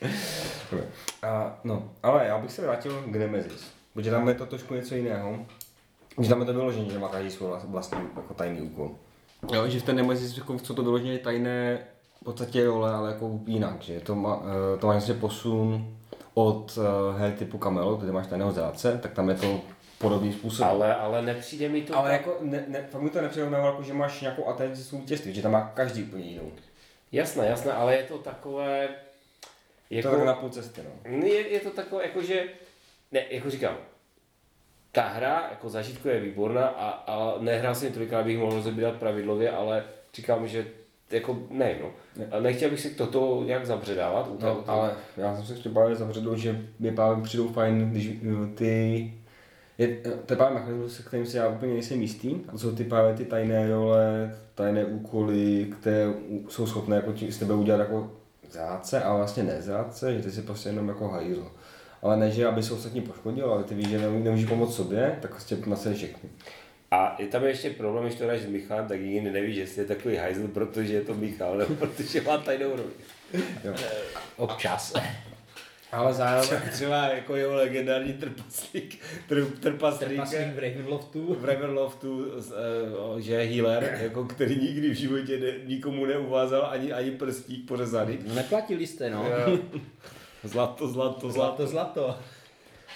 Dobré. 0.70 0.86
A, 1.22 1.58
no, 1.64 1.90
ale 2.02 2.26
já 2.26 2.38
bych 2.38 2.52
se 2.52 2.62
vrátil 2.62 3.02
k 3.06 3.16
Nemesis, 3.16 3.70
protože 3.94 4.10
tam 4.10 4.28
je 4.28 4.34
to 4.34 4.46
trošku 4.46 4.74
něco 4.74 4.94
jiného. 4.94 5.38
Že 6.18 6.28
tam 6.28 6.40
je 6.40 6.46
to 6.46 6.52
vyložené, 6.52 6.90
že 6.90 6.98
má 6.98 7.08
každý 7.08 7.30
svůj 7.30 7.48
vlast- 7.48 7.70
vlastní 7.70 7.98
jako 8.16 8.34
tajný 8.34 8.60
úkol. 8.60 8.90
Jo, 9.52 9.68
že 9.68 9.80
v 9.80 9.82
ten 9.82 9.96
Nemesis 9.96 10.36
jako, 10.38 10.58
co 10.58 10.74
to 10.74 10.82
vyloženě 10.82 11.18
tajné 11.18 11.78
v 12.20 12.24
podstatě 12.24 12.66
role, 12.66 12.92
ale 12.94 13.10
jako 13.10 13.40
jinak, 13.46 13.82
že 13.82 14.00
to 14.00 14.14
má, 14.14 14.42
eh, 14.74 14.78
to 14.78 14.86
má 14.86 14.92
vlastně 14.92 15.14
posun 15.14 15.94
od 16.34 16.78
uh, 16.78 17.18
her 17.20 17.32
typu 17.32 17.58
Camelot, 17.58 18.00
kde 18.00 18.12
máš 18.12 18.26
tajného 18.26 18.52
zrádce, 18.52 18.98
tak 19.02 19.12
tam 19.12 19.28
je 19.28 19.34
to 19.34 19.60
podobný 19.98 20.32
způsob. 20.32 20.66
Ale, 20.66 20.94
ale 20.94 21.22
nepřijde 21.22 21.68
mi 21.68 21.82
to 21.82 21.96
ale 21.98 22.10
tak- 22.10 22.20
jako, 22.20 22.38
ne, 22.40 22.64
ne, 22.68 22.88
fakt 22.90 23.02
mi 23.02 23.10
to 23.10 23.20
nepřirovnává, 23.22 23.66
jako, 23.66 23.82
že 23.82 23.92
máš 23.92 24.20
nějakou 24.20 24.46
atenci 24.46 24.84
svou 24.84 25.00
těství, 25.00 25.34
že 25.34 25.42
tam 25.42 25.52
má 25.52 25.70
každý 25.74 26.02
úplně 26.02 26.24
jinou. 26.24 26.50
Jasné, 27.12 27.46
jasné, 27.46 27.72
ale 27.72 27.96
je 27.96 28.02
to 28.02 28.18
takové... 28.18 28.88
Jako... 29.90 30.10
To 30.10 30.24
na 30.24 30.34
půl 30.34 30.50
cesty, 30.50 30.80
no. 30.84 31.26
je, 31.26 31.48
je 31.48 31.60
to 31.60 31.70
takové, 31.70 32.02
jako 32.02 32.22
že... 32.22 32.44
Ne, 33.12 33.24
jako 33.30 33.50
říkám, 33.50 33.76
ta 34.92 35.02
hra 35.02 35.46
jako 35.50 35.68
zažitku 35.68 36.08
je 36.08 36.20
výborná 36.20 36.66
a, 36.66 36.88
a 36.88 37.34
nehrál 37.40 37.74
jsem 37.74 37.92
tolikrát, 37.92 38.20
abych 38.20 38.38
mohl 38.38 38.56
rozebírat 38.56 38.94
pravidlově, 38.94 39.50
ale 39.50 39.84
říkám, 40.14 40.48
že 40.48 40.66
jako 41.10 41.38
ne, 41.50 41.76
no. 41.82 41.90
A 42.30 42.40
nechtěl 42.40 42.70
bych 42.70 42.80
si 42.80 42.90
toto 42.90 43.42
nějak 43.46 43.66
zabředávat. 43.66 44.40
No, 44.40 44.54
té- 44.54 44.70
ale 44.70 44.92
já 45.16 45.36
jsem 45.36 45.44
se 45.44 45.54
chtěl 45.54 45.72
právě 45.72 45.96
zavředl, 45.96 46.36
že 46.36 46.60
mi 46.78 46.92
právě 46.92 47.22
přijdou 47.24 47.48
fajn, 47.48 47.90
když 47.90 48.08
eh, 48.08 48.54
ty 48.54 49.12
je, 49.78 49.98
eh, 50.04 50.10
to 50.26 50.32
je 50.32 50.36
právě 50.36 50.58
mechanismus, 50.58 50.96
se 50.96 51.02
kterým 51.02 51.26
si 51.26 51.36
já 51.36 51.48
úplně 51.48 51.72
nejsem 51.72 52.00
jistý. 52.00 52.34
A 52.48 52.52
to 52.52 52.58
jsou 52.58 52.74
ty 52.74 52.84
právě 52.84 53.14
ty 53.14 53.24
tajné 53.24 53.68
role, 53.68 54.36
tajné 54.54 54.84
úkoly, 54.84 55.66
které 55.80 56.12
jsou 56.48 56.66
schopné 56.66 56.96
jako 56.96 57.12
ti, 57.12 57.32
z 57.32 57.38
tebe 57.38 57.54
udělat 57.54 57.78
jako 57.78 58.10
zrádce, 58.50 59.02
ale 59.02 59.16
vlastně 59.18 59.42
ne 59.42 59.62
zrádce, 59.62 60.14
že 60.14 60.22
ty 60.22 60.30
si 60.30 60.42
prostě 60.42 60.68
jenom 60.68 60.88
jako 60.88 61.08
hajzl. 61.08 61.52
Ale 62.02 62.16
ne, 62.16 62.30
že 62.30 62.46
aby 62.46 62.62
se 62.62 62.74
ostatní 62.74 63.00
poškodil, 63.00 63.52
ale 63.52 63.64
ty 63.64 63.74
víš, 63.74 63.88
že 63.88 63.98
nemů- 63.98 64.22
nemůžeš 64.22 64.48
pomoct 64.48 64.76
sobě, 64.76 65.18
tak 65.22 65.30
prostě 65.30 65.56
na 65.66 65.76
sebe 65.76 65.94
všechny. 65.94 66.28
A 66.90 67.16
je 67.18 67.26
tam 67.26 67.44
ještě 67.44 67.70
problém, 67.70 68.04
když 68.04 68.18
to 68.18 68.24
hraješ 68.24 68.42
s 68.42 68.46
Michalem, 68.46 68.86
tak 68.86 69.00
nikdy 69.00 69.30
nevíš, 69.30 69.56
jestli 69.56 69.82
je 69.82 69.88
takový 69.88 70.16
hajzl, 70.16 70.48
protože 70.48 70.94
je 70.94 71.00
to 71.00 71.14
Michal, 71.14 71.56
nebo 71.56 71.74
protože 71.78 72.20
má 72.20 72.38
tajnou 72.38 72.70
roli. 72.70 72.90
Občas. 74.36 74.92
Ale 75.92 76.14
zároveň, 76.14 76.60
Třeba 76.72 77.06
jako 77.08 77.36
jeho 77.36 77.54
legendární 77.54 78.12
trpaslík, 78.12 79.00
trp, 79.28 79.58
trpaslík 79.60 80.08
Trpaslík 80.08 80.54
v 80.54 80.58
Ravenloftu. 80.58 81.36
v 81.40 81.44
Ravenloftu, 81.44 82.26
eh, 83.16 83.20
že 83.22 83.34
je 83.34 83.48
healer, 83.54 83.98
jako 84.02 84.24
který 84.24 84.56
nikdy 84.56 84.90
v 84.90 84.94
životě 84.94 85.38
ne, 85.38 85.46
nikomu 85.66 86.06
neuvázal 86.06 86.68
ani, 86.70 86.92
ani 86.92 87.10
prstík 87.10 87.68
pořezaný. 87.68 88.18
No, 88.28 88.34
Neplatili 88.34 88.86
jste, 88.86 89.10
no. 89.10 89.26
Eh, 89.30 89.58
Zlato, 90.44 90.88
zlato, 90.88 91.30
zlato. 91.30 91.66
zlato. 91.66 92.16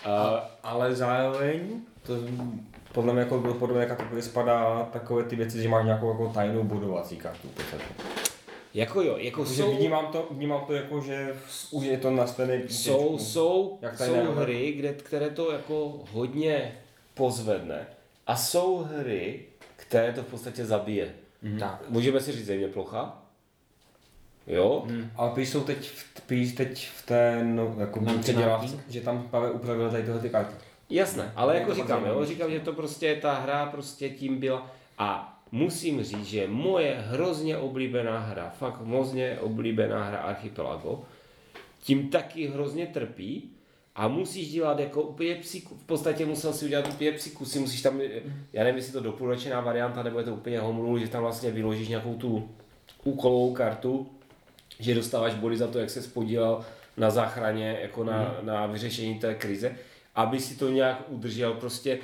A, 0.05 0.45
ale 0.63 0.95
zároveň 0.95 1.81
to 2.03 2.13
podle 2.93 3.13
mě 3.13 3.23
jako 3.23 3.55
podobně 3.59 3.81
jako 3.83 3.95
kategorie 3.97 4.23
spadá 4.23 4.89
takové 4.93 5.25
ty 5.25 5.37
věci, 5.37 5.63
že 5.63 5.69
máš 5.69 5.85
nějakou 5.85 6.11
jako 6.11 6.29
tajnou 6.35 6.65
bodovací 6.65 7.17
kartu. 7.17 7.49
podstatě. 7.49 7.85
Jako 8.75 9.03
jo, 9.03 9.17
jako 9.19 9.45
Takže 9.45 9.63
jsou, 9.63 9.77
vnímám 9.77 10.07
to, 10.07 10.27
vnímám 10.31 10.65
to 10.67 10.73
jako, 10.75 11.01
že 11.01 11.37
už 11.71 11.85
je 11.85 11.99
to 11.99 12.11
na 12.11 12.27
stejné 12.27 12.63
jsou, 12.69 13.19
jsou, 13.19 13.79
Jak 13.83 13.99
tady 13.99 14.11
jsou 14.11 14.33
hry, 14.33 14.73
kde, 14.73 14.93
které 14.93 15.31
to 15.31 15.53
jako 15.53 16.01
hodně 16.13 16.79
pozvedne 17.15 17.87
a 18.27 18.37
jsou 18.37 18.77
hry, 18.79 19.41
které 19.77 20.13
to 20.13 20.23
v 20.23 20.27
podstatě 20.27 20.65
zabije. 20.65 21.15
Tak. 21.59 21.83
Můžeme 21.89 22.21
si 22.21 22.33
říct 22.33 22.47
země 22.47 22.69
plocha? 22.69 23.19
Jo? 24.47 24.87
Ale 25.17 25.31
prý 25.31 25.47
jsou 25.47 25.61
teď, 25.61 25.91
v- 25.91 26.21
prý 26.21 26.53
teď 26.53 26.89
v 26.89 27.07
té, 27.07 27.41
no, 27.45 27.75
jako 27.79 28.01
předělávce, 28.21 28.85
že 28.89 29.01
tam 29.01 29.29
právě 29.29 29.51
upravili 29.51 29.91
tady 29.91 30.03
tyhle 30.03 30.21
ty 30.21 30.31
karty. 30.31 30.55
Jasné, 30.91 31.33
ale 31.37 31.59
jako 31.59 31.75
říkám, 31.75 32.07
jo, 32.07 32.25
říkám, 32.25 32.51
že 32.51 32.61
to 32.61 32.73
prostě 32.73 33.17
ta 33.23 33.35
hra 33.35 33.67
prostě 33.67 34.11
tím 34.11 34.41
byla 34.41 34.71
a 34.99 35.32
musím 35.53 36.03
říct, 36.03 36.25
že 36.25 36.47
moje 36.49 37.05
hrozně 37.09 37.57
oblíbená 37.57 38.19
hra, 38.19 38.51
fakt 38.51 38.87
hrozně 38.87 39.39
oblíbená 39.41 40.05
hra 40.05 40.19
Archipelago, 40.19 41.03
tím 41.81 42.09
taky 42.09 42.49
hrozně 42.49 42.87
trpí 42.87 43.51
a 43.95 44.09
musíš 44.09 44.53
dělat 44.53 44.79
jako 44.79 45.03
úplně 45.03 45.35
psíku, 45.35 45.75
v 45.75 45.85
podstatě 45.85 46.27
musel 46.27 46.53
si 46.53 46.65
udělat 46.65 46.89
úplně 46.89 47.13
psíku, 47.13 47.45
si 47.45 47.59
musíš 47.59 47.83
tam, 47.83 48.01
já 48.53 48.65
nevím, 48.65 48.77
jestli 48.77 48.93
to 48.93 49.01
doporučená 49.01 49.61
varianta, 49.61 50.03
nebo 50.03 50.19
je 50.19 50.25
to 50.25 50.35
úplně 50.35 50.61
homrule, 50.61 51.01
že 51.01 51.09
tam 51.09 51.23
vlastně 51.23 51.51
vyložíš 51.51 51.89
nějakou 51.89 52.15
tu 52.15 52.49
úkolovou 53.05 53.55
kartu, 53.55 54.11
že 54.79 54.95
dostáváš 54.95 55.35
body 55.35 55.57
za 55.57 55.67
to, 55.67 55.79
jak 55.79 55.91
se 55.91 56.03
spodílel 56.03 56.65
na 56.97 57.11
záchraně, 57.11 57.79
jako 57.83 58.05
na, 58.05 58.37
na 58.43 58.67
vyřešení 58.67 59.19
té 59.19 59.35
krize, 59.35 59.77
aby 60.15 60.41
si 60.41 60.57
to 60.57 60.71
nějak 60.71 61.05
udržel 61.09 61.55
prostě 61.55 61.99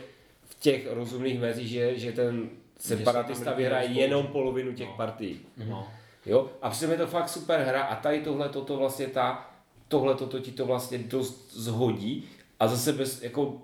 v 0.45 0.61
těch 0.61 0.93
rozumných 0.93 1.41
mezích, 1.41 1.69
že, 1.69 1.99
že 1.99 2.13
ten 2.13 2.49
separatista 2.79 3.53
vyhraje 3.53 3.89
jenom 3.89 4.27
polovinu 4.27 4.73
těch 4.73 4.89
partií. 4.97 5.41
No. 5.69 5.89
Jo? 6.27 6.51
A 6.63 6.71
přitom 6.71 6.91
je 6.91 6.99
to 6.99 7.07
fakt 7.07 7.29
super 7.29 7.61
hra? 7.61 7.83
A 7.83 7.97
tady 7.97 8.21
tohle 8.21 8.49
toto 8.49 8.77
vlastně 8.77 9.07
ta, 9.07 9.51
tohle 9.89 10.15
toto 10.15 10.39
ti 10.39 10.53
to 10.53 10.67
vlastně 10.67 10.99
dost 10.99 11.53
zhodí. 11.53 12.29
A 12.61 12.69
zase 12.69 12.93
bez, 12.93 13.23
jako 13.23 13.63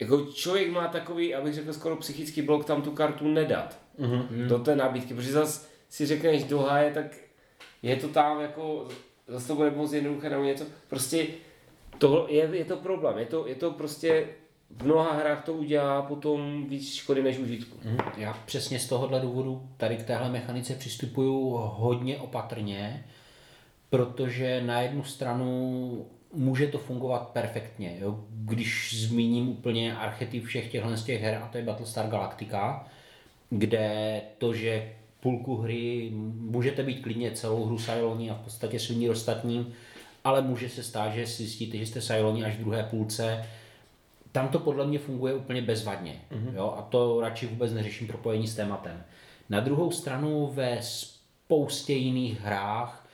jako 0.00 0.24
člověk 0.24 0.70
má 0.70 0.88
takový, 0.88 1.34
abych 1.34 1.54
řekl 1.54 1.72
skoro 1.72 1.96
psychický 1.96 2.42
blok 2.42 2.64
tam 2.64 2.82
tu 2.82 2.90
kartu 2.90 3.28
nedat. 3.28 3.84
Mm-hmm. 4.00 4.46
do 4.46 4.58
té 4.58 4.76
nabídky, 4.76 5.14
protože 5.14 5.32
zase 5.32 5.66
si 5.88 6.06
řekneš 6.06 6.44
do 6.44 6.58
háje, 6.58 6.90
tak 6.90 7.06
je 7.82 7.96
to 7.96 8.08
tam 8.08 8.40
jako, 8.40 8.88
zase 9.28 9.48
to 9.48 9.54
bude 9.54 9.70
moc 9.70 9.92
jednoduché 9.92 10.30
nebo 10.30 10.42
něco, 10.42 10.64
prostě 10.88 11.26
to 11.98 12.26
je, 12.28 12.48
je 12.52 12.64
to 12.64 12.76
problém, 12.76 13.18
je 13.18 13.26
to, 13.26 13.46
je 13.46 13.54
to 13.54 13.70
prostě 13.70 14.28
v 14.78 14.84
mnoha 14.84 15.12
hrách 15.12 15.44
to 15.44 15.52
udělá 15.52 16.02
potom 16.02 16.66
víc 16.68 16.94
škody 16.94 17.22
než 17.22 17.38
užitku. 17.38 17.78
Mhm. 17.84 17.98
Já 18.16 18.32
přesně 18.46 18.78
z 18.78 18.88
tohohle 18.88 19.20
důvodu 19.20 19.68
tady 19.76 19.96
k 19.96 20.02
téhle 20.02 20.30
mechanice 20.30 20.74
přistupuju 20.74 21.50
hodně 21.56 22.18
opatrně, 22.18 23.04
protože 23.90 24.62
na 24.66 24.80
jednu 24.80 25.04
stranu 25.04 26.06
může 26.32 26.66
to 26.66 26.78
fungovat 26.78 27.28
perfektně. 27.28 27.96
Jo? 28.00 28.24
Když 28.30 29.00
zmíním 29.00 29.48
úplně 29.48 29.96
archetyp 29.96 30.44
všech 30.44 30.72
těchto 30.72 30.96
z 30.96 31.04
těch 31.04 31.22
her, 31.22 31.40
a 31.42 31.48
to 31.48 31.58
je 31.58 31.64
Battlestar 31.64 32.08
Galactica, 32.08 32.86
kde 33.50 34.20
to, 34.38 34.54
že 34.54 34.92
půlku 35.20 35.56
hry 35.56 36.10
můžete 36.34 36.82
být 36.82 37.02
klidně 37.02 37.30
celou 37.30 37.64
hru 37.64 37.78
Cyloni 37.78 38.30
a 38.30 38.34
v 38.34 38.44
podstatě 38.44 38.78
sviní 38.78 39.10
ostatním, 39.10 39.72
ale 40.24 40.42
může 40.42 40.68
se 40.68 40.82
stát, 40.82 41.14
že 41.14 41.26
si 41.26 41.42
zjistíte, 41.42 41.78
že 41.78 41.86
jste 41.86 42.02
Cyloni 42.02 42.44
až 42.44 42.54
v 42.54 42.58
druhé 42.58 42.82
půlce. 42.82 43.46
Tam 44.34 44.48
to 44.48 44.58
podle 44.58 44.86
mě 44.86 44.98
funguje 44.98 45.34
úplně 45.34 45.62
bezvadně. 45.62 46.20
Mm-hmm. 46.32 46.54
Jo? 46.54 46.74
A 46.78 46.82
to 46.82 47.20
radši 47.20 47.46
vůbec 47.46 47.72
neřeším 47.72 48.06
propojení 48.06 48.46
s 48.46 48.54
tématem. 48.54 49.04
Na 49.48 49.60
druhou 49.60 49.90
stranu 49.90 50.46
ve 50.54 50.78
spoustě 50.82 51.92
jiných 51.92 52.40
hrách, 52.40 53.06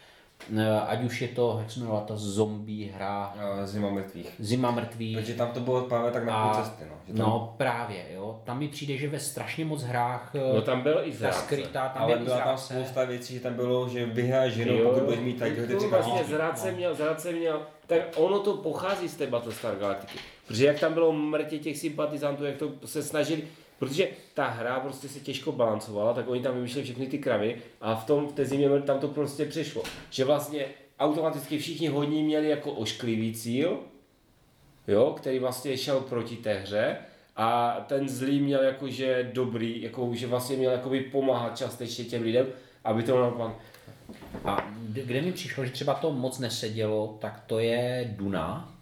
eh, 0.59 0.81
ať 0.81 1.03
už 1.05 1.23
je 1.23 1.29
to, 1.29 1.57
jak 1.61 1.71
se 1.71 1.79
jmenovala 1.81 2.05
ta 2.05 2.15
zombie 2.17 2.93
hra, 2.93 3.25
A 3.25 3.67
Zima 3.67 3.91
mrtvých. 3.91 4.35
Zima 4.39 4.71
mrtvých, 4.71 5.17
Takže 5.17 5.35
tam 5.35 5.49
to 5.51 5.61
bylo 5.61 5.83
právě 5.83 6.11
tak 6.11 6.25
na 6.25 6.49
půl 6.53 6.63
cesty, 6.63 6.85
no. 6.89 6.95
Že 7.07 7.13
tam, 7.15 7.27
no 7.27 7.55
právě, 7.57 8.05
jo. 8.15 8.41
Tam 8.45 8.59
mi 8.59 8.69
přijde, 8.69 8.97
že 8.97 9.09
ve 9.09 9.21
strašně 9.21 9.65
moc 9.65 9.83
hrách 9.83 10.33
eh, 10.35 10.55
No 10.55 10.63
tam 10.63 10.81
byl 10.81 11.01
i 11.05 11.11
ta 11.13 11.19
zrádce. 11.19 11.41
skrytá, 11.41 11.89
tam 11.89 12.03
ale 12.03 12.17
byl 12.17 12.25
byla 12.25 12.41
tam 12.41 12.59
spousta 12.59 13.05
věcí, 13.05 13.35
že 13.35 13.41
tam 13.41 13.55
bylo, 13.55 13.89
že 13.89 14.07
vyhráš 14.07 14.57
Jo, 14.57 14.91
pokud 14.91 15.03
budeš 15.03 15.21
mít 15.21 15.39
tady 15.39 15.51
tyhle 15.51 15.67
ty 15.67 15.75
vlastně 15.75 16.13
kartičky. 16.13 16.35
zrádce 16.35 16.73
měl, 16.73 16.95
zrádce 16.95 17.33
měl, 17.33 17.63
tak 17.87 18.01
ono 18.17 18.39
to 18.39 18.55
pochází 18.57 19.09
z 19.09 19.17
té 19.17 19.27
Battlestar 19.27 19.77
Galactiky. 19.77 20.19
Protože 20.51 20.67
jak 20.67 20.81
tam 20.81 20.95
bylo 20.95 21.13
mrtě 21.13 21.59
těch 21.59 21.79
sympatizantů, 21.79 22.45
jak 22.45 22.57
to 22.57 22.73
se 22.85 23.03
snažili, 23.03 23.43
protože 23.79 24.09
ta 24.35 24.47
hra 24.47 24.81
prostě 24.81 25.09
se 25.09 25.21
těžko 25.21 25.53
balancovala, 25.53 26.15
tak 26.15 26.29
oni 26.29 26.43
tam 26.43 26.55
vymýšleli 26.55 26.85
všechny 26.85 27.07
ty 27.07 27.19
kravy 27.19 27.57
a 27.81 27.95
v 27.95 28.05
tom, 28.05 28.29
v 28.29 28.33
té 28.33 28.45
zimě 28.45 28.81
tam 28.81 28.99
to 28.99 29.09
prostě 29.09 29.45
přešlo. 29.45 29.83
Že 30.11 30.25
vlastně 30.25 30.65
automaticky 30.99 31.59
všichni 31.59 31.89
hodní 31.89 32.23
měli 32.23 32.49
jako 32.49 32.73
ošklivý 32.73 33.35
cíl, 33.35 33.79
jo, 34.89 35.15
který 35.17 35.39
vlastně 35.39 35.77
šel 35.77 36.01
proti 36.01 36.37
té 36.37 36.55
hře 36.55 36.97
a 37.37 37.81
ten 37.89 38.09
zlý 38.09 38.41
měl 38.41 38.63
jakože 38.63 39.31
dobrý, 39.33 39.83
jako, 39.83 40.15
že 40.15 40.27
vlastně 40.27 40.57
měl 40.57 40.73
jakoby 40.73 41.01
pomáhat 41.01 41.59
částečně 41.59 42.05
těm 42.05 42.23
lidem, 42.23 42.47
aby 42.85 43.03
to 43.03 43.21
naopak 43.21 43.53
A 44.45 44.71
kde 44.83 45.03
kde 45.03 45.23
mi 45.23 45.33
přišlo, 45.33 45.65
že 45.65 45.73
třeba 45.73 45.95
to 45.95 46.13
moc 46.13 46.39
nesedělo, 46.39 47.19
tak 47.21 47.45
to 47.47 47.59
je 47.59 48.15
Duna. 48.17 48.80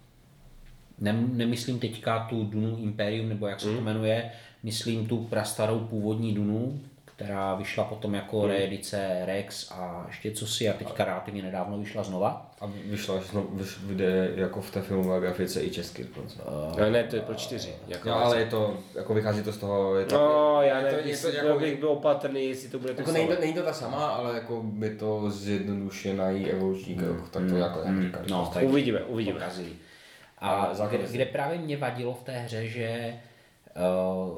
Nem, 1.01 1.37
nemyslím 1.37 1.79
teďka 1.79 2.19
tu 2.29 2.43
Dunu 2.43 2.77
Imperium, 2.77 3.29
nebo 3.29 3.47
jak 3.47 3.59
se 3.59 3.75
to 3.75 3.81
jmenuje, 3.81 4.31
myslím 4.63 5.07
tu 5.07 5.17
prastarou 5.17 5.79
původní 5.79 6.33
Dunu, 6.33 6.79
která 7.05 7.55
vyšla 7.55 7.83
potom 7.83 8.13
jako 8.13 8.47
reedice 8.47 9.21
Rex 9.25 9.71
a 9.71 10.03
ještě 10.07 10.31
co 10.31 10.47
si 10.47 10.69
a 10.69 10.73
teďka 10.73 11.05
relativně 11.05 11.43
nedávno 11.43 11.77
vyšla 11.77 12.03
znova. 12.03 12.51
A 12.61 12.71
vyšlo, 12.85 13.15
až 13.17 13.23
znovu, 13.23 13.59
vyjde 13.83 14.31
jako 14.35 14.61
v 14.61 14.71
té 14.71 14.81
filmové 14.81 15.19
grafice 15.19 15.63
i 15.63 15.69
česky 15.69 16.03
dokonce. 16.03 16.39
No, 16.79 16.89
ne, 16.89 17.03
to 17.03 17.15
je 17.15 17.21
pro 17.21 17.35
čtyři. 17.35 17.73
Jako 17.87 18.09
No, 18.09 18.15
ale 18.25 18.39
je 18.39 18.45
to, 18.45 18.77
jako 18.95 19.13
vychází 19.13 19.43
to 19.43 19.53
z 19.53 19.57
toho, 19.57 19.95
je 19.95 20.05
to, 20.05 20.15
No, 20.15 20.61
já 20.61 20.75
to- 20.75 20.81
nevím, 20.81 20.97
je 20.97 21.03
to 21.03 21.09
jestli 21.09 21.35
jako- 21.35 21.59
bych 21.59 21.79
byl 21.79 21.89
opatrný, 21.89 22.45
jestli 22.45 22.69
to 22.69 22.79
bude 22.79 22.93
to 22.93 23.01
jako 23.01 23.11
není, 23.11 23.27
to, 23.27 23.33
není 23.39 23.53
to 23.53 23.63
ta 23.63 23.73
sama, 23.73 24.07
ale 24.07 24.33
jako 24.35 24.61
by 24.63 24.89
to 24.89 25.31
zjednodušený 25.31 26.45
evoluční 26.51 26.95
krok, 26.95 27.29
tak 27.29 27.43
to 27.49 27.55
jako 27.55 27.79
jak 27.85 28.01
říkáš. 28.01 28.27
No, 28.29 28.51
tak 28.53 28.63
Uvidíme, 28.63 28.99
uvidíme. 29.03 29.39
Brazílii. 29.39 29.75
A 30.41 30.73
základ- 30.73 31.01
kde, 31.01 31.11
kde 31.11 31.25
právě 31.25 31.57
mě 31.57 31.77
vadilo 31.77 32.13
v 32.13 32.23
té 32.23 32.31
hře, 32.39 32.67
že 32.67 33.13
uh, 33.75 34.37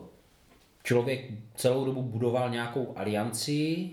člověk 0.84 1.22
celou 1.56 1.86
dobu 1.86 2.02
budoval 2.02 2.49
nějakou 2.49 2.93
alianci, 2.95 3.89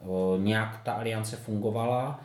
uh, 0.00 0.40
nějak 0.42 0.80
ta 0.84 0.92
aliance 0.92 1.36
fungovala 1.36 2.20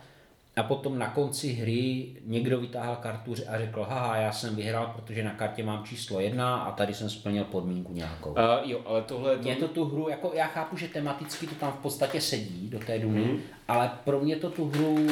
a 0.56 0.62
potom 0.62 0.98
na 0.98 1.10
konci 1.10 1.52
hry 1.52 2.06
někdo 2.26 2.60
vytáhl 2.60 2.96
kartu 2.96 3.34
a 3.48 3.58
řekl, 3.58 3.82
haha, 3.82 4.16
já 4.16 4.32
jsem 4.32 4.56
vyhrál, 4.56 4.92
protože 4.96 5.22
na 5.24 5.30
kartě 5.30 5.62
mám 5.62 5.84
číslo 5.84 6.20
jedna 6.20 6.56
a 6.56 6.72
tady 6.72 6.94
jsem 6.94 7.10
splnil 7.10 7.44
podmínku 7.44 7.92
nějakou. 7.92 8.30
Uh, 8.30 8.36
jo, 8.62 8.80
ale 8.86 9.02
tohle 9.02 9.36
Mě 9.36 9.56
to 9.56 9.68
tu 9.68 9.84
hru, 9.84 10.08
jako 10.08 10.30
já 10.34 10.46
chápu, 10.46 10.76
že 10.76 10.88
tematicky 10.88 11.46
to 11.46 11.54
tam 11.54 11.72
v 11.72 11.76
podstatě 11.82 12.20
sedí 12.20 12.68
do 12.70 12.78
té 12.78 12.98
duny, 12.98 13.20
Mhm. 13.24 13.38
ale 13.68 13.90
pro 14.04 14.20
mě 14.20 14.36
to 14.36 14.50
tu 14.50 14.68
hru 14.68 15.06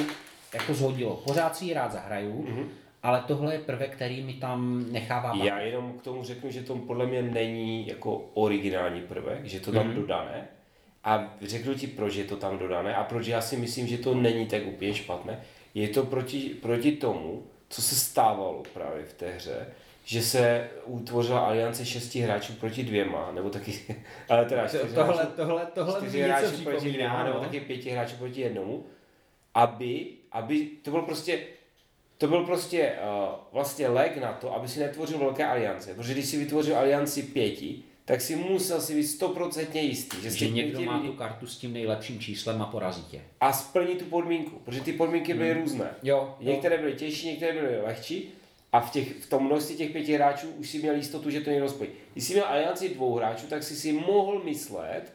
jako 0.54 0.74
zhodilo. 0.74 1.16
Pořád 1.16 1.56
si 1.56 1.64
ji 1.64 1.74
rád 1.74 1.92
zahraju, 1.92 2.46
ale 3.02 3.24
tohle 3.26 3.54
je 3.54 3.58
prvek, 3.58 3.94
který 3.94 4.22
mi 4.22 4.34
tam 4.34 4.84
nechává 4.92 5.32
Já 5.44 5.60
jenom 5.60 5.92
k 5.92 6.02
tomu 6.02 6.24
řeknu, 6.24 6.50
že 6.50 6.62
to 6.62 6.76
podle 6.76 7.06
mě 7.06 7.22
není 7.22 7.86
jako 7.86 8.30
originální 8.34 9.00
prvek, 9.00 9.44
že 9.44 9.60
to 9.60 9.72
tam 9.72 9.90
mm-hmm. 9.90 9.94
dodané. 9.94 10.48
A 11.04 11.34
řeknu 11.42 11.74
ti, 11.74 11.86
proč 11.86 12.14
je 12.14 12.24
to 12.24 12.36
tam 12.36 12.58
dodané 12.58 12.94
a 12.94 13.04
proč 13.04 13.26
já 13.26 13.40
si 13.40 13.56
myslím, 13.56 13.86
že 13.86 13.98
to 13.98 14.14
není 14.14 14.46
tak 14.46 14.66
úplně 14.66 14.94
špatné. 14.94 15.40
Je 15.74 15.88
to 15.88 16.02
proti, 16.02 16.40
proti 16.62 16.92
tomu, 16.92 17.42
co 17.68 17.82
se 17.82 17.94
stávalo 17.94 18.62
právě 18.74 19.04
v 19.04 19.12
té 19.12 19.32
hře, 19.32 19.66
že 20.04 20.22
se 20.22 20.70
utvořila 20.84 21.40
aliance 21.40 21.86
šesti 21.86 22.20
hráčů 22.20 22.52
proti 22.52 22.82
dvěma, 22.82 23.32
nebo 23.32 23.50
taky, 23.50 23.96
ale 24.28 24.44
teda 24.44 24.68
čtyři 24.68 24.94
Tohle, 24.94 25.14
hráčů, 25.14 25.32
tohle, 25.36 25.66
tohle 25.74 26.00
čtyři 26.00 26.22
hráči 26.22 26.64
proti 26.64 26.92
dvěma, 26.92 27.24
nebo 27.24 27.38
no. 27.38 27.44
taky 27.44 27.60
pěti 27.60 27.90
hráčů 27.90 28.16
proti 28.16 28.40
jednomu, 28.40 28.86
aby, 29.54 30.06
aby 30.32 30.66
to 30.82 30.90
byl 30.90 31.02
prostě 31.02 31.38
to 32.22 32.28
byl 32.28 32.44
prostě 32.44 32.92
uh, 32.92 33.34
vlastně 33.52 33.88
leg 33.88 34.16
na 34.16 34.32
to, 34.32 34.54
aby 34.54 34.68
si 34.68 34.80
netvořil 34.80 35.18
velké 35.18 35.46
aliance. 35.46 35.94
Protože 35.94 36.12
když 36.12 36.26
si 36.26 36.36
vytvořil 36.38 36.76
alianci 36.78 37.22
pěti, 37.22 37.82
tak 38.04 38.20
si 38.20 38.36
musel 38.36 38.80
si 38.80 38.94
být 38.94 39.04
stoprocentně 39.06 39.80
jistý, 39.80 40.16
že, 40.22 40.30
Že 40.30 40.48
někdo 40.50 40.78
pěti 40.78 40.84
má 40.86 40.96
lidí- 40.96 41.08
tu 41.08 41.12
kartu 41.14 41.46
s 41.46 41.58
tím 41.58 41.72
nejlepším 41.72 42.18
číslem 42.20 42.62
a 42.62 42.66
porazí 42.66 43.04
tě. 43.10 43.20
a 43.40 43.52
splní 43.52 43.94
tu 43.94 44.04
podmínku, 44.04 44.58
protože 44.64 44.80
ty 44.80 44.92
podmínky 44.92 45.34
byly 45.34 45.52
různé. 45.52 45.90
Jo, 46.02 46.36
Některé 46.40 46.78
byly 46.78 46.92
těžší, 46.92 47.26
některé 47.26 47.52
byly 47.52 47.80
lehčí 47.80 48.28
a 48.72 48.80
v, 48.80 48.90
těch, 48.90 49.12
v 49.16 49.28
tom 49.28 49.44
množství 49.46 49.76
těch 49.76 49.90
pěti 49.90 50.14
hráčů 50.14 50.48
už 50.50 50.70
si 50.70 50.78
měl 50.78 50.94
jistotu, 50.94 51.30
že 51.30 51.40
to 51.40 51.50
někdo 51.50 51.68
spojí. 51.68 51.90
Když 52.12 52.24
jsi 52.24 52.32
měl 52.32 52.46
alianci 52.46 52.88
dvou 52.88 53.14
hráčů, 53.14 53.46
tak 53.46 53.62
si 53.62 53.76
si 53.76 53.92
mohl 53.92 54.42
myslet, 54.44 55.12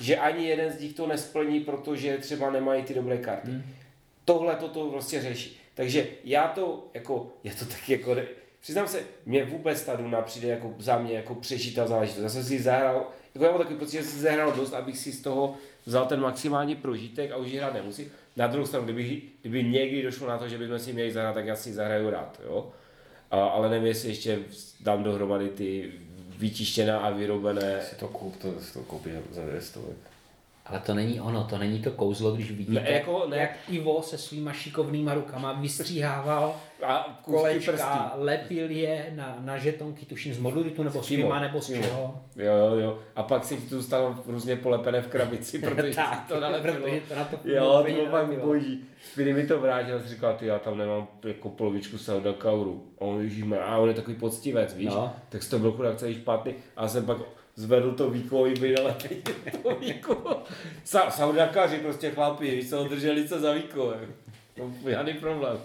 že 0.00 0.16
ani 0.16 0.46
jeden 0.48 0.72
z 0.72 0.80
nich 0.80 0.92
to 0.94 1.06
nesplní, 1.06 1.60
protože 1.60 2.18
třeba 2.18 2.50
nemají 2.50 2.82
ty 2.82 2.94
dobré 2.94 3.18
karty. 3.18 3.50
Hmm. 3.50 3.62
Tohle 4.24 4.56
toto 4.56 4.90
prostě 4.90 5.20
řeší. 5.22 5.56
Takže 5.76 6.06
já 6.24 6.48
to 6.48 6.90
jako, 6.94 7.32
já 7.44 7.52
to 7.58 7.64
taky 7.64 7.92
jako, 7.92 8.16
přiznám 8.60 8.88
se, 8.88 9.02
mě 9.26 9.44
vůbec 9.44 9.84
ta 9.84 9.96
Duna 9.96 10.22
přijde 10.22 10.48
jako 10.48 10.74
za 10.78 10.98
mě 10.98 11.14
jako 11.14 11.34
přežitá 11.34 11.86
záležitost. 11.86 12.22
Já 12.22 12.28
jsem 12.28 12.44
si 12.44 12.62
zahrál, 12.62 13.06
jako 13.34 13.44
já 13.44 13.50
mám 13.50 13.60
takový 13.60 13.78
pocit, 13.78 13.96
že 13.96 14.02
jsem 14.02 14.12
si 14.12 14.20
zahrál 14.20 14.52
dost, 14.52 14.72
abych 14.72 14.98
si 14.98 15.12
z 15.12 15.22
toho 15.22 15.54
vzal 15.86 16.06
ten 16.06 16.20
maximální 16.20 16.76
prožitek 16.76 17.32
a 17.32 17.36
už 17.36 17.48
ji 17.48 17.58
hrát 17.58 17.74
nemusím. 17.74 18.12
Na 18.36 18.46
druhou 18.46 18.66
stranu, 18.66 18.84
kdyby, 18.84 19.22
kdyby 19.40 19.64
někdy 19.64 20.02
došlo 20.02 20.28
na 20.28 20.38
to, 20.38 20.48
že 20.48 20.58
bychom 20.58 20.78
si 20.78 20.92
měli 20.92 21.12
zahrát, 21.12 21.34
tak 21.34 21.46
já 21.46 21.56
si 21.56 21.72
zahraju 21.72 22.10
rád, 22.10 22.40
jo. 22.44 22.72
A, 23.30 23.44
ale 23.44 23.70
nevím, 23.70 23.86
jestli 23.86 24.08
ještě 24.08 24.38
dám 24.80 25.02
dohromady 25.02 25.48
ty 25.48 25.92
vyčištěná 26.38 26.98
a 26.98 27.10
vyrobené 27.10 27.82
Si 27.82 27.96
to 27.96 28.08
koup, 28.08 28.36
to, 28.36 28.60
si 28.60 28.72
to 28.72 28.82
koupí 28.82 29.10
za 29.30 29.42
200. 29.42 29.80
Ale 30.68 30.80
to 30.80 30.94
není 30.94 31.20
ono, 31.20 31.44
to 31.44 31.58
není 31.58 31.78
to 31.82 31.90
kouzlo, 31.90 32.32
když 32.32 32.50
vidíte, 32.52 32.80
Ne, 32.80 32.90
jako 32.90 33.26
ne. 33.28 33.36
jak 33.36 33.50
Ivo 33.68 34.02
se 34.02 34.18
svýma 34.18 34.52
šikovnýma 34.52 35.14
rukama 35.14 35.52
vystříhával 35.52 36.54
a 36.86 37.20
kolečka, 37.24 37.72
prstí. 37.72 37.88
lepil 38.14 38.70
je 38.70 39.12
na, 39.16 39.36
na 39.40 39.58
žetonky, 39.58 40.06
tuším 40.06 40.34
z 40.34 40.38
moduritu 40.38 40.82
nebo 40.82 40.98
z 41.02 41.06
Přímo, 41.06 41.22
pima 41.22 41.40
nebo 41.40 41.60
z 41.60 41.66
čeho. 41.66 42.20
Jo, 42.36 42.52
jo, 42.56 42.76
jo. 42.78 42.98
A 43.16 43.22
pak 43.22 43.44
si 43.44 43.56
tu 43.56 43.82
stalo 43.82 44.14
různě 44.26 44.56
polepené 44.56 45.02
v 45.02 45.08
krabici, 45.08 45.58
protože 45.70 45.90
si 45.90 45.96
Tak, 45.96 46.24
to 46.28 46.40
nalepilo. 46.40 46.74
protože 46.76 47.00
to 47.08 47.14
na 47.14 47.24
to 47.24 47.36
Jo, 47.44 47.74
to 47.78 47.92
bylo 47.92 48.04
nelepilo. 48.12 48.46
boží. 48.46 48.84
Spiny 49.12 49.32
mi 49.32 49.46
to 49.46 49.60
vrátil 49.60 49.96
a 49.96 50.00
si 50.00 50.08
říkal, 50.08 50.34
ty 50.34 50.46
já 50.46 50.58
tam 50.58 50.78
nemám 50.78 51.06
jako 51.24 51.48
polovičku 51.48 51.98
Sauda 51.98 52.32
Kauru. 52.32 52.84
A 52.98 53.00
on 53.00 53.20
ježíme, 53.22 53.58
a 53.58 53.78
on 53.78 53.88
je 53.88 53.94
takový 53.94 54.16
poctivec, 54.16 54.74
víš? 54.74 54.86
No. 54.86 55.12
Tak 55.28 55.42
z 55.42 55.48
toho 55.48 55.60
byl 55.60 55.72
chudák 55.72 55.96
celý 55.96 56.14
špatný. 56.14 56.54
A 56.76 56.82
já 56.82 56.88
jsem 56.88 57.06
pak 57.06 57.16
zvedl 57.56 57.92
to 57.92 58.06
aby 58.06 58.54
by 58.60 58.72
nalepili 58.72 59.22
to 59.62 59.74
víko. 59.74 60.42
Sa, 60.84 61.10
Saudakaři 61.10 61.78
prostě 61.78 62.10
chlapi, 62.10 62.50
víš 62.50 62.70
co, 62.70 62.84
drželi 62.84 63.28
se 63.28 63.40
za 63.40 63.54
jako. 63.54 63.94
No, 64.58 64.72
žádný 64.90 65.14
problém. 65.14 65.58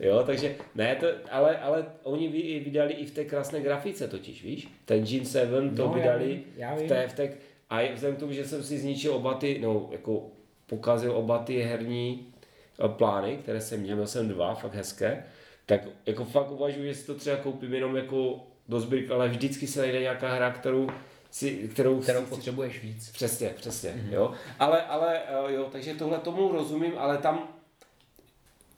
Jo, 0.00 0.22
takže 0.26 0.54
ne, 0.74 0.96
to, 0.96 1.06
ale, 1.30 1.58
ale 1.58 1.84
oni 2.02 2.28
vy- 2.28 2.60
vydali 2.64 2.92
i 2.92 3.06
v 3.06 3.10
té 3.10 3.24
krásné 3.24 3.60
grafice 3.60 4.08
totiž, 4.08 4.42
víš? 4.44 4.68
Ten 4.84 5.06
Gene 5.06 5.24
7 5.24 5.76
to 5.76 5.82
No, 5.86 5.88
já 5.96 6.02
vydali 6.02 6.26
vím, 6.26 6.44
já 6.56 6.74
v 6.74 6.78
vím. 6.78 6.88
té, 6.88 7.08
v 7.08 7.12
té, 7.12 7.32
a 7.70 7.92
vzhledem 7.94 8.16
k 8.16 8.20
tomu, 8.20 8.32
že 8.32 8.44
jsem 8.44 8.62
si 8.62 8.78
zničil 8.78 9.14
oba 9.14 9.34
ty, 9.34 9.58
no, 9.62 9.88
jako 9.92 10.26
pokazil 10.66 11.12
oba 11.16 11.38
ty 11.38 11.60
herní 11.62 12.26
eh, 12.84 12.88
plány, 12.88 13.36
které 13.42 13.60
jsem 13.60 13.80
měl, 13.80 13.96
měl 13.96 14.06
jsem 14.06 14.28
dva, 14.28 14.54
fakt 14.54 14.74
hezké, 14.74 15.24
tak 15.66 15.80
jako 16.06 16.24
fakt 16.24 16.50
uvažuji, 16.50 16.84
že 16.88 16.94
si 16.94 17.06
to 17.06 17.14
třeba 17.14 17.36
koupím 17.36 17.74
jenom 17.74 17.96
jako 17.96 18.46
do 18.68 18.80
sbírky, 18.80 19.08
ale 19.12 19.28
vždycky 19.28 19.66
se 19.66 19.80
najde 19.80 20.00
nějaká 20.00 20.34
hra, 20.34 20.50
kterou 20.52 20.88
si, 21.34 21.68
kterou, 21.68 22.00
Kterou 22.00 22.20
si, 22.20 22.26
potřebuješ 22.26 22.82
víc. 22.82 23.10
Přesně, 23.10 23.48
přesně, 23.48 23.90
Mhm. 23.90 24.00
mm-hmm. 24.08 24.12
jo. 24.12 24.32
Ale, 24.58 24.82
ale, 24.82 25.18
eh, 25.48 25.52
jo, 25.52 25.68
takže 25.72 25.94
tohle 25.94 26.18
tomu 26.18 26.52
rozumím, 26.52 26.92
ale 26.98 27.18
tam 27.18 27.48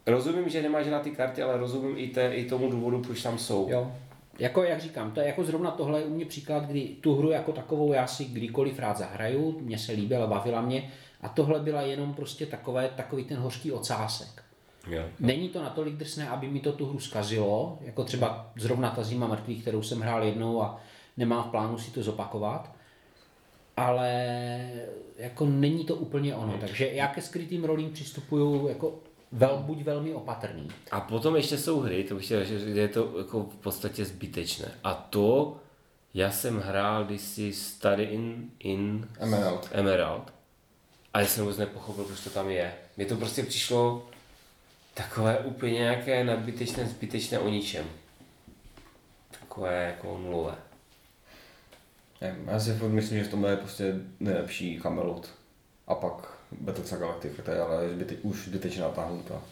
rozumím, 0.07 0.49
že 0.49 0.63
nemáš 0.63 0.89
rád 0.89 1.03
ty 1.03 1.11
karty, 1.11 1.43
ale 1.43 1.57
rozumím 1.57 1.99
i, 1.99 2.09
té, 2.09 2.35
i 2.35 2.45
tomu 2.49 2.71
důvodu, 2.71 3.03
proč 3.03 3.23
tam 3.23 3.39
jsou. 3.39 3.67
Jo. 3.71 3.93
Jako 4.39 4.63
jak 4.65 4.81
říkám, 4.81 5.11
to 5.11 5.21
je 5.21 5.27
jako 5.27 5.45
zrovna 5.45 5.71
tohle 5.71 6.01
je 6.01 6.07
u 6.07 6.15
mě 6.15 6.25
příklad, 6.27 6.65
kdy 6.65 6.81
tu 7.01 7.15
hru 7.15 7.31
jako 7.31 7.53
takovou 7.53 7.93
já 7.93 8.07
si 8.07 8.25
kdykoliv 8.25 8.79
rád 8.79 8.97
zahraju, 8.99 9.59
mně 9.61 9.79
se 9.79 9.93
líbila, 9.93 10.27
bavila 10.27 10.61
mě 10.61 10.91
a 11.21 11.29
tohle 11.29 11.61
byla 11.61 11.83
jenom 11.83 12.15
prostě 12.15 12.47
takové, 12.47 12.89
takový 12.97 13.25
ten 13.25 13.37
hořký 13.39 13.73
ocásek. 13.73 14.43
Jo. 14.91 15.03
Není 15.21 15.49
to 15.49 15.63
natolik 15.63 15.95
drsné, 15.95 16.29
aby 16.29 16.49
mi 16.49 16.61
to 16.61 16.73
tu 16.73 16.87
hru 16.87 16.99
zkazilo, 16.99 17.79
jako 17.81 18.05
třeba 18.05 18.51
zrovna 18.57 18.91
ta 18.91 19.03
zima 19.03 19.27
mrtvých, 19.27 19.63
kterou 19.63 19.83
jsem 19.83 20.01
hrál 20.01 20.25
jednou 20.25 20.63
a 20.63 20.81
nemám 21.17 21.43
v 21.43 21.51
plánu 21.51 21.79
si 21.79 21.91
to 21.91 22.03
zopakovat, 22.03 22.73
ale 23.77 24.11
jako 25.17 25.47
není 25.47 25.85
to 25.85 25.95
úplně 25.95 26.35
ono, 26.35 26.59
takže 26.59 26.87
já 26.87 27.07
ke 27.09 27.23
skrytým 27.23 27.65
rolím 27.65 27.93
přistupuju 27.93 28.69
jako 28.69 28.95
vel, 29.33 29.63
buď 29.67 29.83
velmi 29.83 30.15
opatrný. 30.15 30.69
A 30.91 31.01
potom 31.01 31.37
ještě 31.37 31.59
jsou 31.59 31.81
hry, 31.81 32.05
to 32.05 32.15
bych 32.15 32.25
chtěl 32.25 32.45
kde 32.45 32.81
je 32.81 32.89
to 32.89 33.19
jako 33.19 33.43
v 33.43 33.57
podstatě 33.57 34.05
zbytečné. 34.05 34.73
A 34.85 34.95
to 34.95 35.57
já 36.15 36.31
jsem 36.31 36.61
hrál 36.61 37.05
kdysi 37.05 37.53
Study 37.53 38.03
in, 38.05 38.51
in 38.59 39.09
Emerald. 39.19 39.69
Emerald. 39.73 40.33
A 41.15 41.21
já 41.21 41.27
jsem 41.27 41.45
vůbec 41.45 41.59
nepochopil, 41.59 42.05
proč 42.05 42.21
to 42.21 42.31
tam 42.31 42.51
je. 42.51 42.75
Mně 42.97 43.07
to 43.07 43.17
prostě 43.17 43.43
přišlo 43.43 44.07
takové 44.95 45.39
úplně 45.39 45.73
nějaké 45.73 46.25
nadbytečné, 46.25 46.87
zbytečné 46.87 47.39
o 47.39 47.49
ničem. 47.49 47.87
Takové 49.41 49.85
jako 49.85 50.19
nulové. 50.19 50.55
Nevím, 52.21 52.49
Já 52.49 52.61
si 52.61 52.71
myslím, 52.71 53.19
že 53.19 53.25
v 53.25 53.31
tomhle 53.31 53.51
je 53.51 53.57
prostě 53.57 53.95
nejlepší 54.21 54.81
Camelot. 54.81 55.31
A 55.87 55.95
pak 55.95 56.37
Battlestar 56.53 56.99
Galactica, 56.99 57.43
to 57.43 57.51
je 57.51 57.61
ale 57.61 57.89
zbyte, 57.89 58.15
už 58.15 58.45
zbytečná 58.45 58.89
ta 58.89 59.03
hluta. 59.03 59.43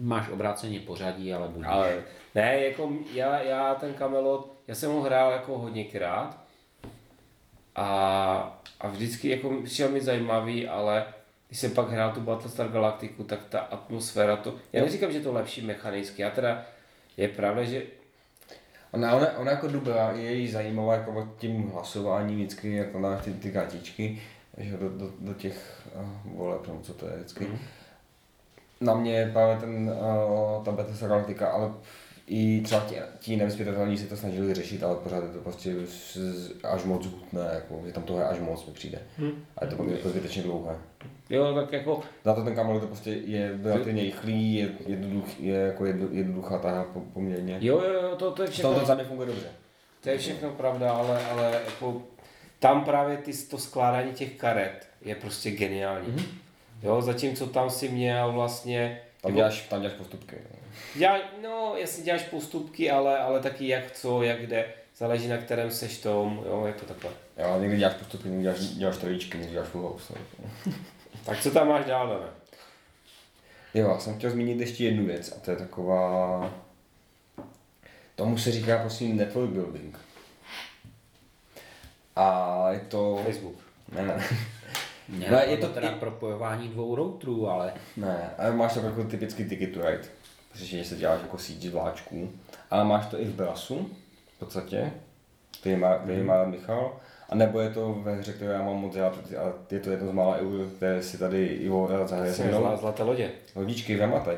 Máš 0.00 0.28
obráceně 0.28 0.80
pořadí, 0.80 1.34
ale 1.34 1.48
budíš. 1.48 1.66
Ale 1.68 2.02
ne, 2.34 2.64
jako 2.64 2.92
já, 3.14 3.40
já 3.40 3.74
ten 3.74 3.94
Camelot, 3.94 4.52
já 4.66 4.74
jsem 4.74 4.90
ho 4.90 5.00
hrál 5.00 5.32
jako 5.32 5.58
hodněkrát 5.58 6.38
a, 7.76 8.60
a 8.80 8.88
vždycky 8.88 9.28
jako 9.28 9.60
přišel 9.64 9.88
mi 9.88 10.00
zajímavý, 10.00 10.68
ale 10.68 11.06
když 11.48 11.60
jsem 11.60 11.70
pak 11.70 11.90
hrál 11.90 12.12
tu 12.12 12.20
Battlestar 12.20 12.68
Galactiku, 12.68 13.24
tak 13.24 13.40
ta 13.48 13.60
atmosféra 13.60 14.36
to, 14.36 14.54
já 14.72 14.82
neříkám, 14.82 15.12
že 15.12 15.20
to 15.20 15.32
lepší 15.32 15.66
mechanicky, 15.66 16.22
já 16.22 16.30
teda, 16.30 16.64
je 17.16 17.28
pravda, 17.28 17.64
že 17.64 17.82
Ona, 18.92 19.16
ona, 19.16 19.38
ona 19.38 19.50
jako 19.50 19.68
dobrá, 19.68 20.12
je 20.12 20.32
jí 20.32 20.48
zajímavá 20.48 20.94
jako 20.94 21.28
tím 21.38 21.70
hlasováním 21.70 22.36
vždycky, 22.36 22.72
jako 22.72 22.98
na 22.98 23.16
ty, 23.16 23.32
ty 23.32 23.52
kartičky, 23.52 24.22
že 24.58 24.76
do, 24.76 24.88
do, 24.88 25.10
do 25.20 25.34
těch 25.34 25.82
uh, 25.94 26.36
voleb, 26.38 26.66
nebo 26.66 26.80
co 26.80 26.94
to 26.94 27.06
je 27.06 27.16
vždycky. 27.16 27.44
Mm. 27.44 27.58
Na 28.80 28.94
mě 28.94 29.12
je 29.12 29.30
právě 29.32 29.56
ten, 29.56 29.90
uh, 29.90 30.64
ta 30.64 30.72
Battlestar 30.72 31.08
Galactica, 31.08 31.48
ale 31.48 31.72
i 32.26 32.60
třeba 32.60 32.80
ti, 32.80 32.96
ti 33.20 33.36
nevyspětatelní 33.36 33.98
si 33.98 34.06
to 34.06 34.16
snažili 34.16 34.54
řešit, 34.54 34.82
ale 34.82 34.96
pořád 34.96 35.24
je 35.24 35.30
to 35.30 35.38
prostě 35.38 35.74
až 36.64 36.84
moc 36.84 37.06
hutné, 37.06 37.50
jako, 37.54 37.82
že 37.86 37.92
tam 37.92 38.02
toho 38.02 38.18
je 38.18 38.24
až 38.24 38.38
moc 38.38 38.66
mi 38.66 38.72
přijde. 38.72 38.98
Mm. 39.18 39.30
A 39.56 39.64
je 39.64 39.70
to 39.70 39.76
pak 39.76 39.86
jako 39.88 40.08
zbytečně 40.08 40.42
dlouhé. 40.42 40.78
Jo, 41.30 41.54
tak 41.54 41.72
jako 41.72 42.02
Za 42.24 42.34
to 42.34 42.44
ten 42.44 42.54
Camelot 42.54 42.82
to 42.82 42.86
prostě 42.86 43.10
je 43.10 43.58
relativně 43.62 44.02
rychlý, 44.02 44.54
je, 44.54 44.68
jednoduch, 44.86 45.40
je 45.40 45.54
jako 45.54 45.86
jedno, 45.86 46.08
jednoduchá 46.10 46.58
ta 46.58 46.86
poměrně. 47.12 47.58
Jo, 47.60 47.82
jo, 47.86 48.02
jo, 48.02 48.16
to, 48.16 48.30
to 48.30 48.42
je 48.42 48.48
všechno, 48.48 48.70
tomto 48.70 48.86
za 48.86 48.94
mě 48.94 49.04
funguje 49.04 49.26
dobře. 49.26 49.46
to 50.02 50.08
je 50.10 50.18
všechno 50.18 50.50
pravda, 50.50 50.92
ale, 50.92 51.26
ale 51.26 51.60
jako 51.64 52.02
tam 52.58 52.84
právě 52.84 53.16
ty, 53.16 53.32
to 53.32 53.58
skládání 53.58 54.12
těch 54.12 54.34
karet 54.34 54.88
je 55.02 55.14
prostě 55.14 55.50
geniální. 55.50 56.06
Mm-hmm. 56.06 56.26
Jo, 56.82 57.02
zatímco 57.02 57.46
tam 57.46 57.70
si 57.70 57.88
měl 57.88 58.32
vlastně... 58.32 59.00
Tam 59.22 59.30
jako- 59.30 59.36
děláš, 59.36 59.68
tam 59.68 59.80
děláš 59.80 59.96
postupky. 59.96 60.36
no. 60.52 60.58
Dělá, 60.94 61.18
no, 61.42 61.74
jasně 61.76 62.04
děláš 62.04 62.22
postupky, 62.22 62.90
ale, 62.90 63.18
ale 63.18 63.40
taky 63.40 63.68
jak 63.68 63.90
co, 63.90 64.22
jak 64.22 64.40
kde, 64.40 64.64
záleží 64.96 65.28
na 65.28 65.36
kterém 65.36 65.70
seš 65.70 65.98
tom, 65.98 66.44
jo, 66.46 66.66
je 66.66 66.72
to 66.72 66.86
takhle. 66.86 67.10
Jo, 67.38 67.60
někdy 67.60 67.76
děláš 67.76 67.94
postupky, 67.94 68.28
někdy 68.28 68.42
děláš, 68.42 68.60
děláš 68.60 68.96
trojičky, 68.96 69.38
někdy 69.38 69.52
děláš 69.52 69.68
full 69.68 69.82
house. 69.88 70.14
Tak 71.28 71.40
co 71.42 71.50
tam 71.50 71.68
máš 71.68 71.84
dál, 71.84 72.08
Dane? 72.08 72.26
Jo, 73.74 73.88
já 73.88 73.98
jsem 73.98 74.18
chtěl 74.18 74.30
zmínit 74.30 74.60
ještě 74.60 74.84
jednu 74.84 75.06
věc 75.06 75.32
a 75.36 75.40
to 75.40 75.50
je 75.50 75.56
taková... 75.56 76.50
Tomu 78.14 78.38
se 78.38 78.52
říká 78.52 78.78
prosím 78.78 79.16
network 79.16 79.50
building. 79.50 79.98
A 82.16 82.66
je 82.70 82.80
to... 82.80 83.20
Facebook. 83.24 83.54
Ne, 83.92 84.02
ne. 84.06 84.24
Ne, 85.08 85.26
No, 85.30 85.36
je 85.38 85.46
je 85.50 85.56
to 85.56 85.68
teda 85.68 85.90
i- 85.90 85.94
propojování 85.94 86.68
dvou 86.68 86.94
routerů, 86.94 87.48
ale 87.48 87.74
Ne, 87.96 88.30
ale 88.38 88.52
máš 88.56 88.74
to 88.74 88.80
jako 88.80 89.04
typický 89.04 89.44
ticket 89.44 89.72
to 89.74 89.90
ride. 89.90 90.04
protože 90.52 90.84
se 90.84 90.96
děláš 90.96 91.20
jako 91.22 91.38
síť 91.38 91.68
vláčků, 91.68 92.32
ale 92.70 92.84
máš 92.84 93.06
to 93.06 93.20
i 93.20 93.24
v 93.24 93.34
Brasu, 93.34 93.90
v 94.36 94.38
podstatě, 94.38 94.92
který 95.60 95.76
má, 95.76 95.98
který 95.98 96.22
má 96.22 96.44
Michal, 96.44 96.96
a 97.28 97.34
nebo 97.34 97.60
je 97.60 97.70
to 97.70 97.94
ve 98.02 98.14
hře, 98.14 98.32
kterou 98.32 98.50
já 98.50 98.62
mám 98.62 98.76
moc 98.76 98.96
rád, 98.96 99.18
a 99.38 99.52
je 99.70 99.80
to 99.80 99.90
jedno 99.90 100.08
z 100.08 100.12
mála 100.12 100.36
eur, 100.36 100.66
které 100.76 101.02
si 101.02 101.18
tady 101.18 101.46
Ivo 101.46 101.86
rád 101.86 102.08
zahraje 102.08 102.32
se 102.32 102.44
mnou. 102.44 102.76
Zlaté 102.80 103.02
lodě. 103.02 103.30
Lodičky 103.54 103.96
v 103.96 103.98
Yamatai, 103.98 104.36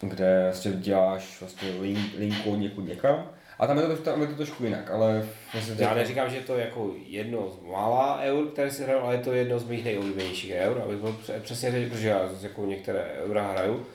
kde 0.00 0.42
vlastně 0.44 0.72
děláš 0.72 1.40
vlastně 1.40 1.70
link, 1.80 1.98
linku 2.18 2.56
někud 2.56 2.88
někam. 2.88 3.26
A 3.58 3.66
tam 3.66 3.78
je 3.78 3.84
to, 3.86 3.96
tam 3.96 4.20
je 4.20 4.26
to 4.26 4.34
trošku 4.34 4.64
jinak, 4.64 4.90
ale 4.90 5.26
vlastně 5.52 5.74
Já 5.78 5.94
neříkám, 5.94 6.30
že 6.30 6.36
je 6.36 6.42
to 6.42 6.58
jako 6.58 6.90
jedno 7.06 7.50
z 7.50 7.66
mála 7.72 8.20
eur, 8.22 8.46
které 8.46 8.70
si 8.70 8.82
hraju, 8.82 9.00
ale 9.00 9.14
je 9.14 9.20
to 9.20 9.32
jedno 9.32 9.58
z 9.58 9.64
mých 9.68 9.84
nejoblíbenějších 9.84 10.52
eur, 10.54 10.82
abych 10.84 10.98
byl 10.98 11.12
pře- 11.12 11.40
přesně 11.40 11.70
řekl, 11.70 11.90
protože 11.90 12.08
já 12.08 12.28
jako 12.42 12.66
některé 12.66 13.04
eura 13.24 13.52
hraju, 13.52 13.86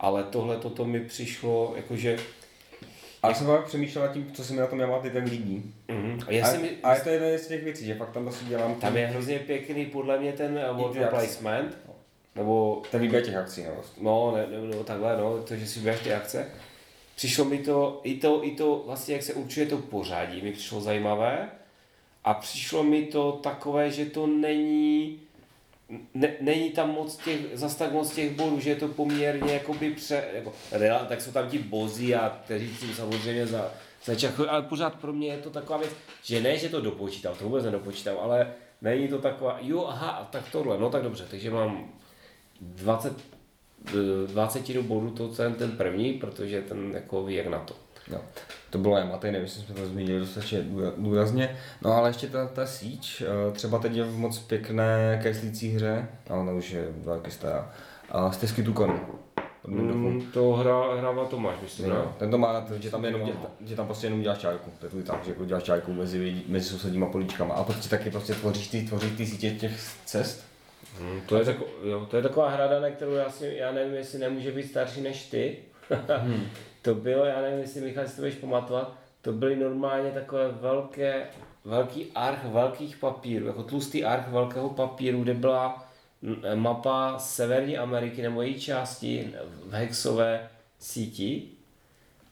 ale 0.00 0.22
tohle 0.24 0.56
toto 0.56 0.84
mi 0.84 1.00
přišlo, 1.00 1.72
jakože, 1.76 2.16
Ale 3.22 3.34
jsem 3.34 3.46
právě 3.46 3.66
přemýšlel 3.66 4.06
nad 4.06 4.12
tím, 4.12 4.30
co 4.32 4.44
se 4.44 4.52
mi 4.52 4.60
na 4.60 4.66
tom 4.66 4.80
Yamatai 4.80 5.10
tak 5.10 5.24
líbí. 5.24 5.74
mm, 5.88 6.20
A, 6.26 6.32
já 6.32 6.46
si 6.46 6.58
mi, 6.58 6.70
a 6.82 6.94
je 6.94 7.00
to 7.00 7.08
jedna 7.08 7.38
z 7.38 7.46
těch 7.46 7.64
věcí, 7.64 7.86
že 7.86 7.94
fakt 7.94 8.10
tam 8.12 8.24
prostě 8.24 8.44
dělám 8.44 8.74
tam 8.74 8.96
je 8.96 9.06
hrozně 9.06 9.38
pěkný 9.38 9.86
podle 9.86 10.18
mě 10.18 10.32
ten 10.32 10.58
eh, 10.58 10.72
worker 10.72 11.02
akce. 11.04 11.16
placement, 11.16 11.78
nebo 12.36 12.82
ten 12.90 13.00
výběr 13.00 13.22
těch 13.24 13.36
akcí. 13.36 13.64
No, 13.64 13.74
vlastně. 13.74 14.02
No, 14.04 14.32
ne, 14.36 14.46
ne, 14.46 14.68
nebo 14.68 14.84
takhle, 14.84 15.16
no, 15.16 15.38
to, 15.42 15.56
že 15.56 15.66
si 15.66 15.78
vybíráš 15.78 16.00
ty 16.00 16.14
akce. 16.14 16.46
Přišlo 17.16 17.44
mi 17.44 17.58
to, 17.58 18.00
i 18.04 18.14
to, 18.14 18.44
i 18.44 18.50
to, 18.50 18.82
vlastně 18.86 19.14
jak 19.14 19.22
se 19.22 19.34
určuje 19.34 19.66
to 19.66 19.78
pořadí, 19.78 20.42
mi 20.42 20.52
přišlo 20.52 20.80
zajímavé. 20.80 21.48
A 22.24 22.34
přišlo 22.34 22.82
mi 22.82 23.02
to 23.02 23.32
takové, 23.32 23.90
že 23.90 24.04
to 24.06 24.26
není, 24.26 25.20
ne, 26.14 26.34
není 26.40 26.70
tam 26.70 26.90
moc 26.90 27.16
těch, 27.16 27.40
zas 27.52 27.74
tak 27.74 27.92
moc 27.92 28.14
těch 28.14 28.36
bodů, 28.36 28.60
že 28.60 28.70
je 28.70 28.76
to 28.76 28.88
poměrně 28.88 29.52
jakoby 29.52 29.90
pře, 29.90 30.24
jako, 30.32 30.52
tak 31.08 31.20
jsou 31.20 31.32
tam 31.32 31.50
ti 31.50 31.58
bozy 31.58 32.14
a 32.14 32.38
kteří 32.44 32.74
si 32.74 32.94
samozřejmě 32.94 33.46
za, 33.46 33.72
začachují, 34.04 34.48
ale 34.48 34.62
pořád 34.62 34.94
pro 34.94 35.12
mě 35.12 35.28
je 35.28 35.38
to 35.38 35.50
taková 35.50 35.78
věc, 35.78 35.92
že 36.22 36.40
ne, 36.40 36.58
že 36.58 36.68
to 36.68 36.80
dopočítal, 36.80 37.34
to 37.34 37.44
vůbec 37.44 37.64
nedopočítal, 37.64 38.18
ale 38.20 38.54
není 38.82 39.08
to 39.08 39.18
taková, 39.18 39.58
jo, 39.60 39.86
aha, 39.88 40.28
tak 40.32 40.50
tohle, 40.52 40.78
no 40.78 40.90
tak 40.90 41.02
dobře, 41.02 41.26
takže 41.30 41.50
mám 41.50 41.92
20, 42.60 43.12
eh, 43.88 44.26
20 44.26 44.82
bodů 44.82 45.10
to 45.10 45.28
ten, 45.28 45.54
ten 45.54 45.70
první, 45.70 46.12
protože 46.12 46.62
ten 46.62 46.90
jako 46.94 47.28
jak 47.28 47.46
na 47.46 47.58
to. 47.58 47.74
No, 48.10 48.20
to 48.70 48.78
bylo 48.78 48.98
Yamatai, 48.98 49.32
nevím, 49.32 49.44
jestli 49.46 49.62
jsme 49.62 49.74
to 49.74 49.86
zmínili 49.86 50.20
dostatečně 50.20 50.58
důra- 50.58 50.92
důrazně. 50.96 51.56
No 51.82 51.92
ale 51.92 52.10
ještě 52.10 52.26
ta, 52.26 52.46
ta 52.46 52.66
síť, 52.66 53.22
eh, 53.26 53.52
třeba 53.52 53.78
teď 53.78 53.94
je 53.94 54.04
v 54.04 54.16
moc 54.18 54.38
pěkné 54.38 55.18
kreslící 55.22 55.74
hře, 55.74 56.08
ale 56.30 56.40
ona 56.40 56.52
už 56.52 56.70
je 56.70 56.88
velký 57.04 57.30
stará. 57.30 57.72
A 58.10 58.30
od 59.68 59.70
Mindofu. 59.70 59.98
Mm, 59.98 60.22
to 60.32 60.52
hra, 60.52 60.94
hrává 60.98 61.24
Tomáš, 61.24 61.56
myslím, 61.62 61.90
No, 61.90 62.14
ten 62.18 62.30
to 62.30 62.38
má, 62.38 62.66
že 62.80 62.90
tam, 62.90 63.04
jenom, 63.04 63.30
že 63.64 63.76
tam 63.76 63.86
prostě 63.86 64.06
jenom 64.06 64.22
děláš 64.22 64.38
čárku, 64.38 64.70
to 64.78 64.86
je 64.86 64.90
tvůj 64.90 65.02
tak, 65.02 65.24
že 65.24 65.30
jako 65.30 65.44
děláš 65.44 65.62
čárku 65.62 65.92
mezi, 65.92 66.42
mezi 66.48 66.68
sousedníma 66.68 67.06
políčkama 67.06 67.54
a 67.54 67.64
prostě 67.64 67.88
taky 67.88 68.10
prostě 68.10 68.34
tvoříš 68.34 68.68
ty, 68.68 68.82
tvoříš 68.82 69.12
ty 69.16 69.26
sítě 69.26 69.50
těch 69.50 69.72
cest. 70.04 70.44
Mm, 71.00 71.20
to, 71.26 71.36
je 71.36 71.44
tako, 71.44 71.64
jo, 71.84 72.06
to 72.10 72.16
je 72.16 72.22
taková 72.22 72.48
hra, 72.48 72.80
na 72.80 72.90
kterou 72.90 73.12
já, 73.12 73.30
si, 73.30 73.54
já 73.58 73.72
nevím, 73.72 73.94
jestli 73.94 74.18
nemůže 74.18 74.52
být 74.52 74.68
starší 74.68 75.00
než 75.00 75.24
ty. 75.26 75.56
Hmm. 76.20 76.46
to 76.88 76.94
bylo, 76.94 77.24
já 77.24 77.40
nevím, 77.40 77.58
jestli 77.58 77.80
Michal 77.80 78.06
si 78.08 78.16
to 78.16 78.22
budeš 78.22 78.34
pamatovat, 78.34 78.96
to 79.22 79.32
byly 79.32 79.56
normálně 79.56 80.10
takové 80.10 80.48
velké, 80.48 81.26
velký 81.64 82.06
arch 82.14 82.44
velkých 82.44 82.96
papírů, 82.96 83.46
jako 83.46 83.62
tlustý 83.62 84.04
arch 84.04 84.28
velkého 84.28 84.70
papíru, 84.70 85.22
kde 85.22 85.34
byla 85.34 85.88
mapa 86.54 87.18
Severní 87.18 87.78
Ameriky 87.78 88.22
nebo 88.22 88.42
její 88.42 88.60
části 88.60 89.34
v 89.64 89.72
hexové 89.72 90.48
síti 90.78 91.48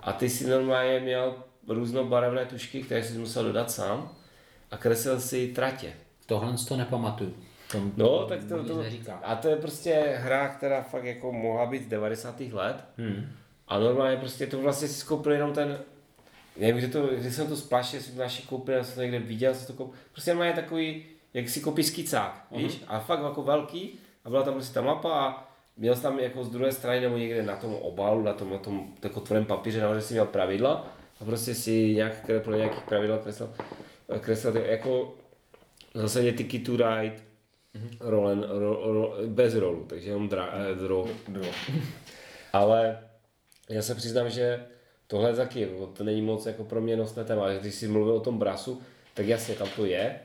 a 0.00 0.12
ty 0.12 0.30
si 0.30 0.46
normálně 0.50 1.00
měl 1.00 1.34
různobarevné 1.68 2.46
tušky, 2.46 2.82
které 2.82 3.04
si 3.04 3.18
musel 3.18 3.44
dodat 3.44 3.70
sám 3.70 4.12
a 4.70 4.76
kreslil 4.76 5.20
si 5.20 5.48
tratě. 5.48 5.92
Tohle 6.26 6.52
to 6.68 6.76
nepamatuju. 6.76 7.34
To, 7.72 7.80
No, 7.96 8.26
tak 8.26 8.44
to, 8.48 8.64
to, 8.64 8.82
neříká. 8.82 9.14
a 9.24 9.36
to 9.36 9.48
je 9.48 9.56
prostě 9.56 9.92
hra, 10.16 10.48
která 10.48 10.82
fakt 10.82 11.04
jako 11.04 11.32
mohla 11.32 11.66
být 11.66 11.82
z 11.82 11.86
90. 11.86 12.40
let. 12.40 12.84
Hmm. 12.98 13.26
A 13.68 13.78
normálně 13.78 14.16
prostě 14.16 14.46
to 14.46 14.58
vlastně 14.60 14.88
si 14.88 15.06
koupil 15.06 15.32
jenom 15.32 15.52
ten, 15.52 15.78
nevím, 16.56 16.76
kde, 16.76 16.88
to, 16.88 17.06
kde 17.06 17.30
jsem 17.30 17.46
to 17.46 17.56
splašil, 17.56 18.00
jsem 18.00 18.14
to 18.14 18.20
naši 18.20 18.42
koupil, 18.42 18.84
jsem 18.84 18.94
to 18.94 19.00
někde 19.02 19.18
viděl, 19.18 19.54
jsem 19.54 19.66
to 19.66 19.72
koupil. 19.72 19.98
Prostě 20.12 20.30
normálně 20.30 20.52
takový, 20.54 21.04
jak 21.34 21.48
si 21.48 21.60
koupíš 21.60 21.86
skicák, 21.86 22.46
Mhm. 22.50 22.62
víš? 22.62 22.80
A 22.86 22.98
fakt 23.00 23.22
jako 23.22 23.42
velký. 23.42 23.98
A 24.24 24.30
byla 24.30 24.42
tam 24.42 24.54
prostě 24.54 24.74
ta 24.74 24.82
mapa 24.82 25.10
a 25.26 25.48
měl 25.76 25.96
jsi 25.96 26.02
tam 26.02 26.18
jako 26.20 26.44
z 26.44 26.48
druhé 26.50 26.72
strany 26.72 27.00
nebo 27.00 27.16
někde 27.16 27.42
na 27.42 27.56
tom 27.56 27.74
obalu, 27.74 28.22
na 28.22 28.32
tom, 28.32 28.50
na 28.50 28.58
tom 28.58 28.86
jako 29.02 29.20
tvrdém 29.20 29.44
papíře, 29.44 29.80
nahoře 29.80 30.00
si 30.00 30.14
měl 30.14 30.26
pravidla 30.26 30.86
a 31.20 31.24
prostě 31.24 31.54
si 31.54 31.94
nějak 31.94 32.30
podle 32.44 32.58
nějakých 32.58 32.82
pravidel 32.82 33.18
kreslil, 33.18 33.50
kreslil 34.20 34.56
jako 34.56 35.14
zásadě 35.94 36.32
Tiki 36.32 36.58
to 36.58 36.72
Ride, 36.76 37.16
rolen, 38.00 38.46
ro, 38.48 38.92
ro, 38.92 39.14
bez 39.26 39.54
rolu, 39.54 39.84
takže 39.88 40.08
jenom 40.10 40.28
dra, 40.28 40.48
eh, 40.52 40.74
draw. 40.74 41.06
Ale 42.52 42.98
já 43.68 43.82
se 43.82 43.94
přiznám, 43.94 44.30
že 44.30 44.64
tohle 45.06 45.30
je 45.30 45.34
taky, 45.36 45.68
to 45.92 46.04
není 46.04 46.22
moc 46.22 46.46
jako 46.46 46.64
pro 46.64 46.80
mě 46.80 46.96
nosné 46.96 47.24
téma. 47.24 47.52
Když 47.52 47.74
jsi 47.74 47.88
mluvil 47.88 48.14
o 48.14 48.20
tom 48.20 48.38
brasu, 48.38 48.82
tak 49.14 49.26
jasně, 49.26 49.54
tam 49.54 49.68
to 49.76 49.84
je. 49.86 50.16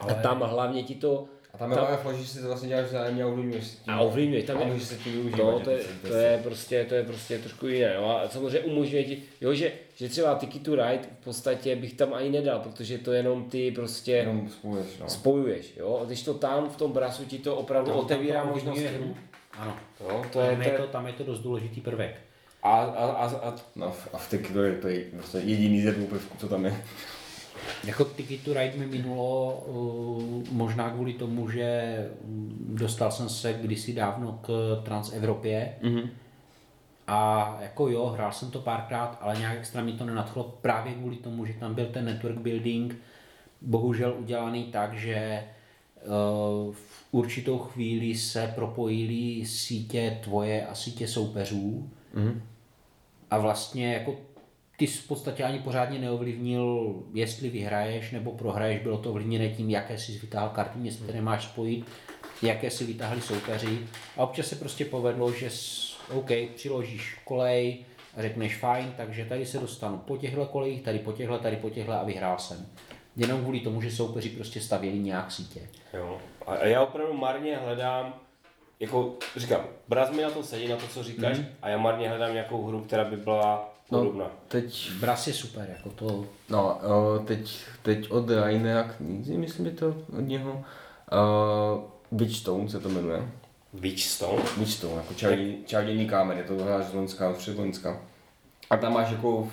Ale... 0.00 0.12
A 0.14 0.22
tam 0.22 0.40
hlavně 0.40 0.82
ti 0.82 0.94
to... 0.94 1.24
A 1.54 1.58
tam 1.58 1.70
je 1.70 1.76
Tam- 1.76 1.86
právě 1.86 2.02
flash, 2.02 2.16
že 2.18 2.26
si 2.28 2.40
to 2.40 2.46
vlastně 2.46 2.68
děláš 2.68 2.84
vzájemně 2.86 3.22
a 3.22 3.26
ovlivňuješ 3.26 3.66
si 3.66 3.76
tím. 3.76 3.94
A 3.94 4.00
ovlivňuje, 4.00 4.42
tam 4.42 4.56
A 4.56 4.60
je, 4.60 4.66
můžeš 4.66 4.88
se 4.88 4.96
tím 4.96 5.12
využívat. 5.12 5.50
No, 5.52 5.58
že 5.58 5.64
to 5.64 5.70
je, 5.70 5.78
to 5.78 6.08
test. 6.08 6.14
je 6.14 6.40
prostě, 6.42 6.84
to 6.88 6.94
je 6.94 7.04
prostě 7.04 7.38
trošku 7.38 7.66
jiné. 7.66 7.94
No. 7.96 8.18
A 8.20 8.28
samozřejmě 8.28 8.60
umožňuje 8.60 9.04
ti, 9.04 9.22
jo, 9.40 9.54
že, 9.54 9.72
že 9.96 10.08
třeba 10.08 10.34
Tiki 10.34 10.58
to 10.58 10.74
Ride 10.74 11.00
v 11.20 11.24
podstatě 11.24 11.76
bych 11.76 11.92
tam 11.94 12.14
ani 12.14 12.30
nedal, 12.30 12.60
protože 12.60 12.98
to 12.98 13.12
jenom 13.12 13.44
ty 13.50 13.70
prostě 13.70 14.12
Jenom 14.12 14.48
spojuješ, 14.48 14.86
no. 15.00 15.08
spojuješ, 15.08 15.72
jo. 15.76 15.98
A 16.02 16.04
když 16.04 16.22
to 16.22 16.34
tam 16.34 16.68
v 16.70 16.76
tom 16.76 16.92
brasu 16.92 17.24
ti 17.24 17.38
to 17.38 17.56
opravdu 17.56 17.90
Tam- 17.90 18.00
otevírá 18.00 18.40
tam 18.40 18.48
to 18.48 18.54
možnosti. 18.54 18.88
Ano. 19.58 19.76
Jo, 20.00 20.24
to 20.32 20.40
je, 20.40 20.50
Tam 20.50 20.62
to 20.62 20.68
je, 20.70 20.78
to, 20.78 20.86
tam 20.86 21.06
je 21.06 21.12
to 21.12 21.24
dost 21.24 21.40
důležitý 21.40 21.80
prvek. 21.80 22.20
a, 22.62 22.76
a, 22.76 23.06
a, 23.06 23.48
a, 23.48 23.54
No 23.76 23.94
a 24.12 24.18
v 24.18 24.30
Tiki 24.30 24.52
to 24.52 24.62
je, 24.62 24.72
to 24.72 24.88
je 24.88 25.04
prostě 25.04 25.38
jediný 25.38 25.82
ze 25.82 25.92
dvou 25.92 26.06
prvků, 26.06 26.36
co 26.38 26.48
tam 26.48 26.64
je. 26.64 26.84
Jako 27.84 28.04
Ticket 28.04 28.42
to 28.44 28.54
Ride 28.54 28.78
mi 28.78 28.86
minulo 28.86 29.52
uh, 29.66 30.44
možná 30.52 30.90
kvůli 30.90 31.12
tomu, 31.12 31.50
že 31.50 31.94
mm, 32.24 32.74
dostal 32.78 33.10
jsem 33.10 33.28
se 33.28 33.52
kdysi 33.52 33.92
dávno 33.92 34.38
k 34.42 34.80
Transevropě 34.84 35.74
mm-hmm. 35.82 36.08
a 37.06 37.56
jako 37.60 37.88
jo, 37.88 38.06
hrál 38.06 38.32
jsem 38.32 38.50
to 38.50 38.60
párkrát, 38.60 39.18
ale 39.20 39.38
nějak 39.38 39.58
extra 39.58 39.82
mi 39.82 39.92
to 39.92 40.04
nenadchlo 40.04 40.58
právě 40.60 40.92
kvůli 40.94 41.16
tomu, 41.16 41.46
že 41.46 41.52
tam 41.52 41.74
byl 41.74 41.86
ten 41.86 42.04
network 42.04 42.38
building 42.38 42.96
bohužel 43.60 44.14
udělaný 44.18 44.64
tak, 44.64 44.94
že 44.94 45.44
uh, 46.66 46.74
určitou 47.14 47.58
chvíli 47.58 48.14
se 48.14 48.52
propojily 48.54 49.46
sítě 49.46 50.18
tvoje 50.22 50.66
a 50.66 50.74
sítě 50.74 51.08
soupeřů 51.08 51.90
mm-hmm. 52.14 52.40
a 53.30 53.38
vlastně 53.38 53.92
jako 53.92 54.16
ty 54.76 54.86
jsi 54.86 54.98
v 54.98 55.08
podstatě 55.08 55.44
ani 55.44 55.58
pořádně 55.58 55.98
neovlivnil, 55.98 56.94
jestli 57.14 57.50
vyhraješ 57.50 58.10
nebo 58.10 58.32
prohraješ, 58.32 58.82
bylo 58.82 58.98
to 58.98 59.10
ovlivněné 59.10 59.48
tím, 59.48 59.70
jaké 59.70 59.98
si 59.98 60.12
vytáhl 60.12 60.48
karty, 60.48 60.78
město, 60.78 61.04
které 61.04 61.22
máš 61.22 61.44
spojit, 61.44 61.84
jaké 62.42 62.70
si 62.70 62.84
vytáhli 62.84 63.20
soupeři. 63.20 63.78
A 64.16 64.22
občas 64.22 64.46
se 64.46 64.56
prostě 64.56 64.84
povedlo, 64.84 65.32
že 65.32 65.50
s, 65.50 65.96
OK, 66.10 66.30
přiložíš 66.54 67.18
kolej 67.24 67.84
a 68.16 68.22
řekneš 68.22 68.56
fajn, 68.56 68.92
takže 68.96 69.24
tady 69.24 69.46
se 69.46 69.58
dostanu 69.58 69.98
po 69.98 70.16
těchto 70.16 70.46
kolejích, 70.46 70.82
tady 70.82 70.98
po 70.98 71.12
těchto, 71.12 71.38
tady 71.38 71.56
po 71.56 71.70
těchto 71.70 71.92
a 71.92 72.04
vyhrál 72.04 72.38
jsem. 72.38 72.66
Jenom 73.16 73.42
kvůli 73.42 73.60
tomu, 73.60 73.82
že 73.82 73.90
soupeři 73.90 74.28
prostě 74.28 74.60
stavěli 74.60 74.98
nějak 74.98 75.32
sítě. 75.32 75.60
Jo. 75.94 76.18
A 76.46 76.54
a 76.54 76.64
já 76.64 76.82
opravdu 76.82 77.12
marně 77.14 77.56
hledám, 77.56 78.14
jako 78.80 79.14
říkám, 79.36 79.60
Braz 79.88 80.10
mi 80.10 80.22
na 80.22 80.30
to 80.30 80.42
sedí, 80.42 80.68
na 80.68 80.76
to, 80.76 80.86
co 80.86 81.02
říkáš, 81.02 81.38
mm. 81.38 81.46
a 81.62 81.68
já 81.68 81.78
marně 81.78 82.08
hledám 82.08 82.32
nějakou 82.32 82.66
hru, 82.66 82.80
která 82.80 83.04
by 83.04 83.16
byla 83.16 83.74
podobná. 83.88 84.30
teď, 84.48 84.90
Bras 85.00 85.26
je 85.26 85.32
super, 85.32 85.70
jako 85.76 85.90
to, 85.90 86.26
no, 86.48 86.80
uh, 87.18 87.24
teď, 87.26 87.60
teď 87.82 88.10
od 88.10 88.30
Rainera 88.30 88.82
knízy, 88.82 89.38
myslím, 89.38 89.66
je 89.66 89.72
to 89.72 89.88
od 90.18 90.20
něho. 90.20 90.52
Uh, 90.52 91.82
Witchstone 92.12 92.68
se 92.68 92.80
to 92.80 92.88
jmenuje. 92.88 93.22
Witchstone. 93.74 94.42
Witchstone, 94.56 94.96
jako 94.96 95.14
čarodějný, 95.14 95.64
čarodějný 95.66 96.08
kámen, 96.08 96.38
je 96.38 96.44
to 96.44 96.54
hráš 96.54 96.84
z 96.84 96.94
Loňska, 96.94 97.34
z 97.34 97.58
Loňska. 97.58 98.00
A 98.70 98.76
tam 98.76 98.92
máš 98.92 99.10
jako 99.10 99.48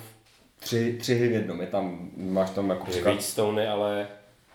tři, 0.58 0.98
tři 1.00 1.14
hry 1.14 1.28
v 1.28 1.32
jednom, 1.32 1.60
je 1.60 1.66
tam, 1.66 2.10
máš 2.16 2.50
tam 2.50 2.70
jako 2.70 2.92
Že 2.92 3.04
Witchstone 3.04 3.68
ale 3.68 4.06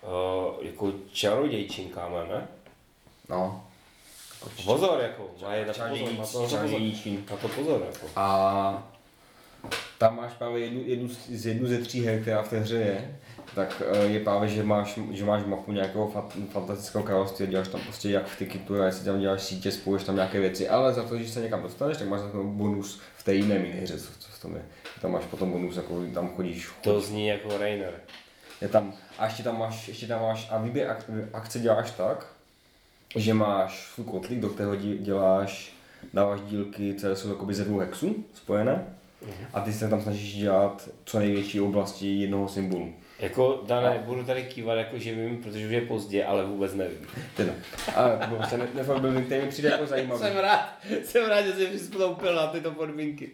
uh, 0.02 0.66
jako 0.66 0.92
čarodějčinkáme, 1.12 2.16
ne? 2.28 2.46
No, 3.28 3.64
Pozor, 4.64 5.00
jako, 5.00 5.30
má 5.42 5.54
je 5.54 5.66
na 5.66 5.72
to 5.72 5.80
pozor, 5.80 5.98
na 6.00 6.06
to, 6.06 6.10
na 6.20 6.26
to 6.26 6.32
pozor. 6.32 6.48
čarodějní 6.50 6.92
čín. 6.92 7.24
Na 7.30 7.36
to 7.36 7.48
pozor, 7.48 7.86
jako. 7.92 8.06
A 8.16 8.88
tam 9.98 10.16
máš 10.16 10.32
právě 10.32 10.64
jednu, 10.64 10.82
jednu, 10.86 11.08
z- 11.08 11.46
jednu 11.46 11.66
ze 11.68 11.78
tří 11.78 12.04
her, 12.06 12.20
která 12.22 12.42
v 12.42 12.48
té 12.50 12.58
hře 12.58 12.76
je, 12.76 13.18
tak 13.54 13.82
eh, 13.92 14.04
je 14.06 14.20
právě, 14.20 14.48
že 14.48 14.62
máš, 14.62 14.98
že 15.10 15.24
máš 15.24 15.42
mapu 15.44 15.72
nějakého 15.72 16.08
fa- 16.08 16.46
fantastického 16.50 17.04
království 17.04 17.46
a 17.46 17.50
děláš 17.50 17.68
tam 17.68 17.80
prostě 17.80 18.10
jak 18.10 18.26
v 18.26 18.38
tikitu, 18.38 18.82
a 18.82 18.86
jestli 18.86 19.04
tam 19.04 19.20
děláš 19.20 19.42
sítě, 19.42 19.72
spojuješ 19.72 20.04
tam 20.04 20.14
nějaké 20.14 20.40
věci, 20.40 20.68
ale 20.68 20.94
za 20.94 21.02
to, 21.02 21.18
že 21.18 21.28
se 21.28 21.40
někam 21.40 21.62
dostaneš, 21.62 21.96
tak 21.96 22.08
máš 22.08 22.20
to 22.32 22.44
bonus 22.44 23.00
v 23.16 23.22
té 23.24 23.34
jiné 23.34 23.58
minihře, 23.58 23.98
co, 24.00 24.08
co 24.18 24.28
v 24.30 24.42
tom 24.42 24.54
je. 24.56 24.62
Tam 25.02 25.12
máš 25.12 25.24
potom 25.24 25.50
bonus, 25.52 25.76
jako 25.76 26.04
tam 26.14 26.28
chodíš, 26.36 26.68
To 26.80 27.00
zní 27.00 27.26
jako 27.28 27.58
Rainer. 27.58 27.92
je 28.60 28.68
tam, 28.68 28.94
a 29.18 29.24
ještě 29.26 29.42
tam 29.42 29.58
máš, 29.58 29.88
ještě 29.88 30.06
tam 30.06 30.22
máš, 30.22 30.48
a 30.50 30.58
výběr 30.58 30.88
ak- 30.88 31.28
akce 31.32 31.58
děláš 31.58 31.90
tak, 31.90 32.26
že 33.16 33.34
máš 33.34 33.90
svůj 33.94 34.06
kotlík, 34.06 34.40
do 34.40 34.48
kterého 34.48 34.76
děláš, 34.76 35.72
dáváš 36.14 36.40
dílky, 36.40 36.94
které 36.94 37.16
jsou 37.16 37.28
jakoby 37.28 37.54
ze 37.54 37.64
dvou 37.64 37.78
hexů 37.78 38.24
spojené, 38.34 38.86
a 39.54 39.60
ty 39.60 39.72
se 39.72 39.88
tam 39.88 40.02
snažíš 40.02 40.34
dělat 40.36 40.88
co 41.04 41.18
největší 41.18 41.60
oblasti 41.60 42.06
jednoho 42.14 42.48
symbolu. 42.48 42.94
Jako, 43.18 43.62
Dane, 43.66 44.02
budu 44.04 44.24
tady 44.24 44.42
kývat, 44.42 44.74
jako 44.74 44.98
že 44.98 45.14
vím, 45.14 45.42
protože 45.42 45.66
už 45.66 45.72
je 45.72 45.80
pozdě, 45.80 46.24
ale 46.24 46.44
vůbec 46.44 46.74
nevím. 46.74 47.06
Teda. 47.36 47.52
A 47.96 48.08
to 48.08 48.26
bylo 48.26 48.38
prostě 48.38 48.56
ne, 48.56 48.68
nefakt 48.74 48.98
který 49.26 49.42
mi 49.42 49.48
přijde 49.48 49.68
jako 49.68 49.86
zajímavý. 49.86 50.20
Jsem 50.20 50.36
rád, 50.36 50.68
jsem 51.04 51.28
rád, 51.28 51.42
že 51.42 51.52
jsi 51.52 51.66
přistoupil 51.66 52.34
na 52.34 52.46
tyto 52.46 52.70
podmínky. 52.70 53.30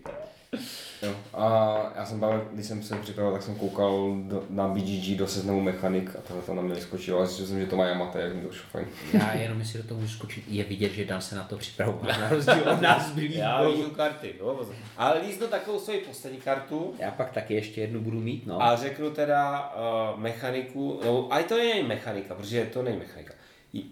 Jo. 1.04 1.14
A 1.34 1.76
já 1.96 2.06
jsem 2.06 2.18
právě, 2.18 2.40
když 2.52 2.66
jsem 2.66 2.82
se 2.82 2.96
připravoval, 2.96 3.38
tak 3.38 3.46
jsem 3.46 3.54
koukal 3.54 4.14
do, 4.22 4.42
na 4.50 4.68
BGG 4.68 5.16
do 5.18 5.26
seznamu 5.26 5.60
mechanik 5.60 6.10
a 6.18 6.20
tohle 6.28 6.42
to 6.42 6.54
na 6.54 6.62
mě 6.62 6.74
vyskočilo 6.74 7.20
a 7.20 7.26
zjistil 7.26 7.46
jsem, 7.46 7.60
že 7.60 7.66
to 7.66 7.76
má 7.76 7.86
Yamata, 7.86 8.18
jak 8.18 8.34
mi 8.34 8.42
to 8.42 8.52
šlo 8.52 8.66
fajn. 8.70 8.86
Já 9.12 9.34
jenom 9.34 9.58
jestli 9.58 9.82
do 9.82 9.88
toho 9.88 10.00
můžu 10.00 10.12
skočit, 10.12 10.44
je 10.48 10.64
vidět, 10.64 10.92
že 10.92 11.04
Dan 11.04 11.20
se 11.20 11.36
na 11.36 11.44
to 11.44 11.56
připravoval, 11.56 12.20
na 12.20 12.28
rozdíl 12.28 12.70
od 12.72 12.80
nás 12.80 13.08
zbylých 13.10 13.36
Já 13.36 13.60
líznu 13.60 13.90
karty, 13.90 14.34
no. 14.40 14.60
Ale 14.96 15.20
líznu 15.20 15.46
takovou 15.46 15.80
svoji 15.80 15.98
poslední 16.00 16.38
kartu 16.38 16.94
Já 16.98 17.10
pak 17.10 17.32
taky 17.32 17.54
ještě 17.54 17.80
jednu 17.80 18.00
budu 18.00 18.20
mít, 18.20 18.46
no. 18.46 18.62
a 18.62 18.76
řeknu 18.76 19.10
teda 19.10 19.72
uh, 20.14 20.20
mechaniku, 20.20 21.00
no, 21.04 21.28
ale 21.30 21.42
to 21.42 21.56
není 21.56 21.82
mechanika, 21.88 22.34
protože 22.34 22.66
to 22.72 22.82
není 22.82 22.98
mechanika. 22.98 23.34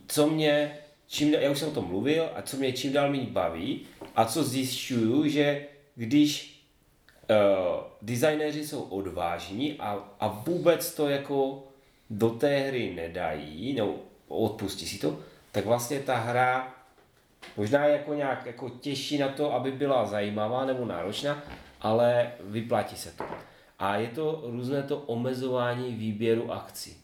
Co 0.07 0.27
mě, 0.27 0.73
čím, 1.07 1.35
já 1.35 1.51
už 1.51 1.59
jsem 1.59 1.69
o 1.69 1.73
tom 1.73 1.87
mluvil, 1.87 2.29
a 2.35 2.43
co 2.43 2.57
mě 2.57 2.73
čím 2.73 2.93
dál 2.93 3.11
méně 3.11 3.27
baví, 3.31 3.81
a 4.17 4.25
co 4.25 4.45
zjišťuju, 4.45 5.29
že 5.29 5.67
když 5.95 6.52
uh, 7.31 7.37
designéři 8.03 8.67
jsou 8.67 8.83
odvážní 8.83 9.79
a, 9.79 9.99
a 10.21 10.29
vůbec 10.29 10.95
to 10.95 11.09
jako 11.09 11.65
do 12.11 12.31
té 12.31 12.59
hry 12.59 12.95
nedají, 12.95 13.73
nebo 13.73 13.95
odpustí 14.29 14.87
si 14.87 14.99
to, 14.99 15.19
tak 15.53 15.67
vlastně 15.67 16.01
ta 16.01 16.17
hra 16.17 16.75
možná 17.57 17.87
jako 17.87 18.15
nějak 18.15 18.47
jako 18.47 18.69
těžší 18.69 19.19
na 19.19 19.29
to, 19.29 19.53
aby 19.53 19.73
byla 19.73 20.07
zajímavá 20.07 20.65
nebo 20.65 20.85
náročná, 20.85 21.43
ale 21.81 22.33
vyplatí 22.41 22.97
se 22.97 23.11
to. 23.11 23.25
A 23.79 23.97
je 23.97 24.09
to 24.09 24.43
různé 24.45 24.83
to 24.83 24.99
omezování 24.99 25.95
výběru 25.95 26.53
akcí. 26.53 26.97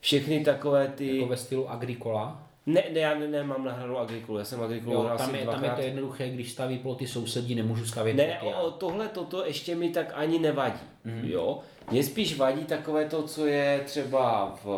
Všechny 0.00 0.44
takové 0.44 0.88
ty... 0.88 1.16
Jako 1.16 1.28
ve 1.28 1.36
stylu 1.36 1.70
Agricola. 1.70 2.47
Ne, 2.68 2.84
ne, 2.92 3.00
já 3.00 3.14
ne, 3.14 3.28
nemám 3.28 3.64
nahranou 3.64 3.98
Agrikulu, 3.98 4.38
já 4.38 4.44
jsem 4.44 4.62
Agrikulu 4.62 4.94
Jo, 4.94 5.10
tam, 5.18 5.34
je, 5.34 5.44
tam 5.46 5.64
je 5.64 5.70
to 5.70 5.80
jednoduché, 5.80 6.28
když 6.28 6.52
staví 6.52 6.78
ploty 6.78 7.06
sousedí, 7.06 7.54
nemůžu 7.54 7.86
stavět 7.86 8.14
Ne, 8.14 8.36
ploty. 8.40 8.56
o, 8.56 8.70
tohle 8.70 9.08
toto 9.08 9.46
ještě 9.46 9.74
mi 9.74 9.88
tak 9.88 10.10
ani 10.14 10.38
nevadí, 10.38 10.80
Mhm. 11.04 11.18
mm. 11.22 11.24
jo. 11.30 11.60
Mně 11.90 12.04
spíš 12.04 12.36
vadí 12.36 12.64
takové 12.64 13.04
to, 13.04 13.22
co 13.22 13.46
je 13.46 13.80
třeba 13.84 14.56
v 14.64 14.68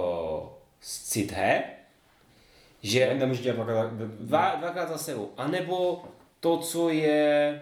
Cithe, 0.80 1.62
že 2.82 3.14
Nemůžeš 3.14 3.42
dělat 3.44 3.54
dvakrát, 3.56 3.92
dva, 4.20 4.54
dvakrát 4.54 4.88
za 4.88 4.98
sebou, 4.98 5.30
anebo 5.36 6.04
to, 6.40 6.58
co 6.58 6.88
je, 6.88 7.60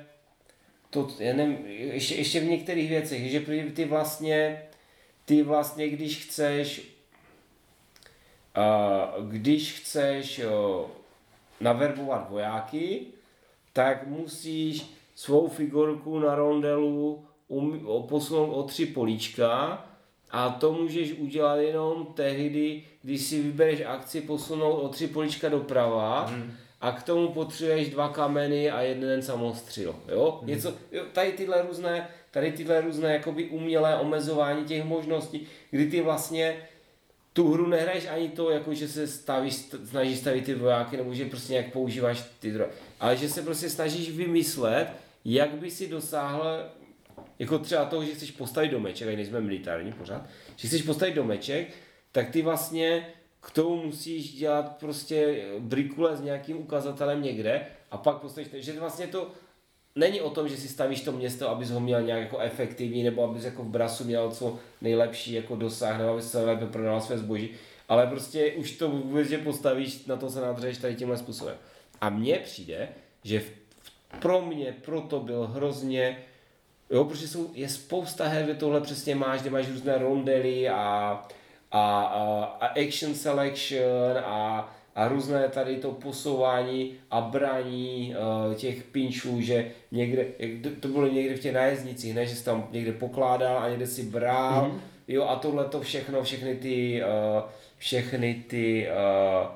to, 0.90 1.08
já 1.18 1.34
nevím, 1.36 1.58
ještě, 1.66 2.14
ještě 2.14 2.40
v 2.40 2.44
některých 2.44 2.88
věcech, 2.90 3.30
že 3.30 3.40
ty 3.74 3.84
vlastně, 3.84 4.62
ty 5.24 5.42
vlastně, 5.42 5.88
když 5.88 6.24
chceš, 6.24 6.97
když 9.28 9.72
chceš 9.72 10.40
naverbovat 11.60 12.30
vojáky, 12.30 13.06
tak 13.72 14.06
musíš 14.06 14.94
svou 15.14 15.48
figurku 15.48 16.18
na 16.18 16.34
rondelu 16.34 17.24
um, 17.48 17.86
posunout 18.08 18.52
o 18.52 18.62
tři 18.62 18.86
políčka 18.86 19.84
a 20.30 20.50
to 20.50 20.72
můžeš 20.72 21.12
udělat 21.12 21.56
jenom 21.56 22.06
tehdy, 22.14 22.82
když 23.02 23.22
si 23.22 23.42
vybereš 23.42 23.80
akci 23.80 24.20
posunout 24.20 24.74
o 24.74 24.88
tři 24.88 25.06
políčka 25.06 25.48
doprava 25.48 26.26
hmm. 26.26 26.52
a 26.80 26.92
k 26.92 27.02
tomu 27.02 27.28
potřebuješ 27.28 27.90
dva 27.90 28.08
kameny 28.08 28.70
a 28.70 28.82
jeden 28.82 29.22
samostřil. 29.22 29.94
Jo? 30.08 30.38
Hmm. 30.40 30.50
Něco, 30.50 30.74
jo, 30.92 31.04
tady 31.12 31.32
tyhle 31.32 31.62
různé, 31.62 32.08
tady 32.30 32.52
tyhle 32.52 32.80
různé 32.80 33.12
jakoby 33.12 33.44
umělé 33.44 33.98
omezování 33.98 34.64
těch 34.64 34.84
možností, 34.84 35.46
kdy 35.70 35.86
ty 35.90 36.00
vlastně 36.00 36.56
tu 37.38 37.52
hru 37.52 37.66
nehraješ 37.66 38.06
ani 38.06 38.28
to, 38.28 38.50
jako 38.50 38.74
že 38.74 38.88
se 38.88 39.06
stavíš, 39.06 39.54
st- 39.54 39.86
snažíš 39.86 40.18
stavit 40.18 40.44
ty 40.44 40.54
vojáky, 40.54 40.96
nebo 40.96 41.14
že 41.14 41.24
prostě 41.24 41.52
nějak 41.52 41.72
používáš 41.72 42.24
ty 42.40 42.52
drogy, 42.52 42.70
ale 43.00 43.16
že 43.16 43.28
se 43.28 43.42
prostě 43.42 43.70
snažíš 43.70 44.10
vymyslet, 44.10 44.88
jak 45.24 45.50
by 45.50 45.70
si 45.70 45.88
dosáhl, 45.88 46.70
jako 47.38 47.58
třeba 47.58 47.84
toho, 47.84 48.04
že 48.04 48.14
chceš 48.14 48.30
postavit 48.30 48.68
domeček, 48.68 49.08
a 49.08 49.16
nejsme 49.16 49.40
militární 49.40 49.92
pořád, 49.92 50.26
že 50.56 50.68
chceš 50.68 50.82
postavit 50.82 51.14
domeček, 51.14 51.68
tak 52.12 52.30
ty 52.30 52.42
vlastně 52.42 53.06
k 53.40 53.50
tomu 53.50 53.82
musíš 53.86 54.34
dělat 54.34 54.76
prostě 54.76 55.44
brikule 55.58 56.16
s 56.16 56.20
nějakým 56.20 56.56
ukazatelem 56.56 57.22
někde 57.22 57.66
a 57.90 57.96
pak 57.96 58.16
postavíš, 58.16 58.48
že 58.52 58.80
vlastně 58.80 59.06
to 59.06 59.30
není 59.98 60.20
o 60.20 60.30
tom, 60.30 60.48
že 60.48 60.56
si 60.56 60.68
stavíš 60.68 61.00
to 61.00 61.12
město, 61.12 61.50
abys 61.50 61.70
ho 61.70 61.80
měl 61.80 62.02
nějak 62.02 62.20
jako 62.20 62.38
efektivní, 62.38 63.02
nebo 63.02 63.24
abys 63.24 63.44
jako 63.44 63.62
v 63.62 63.68
brasu 63.68 64.04
měl 64.04 64.30
co 64.30 64.58
nejlepší 64.80 65.32
jako 65.32 65.56
dosah, 65.56 65.98
nebo 65.98 66.10
abys 66.10 66.30
se 66.30 66.44
lépe 66.44 66.66
prodal 66.66 67.00
své 67.00 67.18
zboží, 67.18 67.50
ale 67.88 68.06
prostě 68.06 68.52
už 68.52 68.70
to 68.70 68.90
vůbec, 68.90 69.28
že 69.28 69.38
postavíš, 69.38 70.06
na 70.06 70.16
to 70.16 70.30
se 70.30 70.40
nadřeješ 70.40 70.78
tady 70.78 70.94
tímhle 70.94 71.16
způsobem. 71.16 71.56
A 72.00 72.10
mně 72.10 72.38
přijde, 72.44 72.88
že 73.24 73.40
v, 73.40 73.50
pro 74.20 74.42
mě 74.42 74.74
proto 74.84 75.20
byl 75.20 75.46
hrozně, 75.46 76.18
jo, 76.90 77.04
protože 77.04 77.28
jsou, 77.28 77.50
je 77.54 77.68
spousta 77.68 78.28
her, 78.28 78.44
kde 78.44 78.54
tohle 78.54 78.80
přesně 78.80 79.14
máš, 79.14 79.40
kde 79.40 79.50
máš 79.50 79.68
různé 79.68 79.98
rondely 79.98 80.68
a, 80.68 80.78
a, 81.72 82.02
a, 82.02 82.44
a 82.60 82.66
action 82.66 83.14
selection 83.14 84.18
a, 84.24 84.74
a 84.98 85.08
různé 85.08 85.48
tady 85.48 85.76
to 85.76 85.90
posouvání 85.90 86.94
a 87.10 87.20
braní 87.20 88.14
uh, 88.48 88.54
těch 88.54 88.82
pinčů, 88.82 89.40
že 89.40 89.70
někde, 89.90 90.26
to 90.80 90.88
bylo 90.88 91.08
někde 91.08 91.36
v 91.36 91.40
těch 91.40 91.54
nájezdnicích, 91.54 92.14
ne, 92.14 92.26
že 92.26 92.36
jsi 92.36 92.44
tam 92.44 92.68
někde 92.70 92.92
pokládal 92.92 93.58
a 93.58 93.68
někde 93.68 93.86
si 93.86 94.02
bral, 94.02 94.64
mm-hmm. 94.64 94.80
jo, 95.08 95.24
a 95.24 95.36
tohle 95.36 95.64
to 95.64 95.80
všechno, 95.80 96.22
všechny 96.22 96.54
ty, 96.54 97.02
uh, 97.02 97.42
všechny 97.76 98.44
ty 98.48 98.88
uh, 98.88 99.48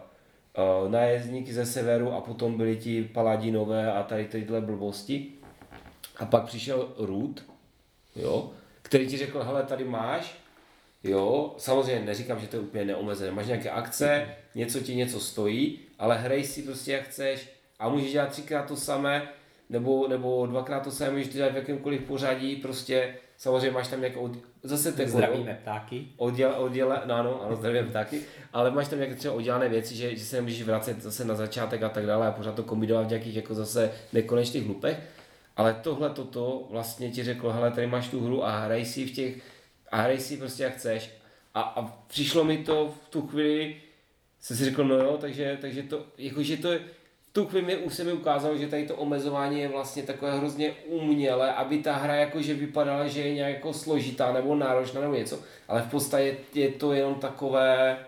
uh, 0.84 0.90
nájezdníky 0.90 1.52
ze 1.52 1.66
severu 1.66 2.12
a 2.12 2.20
potom 2.20 2.56
byli 2.56 2.76
ti 2.76 3.04
paladinové 3.04 3.92
a 3.92 4.02
tady 4.02 4.24
tyhle 4.24 4.60
blbosti. 4.60 5.26
A 6.16 6.26
pak 6.26 6.44
přišel 6.44 6.88
Root, 6.98 7.44
jo, 8.16 8.50
který 8.82 9.06
ti 9.06 9.18
řekl, 9.18 9.42
hele, 9.42 9.62
tady 9.62 9.84
máš, 9.84 10.41
jo, 11.04 11.54
samozřejmě 11.58 12.04
neříkám, 12.06 12.40
že 12.40 12.46
to 12.46 12.56
je 12.56 12.62
úplně 12.62 12.84
neomezené, 12.84 13.30
máš 13.30 13.46
nějaké 13.46 13.70
akce, 13.70 14.26
něco 14.54 14.80
ti 14.80 14.94
něco 14.94 15.20
stojí, 15.20 15.78
ale 15.98 16.18
hrej 16.18 16.44
si 16.44 16.62
prostě 16.62 16.92
jak 16.92 17.02
chceš 17.04 17.48
a 17.78 17.88
můžeš 17.88 18.12
dělat 18.12 18.28
třikrát 18.28 18.66
to 18.66 18.76
samé, 18.76 19.28
nebo, 19.70 20.08
nebo 20.08 20.46
dvakrát 20.46 20.80
to 20.80 20.90
samé, 20.90 21.10
můžeš 21.10 21.28
to 21.28 21.32
dělat 21.36 21.52
v 21.52 21.56
jakémkoliv 21.56 22.00
pořadí, 22.02 22.56
prostě 22.56 23.14
samozřejmě 23.36 23.70
máš 23.70 23.88
tam 23.88 24.00
nějakou, 24.00 24.32
zase 24.62 24.92
ten 24.92 25.08
Zdravíme 25.08 25.58
ptáky. 25.62 26.06
odděle, 26.16 26.54
odděle, 26.54 27.02
no 27.04 27.14
ano, 27.14 27.42
ano, 27.42 27.56
zdravím 27.56 27.92
taky, 27.92 28.20
ale 28.52 28.70
máš 28.70 28.88
tam 28.88 28.98
nějaké 28.98 29.14
třeba 29.16 29.34
oddělené 29.34 29.68
věci, 29.68 29.94
že, 29.96 30.16
že 30.16 30.24
se 30.24 30.36
nemůžeš 30.36 30.62
vracet 30.62 31.02
zase 31.02 31.24
na 31.24 31.34
začátek 31.34 31.82
a 31.82 31.88
tak 31.88 32.06
dále 32.06 32.26
a 32.26 32.32
pořád 32.32 32.54
to 32.54 32.62
kombinovat 32.62 33.06
v 33.06 33.08
nějakých 33.08 33.36
jako 33.36 33.54
zase 33.54 33.92
nekonečných 34.12 34.64
hlupech. 34.64 35.00
Ale 35.56 35.80
tohle 35.82 36.10
toto 36.10 36.66
vlastně 36.70 37.10
ti 37.10 37.24
řeklo, 37.24 37.52
hele, 37.52 37.70
tady 37.70 37.86
máš 37.86 38.08
tu 38.08 38.24
hru 38.24 38.44
a 38.44 38.58
hraj 38.58 38.84
si 38.84 39.06
v 39.06 39.10
těch, 39.10 39.34
a 39.92 40.00
hraj 40.00 40.20
si 40.20 40.36
prostě 40.36 40.62
jak 40.62 40.74
chceš. 40.74 41.10
A, 41.54 41.60
a 41.60 41.82
přišlo 42.06 42.44
mi 42.44 42.58
to 42.58 42.94
v 43.04 43.08
tu 43.08 43.26
chvíli, 43.26 43.76
jsem 44.40 44.56
si 44.56 44.64
řekl, 44.64 44.84
no 44.84 44.94
jo, 44.94 45.18
takže, 45.20 45.58
takže 45.60 45.82
to, 45.82 46.06
jakože 46.18 46.56
to 46.56 46.68
v 47.30 47.32
tu 47.32 47.46
chvíli 47.46 47.66
mi, 47.66 47.76
už 47.76 47.94
se 47.94 48.04
mi 48.04 48.12
ukázalo, 48.12 48.56
že 48.56 48.68
tady 48.68 48.86
to 48.86 48.96
omezování 48.96 49.60
je 49.60 49.68
vlastně 49.68 50.02
takové 50.02 50.38
hrozně 50.38 50.70
umělé, 50.86 51.52
aby 51.52 51.78
ta 51.78 51.96
hra 51.96 52.14
jakože 52.14 52.54
vypadala, 52.54 53.06
že 53.06 53.20
je 53.20 53.34
nějak 53.34 53.54
jako 53.54 53.72
složitá 53.72 54.32
nebo 54.32 54.54
náročná 54.54 55.00
nebo 55.00 55.14
něco, 55.14 55.40
ale 55.68 55.82
v 55.82 55.90
podstatě 55.90 56.36
je 56.54 56.68
to 56.68 56.92
jenom 56.92 57.14
takové 57.14 57.98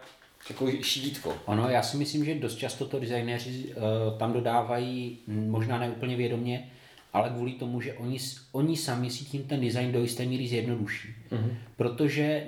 jako 0.49 0.71
šítko. 0.83 1.37
Ono, 1.45 1.69
já 1.69 1.83
si 1.83 1.97
myslím, 1.97 2.25
že 2.25 2.35
dost 2.35 2.57
často 2.57 2.87
to 2.87 3.01
designéři 3.01 3.65
uh, 3.65 4.19
tam 4.19 4.33
dodávají, 4.33 5.19
možná 5.27 5.79
ne 5.79 5.91
úplně 5.91 6.17
vědomě, 6.17 6.71
ale 7.15 7.31
kvůli 7.31 7.53
tomu, 7.53 7.81
že 7.81 7.95
oni, 7.95 8.19
oni 8.53 8.77
sami 8.77 9.11
si 9.11 9.25
tím 9.25 9.43
ten 9.43 9.61
design 9.61 9.93
do 9.93 10.03
jisté 10.03 10.25
míry 10.25 10.49
zjednoduší. 10.49 11.09
Mm-hmm. 11.31 11.55
Protože 11.77 12.43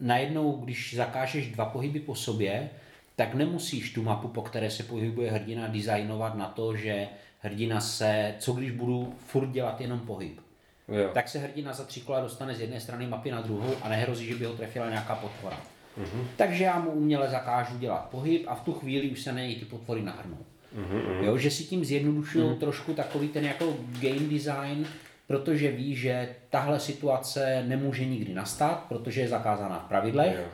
najednou, 0.00 0.52
když 0.52 0.94
zakážeš 0.96 1.50
dva 1.50 1.64
pohyby 1.64 2.00
po 2.00 2.14
sobě, 2.14 2.70
tak 3.16 3.34
nemusíš 3.34 3.92
tu 3.92 4.02
mapu, 4.02 4.28
po 4.28 4.42
které 4.42 4.70
se 4.70 4.82
pohybuje 4.82 5.30
hrdina, 5.30 5.68
designovat 5.68 6.34
na 6.34 6.46
to, 6.46 6.76
že 6.76 7.08
hrdina 7.38 7.80
se, 7.80 8.34
co 8.38 8.52
když 8.52 8.70
budu 8.70 9.14
furt 9.26 9.48
dělat 9.48 9.80
jenom 9.80 10.00
pohyb. 10.00 10.40
Jo. 10.88 11.10
tak 11.14 11.28
se 11.28 11.38
hrdina 11.38 11.72
za 11.72 11.84
tři 11.84 12.00
kola 12.00 12.20
dostane 12.20 12.54
z 12.54 12.60
jedné 12.60 12.80
strany 12.80 13.06
mapy 13.06 13.30
na 13.30 13.40
druhou 13.40 13.74
a 13.82 13.88
nehrozí, 13.88 14.26
že 14.26 14.34
by 14.34 14.44
ho 14.44 14.52
trefila 14.52 14.90
nějaká 14.90 15.14
potvora. 15.14 15.60
Mhm. 15.96 16.28
Takže 16.36 16.64
já 16.64 16.78
mu 16.78 16.90
uměle 16.90 17.28
zakážu 17.28 17.78
dělat 17.78 18.08
pohyb 18.10 18.44
a 18.46 18.54
v 18.54 18.60
tu 18.60 18.72
chvíli 18.72 19.10
už 19.10 19.22
se 19.22 19.32
na 19.32 19.38
něj 19.38 19.56
ty 19.56 19.64
potvory 19.64 20.02
nahrnou. 20.02 20.38
Mhm, 20.74 21.24
Jo, 21.24 21.38
že 21.38 21.50
si 21.50 21.64
tím 21.64 21.84
zjednodušují 21.84 22.56
trošku 22.58 22.94
takový 22.94 23.28
ten 23.28 23.44
jako 23.44 23.76
game 24.00 24.28
design, 24.30 24.86
protože 25.26 25.70
ví, 25.70 25.96
že 25.96 26.28
tahle 26.50 26.80
situace 26.80 27.64
nemůže 27.66 28.04
nikdy 28.04 28.34
nastat, 28.34 28.84
protože 28.88 29.20
je 29.20 29.28
zakázána 29.28 29.78
v 29.78 29.88
pravidlech. 29.88 30.36
Jo. 30.36 30.44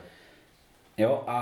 Jo, 0.98 1.24
a, 1.26 1.38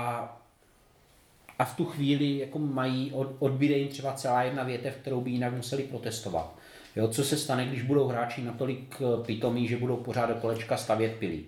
a 1.59 1.65
v 1.65 1.75
tu 1.75 1.85
chvíli 1.85 2.37
jako 2.37 2.59
mají, 2.59 3.11
od, 3.13 3.35
odbíde 3.39 3.77
jim 3.77 3.87
třeba 3.87 4.13
celá 4.13 4.43
jedna 4.43 4.63
větev, 4.63 4.95
kterou 4.95 5.21
by 5.21 5.29
jinak 5.31 5.53
museli 5.53 5.83
protestovat. 5.83 6.55
Jo, 6.95 7.07
co 7.07 7.23
se 7.23 7.37
stane, 7.37 7.65
když 7.65 7.81
budou 7.81 8.07
hráči 8.07 8.41
natolik 8.41 9.01
eh, 9.01 9.23
pitomí, 9.25 9.67
že 9.67 9.77
budou 9.77 9.95
pořád 9.97 10.25
do 10.25 10.35
kolečka 10.35 10.77
stavět 10.77 11.15
pilí. 11.19 11.45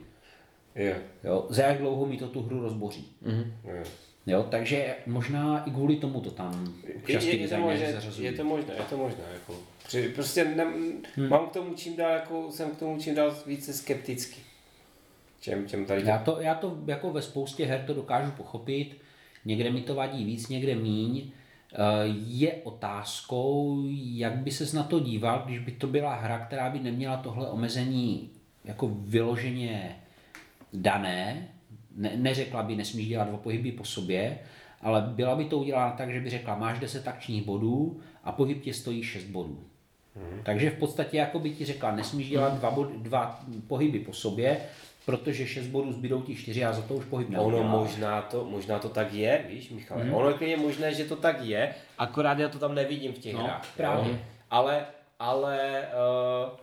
Jo. 0.76 0.94
Jo, 1.24 1.46
za 1.50 1.64
jak 1.64 1.78
dlouho 1.78 2.06
mi 2.06 2.18
to 2.18 2.28
tu 2.28 2.42
hru 2.44 2.62
rozboří. 2.62 3.08
Jo. 3.64 3.84
Jo, 4.28 4.46
takže 4.50 4.96
možná 5.06 5.64
i 5.64 5.72
kvůli 5.72 5.96
tomu 5.96 6.22
to 6.22 6.32
tam 6.32 6.74
častý 7.12 7.30
je, 7.30 7.38
je, 7.38 7.48
to 7.48 7.58
možné, 7.58 7.94
zařazují. 7.94 8.26
je 8.26 8.34
to 8.34 8.44
možné, 8.44 8.74
je 8.74 8.84
to 8.90 8.98
možné. 8.98 9.24
Jako. 9.34 9.56
Prostě 10.16 10.46
ne, 10.46 10.64
hmm. 10.64 11.30
mám 11.30 11.48
k 11.48 11.52
tomu 11.52 11.74
čím 11.74 11.96
dál, 11.96 12.14
jako, 12.14 12.52
jsem 12.52 12.70
k 12.72 12.80
tomu 12.80 13.00
čím 13.00 13.16
dál 13.16 13.36
více 13.46 13.74
skeptický. 13.74 14.42
Čem, 15.42 15.68
čem 15.68 15.86
tady 15.86 16.02
Já 16.06 16.18
to, 16.18 16.42
já 16.42 16.56
to 16.56 16.78
jako 16.86 17.12
ve 17.12 17.22
spoustě 17.22 17.66
her 17.66 17.84
to 17.88 17.94
dokážu 17.94 18.32
pochopit, 18.32 18.98
někde 19.46 19.72
mi 19.72 19.82
to 19.82 19.96
vadí 19.96 20.26
víc, 20.26 20.50
někde 20.50 20.76
míň. 20.76 21.32
Eh, 21.74 21.78
Je 22.28 22.54
otázkou, 22.54 23.84
jak 23.94 24.36
by 24.36 24.52
ses 24.52 24.74
na 24.74 24.84
to 24.84 25.00
díval, 25.00 25.44
když 25.46 25.60
by 25.60 25.72
to 25.72 25.88
byla 25.88 26.16
hra, 26.16 26.40
která 26.40 26.70
by 26.70 26.80
neměla 26.80 27.18
tohle 27.18 27.50
omezení 27.50 28.30
jako 28.66 28.88
vyloženě 28.88 29.96
dané, 30.74 31.48
ne, 31.98 32.12
neřekla 32.16 32.64
by, 32.64 32.76
nesmíš 32.76 33.08
dělat 33.08 33.28
dva 33.28 33.38
pohyby 33.38 33.72
po 33.72 33.84
sobě, 33.86 34.38
ale 34.82 35.02
byla 35.02 35.36
by 35.36 35.46
to 35.46 35.58
udělána 35.58 35.92
tak, 35.92 36.12
že 36.14 36.20
by 36.20 36.30
řekla, 36.30 36.56
máš 36.56 36.80
10 36.80 37.08
akčních 37.08 37.44
bodů 37.46 38.00
a 38.24 38.32
pohyb 38.32 38.62
tě 38.62 38.74
stojí 38.74 39.04
6 39.04 39.24
bodů. 39.24 39.60
Takže 40.44 40.70
v 40.70 40.74
podstatě 40.80 41.18
jako 41.18 41.40
by 41.40 41.50
ti 41.52 41.66
řekla, 41.66 41.96
nesmíš 41.96 42.30
dělat 42.30 42.54
dva, 42.54 42.72
bod, 42.72 42.92
dva 42.92 43.40
pohyby 43.68 44.00
po 44.00 44.14
sobě, 44.14 44.58
protože 45.06 45.48
6 45.48 45.68
bodů 45.68 45.92
zbydou 45.94 46.22
ti 46.22 46.36
4 46.36 46.66
a 46.66 46.74
za 46.74 46.82
to 46.82 46.94
už 46.94 47.06
pohyb 47.06 47.28
Ono 47.30 47.50
neuděláš. 47.52 47.72
možná 47.82 48.22
to, 48.22 48.46
možná 48.46 48.80
to 48.80 48.90
tak 48.90 49.14
je, 49.14 49.46
víš, 49.50 49.70
Michale. 49.70 50.04
Hmm. 50.04 50.14
Ono 50.14 50.36
je 50.40 50.58
možné, 50.58 50.94
že 50.94 51.06
to 51.06 51.16
tak 51.16 51.42
je, 51.42 51.74
akorát 51.98 52.40
já 52.40 52.50
to 52.50 52.60
tam 52.60 52.76
nevidím 52.76 53.14
v 53.14 53.18
těch 53.20 53.34
No, 53.34 53.44
hrách. 53.44 53.68
právě. 53.78 54.12
Jo? 54.12 54.18
Ale, 54.52 54.86
ale 55.20 55.82
uh, 56.50 56.58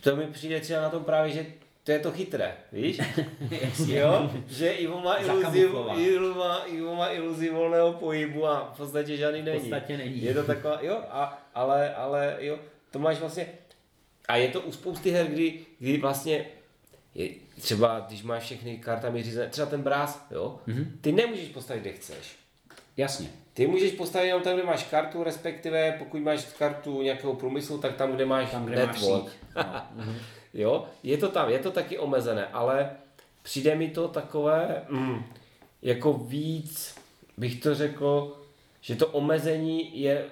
to 0.00 0.16
mi 0.16 0.26
přijde 0.26 0.60
třeba 0.60 0.82
na 0.82 0.90
tom 0.90 1.04
právě, 1.04 1.32
že 1.32 1.46
to 1.84 1.92
je 1.92 1.98
to 1.98 2.10
chytré, 2.12 2.56
víš? 2.72 3.00
jo? 3.86 4.30
Že 4.46 4.72
Ivo 4.72 5.00
má 5.00 5.16
iluzi. 5.16 5.58
Ivo 5.58 6.34
má, 6.34 6.64
Ivo 6.66 6.94
má 6.94 7.08
iluzi 7.10 7.50
volného 7.50 7.92
pohybu 7.92 8.46
a 8.46 8.72
v 8.74 8.76
podstatě 8.76 9.16
žádný 9.16 9.42
není. 9.42 9.60
podstatě 9.60 9.96
není. 9.96 10.22
Je 10.22 10.34
to 10.34 10.44
taková, 10.44 10.78
jo, 10.82 11.00
a, 11.10 11.48
ale, 11.54 11.94
ale 11.94 12.36
jo, 12.40 12.58
to 12.90 12.98
máš 12.98 13.18
vlastně, 13.18 13.46
a 14.28 14.36
je 14.36 14.48
to 14.48 14.60
u 14.60 14.72
spousty 14.72 15.10
her, 15.10 15.26
kdy, 15.26 15.60
kdy 15.78 15.98
vlastně 15.98 16.46
je, 17.14 17.28
třeba 17.60 18.04
když 18.08 18.22
máš 18.22 18.42
všechny 18.42 18.78
kartami 18.78 19.22
řízené, 19.22 19.48
třeba 19.48 19.66
ten 19.66 19.82
bráz, 19.82 20.26
jo, 20.30 20.60
mm-hmm. 20.68 20.86
ty 21.00 21.12
nemůžeš 21.12 21.48
postavit, 21.48 21.80
kde 21.80 21.92
chceš. 21.92 22.36
Jasně. 22.96 23.30
Ty 23.54 23.66
můžeš 23.66 23.92
postavit 23.92 24.26
jenom 24.26 24.42
tam, 24.42 24.54
kde 24.54 24.62
máš 24.62 24.84
kartu, 24.84 25.24
respektive 25.24 25.96
pokud 25.98 26.20
máš 26.20 26.44
kartu 26.58 27.02
nějakého 27.02 27.34
průmyslu, 27.34 27.78
tak 27.78 27.94
tam, 27.96 28.12
kde 28.12 28.26
máš 28.26 28.50
Tam, 28.50 28.66
kde 28.66 28.86
máš 28.86 29.00
network. 29.00 29.24
síť. 29.24 29.32
No. 29.96 30.14
Jo, 30.54 30.84
je 31.02 31.16
to 31.18 31.28
tam, 31.28 31.50
je 31.50 31.58
to 31.58 31.70
taky 31.70 31.98
omezené, 31.98 32.46
ale 32.46 32.90
přijde 33.42 33.74
mi 33.74 33.88
to 33.88 34.08
takové, 34.08 34.82
mm, 34.88 35.24
jako 35.82 36.12
víc, 36.12 36.94
bych 37.36 37.60
to 37.60 37.74
řekl, 37.74 38.38
že 38.80 38.96
to 38.96 39.06
omezení 39.06 40.00
je 40.00 40.24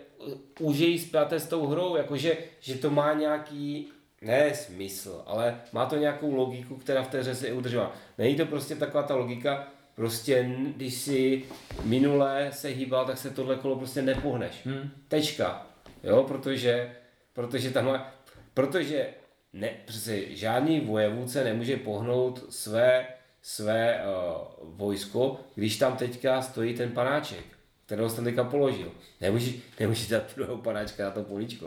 užejí 0.61 0.99
spjaté 0.99 1.41
s 1.41 1.49
tou 1.49 1.67
hrou, 1.67 1.97
jakože 1.97 2.37
že 2.61 2.75
to 2.75 2.91
má 2.91 3.15
nějaký, 3.15 3.93
ne 4.23 4.55
smysl, 4.55 5.23
ale 5.27 5.61
má 5.73 5.87
to 5.87 5.97
nějakou 5.97 6.35
logiku, 6.35 6.77
která 6.77 7.03
v 7.03 7.09
té 7.09 7.21
hře 7.21 7.35
se 7.35 7.49
je. 7.49 7.93
Není 8.19 8.37
to 8.37 8.47
prostě 8.47 8.77
taková 8.77 9.03
ta 9.03 9.15
logika, 9.15 9.69
prostě 9.95 10.51
když 10.77 10.95
si 10.95 11.45
minule 11.85 12.49
se 12.53 12.69
hýbal, 12.69 13.07
tak 13.07 13.19
se 13.19 13.31
tohle 13.31 13.57
kolo 13.57 13.77
prostě 13.77 14.03
nepohneš. 14.03 14.61
Hmm. 14.65 14.91
Tečka. 15.09 15.67
Jo, 16.05 16.23
protože, 16.23 16.97
protože 17.33 17.71
tam 17.71 17.87
má, 17.87 18.15
protože 18.55 19.09
ne, 19.53 19.71
přece 19.85 20.37
žádný 20.37 20.81
vojevůdce 20.81 21.45
nemůže 21.45 21.77
pohnout 21.77 22.45
své, 22.55 23.07
své 23.43 24.05
uh, 24.05 24.69
vojsko, 24.77 25.41
když 25.55 25.77
tam 25.79 25.97
teďka 25.97 26.43
stojí 26.43 26.75
ten 26.75 26.91
panáček, 26.91 27.45
kterého 27.87 28.11
jsem 28.11 28.25
teďka 28.25 28.45
položil. 28.45 28.93
Nemůžeš, 29.21 29.55
nemůžeš 29.81 30.09
dát 30.09 30.35
druhého 30.35 30.57
panáčka 30.59 31.05
na 31.05 31.11
to 31.11 31.23
políčko. 31.23 31.67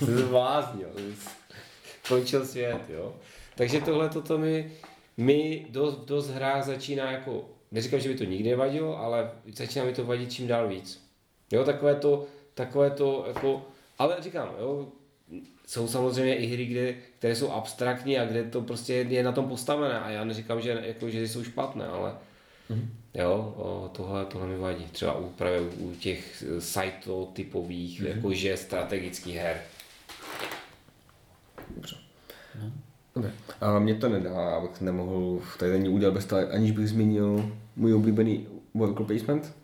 To 0.00 0.06
se 0.06 0.16
zbláznil. 0.18 0.88
je- 0.96 1.14
Končil 2.08 2.46
svět, 2.46 2.78
jo. 2.88 3.14
Takže 3.54 3.80
tohle 3.80 4.08
toto 4.08 4.38
mi, 4.38 4.72
mi 5.16 5.66
dost, 5.70 5.96
dost 6.04 6.30
v 6.30 6.34
hrách 6.34 6.64
začíná 6.64 7.12
jako, 7.12 7.48
neříkám, 7.70 8.00
že 8.00 8.08
by 8.08 8.14
to 8.14 8.24
nikdy 8.24 8.50
nevadilo, 8.50 8.98
ale 8.98 9.30
začíná 9.56 9.84
mi 9.84 9.92
to 9.92 10.04
vadit 10.04 10.32
čím 10.32 10.46
dál 10.46 10.68
víc. 10.68 11.04
Jo, 11.52 11.64
takové 11.64 11.94
to, 11.94 12.26
takové 12.54 12.90
to 12.90 13.24
jako, 13.28 13.66
ale 13.98 14.16
říkám, 14.20 14.54
jo, 14.60 14.88
jsou 15.70 15.88
samozřejmě 15.88 16.34
i 16.34 16.46
hry, 16.46 16.66
kde, 16.66 16.92
které 17.18 17.36
jsou 17.36 17.50
abstraktní 17.50 18.18
a 18.18 18.24
kde 18.24 18.44
to 18.44 18.60
prostě 18.60 18.94
je 18.94 19.22
na 19.22 19.32
tom 19.32 19.48
postavené 19.48 20.00
a 20.00 20.10
já 20.10 20.24
neříkám, 20.24 20.60
že, 20.60 20.82
jako, 20.84 21.10
že 21.10 21.28
jsou 21.28 21.44
špatné, 21.44 21.86
ale 21.86 22.14
mm-hmm. 22.70 22.88
jo, 23.14 23.54
o, 23.56 23.90
tohle, 23.92 24.24
tohle 24.24 24.46
mi 24.46 24.58
vadí. 24.58 24.84
Třeba 24.84 25.18
u, 25.18 25.28
právě 25.28 25.60
u 25.60 25.94
těch 25.94 26.44
sajto 26.58 27.28
typových, 27.32 28.02
mm-hmm. 28.02 28.16
jakože 28.16 28.56
strategických 28.56 29.36
her. 29.36 29.60
Dobře. 31.76 31.96
A 33.60 33.78
mě 33.78 33.94
to 33.94 34.08
nedá, 34.08 34.56
abych 34.56 34.80
nemohl 34.80 35.42
tady 35.58 35.72
není 35.72 35.88
udělat 35.88 36.14
bez 36.14 36.26
toho, 36.26 36.48
aniž 36.52 36.70
bych 36.70 36.88
zmínil 36.88 37.52
můj 37.76 37.94
oblíbený 37.94 38.46
worker 38.74 39.06
placement. 39.06 39.56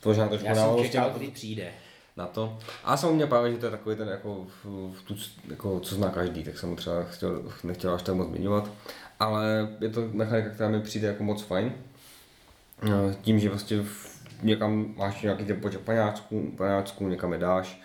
To 0.00 0.08
možná 0.08 0.28
trošku 0.28 0.46
Já 0.46 0.54
jsem 0.54 0.84
čekal, 0.84 1.10
to- 1.10 1.18
kdy 1.18 1.28
přijde. 1.28 1.72
Na 2.16 2.26
to. 2.26 2.58
A 2.84 2.96
jsem 2.96 3.14
mě 3.14 3.26
právě, 3.26 3.52
že 3.52 3.58
to 3.58 3.66
je 3.66 3.70
takový 3.70 3.96
ten, 3.96 4.08
jako, 4.08 4.46
v, 4.64 5.02
tu, 5.02 5.14
jako, 5.50 5.80
co 5.80 5.94
zná 5.94 6.10
každý, 6.10 6.44
tak 6.44 6.58
jsem 6.58 6.76
třeba 6.76 7.02
chtěl, 7.02 7.42
nechtěl 7.64 7.94
až 7.94 8.02
tak 8.02 8.14
moc 8.14 8.28
zmiňovat. 8.28 8.70
Ale 9.20 9.68
je 9.80 9.88
to 9.88 10.00
mechanika, 10.12 10.48
která 10.50 10.68
mi 10.68 10.80
přijde 10.80 11.08
jako 11.08 11.24
moc 11.24 11.42
fajn. 11.42 11.72
Eh, 12.82 13.16
Tím, 13.22 13.38
že 13.38 13.50
prostě 13.50 13.82
v- 13.82 14.16
někam 14.42 14.94
máš 14.96 15.22
nějaký 15.22 15.44
ten 15.44 15.60
počet 15.60 15.80
paňáčků, 15.80 16.52
paňáčků, 16.56 17.08
někam 17.08 17.32
je 17.32 17.38
dáš 17.38 17.80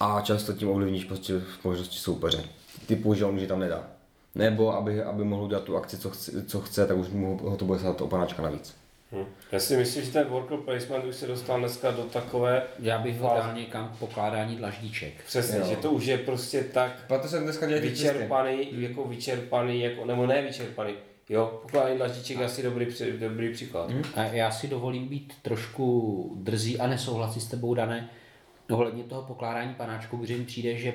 a 0.00 0.20
často 0.20 0.52
tím 0.52 0.68
ovlivníš 0.70 1.04
prostě 1.04 1.34
možnosti 1.64 1.98
soupeře. 1.98 2.44
Typu, 2.86 3.14
že 3.14 3.24
on 3.24 3.34
už 3.34 3.42
je 3.42 3.48
tam 3.48 3.60
nedá. 3.60 3.84
Nebo 4.34 4.74
aby, 4.76 5.02
aby 5.02 5.24
mohl 5.24 5.42
udělat 5.44 5.64
tu 5.64 5.76
akci, 5.76 5.98
co 5.98 6.10
chce, 6.10 6.44
co 6.46 6.60
chce 6.60 6.86
tak 6.86 6.96
už 6.96 7.08
mu 7.08 7.38
ho 7.42 7.56
to 7.56 7.64
bude 7.64 7.78
stát 7.78 8.00
o 8.00 8.06
panáčka 8.06 8.42
navíc. 8.42 8.74
Hm. 9.12 9.24
Já 9.52 9.60
si 9.60 9.76
myslím, 9.76 10.04
že 10.04 10.12
ten 10.12 10.26
worker 10.28 10.58
placement 10.58 11.04
už 11.04 11.16
se 11.16 11.26
dostal 11.26 11.58
dneska 11.58 11.90
do 11.90 12.02
takové, 12.02 12.62
Já 12.78 12.98
bych 12.98 13.20
ho 13.20 13.34
dal 13.36 13.54
někam 13.54 13.88
k 13.88 13.98
pokládání 13.98 14.56
dlaždíček. 14.56 15.12
přesně, 15.26 15.58
Jo. 15.58 15.66
že 15.68 15.76
to 15.76 15.90
už 15.90 16.04
je 16.06 16.18
prostě 16.18 16.64
tak 16.64 17.04
Proto 17.06 17.28
se 17.28 17.40
dneska 17.40 17.66
vyčerpaný, 17.66 18.68
jako 18.82 19.04
vyčerpaný, 19.04 19.80
jako, 19.80 20.04
nebo 20.04 20.26
ne 20.26 20.42
vyčerpaný. 20.42 20.92
Jo, 21.28 21.58
pokládání 21.62 21.96
dlaždiček 21.96 22.38
je 22.38 22.44
asi 22.44 22.62
dobrý, 22.62 22.86
dobrý 23.18 23.52
příklad. 23.52 23.90
A 24.14 24.22
já 24.22 24.50
si 24.50 24.68
dovolím 24.68 25.08
být 25.08 25.32
trošku 25.42 26.32
drzý 26.40 26.78
a 26.78 26.86
nesouhlasit 26.86 27.40
s 27.42 27.46
tebou, 27.46 27.74
Dané, 27.74 28.08
ohledně 28.70 29.04
toho 29.04 29.22
pokládání 29.22 29.74
panáčků, 29.74 30.16
protože 30.16 30.36
mi 30.36 30.44
přijde, 30.44 30.76
že 30.76 30.92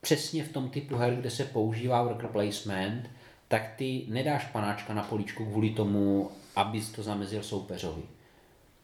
přesně 0.00 0.44
v 0.44 0.52
tom 0.52 0.70
typu 0.70 0.96
her, 0.96 1.14
kde 1.14 1.30
se 1.30 1.44
používá 1.44 2.02
worker 2.02 2.28
placement, 2.28 3.10
tak 3.48 3.62
ty 3.76 4.04
nedáš 4.08 4.44
panáčka 4.44 4.94
na 4.94 5.02
políčku 5.02 5.44
kvůli 5.44 5.70
tomu, 5.70 6.30
abys 6.58 6.88
to 6.90 7.02
zamezil 7.02 7.42
soupeřovi. 7.42 8.02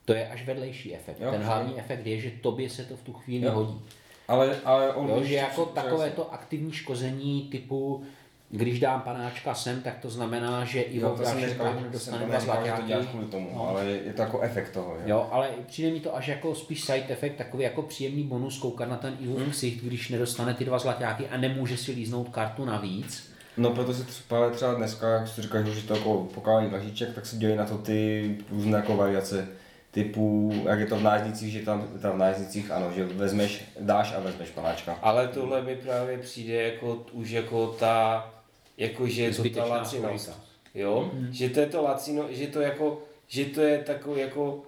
To 0.04 0.12
je 0.14 0.28
až 0.28 0.46
vedlejší 0.46 0.94
efekt. 0.94 1.20
Jo, 1.20 1.30
Ten 1.30 1.42
hlavní 1.42 1.78
efekt 1.78 2.06
je, 2.06 2.20
že 2.20 2.30
tobě 2.30 2.70
se 2.70 2.84
to 2.84 2.96
v 2.96 3.02
tu 3.02 3.12
chvíli 3.12 3.46
Jo. 3.46 3.52
hodí. 3.52 3.80
Ale, 4.28 4.56
ale 4.64 4.92
on 4.94 5.08
Jo, 5.08 5.24
že 5.24 5.34
jako 5.34 5.66
takové 5.66 6.10
to 6.10 6.32
aktivní 6.34 6.72
škození 6.72 7.48
typu, 7.52 8.02
když 8.50 8.80
dám 8.80 9.00
panáčka 9.00 9.54
sem, 9.54 9.82
tak 9.82 9.98
to 9.98 10.10
znamená, 10.10 10.64
že 10.64 10.80
Ivo 10.82 11.08
Jo, 11.08 11.16
to 11.16 11.24
jsem 11.24 11.40
neříkal, 11.40 11.74
že 11.82 11.88
dostane 11.88 12.18
dva 12.26 12.34
že 12.34 12.38
to 12.38 12.44
zlatáky. 12.44 12.82
děláš 12.86 13.06
kvůli 13.06 13.26
tomu, 13.26 13.50
No. 13.54 13.68
ale 13.68 13.84
je 13.84 14.12
to 14.12 14.22
jako 14.22 14.40
efekt 14.40 14.70
toho. 14.70 14.94
Jo? 14.94 15.00
Jo, 15.06 15.28
ale 15.32 15.50
přijde 15.66 15.90
mi 15.90 16.00
to 16.00 16.16
až 16.16 16.28
jako 16.28 16.54
spíš 16.54 16.80
side 16.84 17.04
effect, 17.08 17.36
takový 17.36 17.64
jako 17.64 17.82
příjemný 17.82 18.22
bonus 18.22 18.58
koukat 18.58 18.88
na 18.88 18.96
ten 18.96 19.16
Ivo 19.20 19.36
Hmm. 19.38 19.50
ksicht, 19.50 19.84
když 19.84 20.08
nedostane 20.08 20.54
ty 20.54 20.64
dva 20.64 20.78
zlatáky 20.78 21.28
a 21.28 21.36
nemůže 21.36 21.76
si 21.76 21.92
líznout 21.92 22.28
kartu 22.28 22.64
navíc. 22.64 23.33
No 23.56 23.70
proto 23.70 23.94
se 23.94 24.04
třeba, 24.04 24.50
třeba 24.50 24.74
dneska, 24.74 25.08
jak 25.08 25.28
jsi 25.28 25.42
říkáš, 25.42 25.66
že 25.66 25.88
to 25.88 25.94
jako 25.94 26.28
pokládání 26.34 26.70
dlažíček, 26.70 27.14
tak 27.14 27.26
se 27.26 27.36
dělají 27.36 27.58
na 27.58 27.66
to 27.66 27.78
ty 27.78 28.36
různé 28.50 28.76
jako 28.76 28.96
variace 28.96 29.48
typu, 29.90 30.52
jak 30.66 30.78
je 30.80 30.86
to 30.86 30.96
v 30.96 31.02
nájezdnicích, 31.02 31.52
že 31.52 31.60
tam, 31.60 31.88
tam 32.02 32.12
v 32.12 32.18
nájezdnicích, 32.18 32.70
ano, 32.70 32.92
že 32.94 33.04
vezmeš, 33.04 33.64
dáš 33.80 34.14
a 34.16 34.20
vezmeš 34.20 34.50
panáčka. 34.50 34.98
Ale 35.02 35.28
tohle 35.28 35.62
mi 35.62 35.76
právě 35.76 36.18
přijde 36.18 36.62
jako 36.62 37.06
už 37.12 37.30
jako 37.30 37.66
ta, 37.66 38.30
jako 38.76 39.08
že 39.08 39.22
je 39.22 39.34
to 39.34 39.50
ta 39.50 39.64
lacinost. 39.64 40.40
Jo? 40.74 41.10
Mm. 41.14 41.32
Že 41.32 41.48
to 41.48 41.60
je 41.60 41.66
to 41.66 41.82
lacino, 41.82 42.24
že 42.30 42.46
to 42.46 42.60
jako, 42.60 43.02
že 43.28 43.44
to 43.44 43.60
je 43.60 43.78
takový 43.78 44.20
jako, 44.20 44.62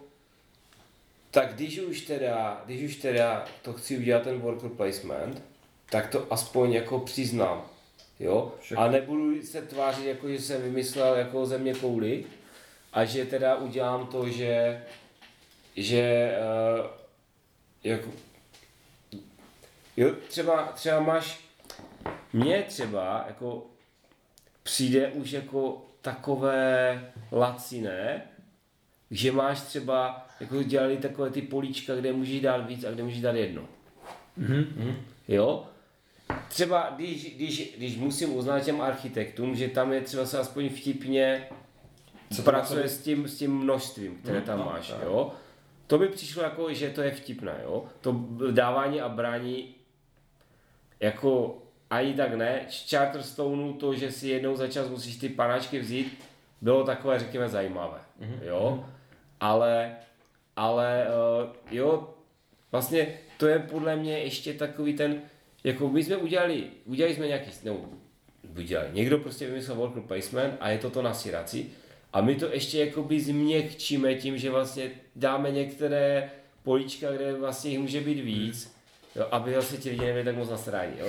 tak 1.31 1.55
když 1.55 1.79
už 1.79 2.01
teda, 2.01 2.63
když 2.67 2.83
už 2.83 2.97
teda 2.97 3.45
to 3.63 3.73
chci 3.73 3.99
udělat 3.99 4.23
ten 4.23 4.39
worker 4.39 4.71
placement, 4.71 5.43
tak 5.91 6.07
to 6.07 6.27
aspoň 6.31 6.73
jako 6.73 6.99
přiznám. 6.99 7.63
Jo? 8.21 8.55
A 8.77 8.89
nebudu 8.89 9.43
se 9.43 9.63
tvářit 9.63 10.07
jako, 10.07 10.29
že 10.29 10.41
jsem 10.41 10.63
vymyslel 10.63 11.15
jako 11.15 11.47
země 11.47 11.75
kouli 11.75 12.25
a 12.93 13.05
že 13.05 13.25
teda 13.25 13.57
udělám 13.57 14.07
to, 14.07 14.29
že 14.29 14.83
že 15.77 16.33
uh, 16.79 16.87
jako, 17.85 18.11
jo, 19.97 20.15
třeba, 20.29 20.63
třeba 20.63 21.01
máš, 21.01 21.41
mně 22.33 22.63
třeba 22.63 23.25
jako 23.27 23.67
přijde 24.63 25.09
už 25.09 25.31
jako 25.31 25.87
takové 26.01 27.13
laciné, 27.33 28.23
že 29.11 29.33
máš 29.33 29.61
třeba, 29.61 30.27
jako 30.41 30.63
dělali 30.63 30.97
takové 30.97 31.31
ty 31.31 31.43
políčka, 31.43 31.95
kde 31.95 32.13
můžeš 32.13 32.41
dát 32.41 32.67
víc 32.67 32.85
a 32.85 32.91
kde 32.91 33.03
můžeš 33.03 33.21
dát 33.21 33.35
jedno. 33.37 33.69
Mm-hmm. 34.39 34.95
Jo? 35.29 35.67
Třeba 36.49 36.93
když, 36.97 37.35
když, 37.35 37.75
když 37.77 37.97
musím 37.97 38.37
uznat 38.37 38.61
těm 38.61 38.81
architektům, 38.81 39.57
že 39.57 39.69
tam 39.69 39.93
je 39.93 40.01
třeba 40.01 40.27
se 40.27 40.39
aspoň 40.39 40.69
vtipně 40.69 41.49
Co 42.37 42.43
pracuje 42.43 42.89
s 42.89 43.03
tím, 43.03 43.29
s 43.29 43.39
tím 43.39 43.59
množstvím, 43.59 44.17
které 44.17 44.41
tam 44.41 44.59
no, 44.59 44.65
máš, 44.65 44.89
tak. 44.89 45.03
jo. 45.03 45.33
To 45.87 45.99
by 45.99 46.09
přišlo 46.09 46.43
jako, 46.43 46.75
že 46.75 46.91
to 46.91 47.03
je 47.03 47.11
vtipné, 47.11 47.61
jo. 47.65 47.85
To 48.01 48.17
dávání 48.51 49.01
a 49.01 49.09
brání 49.09 49.75
jako 51.01 51.59
ani 51.91 52.15
tak 52.15 52.35
ne. 52.35 52.67
Charterstoneu 52.91 53.73
to, 53.73 53.95
že 53.95 54.13
si 54.13 54.29
jednou 54.29 54.57
za 54.57 54.69
čas 54.69 54.89
musíš 54.89 55.17
ty 55.17 55.29
panáčky 55.29 55.79
vzít, 55.79 56.25
bylo 56.61 56.85
takové, 56.85 57.19
řekněme, 57.19 57.49
zajímavé, 57.49 57.99
jo. 58.43 58.85
Ale, 59.41 59.97
ale 60.57 61.07
uh, 61.07 61.53
jo, 61.71 62.15
vlastně 62.73 63.19
to 63.39 63.47
je 63.47 63.59
podle 63.59 63.97
mě 63.97 64.19
ještě 64.19 64.55
takový 64.55 64.97
ten, 64.97 65.23
jako 65.67 65.89
my 65.89 66.05
jsme 66.05 66.17
udělali, 66.17 66.65
udělali 66.85 67.15
jsme 67.15 67.27
nějaký, 67.27 67.51
nebo 67.65 67.89
udělali, 68.59 68.89
někdo 68.93 69.19
prostě 69.19 69.47
vymyslel 69.47 69.77
worker 69.77 70.03
placement 70.03 70.55
a 70.61 70.71
je 70.71 70.79
to 70.79 70.91
to 70.91 71.03
na 71.03 71.15
siraci 71.15 71.67
a 72.13 72.21
my 72.21 72.35
to 72.35 72.53
ještě 72.53 72.79
jakoby 72.79 73.21
změkčíme 73.21 74.15
tím, 74.15 74.39
že 74.39 74.51
vlastně 74.51 74.91
dáme 75.17 75.51
některé 75.51 76.31
políčka, 76.63 77.11
kde 77.11 77.33
vlastně 77.33 77.71
jich 77.71 77.79
může 77.79 78.01
být 78.01 78.21
víc, 78.21 78.77
jo, 79.17 79.29
aby 79.31 79.55
zase 79.55 79.77
ti 79.77 79.91
lidi 79.91 80.05
nebyli 80.05 80.25
tak 80.25 80.37
moc 80.37 80.51
nasrání, 80.51 80.93
jo. 80.99 81.07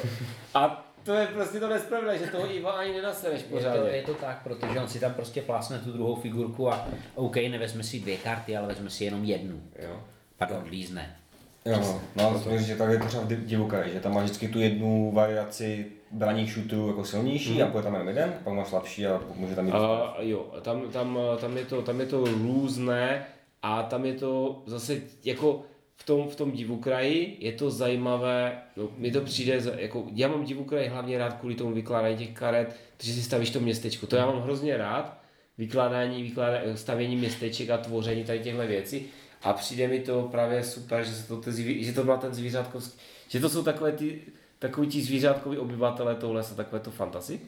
A 0.54 0.94
to 1.04 1.14
je 1.14 1.28
prostě 1.28 1.60
to 1.60 1.70
nespravedlivé, 1.70 2.26
že 2.26 2.32
toho 2.32 2.56
Iva 2.56 2.72
ani 2.72 2.94
nenasereš 2.94 3.42
Je 3.42 3.64
to, 3.64 3.88
je 3.88 4.02
to 4.02 4.14
tak, 4.14 4.44
protože 4.44 4.80
on 4.80 4.88
si 4.88 5.00
tam 5.00 5.14
prostě 5.14 5.42
plásne 5.42 5.80
tu 5.80 5.92
druhou 5.92 6.16
figurku 6.16 6.72
a 6.72 6.88
OK, 7.16 7.36
nevezme 7.36 7.84
si 7.84 8.00
dvě 8.00 8.18
karty, 8.18 8.58
ale 8.58 8.68
vezme 8.68 8.90
si 8.90 9.06
jenom 9.06 9.24
jednu. 9.24 9.62
Jo. 9.80 10.04
Pardon, 10.38 10.64
lízne. 10.70 11.18
Jo, 11.72 12.00
no, 12.16 12.42
to, 12.44 12.58
že 12.58 12.76
tak 12.76 12.90
je 12.90 13.00
to 13.00 13.06
třeba 13.06 13.24
v 13.24 13.28
di- 13.28 13.46
divoké, 13.46 13.90
že 13.94 14.00
tam 14.00 14.14
máš 14.14 14.24
vždycky 14.24 14.48
tu 14.48 14.60
jednu 14.60 15.12
variaci 15.12 15.86
braných 16.12 16.52
šutrů 16.52 16.88
jako 16.88 17.06
silnější 17.06 17.54
Mhm. 17.54 17.62
a 17.64 17.66
bude 17.68 17.84
tam 17.84 17.94
jenom 17.94 18.08
jeden, 18.08 18.34
pak 18.44 18.54
máš 18.54 18.68
slabší 18.68 19.08
a 19.08 19.22
může 19.36 19.56
tam 19.56 19.66
být 19.66 19.72
A 19.74 20.16
jo, 20.20 20.46
tam, 20.62 20.82
tam, 20.92 21.20
tam, 21.42 21.58
je 21.58 21.66
to, 21.66 21.82
tam 21.82 22.00
je 22.00 22.06
to 22.06 22.26
různé 22.26 23.26
a 23.62 23.84
tam 23.84 24.06
je 24.06 24.14
to 24.14 24.64
zase 24.66 25.02
jako 25.24 25.62
v 25.96 26.06
tom, 26.06 26.30
v 26.30 26.36
tom 26.36 26.52
divukraji 26.52 27.38
je 27.40 27.52
to 27.52 27.72
zajímavé, 27.72 28.58
no, 28.76 28.88
mi 28.98 29.12
to 29.12 29.22
přijde, 29.22 29.62
jako, 29.78 30.04
já 30.14 30.28
mám 30.28 30.44
divukraj 30.46 30.88
hlavně 30.88 31.18
rád 31.18 31.34
kvůli 31.34 31.56
tomu 31.56 31.74
vykládání 31.74 32.18
těch 32.18 32.30
karet, 32.30 32.76
protože 32.98 33.14
si 33.14 33.22
stavíš 33.22 33.50
to 33.50 33.60
městečko, 33.60 34.08
to 34.08 34.16
já 34.16 34.26
mám 34.26 34.42
hrozně 34.42 34.78
rád, 34.78 35.18
vykládání, 35.58 36.24
vykládání, 36.24 36.78
stavění 36.78 37.16
městeček 37.16 37.70
a 37.70 37.78
tvoření 37.78 38.24
tady 38.24 38.40
těchto 38.40 38.68
věcí 38.68 39.06
a 39.44 39.54
přijde 39.54 39.88
mi 39.88 40.00
to 40.00 40.24
právě 40.32 40.64
super, 40.64 41.04
že, 41.04 41.14
se 41.14 41.28
to, 41.28 41.42
ty 41.42 41.52
zví, 41.52 41.84
že 41.84 41.94
to 41.94 42.04
má 42.04 42.18
ten 42.18 42.34
zvířátkovský, 42.34 43.00
že 43.28 43.40
to 43.40 43.50
jsou 43.50 43.64
takové 43.64 43.92
ty, 43.92 44.22
takový 44.60 44.88
ti 44.88 45.02
zvířátkoví 45.02 45.58
obyvatele 45.58 46.16
tohle 46.16 46.44
jsou 46.44 46.56
takové 46.56 46.80
to 46.80 46.92
fantasy. 46.92 47.40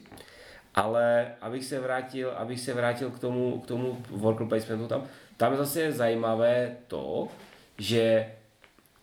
Ale 0.74 1.32
abych 1.40 1.64
se 1.64 1.80
vrátil, 1.80 2.30
abych 2.30 2.60
se 2.60 2.74
vrátil 2.74 3.10
k 3.10 3.18
tomu, 3.18 3.60
k 3.60 3.66
tomu 3.66 4.02
worker 4.10 4.46
placementu 4.46 4.88
tam, 4.88 5.06
tam 5.36 5.56
zase 5.56 5.80
je 5.80 5.92
zajímavé 5.92 6.76
to, 6.86 7.28
že 7.78 8.32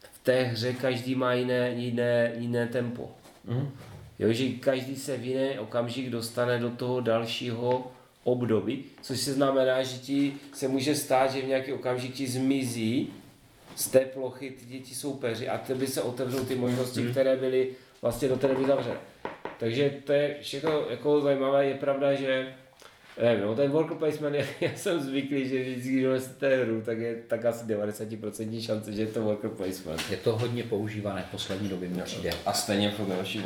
v 0.01 0.19
té 0.23 0.43
hře 0.43 0.73
každý 0.73 1.15
má 1.15 1.34
jiné, 1.34 1.69
jiné, 1.69 2.31
jiné 2.38 2.68
tempo. 2.68 3.11
Mm. 3.45 3.72
Jo, 4.19 4.34
že 4.34 4.49
každý 4.49 4.95
se 4.95 5.18
v 5.18 5.26
jiný 5.26 5.59
okamžik 5.59 6.09
dostane 6.09 6.59
do 6.59 6.69
toho 6.69 7.01
dalšího 7.01 7.91
období, 8.28 8.84
což 9.02 9.20
se 9.20 9.34
znamená, 9.34 9.84
že 9.84 9.98
ti 9.98 10.34
se 10.54 10.68
může 10.68 10.95
stát, 10.95 11.32
že 11.32 11.41
v 11.41 11.48
nějaký 11.48 11.74
okamžik 11.74 12.14
ti 12.14 12.28
zmizí 12.28 13.14
z 13.76 13.88
té 13.88 13.99
plochy 13.99 14.52
ty, 14.52 14.80
ti 14.80 14.95
soupeři 14.95 15.49
a 15.49 15.58
tebe 15.58 15.88
se 15.88 16.02
otevřou 16.02 16.45
ty 16.45 16.56
možnosti, 16.56 17.02
mm. 17.02 17.12
které 17.12 17.36
byly 17.36 17.70
vlastně 18.02 18.28
do 18.28 18.38
té 18.38 18.48
doby 18.48 18.66
zavřené. 18.66 18.99
Takže 19.60 19.94
to 20.04 20.14
je 20.14 20.38
všechno 20.41 20.90
jako 20.90 21.22
zajímavé, 21.22 21.66
je 21.66 21.74
pravda, 21.76 22.14
že 22.14 22.54
nevím, 23.22 23.45
no, 23.45 23.56
ten 23.56 23.72
worker 23.72 23.98
placement, 23.98 24.36
já, 24.40 24.45
já 24.62 24.70
jsem 24.76 24.99
zvyklý, 24.99 25.48
že 25.48 25.62
vždycky, 25.62 25.90
když 25.90 26.04
donesete 26.04 26.64
hru, 26.64 26.82
tak 26.82 26.98
je 26.98 27.16
tak 27.28 27.45
asi 27.45 27.66
90% 27.66 28.62
šance, 28.62 28.91
že 28.91 29.02
je 29.02 29.08
to 29.08 29.22
worker 29.22 29.49
placement. 29.49 30.02
Je 30.12 30.18
to 30.18 30.38
hodně 30.38 30.64
používané 30.64 31.26
v 31.28 31.32
poslední 31.32 31.70
době 31.70 31.90
mi 31.90 32.02
přijde. 32.02 32.32
a 32.45 32.54
stejně 32.54 32.91
furt 32.91 33.08
nejlepší 33.08 33.44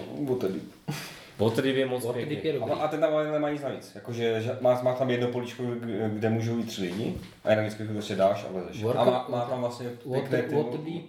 Je 1.79 1.85
moc 1.85 2.05
pěkný. 2.13 2.37
je 2.43 2.53
dobrý. 2.53 2.71
A, 2.73 2.75
a 2.75 2.87
ten 2.87 2.99
tam 3.01 3.13
ale 3.13 3.31
nemá 3.31 3.49
nic 3.49 3.61
navíc, 3.61 3.91
jakože 3.95 4.41
že 4.41 4.57
má, 4.61 4.81
má 4.81 4.93
tam 4.93 5.09
jedno 5.09 5.27
políčko, 5.27 5.63
kde 6.07 6.29
můžou 6.29 6.57
jít 6.57 6.65
tři 6.65 6.81
lidi 6.81 7.17
a 7.43 7.49
jenom 7.49 7.65
vždycky 7.65 7.87
to 7.87 7.93
prostě 7.93 8.15
dáš 8.15 8.45
a 8.49 8.59
vezeš. 8.59 8.83
Worker- 8.83 8.97
A 8.99 9.03
má, 9.03 9.25
má 9.29 9.45
tam 9.45 9.59
vlastně 9.61 9.89
pěkné 9.89 10.19
Water, 10.41 10.43
ty, 10.49 10.55
Waterdeep, 10.55 11.03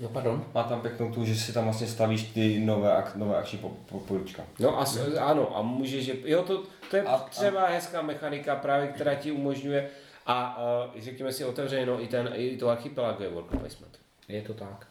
jo 0.00 0.08
pardon, 0.12 0.44
má 0.54 0.62
tam 0.62 0.80
pěknou 0.80 1.10
tu, 1.12 1.24
že 1.24 1.34
si 1.36 1.52
tam 1.52 1.64
vlastně 1.64 1.86
stavíš 1.86 2.22
ty 2.22 2.60
nové, 2.60 2.92
ak, 2.92 3.16
nové 3.16 3.36
akční 3.36 3.58
po, 3.58 3.68
po, 3.88 3.98
políčka. 4.00 4.42
No 4.60 4.80
a, 4.80 4.84
s- 4.84 5.16
ano, 5.18 5.56
a 5.56 5.62
může, 5.62 6.02
že, 6.02 6.12
jo, 6.24 6.42
to, 6.42 6.62
to 6.90 6.96
je 6.96 7.02
A- 7.02 7.10
a- 7.14 7.18
třeba 7.28 7.66
hezká 7.66 8.02
mechanika 8.02 8.56
právě, 8.56 8.88
která 8.88 9.14
ti 9.14 9.32
umožňuje 9.32 9.88
a 10.26 10.58
uh, 10.94 11.00
řekněme 11.00 11.32
si 11.32 11.44
otevřeně, 11.44 11.86
no, 11.86 12.02
i, 12.02 12.06
ten, 12.06 12.30
i 12.34 12.56
to 12.56 12.68
archipelago 12.68 13.22
je 13.24 13.30
worker 13.30 13.58
placement. 13.60 13.98
je 14.28 14.42
to 14.42 14.54
tak. 14.54 14.86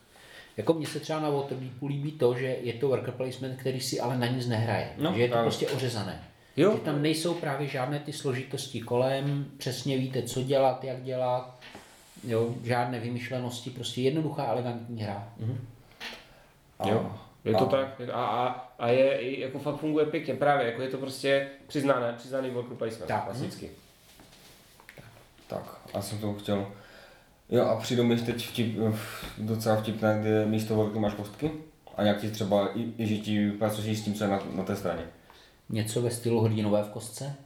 Jako 0.58 0.74
mně 0.74 0.88
se 0.88 1.00
třeba 1.00 1.20
na 1.20 1.30
Waterdeepu 1.30 1.88
líbí 1.88 2.12
to, 2.12 2.36
že 2.36 2.58
je 2.62 2.74
to 2.74 2.88
worker 2.88 3.14
placement, 3.14 3.60
který 3.60 3.80
si 3.82 4.00
ale 4.00 4.18
na 4.18 4.28
nic 4.28 4.48
nehraje. 4.48 4.90
No, 4.98 5.14
že 5.14 5.22
je 5.22 5.28
to 5.30 5.34
ano. 5.36 5.44
prostě 5.44 5.68
ořezané. 5.68 6.24
Jo. 6.58 6.72
Že 6.76 6.80
tam 6.82 7.02
nejsou 7.02 7.34
právě 7.34 7.68
žádné 7.68 8.00
ty 8.00 8.14
složitosti 8.14 8.82
kolem, 8.82 9.46
přesně 9.58 9.98
víte, 9.98 10.22
co 10.22 10.44
dělat, 10.44 10.84
jak 10.84 11.04
dělat, 11.04 11.60
jo, 12.24 12.56
žádné 12.64 13.00
vymyšlenosti, 13.00 13.70
prostě 13.70 14.02
jednoduchá, 14.02 14.46
elegantní 14.46 15.02
hra. 15.04 15.30
Mhm. 15.38 15.68
A, 16.80 16.88
Jo, 16.90 17.12
je 17.46 17.54
to 17.56 17.68
a- 17.68 17.72
tak 17.72 18.02
a, 18.14 18.26
a, 18.26 18.48
a 18.80 18.88
je, 18.88 19.40
jako 19.40 19.60
fakt 19.60 19.76
funguje 19.76 20.06
pěkně, 20.06 20.34
právě, 20.34 20.66
jako 20.66 20.82
je 20.82 20.90
to 20.90 20.98
prostě 20.98 21.48
přiznané, 21.68 22.14
přiznaný 22.14 22.50
worker 22.50 22.78
placement, 22.78 23.08
Tak. 23.08 23.24
klasicky. 23.26 23.70
Tak, 25.48 25.80
a 25.94 26.02
jsem 26.02 26.20
to 26.20 26.34
chtěl. 26.34 26.68
Jo 27.49 27.65
a 27.65 27.76
přijdu 27.76 28.03
mi 28.03 28.18
teď 28.18 28.48
vtip, 28.48 28.78
docela 29.38 29.76
vtipné, 29.76 30.18
kde 30.22 30.45
místo 30.45 30.76
worku 30.76 30.99
máš 30.99 31.14
kostky 31.14 31.52
a 31.95 32.03
nějak 32.03 32.22
ti 32.22 32.32
třeba, 32.32 32.69
i, 32.76 32.94
i 32.98 33.07
že 33.07 33.18
ti 33.18 33.52
pracuješ 33.52 33.99
s 33.99 34.03
tím, 34.03 34.14
co 34.14 34.24
je 34.24 34.30
na, 34.30 34.40
na 34.56 34.64
té 34.64 34.76
straně. 34.76 35.03
Něco 35.69 36.02
ve 36.02 36.11
stylu 36.11 36.41
hrdinové 36.41 36.84
v 36.84 36.90
kostce? 36.90 37.36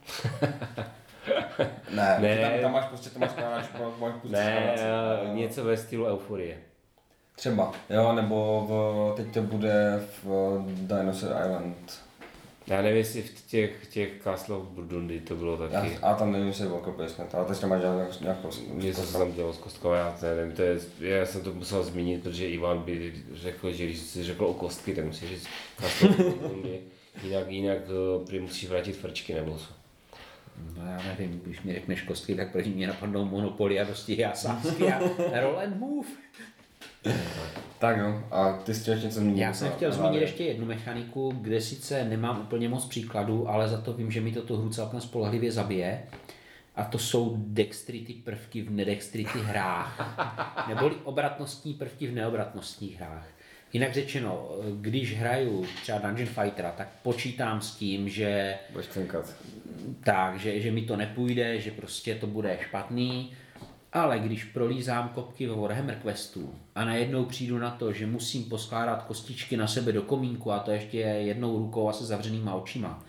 Ne, 1.90 2.18
Ne. 2.20 2.38
Tam, 2.38 2.60
tam, 2.60 2.72
máš 2.72 2.84
prostě, 2.84 3.10
tam 3.10 3.20
máš 3.20 3.30
skládáč, 3.30 3.64
máš 4.00 4.12
prostě 4.20 4.36
Ne, 4.36 4.74
uh, 5.28 5.36
něco 5.36 5.64
ve 5.64 5.76
stylu 5.76 6.06
euforie. 6.06 6.58
Třeba, 7.36 7.72
jo, 7.90 8.12
nebo 8.12 8.66
v, 8.68 9.16
teď 9.16 9.34
to 9.34 9.42
bude 9.42 10.02
v 10.22 10.58
Dinosaur 10.66 11.32
Island. 11.46 12.02
Já 12.66 12.82
nevím, 12.82 12.98
jestli 12.98 13.22
v 13.22 13.46
těch, 13.46 13.86
těch 13.86 14.08
Castle 14.24 14.56
of 14.56 14.64
Burgundy 14.68 15.20
to 15.20 15.34
bylo 15.34 15.58
Já, 15.72 15.80
taky. 15.80 15.98
a 16.02 16.14
tam 16.14 16.32
nevím, 16.32 16.46
jestli 16.46 16.64
je 16.64 16.68
worker 16.70 16.92
placement, 16.92 17.34
ale 17.34 17.44
teď 17.44 17.58
tam 17.58 17.70
máš 17.70 17.80
nějakou, 17.82 18.22
nějakou 18.22 18.48
Něco 18.72 19.02
se 19.02 19.18
tam 19.18 19.32
dělo 19.32 19.52
s 19.52 19.58
kostkou, 19.58 19.92
já 19.92 20.16
to 20.20 20.26
nevím, 20.26 20.52
to 20.56 20.62
je, 20.62 20.78
já 21.00 21.26
jsem 21.26 21.42
to 21.42 21.52
musel 21.54 21.84
zmínit, 21.84 22.22
protože 22.22 22.48
Ivan 22.48 22.78
by 22.78 23.12
řekl, 23.34 23.72
že 23.72 23.84
když 23.84 23.98
jsi 23.98 24.24
řekl 24.24 24.44
o 24.44 24.54
kostky, 24.54 24.94
tak 24.94 25.04
musíš 25.04 25.28
říct 25.30 25.46
Castle 25.80 26.08
of 26.08 26.16
Burgundy, 26.16 26.80
jinak, 27.22 27.50
jinak 27.50 27.78
uh, 28.18 28.26
prý 28.26 28.40
musíš 28.40 28.68
vrátit 28.68 28.96
frčky 28.96 29.34
nebo 29.34 29.58
co. 29.58 29.66
No 30.76 30.86
já 30.90 31.02
nevím, 31.02 31.40
když 31.44 31.62
mi 31.62 31.72
řekneš 31.72 32.02
kostky, 32.02 32.34
tak 32.34 32.52
první 32.52 32.72
mě 32.74 32.86
napadnou 32.86 33.24
Monopoly 33.24 33.80
a 33.80 33.84
dostihy 33.84 34.24
a 34.24 34.34
sásky 34.34 34.88
a 34.92 35.40
roll 35.40 35.58
and 35.58 35.78
move. 35.78 36.08
Tak 37.78 37.96
jo, 37.96 38.22
a 38.30 38.52
ty 38.52 38.74
jsi 38.74 38.90
něco 38.90 39.20
zmínit? 39.20 39.40
Já 39.40 39.52
jsem 39.52 39.70
chtěl 39.70 39.92
zmínit 39.92 40.20
ještě 40.20 40.44
jednu 40.44 40.66
mechaniku, 40.66 41.32
kde 41.40 41.60
sice 41.60 42.04
nemám 42.04 42.40
úplně 42.40 42.68
moc 42.68 42.84
příkladů, 42.84 43.48
ale 43.48 43.68
za 43.68 43.80
to 43.80 43.92
vím, 43.92 44.10
že 44.10 44.20
mi 44.20 44.32
to 44.32 44.42
tu 44.42 44.56
hru 44.56 44.70
celkem 44.70 45.00
spolehlivě 45.00 45.52
zabije. 45.52 46.02
A 46.76 46.84
to 46.84 46.98
jsou 46.98 47.34
dexterity 47.38 48.12
prvky 48.12 48.62
v 48.62 48.70
nedexterity 48.70 49.38
hrách. 49.38 50.64
Neboli 50.68 50.94
obratnostní 51.04 51.74
prvky 51.74 52.06
v 52.06 52.14
neobratnostních 52.14 52.96
hrách. 52.96 53.26
Jinak 53.72 53.92
řečeno, 53.92 54.48
když 54.80 55.18
hraju 55.18 55.66
třeba 55.82 55.98
Dungeon 55.98 56.28
Fightera, 56.28 56.72
tak 56.72 56.88
počítám 57.02 57.60
s 57.60 57.74
tím, 57.74 58.08
že 58.08 58.54
tak, 60.04 60.38
že, 60.38 60.60
že 60.60 60.70
mi 60.70 60.82
to 60.82 60.96
nepůjde, 60.96 61.60
že 61.60 61.70
prostě 61.70 62.14
to 62.14 62.26
bude 62.26 62.58
špatný, 62.60 63.32
ale 63.92 64.18
když 64.18 64.44
prolízám 64.44 65.08
kopky 65.08 65.46
ve 65.46 65.54
Warhammer 65.56 65.98
Questu 66.02 66.54
a 66.74 66.84
najednou 66.84 67.24
přijdu 67.24 67.58
na 67.58 67.70
to, 67.70 67.92
že 67.92 68.06
musím 68.06 68.44
poskládat 68.44 69.02
kostičky 69.02 69.56
na 69.56 69.66
sebe 69.66 69.92
do 69.92 70.02
komínku 70.02 70.52
a 70.52 70.58
to 70.58 70.70
ještě 70.70 70.98
jednou 70.98 71.58
rukou 71.58 71.88
a 71.88 71.92
se 71.92 72.04
zavřenýma 72.04 72.54
očima, 72.54 73.04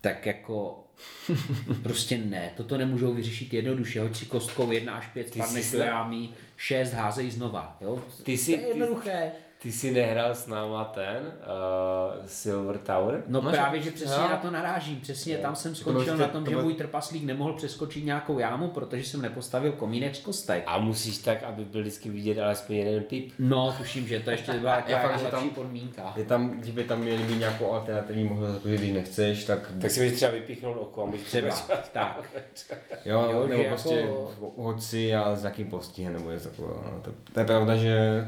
tak 0.00 0.26
jako 0.26 0.84
prostě 1.82 2.18
ne, 2.18 2.50
toto 2.56 2.78
nemůžou 2.78 3.14
vyřešit 3.14 3.54
jednoduše, 3.54 4.00
hoď 4.00 4.16
si 4.16 4.26
kostkou 4.26 4.70
1 4.72 4.94
až 4.94 5.06
5 5.06 5.30
Ty 5.30 5.38
spadneš 5.38 5.70
do 5.70 5.78
jámy, 5.78 6.28
6 6.56 6.92
házej 6.92 7.30
znova, 7.30 7.76
jo? 7.80 8.02
Ty 8.22 8.38
jsi- 8.38 8.54
to 8.54 8.60
je 8.60 8.68
jednoduché. 8.68 9.32
Ty 9.32 9.47
jsi 9.64 9.90
nehrál 9.90 10.34
s 10.34 10.46
náma 10.46 10.84
ten 10.84 11.16
uh, 11.22 12.26
Silver 12.26 12.78
Tower? 12.78 13.22
No, 13.26 13.40
No, 13.40 13.50
právě, 13.50 13.82
že- 13.82 13.90
přesně 13.90 14.16
no. 14.22 14.28
na 14.28 14.36
to 14.36 14.50
narážím. 14.50 15.00
Přesně 15.00 15.36
tam 15.38 15.56
jsem 15.56 15.72
bylo 15.72 15.80
skončil 15.80 16.16
na 16.16 16.28
tom, 16.28 16.44
to 16.44 16.50
že 16.50 16.56
můj 16.56 16.74
trpaslík 16.74 17.24
nemohl 17.24 17.52
přeskočit 17.52 18.04
nějakou 18.04 18.38
jámu, 18.38 18.68
protože 18.68 19.04
jsem 19.04 19.22
nepostavil 19.22 19.72
komínek 19.72 20.14
z 20.16 20.20
kostek. 20.20 20.62
A 20.66 20.78
musíš 20.78 21.18
tak, 21.18 21.42
aby 21.42 21.64
byl 21.64 21.80
vždycky 21.80 22.08
vidět 22.10 22.38
alespoň 22.42 22.76
jeden 22.76 23.02
pip. 23.02 23.32
No, 23.38 23.74
tuším, 23.78 24.08
že 24.08 24.20
to 24.20 24.30
ještě 24.30 24.52
byla 24.52 24.76
Je 24.76 24.82
taková 24.82 24.98
jako 25.02 25.18
že 25.18 25.24
lepší 25.24 25.40
tam- 25.40 25.50
podmínka. 25.50 26.12
Je 26.16 26.24
tam, 26.24 26.50
kdyby 26.50 26.84
tam 26.84 27.00
měli 27.00 27.22
být 27.22 27.38
nějakou 27.38 27.72
alternativní 27.72 28.24
možnost, 28.24 28.54
jako, 28.54 28.68
že 28.68 28.76
když 28.76 28.92
nechceš, 28.92 29.44
tak, 29.44 29.72
Tak 29.80 29.90
si 29.90 30.00
můžeš 30.00 30.16
třeba 30.16 30.32
vypíchnout 30.32 30.76
oko 30.80 31.02
a 31.02 31.06
můžeš 31.06 31.22
Třeba, 31.26 31.56
tak. 31.92 32.30
jo, 33.04 33.28
Jo, 33.32 33.46
nebo 33.46 33.64
prostě 33.64 33.94
jako- 33.94 34.52
hoď 34.56 34.82
si 34.82 35.14
a 35.14 35.36
s 35.36 35.42
nějakým 35.42 35.66
postihem 35.70 36.12
nebo 36.12 36.30
něco 36.30 36.48
takového. 36.48 36.84
No. 36.94 37.00
To, 37.02 37.10
to, 37.32 37.40
je 37.40 37.46
pravda, 37.46 37.76
že 37.76 38.24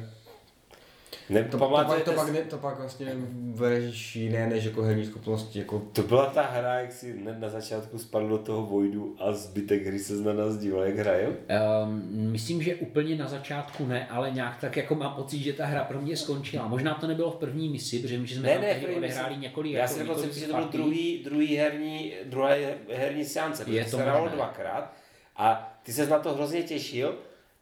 Ne, 1.31 1.45
to, 1.45 1.51
to, 1.51 1.59
pak, 1.59 1.69
pamatujete 1.71 2.11
to, 2.11 2.17
pak, 2.17 2.33
ne, 2.33 2.41
to 2.41 2.59
pak 2.59 2.79
vlastně 2.79 3.13
bereš 3.35 4.17
jiné 4.17 4.47
než 4.47 4.65
jako 4.65 4.83
herní 4.83 5.07
schopnosti, 5.07 5.59
jako 5.59 5.83
To 5.93 6.03
byla 6.03 6.27
ta 6.27 6.43
hra, 6.43 6.75
jak 6.81 6.93
si 6.93 7.13
hned 7.13 7.39
na 7.41 7.49
začátku 7.49 7.99
spadl 7.99 8.29
do 8.29 8.39
toho 8.39 8.67
vojdu 8.67 9.17
a 9.19 9.33
zbytek 9.33 9.87
hry 9.87 9.99
se 9.99 10.13
na 10.13 10.33
nás 10.33 10.57
díval, 10.57 10.83
jak 10.83 10.97
hrajou. 10.97 11.31
Um, 11.31 12.03
myslím, 12.33 12.63
že 12.63 12.75
úplně 12.75 13.17
na 13.17 13.29
začátku 13.29 13.87
ne, 13.87 14.07
ale 14.09 14.31
nějak 14.31 14.61
tak 14.61 14.77
jako 14.77 14.95
mám 14.95 15.15
pocit, 15.15 15.39
že 15.39 15.53
ta 15.53 15.67
hra 15.67 15.85
pro 15.85 16.01
mě 16.01 16.17
skončila. 16.17 16.69
Možná 16.69 16.95
to 16.95 17.07
nebylo 17.07 17.31
v 17.31 17.37
první 17.37 17.69
misi, 17.69 17.99
protože 17.99 18.19
my 18.19 18.29
jsme 18.29 18.43
Ne, 18.43 18.53
tam 18.53 18.63
ne, 18.63 18.75
první 18.75 18.97
odehráli 18.97 19.35
misi. 19.35 19.41
několik 19.41 19.73
Já 19.73 19.81
jako 19.81 19.95
si 19.95 20.01
dokonce 20.01 20.21
několik 20.21 20.35
myslím, 20.35 20.49
že 20.49 20.53
to 20.53 20.59
byl 20.59 20.69
druhý, 20.85 21.23
druhý 21.25 21.57
herní, 21.57 22.13
druhé 22.25 22.75
herní 22.93 23.25
seance, 23.25 23.65
protože 23.65 23.77
Je 23.77 23.85
to 23.85 23.91
se 23.91 24.03
hrálo 24.03 24.29
dvakrát 24.29 24.93
a 25.37 25.79
ty 25.83 25.93
se 25.93 26.07
na 26.07 26.19
to 26.19 26.35
hrozně 26.35 26.63
těšil 26.63 27.15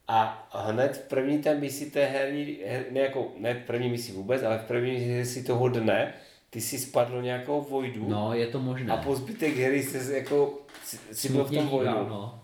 a 0.09 0.49
hned 0.53 0.97
v 0.97 1.09
první 1.09 1.39
té 1.39 1.55
misi 1.55 1.91
té 1.91 2.05
herní, 2.05 2.57
her, 2.67 2.85
ne, 2.91 3.01
jako, 3.01 3.27
ne 3.39 3.55
v 3.55 3.67
první 3.67 3.89
misi 3.89 4.13
vůbec, 4.13 4.43
ale 4.43 4.59
v 4.59 4.63
první 4.69 5.07
misi 5.07 5.43
toho 5.43 5.69
dne, 5.69 6.15
ty 6.51 6.61
si 6.61 6.79
spadl 6.79 7.13
do 7.13 7.21
nějakou 7.21 7.63
vojdu 7.71 8.09
No, 8.09 8.35
je 8.35 8.47
to 8.47 8.59
možné. 8.61 8.93
a 8.93 8.97
po 8.97 9.17
zbytek 9.17 9.57
hry 9.57 9.83
se 9.83 10.17
jako, 10.17 10.59
si, 10.85 10.99
si 11.13 11.33
byl 11.33 11.45
v 11.45 11.51
tom 11.55 11.67
vojdu. 11.69 11.91
no. 11.91 12.41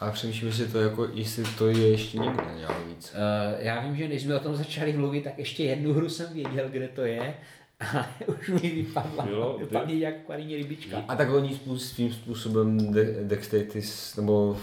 a 0.00 0.10
přemýšlím, 0.10 0.48
jestli 0.48 0.68
to 0.68 0.80
jako, 0.80 1.08
jestli 1.14 1.44
to 1.58 1.66
je 1.68 1.88
ještě 1.90 2.18
někde 2.18 2.42
nějak 2.56 2.86
víc. 2.86 3.12
Uh, 3.14 3.64
já 3.64 3.80
vím, 3.80 3.96
že 3.96 4.08
než 4.08 4.22
jsme 4.22 4.36
o 4.36 4.40
tom 4.40 4.56
začali 4.56 4.92
mluvit, 4.92 5.24
tak 5.24 5.38
ještě 5.38 5.64
jednu 5.64 5.92
hru 5.92 6.08
jsem 6.08 6.32
věděl, 6.32 6.68
kde 6.68 6.88
to 6.88 7.02
je, 7.04 7.34
ale 7.94 8.06
už 8.40 8.48
mi 8.48 8.70
vypadla. 8.70 9.24
Bylo? 9.24 9.58
Vypadla 9.58 9.90
jak 9.94 10.14
akvarijní 10.16 10.56
rybička. 10.56 11.04
A 11.08 11.16
tak 11.16 11.30
oni 11.30 11.60
svým 11.76 12.12
způsobem 12.12 12.92
de- 12.92 13.14
dexteritis, 13.24 14.16
nebo 14.16 14.56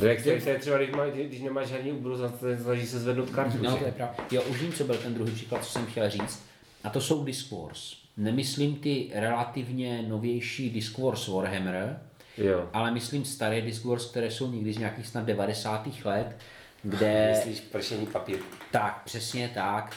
Jak 0.00 0.22
to 0.22 0.48
je 0.48 0.58
třeba, 0.58 0.78
když, 0.78 0.90
má, 0.90 1.06
když 1.06 1.40
nemáš 1.40 1.70
herní 1.70 1.92
úbru, 1.92 2.16
snaží 2.62 2.86
se 2.86 3.00
zvednout 3.00 3.30
kartu. 3.30 3.58
No, 3.62 3.76
to 3.76 3.84
je 3.84 3.92
pravda. 3.92 4.24
Jo, 4.30 4.42
už 4.42 4.60
vím, 4.62 4.72
co 4.72 4.84
byl 4.84 4.96
ten 4.96 5.14
druhý 5.14 5.32
příklad, 5.32 5.64
co 5.64 5.70
jsem 5.70 5.86
chtěl 5.86 6.10
říct. 6.10 6.42
A 6.84 6.90
to 6.90 7.00
jsou 7.00 7.24
Disc 7.24 7.50
Wars. 7.50 7.96
Nemyslím 8.16 8.76
ty 8.76 9.10
relativně 9.14 10.02
novější 10.08 10.70
Disc 10.70 10.98
Wars 10.98 11.28
Warhammer, 11.28 12.00
Jo. 12.38 12.68
ale 12.72 12.90
myslím 12.90 13.24
staré 13.24 13.60
Disc 13.60 13.84
Wars, 13.84 14.10
které 14.10 14.30
jsou 14.30 14.50
někdy 14.52 14.72
z 14.72 14.78
nějakých 14.78 15.06
snad 15.06 15.24
90. 15.24 15.88
let, 16.04 16.36
kde... 16.82 17.28
Myslíš 17.36 17.60
pršení 17.60 18.06
papír. 18.06 18.38
Tak, 18.70 19.02
přesně 19.04 19.50
tak, 19.54 19.96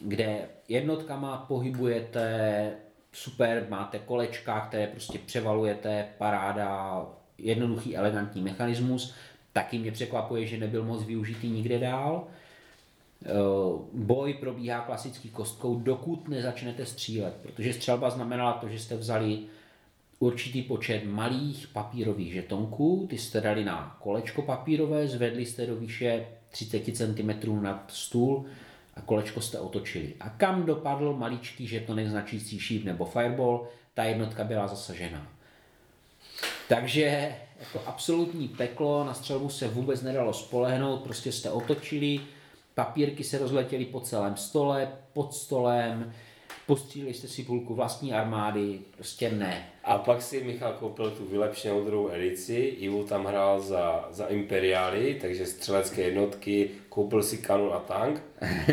kde 0.00 0.38
jednotkama 0.68 1.44
pohybujete, 1.48 2.70
super, 3.12 3.66
máte 3.68 3.98
kolečka, 3.98 4.60
které 4.60 4.86
prostě 4.86 5.18
převalujete, 5.18 6.06
paráda, 6.18 7.02
jednoduchý, 7.38 7.96
elegantní 7.96 8.42
mechanismus. 8.42 9.14
Taky 9.56 9.78
mě 9.78 9.92
překvapuje, 9.92 10.46
že 10.46 10.58
nebyl 10.58 10.84
moc 10.84 11.04
využitý 11.04 11.48
nikde 11.48 11.78
dál. 11.78 12.24
Eh, 13.24 13.28
Boj 13.92 14.34
probíhá 14.34 14.80
klasický 14.80 15.28
kostkou, 15.30 15.80
dokud 15.80 16.28
nezačnete 16.28 16.86
střílet, 16.86 17.34
protože 17.42 17.72
střelba 17.72 18.10
znamenala 18.10 18.52
to, 18.52 18.68
že 18.68 18.78
jste 18.78 18.96
vzali 18.96 19.38
určitý 20.18 20.62
počet 20.62 21.04
malých 21.04 21.68
papírových 21.68 22.32
žetonků, 22.32 23.06
ty 23.10 23.18
jste 23.18 23.40
dali 23.40 23.64
na 23.64 23.96
kolečko 24.00 24.42
papírové, 24.42 25.08
zvedli 25.08 25.46
jste 25.46 25.66
do 25.66 25.76
výše 25.76 26.26
30 26.50 26.96
cm 26.96 27.62
nad 27.62 27.84
stůl 27.88 28.44
a 28.94 29.00
kolečko 29.00 29.40
jste 29.40 29.58
otočili. 29.58 30.14
A 30.20 30.28
kam 30.28 30.66
dopadl 30.66 31.12
maličký 31.12 31.66
žetonek 31.66 32.08
značící 32.08 32.58
šíp 32.58 32.84
nebo 32.84 33.04
fireball, 33.04 33.68
ta 33.94 34.04
jednotka 34.04 34.44
byla 34.44 34.66
zasažená. 34.66 35.35
Takže 36.68 37.34
jako 37.60 37.80
absolutní 37.86 38.48
peklo, 38.48 39.04
na 39.04 39.14
střelbu 39.14 39.48
se 39.48 39.68
vůbec 39.68 40.02
nedalo 40.02 40.32
spolehnout, 40.32 41.02
prostě 41.02 41.32
jste 41.32 41.50
otočili, 41.50 42.20
papírky 42.74 43.24
se 43.24 43.38
rozletěly 43.38 43.84
po 43.84 44.00
celém 44.00 44.36
stole, 44.36 44.88
pod 45.12 45.34
stolem, 45.34 46.12
postřílili 46.66 47.14
jste 47.14 47.28
si 47.28 47.42
půlku 47.42 47.74
vlastní 47.74 48.12
armády, 48.12 48.78
prostě 48.94 49.30
ne. 49.30 49.68
A 49.84 49.98
pak 49.98 50.22
si 50.22 50.44
Michal 50.44 50.72
koupil 50.72 51.10
tu 51.10 51.24
vylepšenou 51.24 51.84
druhou 51.84 52.10
edici, 52.10 52.54
Ivo 52.54 53.04
tam 53.04 53.24
hrál 53.24 53.60
za, 53.60 54.08
za 54.10 54.26
Imperiály, 54.26 55.18
takže 55.20 55.46
střelecké 55.46 56.02
jednotky, 56.02 56.70
koupil 56.88 57.22
si 57.22 57.38
kanun 57.38 57.70
a 57.74 57.78
tank, 57.78 58.22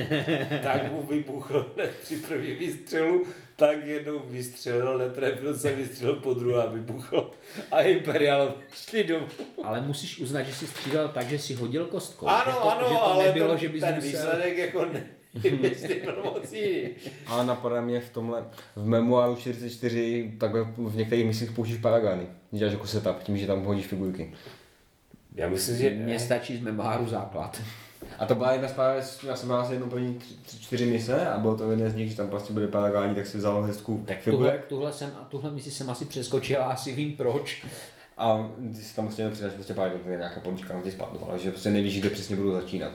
tak 0.63 0.91
mu 0.91 1.03
vybuchl 1.03 1.75
při 2.03 2.17
první 2.17 2.51
výstřelu, 2.51 3.23
tak 3.67 3.85
jednou 3.85 4.19
vystřelil, 4.19 4.97
netrefil 4.97 5.57
se, 5.57 5.75
vystřelil 5.75 6.15
po 6.15 6.33
druhé 6.33 6.63
a 6.63 6.69
vybuchl. 6.69 7.31
A 7.71 7.81
Imperiál 7.81 8.53
šli 8.73 9.03
domů. 9.03 9.25
Ale 9.63 9.81
musíš 9.81 10.19
uznat, 10.19 10.43
že 10.43 10.53
jsi 10.53 10.67
střílel 10.67 11.09
tak, 11.09 11.29
že 11.29 11.39
si 11.39 11.53
hodil 11.53 11.85
kostkou. 11.85 12.27
Ano, 12.27 12.51
že 12.51 12.51
to, 12.51 12.71
ano, 12.71 12.87
že 12.89 12.93
to 12.93 13.03
ale 13.03 13.25
nebylo, 13.25 13.49
ten, 13.49 13.57
že 13.57 13.69
bys 13.69 13.81
ten 13.81 13.95
musel... 13.95 14.09
výsledek 14.09 14.57
jako 14.57 14.85
ne. 14.85 15.05
Ale 17.27 17.45
napadá 17.45 17.81
mě 17.81 17.99
v 17.99 18.09
tomhle, 18.09 18.45
v 18.75 18.87
memoáru 18.87 19.35
44, 19.35 20.33
takhle 20.39 20.63
v 20.77 20.95
některých 20.95 21.25
misích 21.25 21.51
použíš 21.51 21.77
paragány. 21.77 22.27
Děláš 22.51 22.73
jako 22.73 22.87
setup, 22.87 23.23
tím, 23.23 23.37
že 23.37 23.47
tam 23.47 23.63
hodíš 23.63 23.87
figurky. 23.87 24.33
Já 25.35 25.49
myslím, 25.49 25.77
že 25.77 25.89
Mně 25.89 26.19
stačí 26.19 26.57
z 26.57 26.61
memoáru 26.61 27.07
základ. 27.07 27.61
A 28.23 28.25
to 28.25 28.35
byla 28.35 28.51
jedna 28.51 28.67
z 28.67 28.71
pár, 28.71 28.95
já 29.27 29.35
jsem 29.35 29.47
měl 29.47 29.59
asi 29.59 29.73
jednou 29.73 29.87
první 29.89 30.15
tři, 30.15 30.33
tři, 30.45 30.59
čtyři 30.59 30.85
mise 30.85 31.27
a 31.27 31.37
bylo 31.39 31.57
to 31.57 31.71
jeden 31.71 31.91
z 31.91 31.95
nich, 31.95 32.09
že 32.09 32.17
tam 32.17 32.27
prostě 32.29 32.53
byly 32.53 32.67
paragáni, 32.67 33.15
tak 33.15 33.27
si 33.27 33.37
vzal 33.37 33.61
hezkou 33.63 34.03
Tak 34.07 34.21
figurek. 34.21 34.51
tuhle, 34.51 34.63
tuhle, 34.69 34.93
jsem, 34.93 35.11
a 35.21 35.23
tuhle 35.29 35.51
misi 35.51 35.71
jsem 35.71 35.89
asi 35.89 36.05
přeskočil 36.05 36.61
a 36.61 36.65
asi 36.65 36.91
vím 36.95 37.13
proč. 37.17 37.65
A 38.17 38.49
ty 38.75 38.81
si 38.81 38.95
tam 38.95 39.05
prostě 39.05 39.23
nepřidáš 39.23 39.53
prostě 39.53 39.73
pár 39.73 39.91
je 40.09 40.17
nějaká 40.17 40.39
polička 40.39 40.73
na 40.73 40.81
tě 40.81 40.91
spadlo, 40.91 41.29
ale 41.29 41.39
že 41.39 41.51
prostě 41.51 41.69
nevíš, 41.69 41.99
kde 41.99 42.09
přesně 42.09 42.35
budou 42.35 42.51
začínat. 42.51 42.91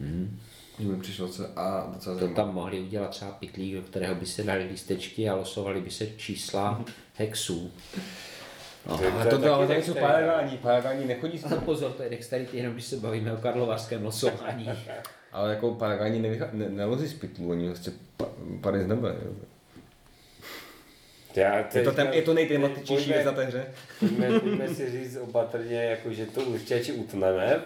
Hmm. 0.00 0.38
mi 0.78 0.96
přišlo 1.00 1.28
co 1.28 1.44
a 1.58 1.90
docela 1.94 2.14
To 2.14 2.20
zajímavé. 2.20 2.34
tam 2.34 2.54
mohli 2.54 2.80
udělat 2.80 3.10
třeba 3.10 3.30
pitlík, 3.30 3.74
do 3.74 3.82
kterého 3.82 4.14
by 4.14 4.26
se 4.26 4.42
dali 4.42 4.64
lístečky 4.64 5.28
a 5.28 5.34
losovali 5.34 5.80
by 5.80 5.90
se 5.90 6.06
čísla 6.16 6.84
hexů. 7.14 7.70
No. 8.86 8.98
To 8.98 9.04
Ale 9.12 9.26
to, 9.26 9.38
to, 9.38 9.54
ale 9.54 9.66
tady 9.66 9.82
jsou 9.82 9.94
paragání, 9.94 10.56
paragání 10.58 11.06
nechodí 11.06 11.38
s 11.38 11.44
A 11.44 11.60
pozor, 11.60 11.92
to 11.92 12.02
je 12.02 12.10
dexterity, 12.10 12.56
jenom 12.56 12.72
když 12.72 12.84
se 12.84 12.96
bavíme 12.96 13.32
o 13.32 13.36
karlovarském 13.36 14.04
losování. 14.04 14.70
Ale 15.32 15.50
jako 15.50 15.78
nevychá, 16.08 16.48
ne, 16.52 16.68
nelozí 16.68 17.08
z 17.08 17.14
pytlu, 17.14 17.50
oni 17.50 17.68
prostě 17.68 17.92
pa, 18.16 18.26
padají 18.60 18.84
z 18.84 18.86
nebe. 18.86 19.16
Jo. 19.24 19.32
Já, 21.36 21.56
Je 21.74 21.84
to, 21.84 21.92
ten, 21.92 22.08
je 22.12 22.22
to 22.22 22.34
nejtematičtější 22.34 22.94
Pojďme- 22.94 23.14
věc 23.14 23.26
na 23.26 23.32
té 23.32 23.44
hře. 23.44 23.66
Pojďme, 24.00 24.40
pojďme 24.40 24.68
si 24.68 24.90
říct 24.90 25.16
opatrně, 25.16 25.76
jako, 25.84 26.12
že 26.12 26.26
to 26.26 26.40
určitě 26.40 26.92
utneme. 26.92 27.60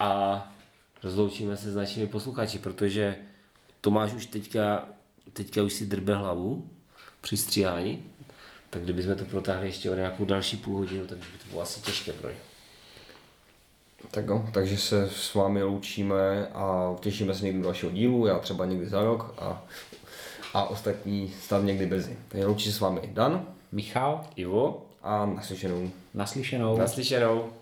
A 0.00 0.52
rozloučíme 1.02 1.56
se 1.56 1.72
s 1.72 1.76
našimi 1.76 2.06
posluchači, 2.06 2.58
protože 2.58 3.16
Tomáš 3.80 4.12
už 4.12 4.26
teďka, 4.26 4.88
teďka 5.32 5.62
už 5.62 5.72
si 5.72 5.86
drbe 5.86 6.14
hlavu 6.14 6.70
při 7.20 7.36
stříhání. 7.36 8.09
Tak 8.70 8.82
kdybychom 8.82 9.14
to 9.14 9.24
protáhli 9.24 9.66
ještě 9.66 9.90
o 9.90 9.94
nějakou 9.94 10.24
další 10.24 10.56
půl 10.56 10.76
hodinu, 10.76 11.06
tak 11.06 11.18
by 11.18 11.24
to 11.24 11.50
bylo 11.50 11.62
asi 11.62 11.80
těžké 11.80 12.12
pro 12.12 12.28
ně. 12.28 12.36
Tak 14.10 14.26
jo, 14.26 14.44
takže 14.52 14.78
se 14.78 15.10
s 15.10 15.34
vámi 15.34 15.62
loučíme 15.62 16.46
a 16.46 16.94
těšíme 17.00 17.34
se 17.34 17.44
někdy 17.44 17.58
do 17.58 17.64
dalšího 17.64 17.92
dílu, 17.92 18.26
já 18.26 18.38
třeba 18.38 18.66
někdy 18.66 18.86
za 18.86 19.04
rok 19.04 19.34
a, 19.38 19.64
a 20.54 20.64
ostatní 20.64 21.34
snad 21.42 21.62
někdy 21.62 21.86
brzy. 21.86 22.16
Takže 22.28 22.46
loučí 22.46 22.72
se 22.72 22.78
s 22.78 22.80
vámi 22.80 23.00
Dan 23.12 23.46
Michal? 23.72 24.26
Ivo? 24.36 24.86
a 25.02 25.26
naslyšenou. 25.26 25.90
Naslyšenou. 26.14 26.78
Naslyšenou. 26.78 27.52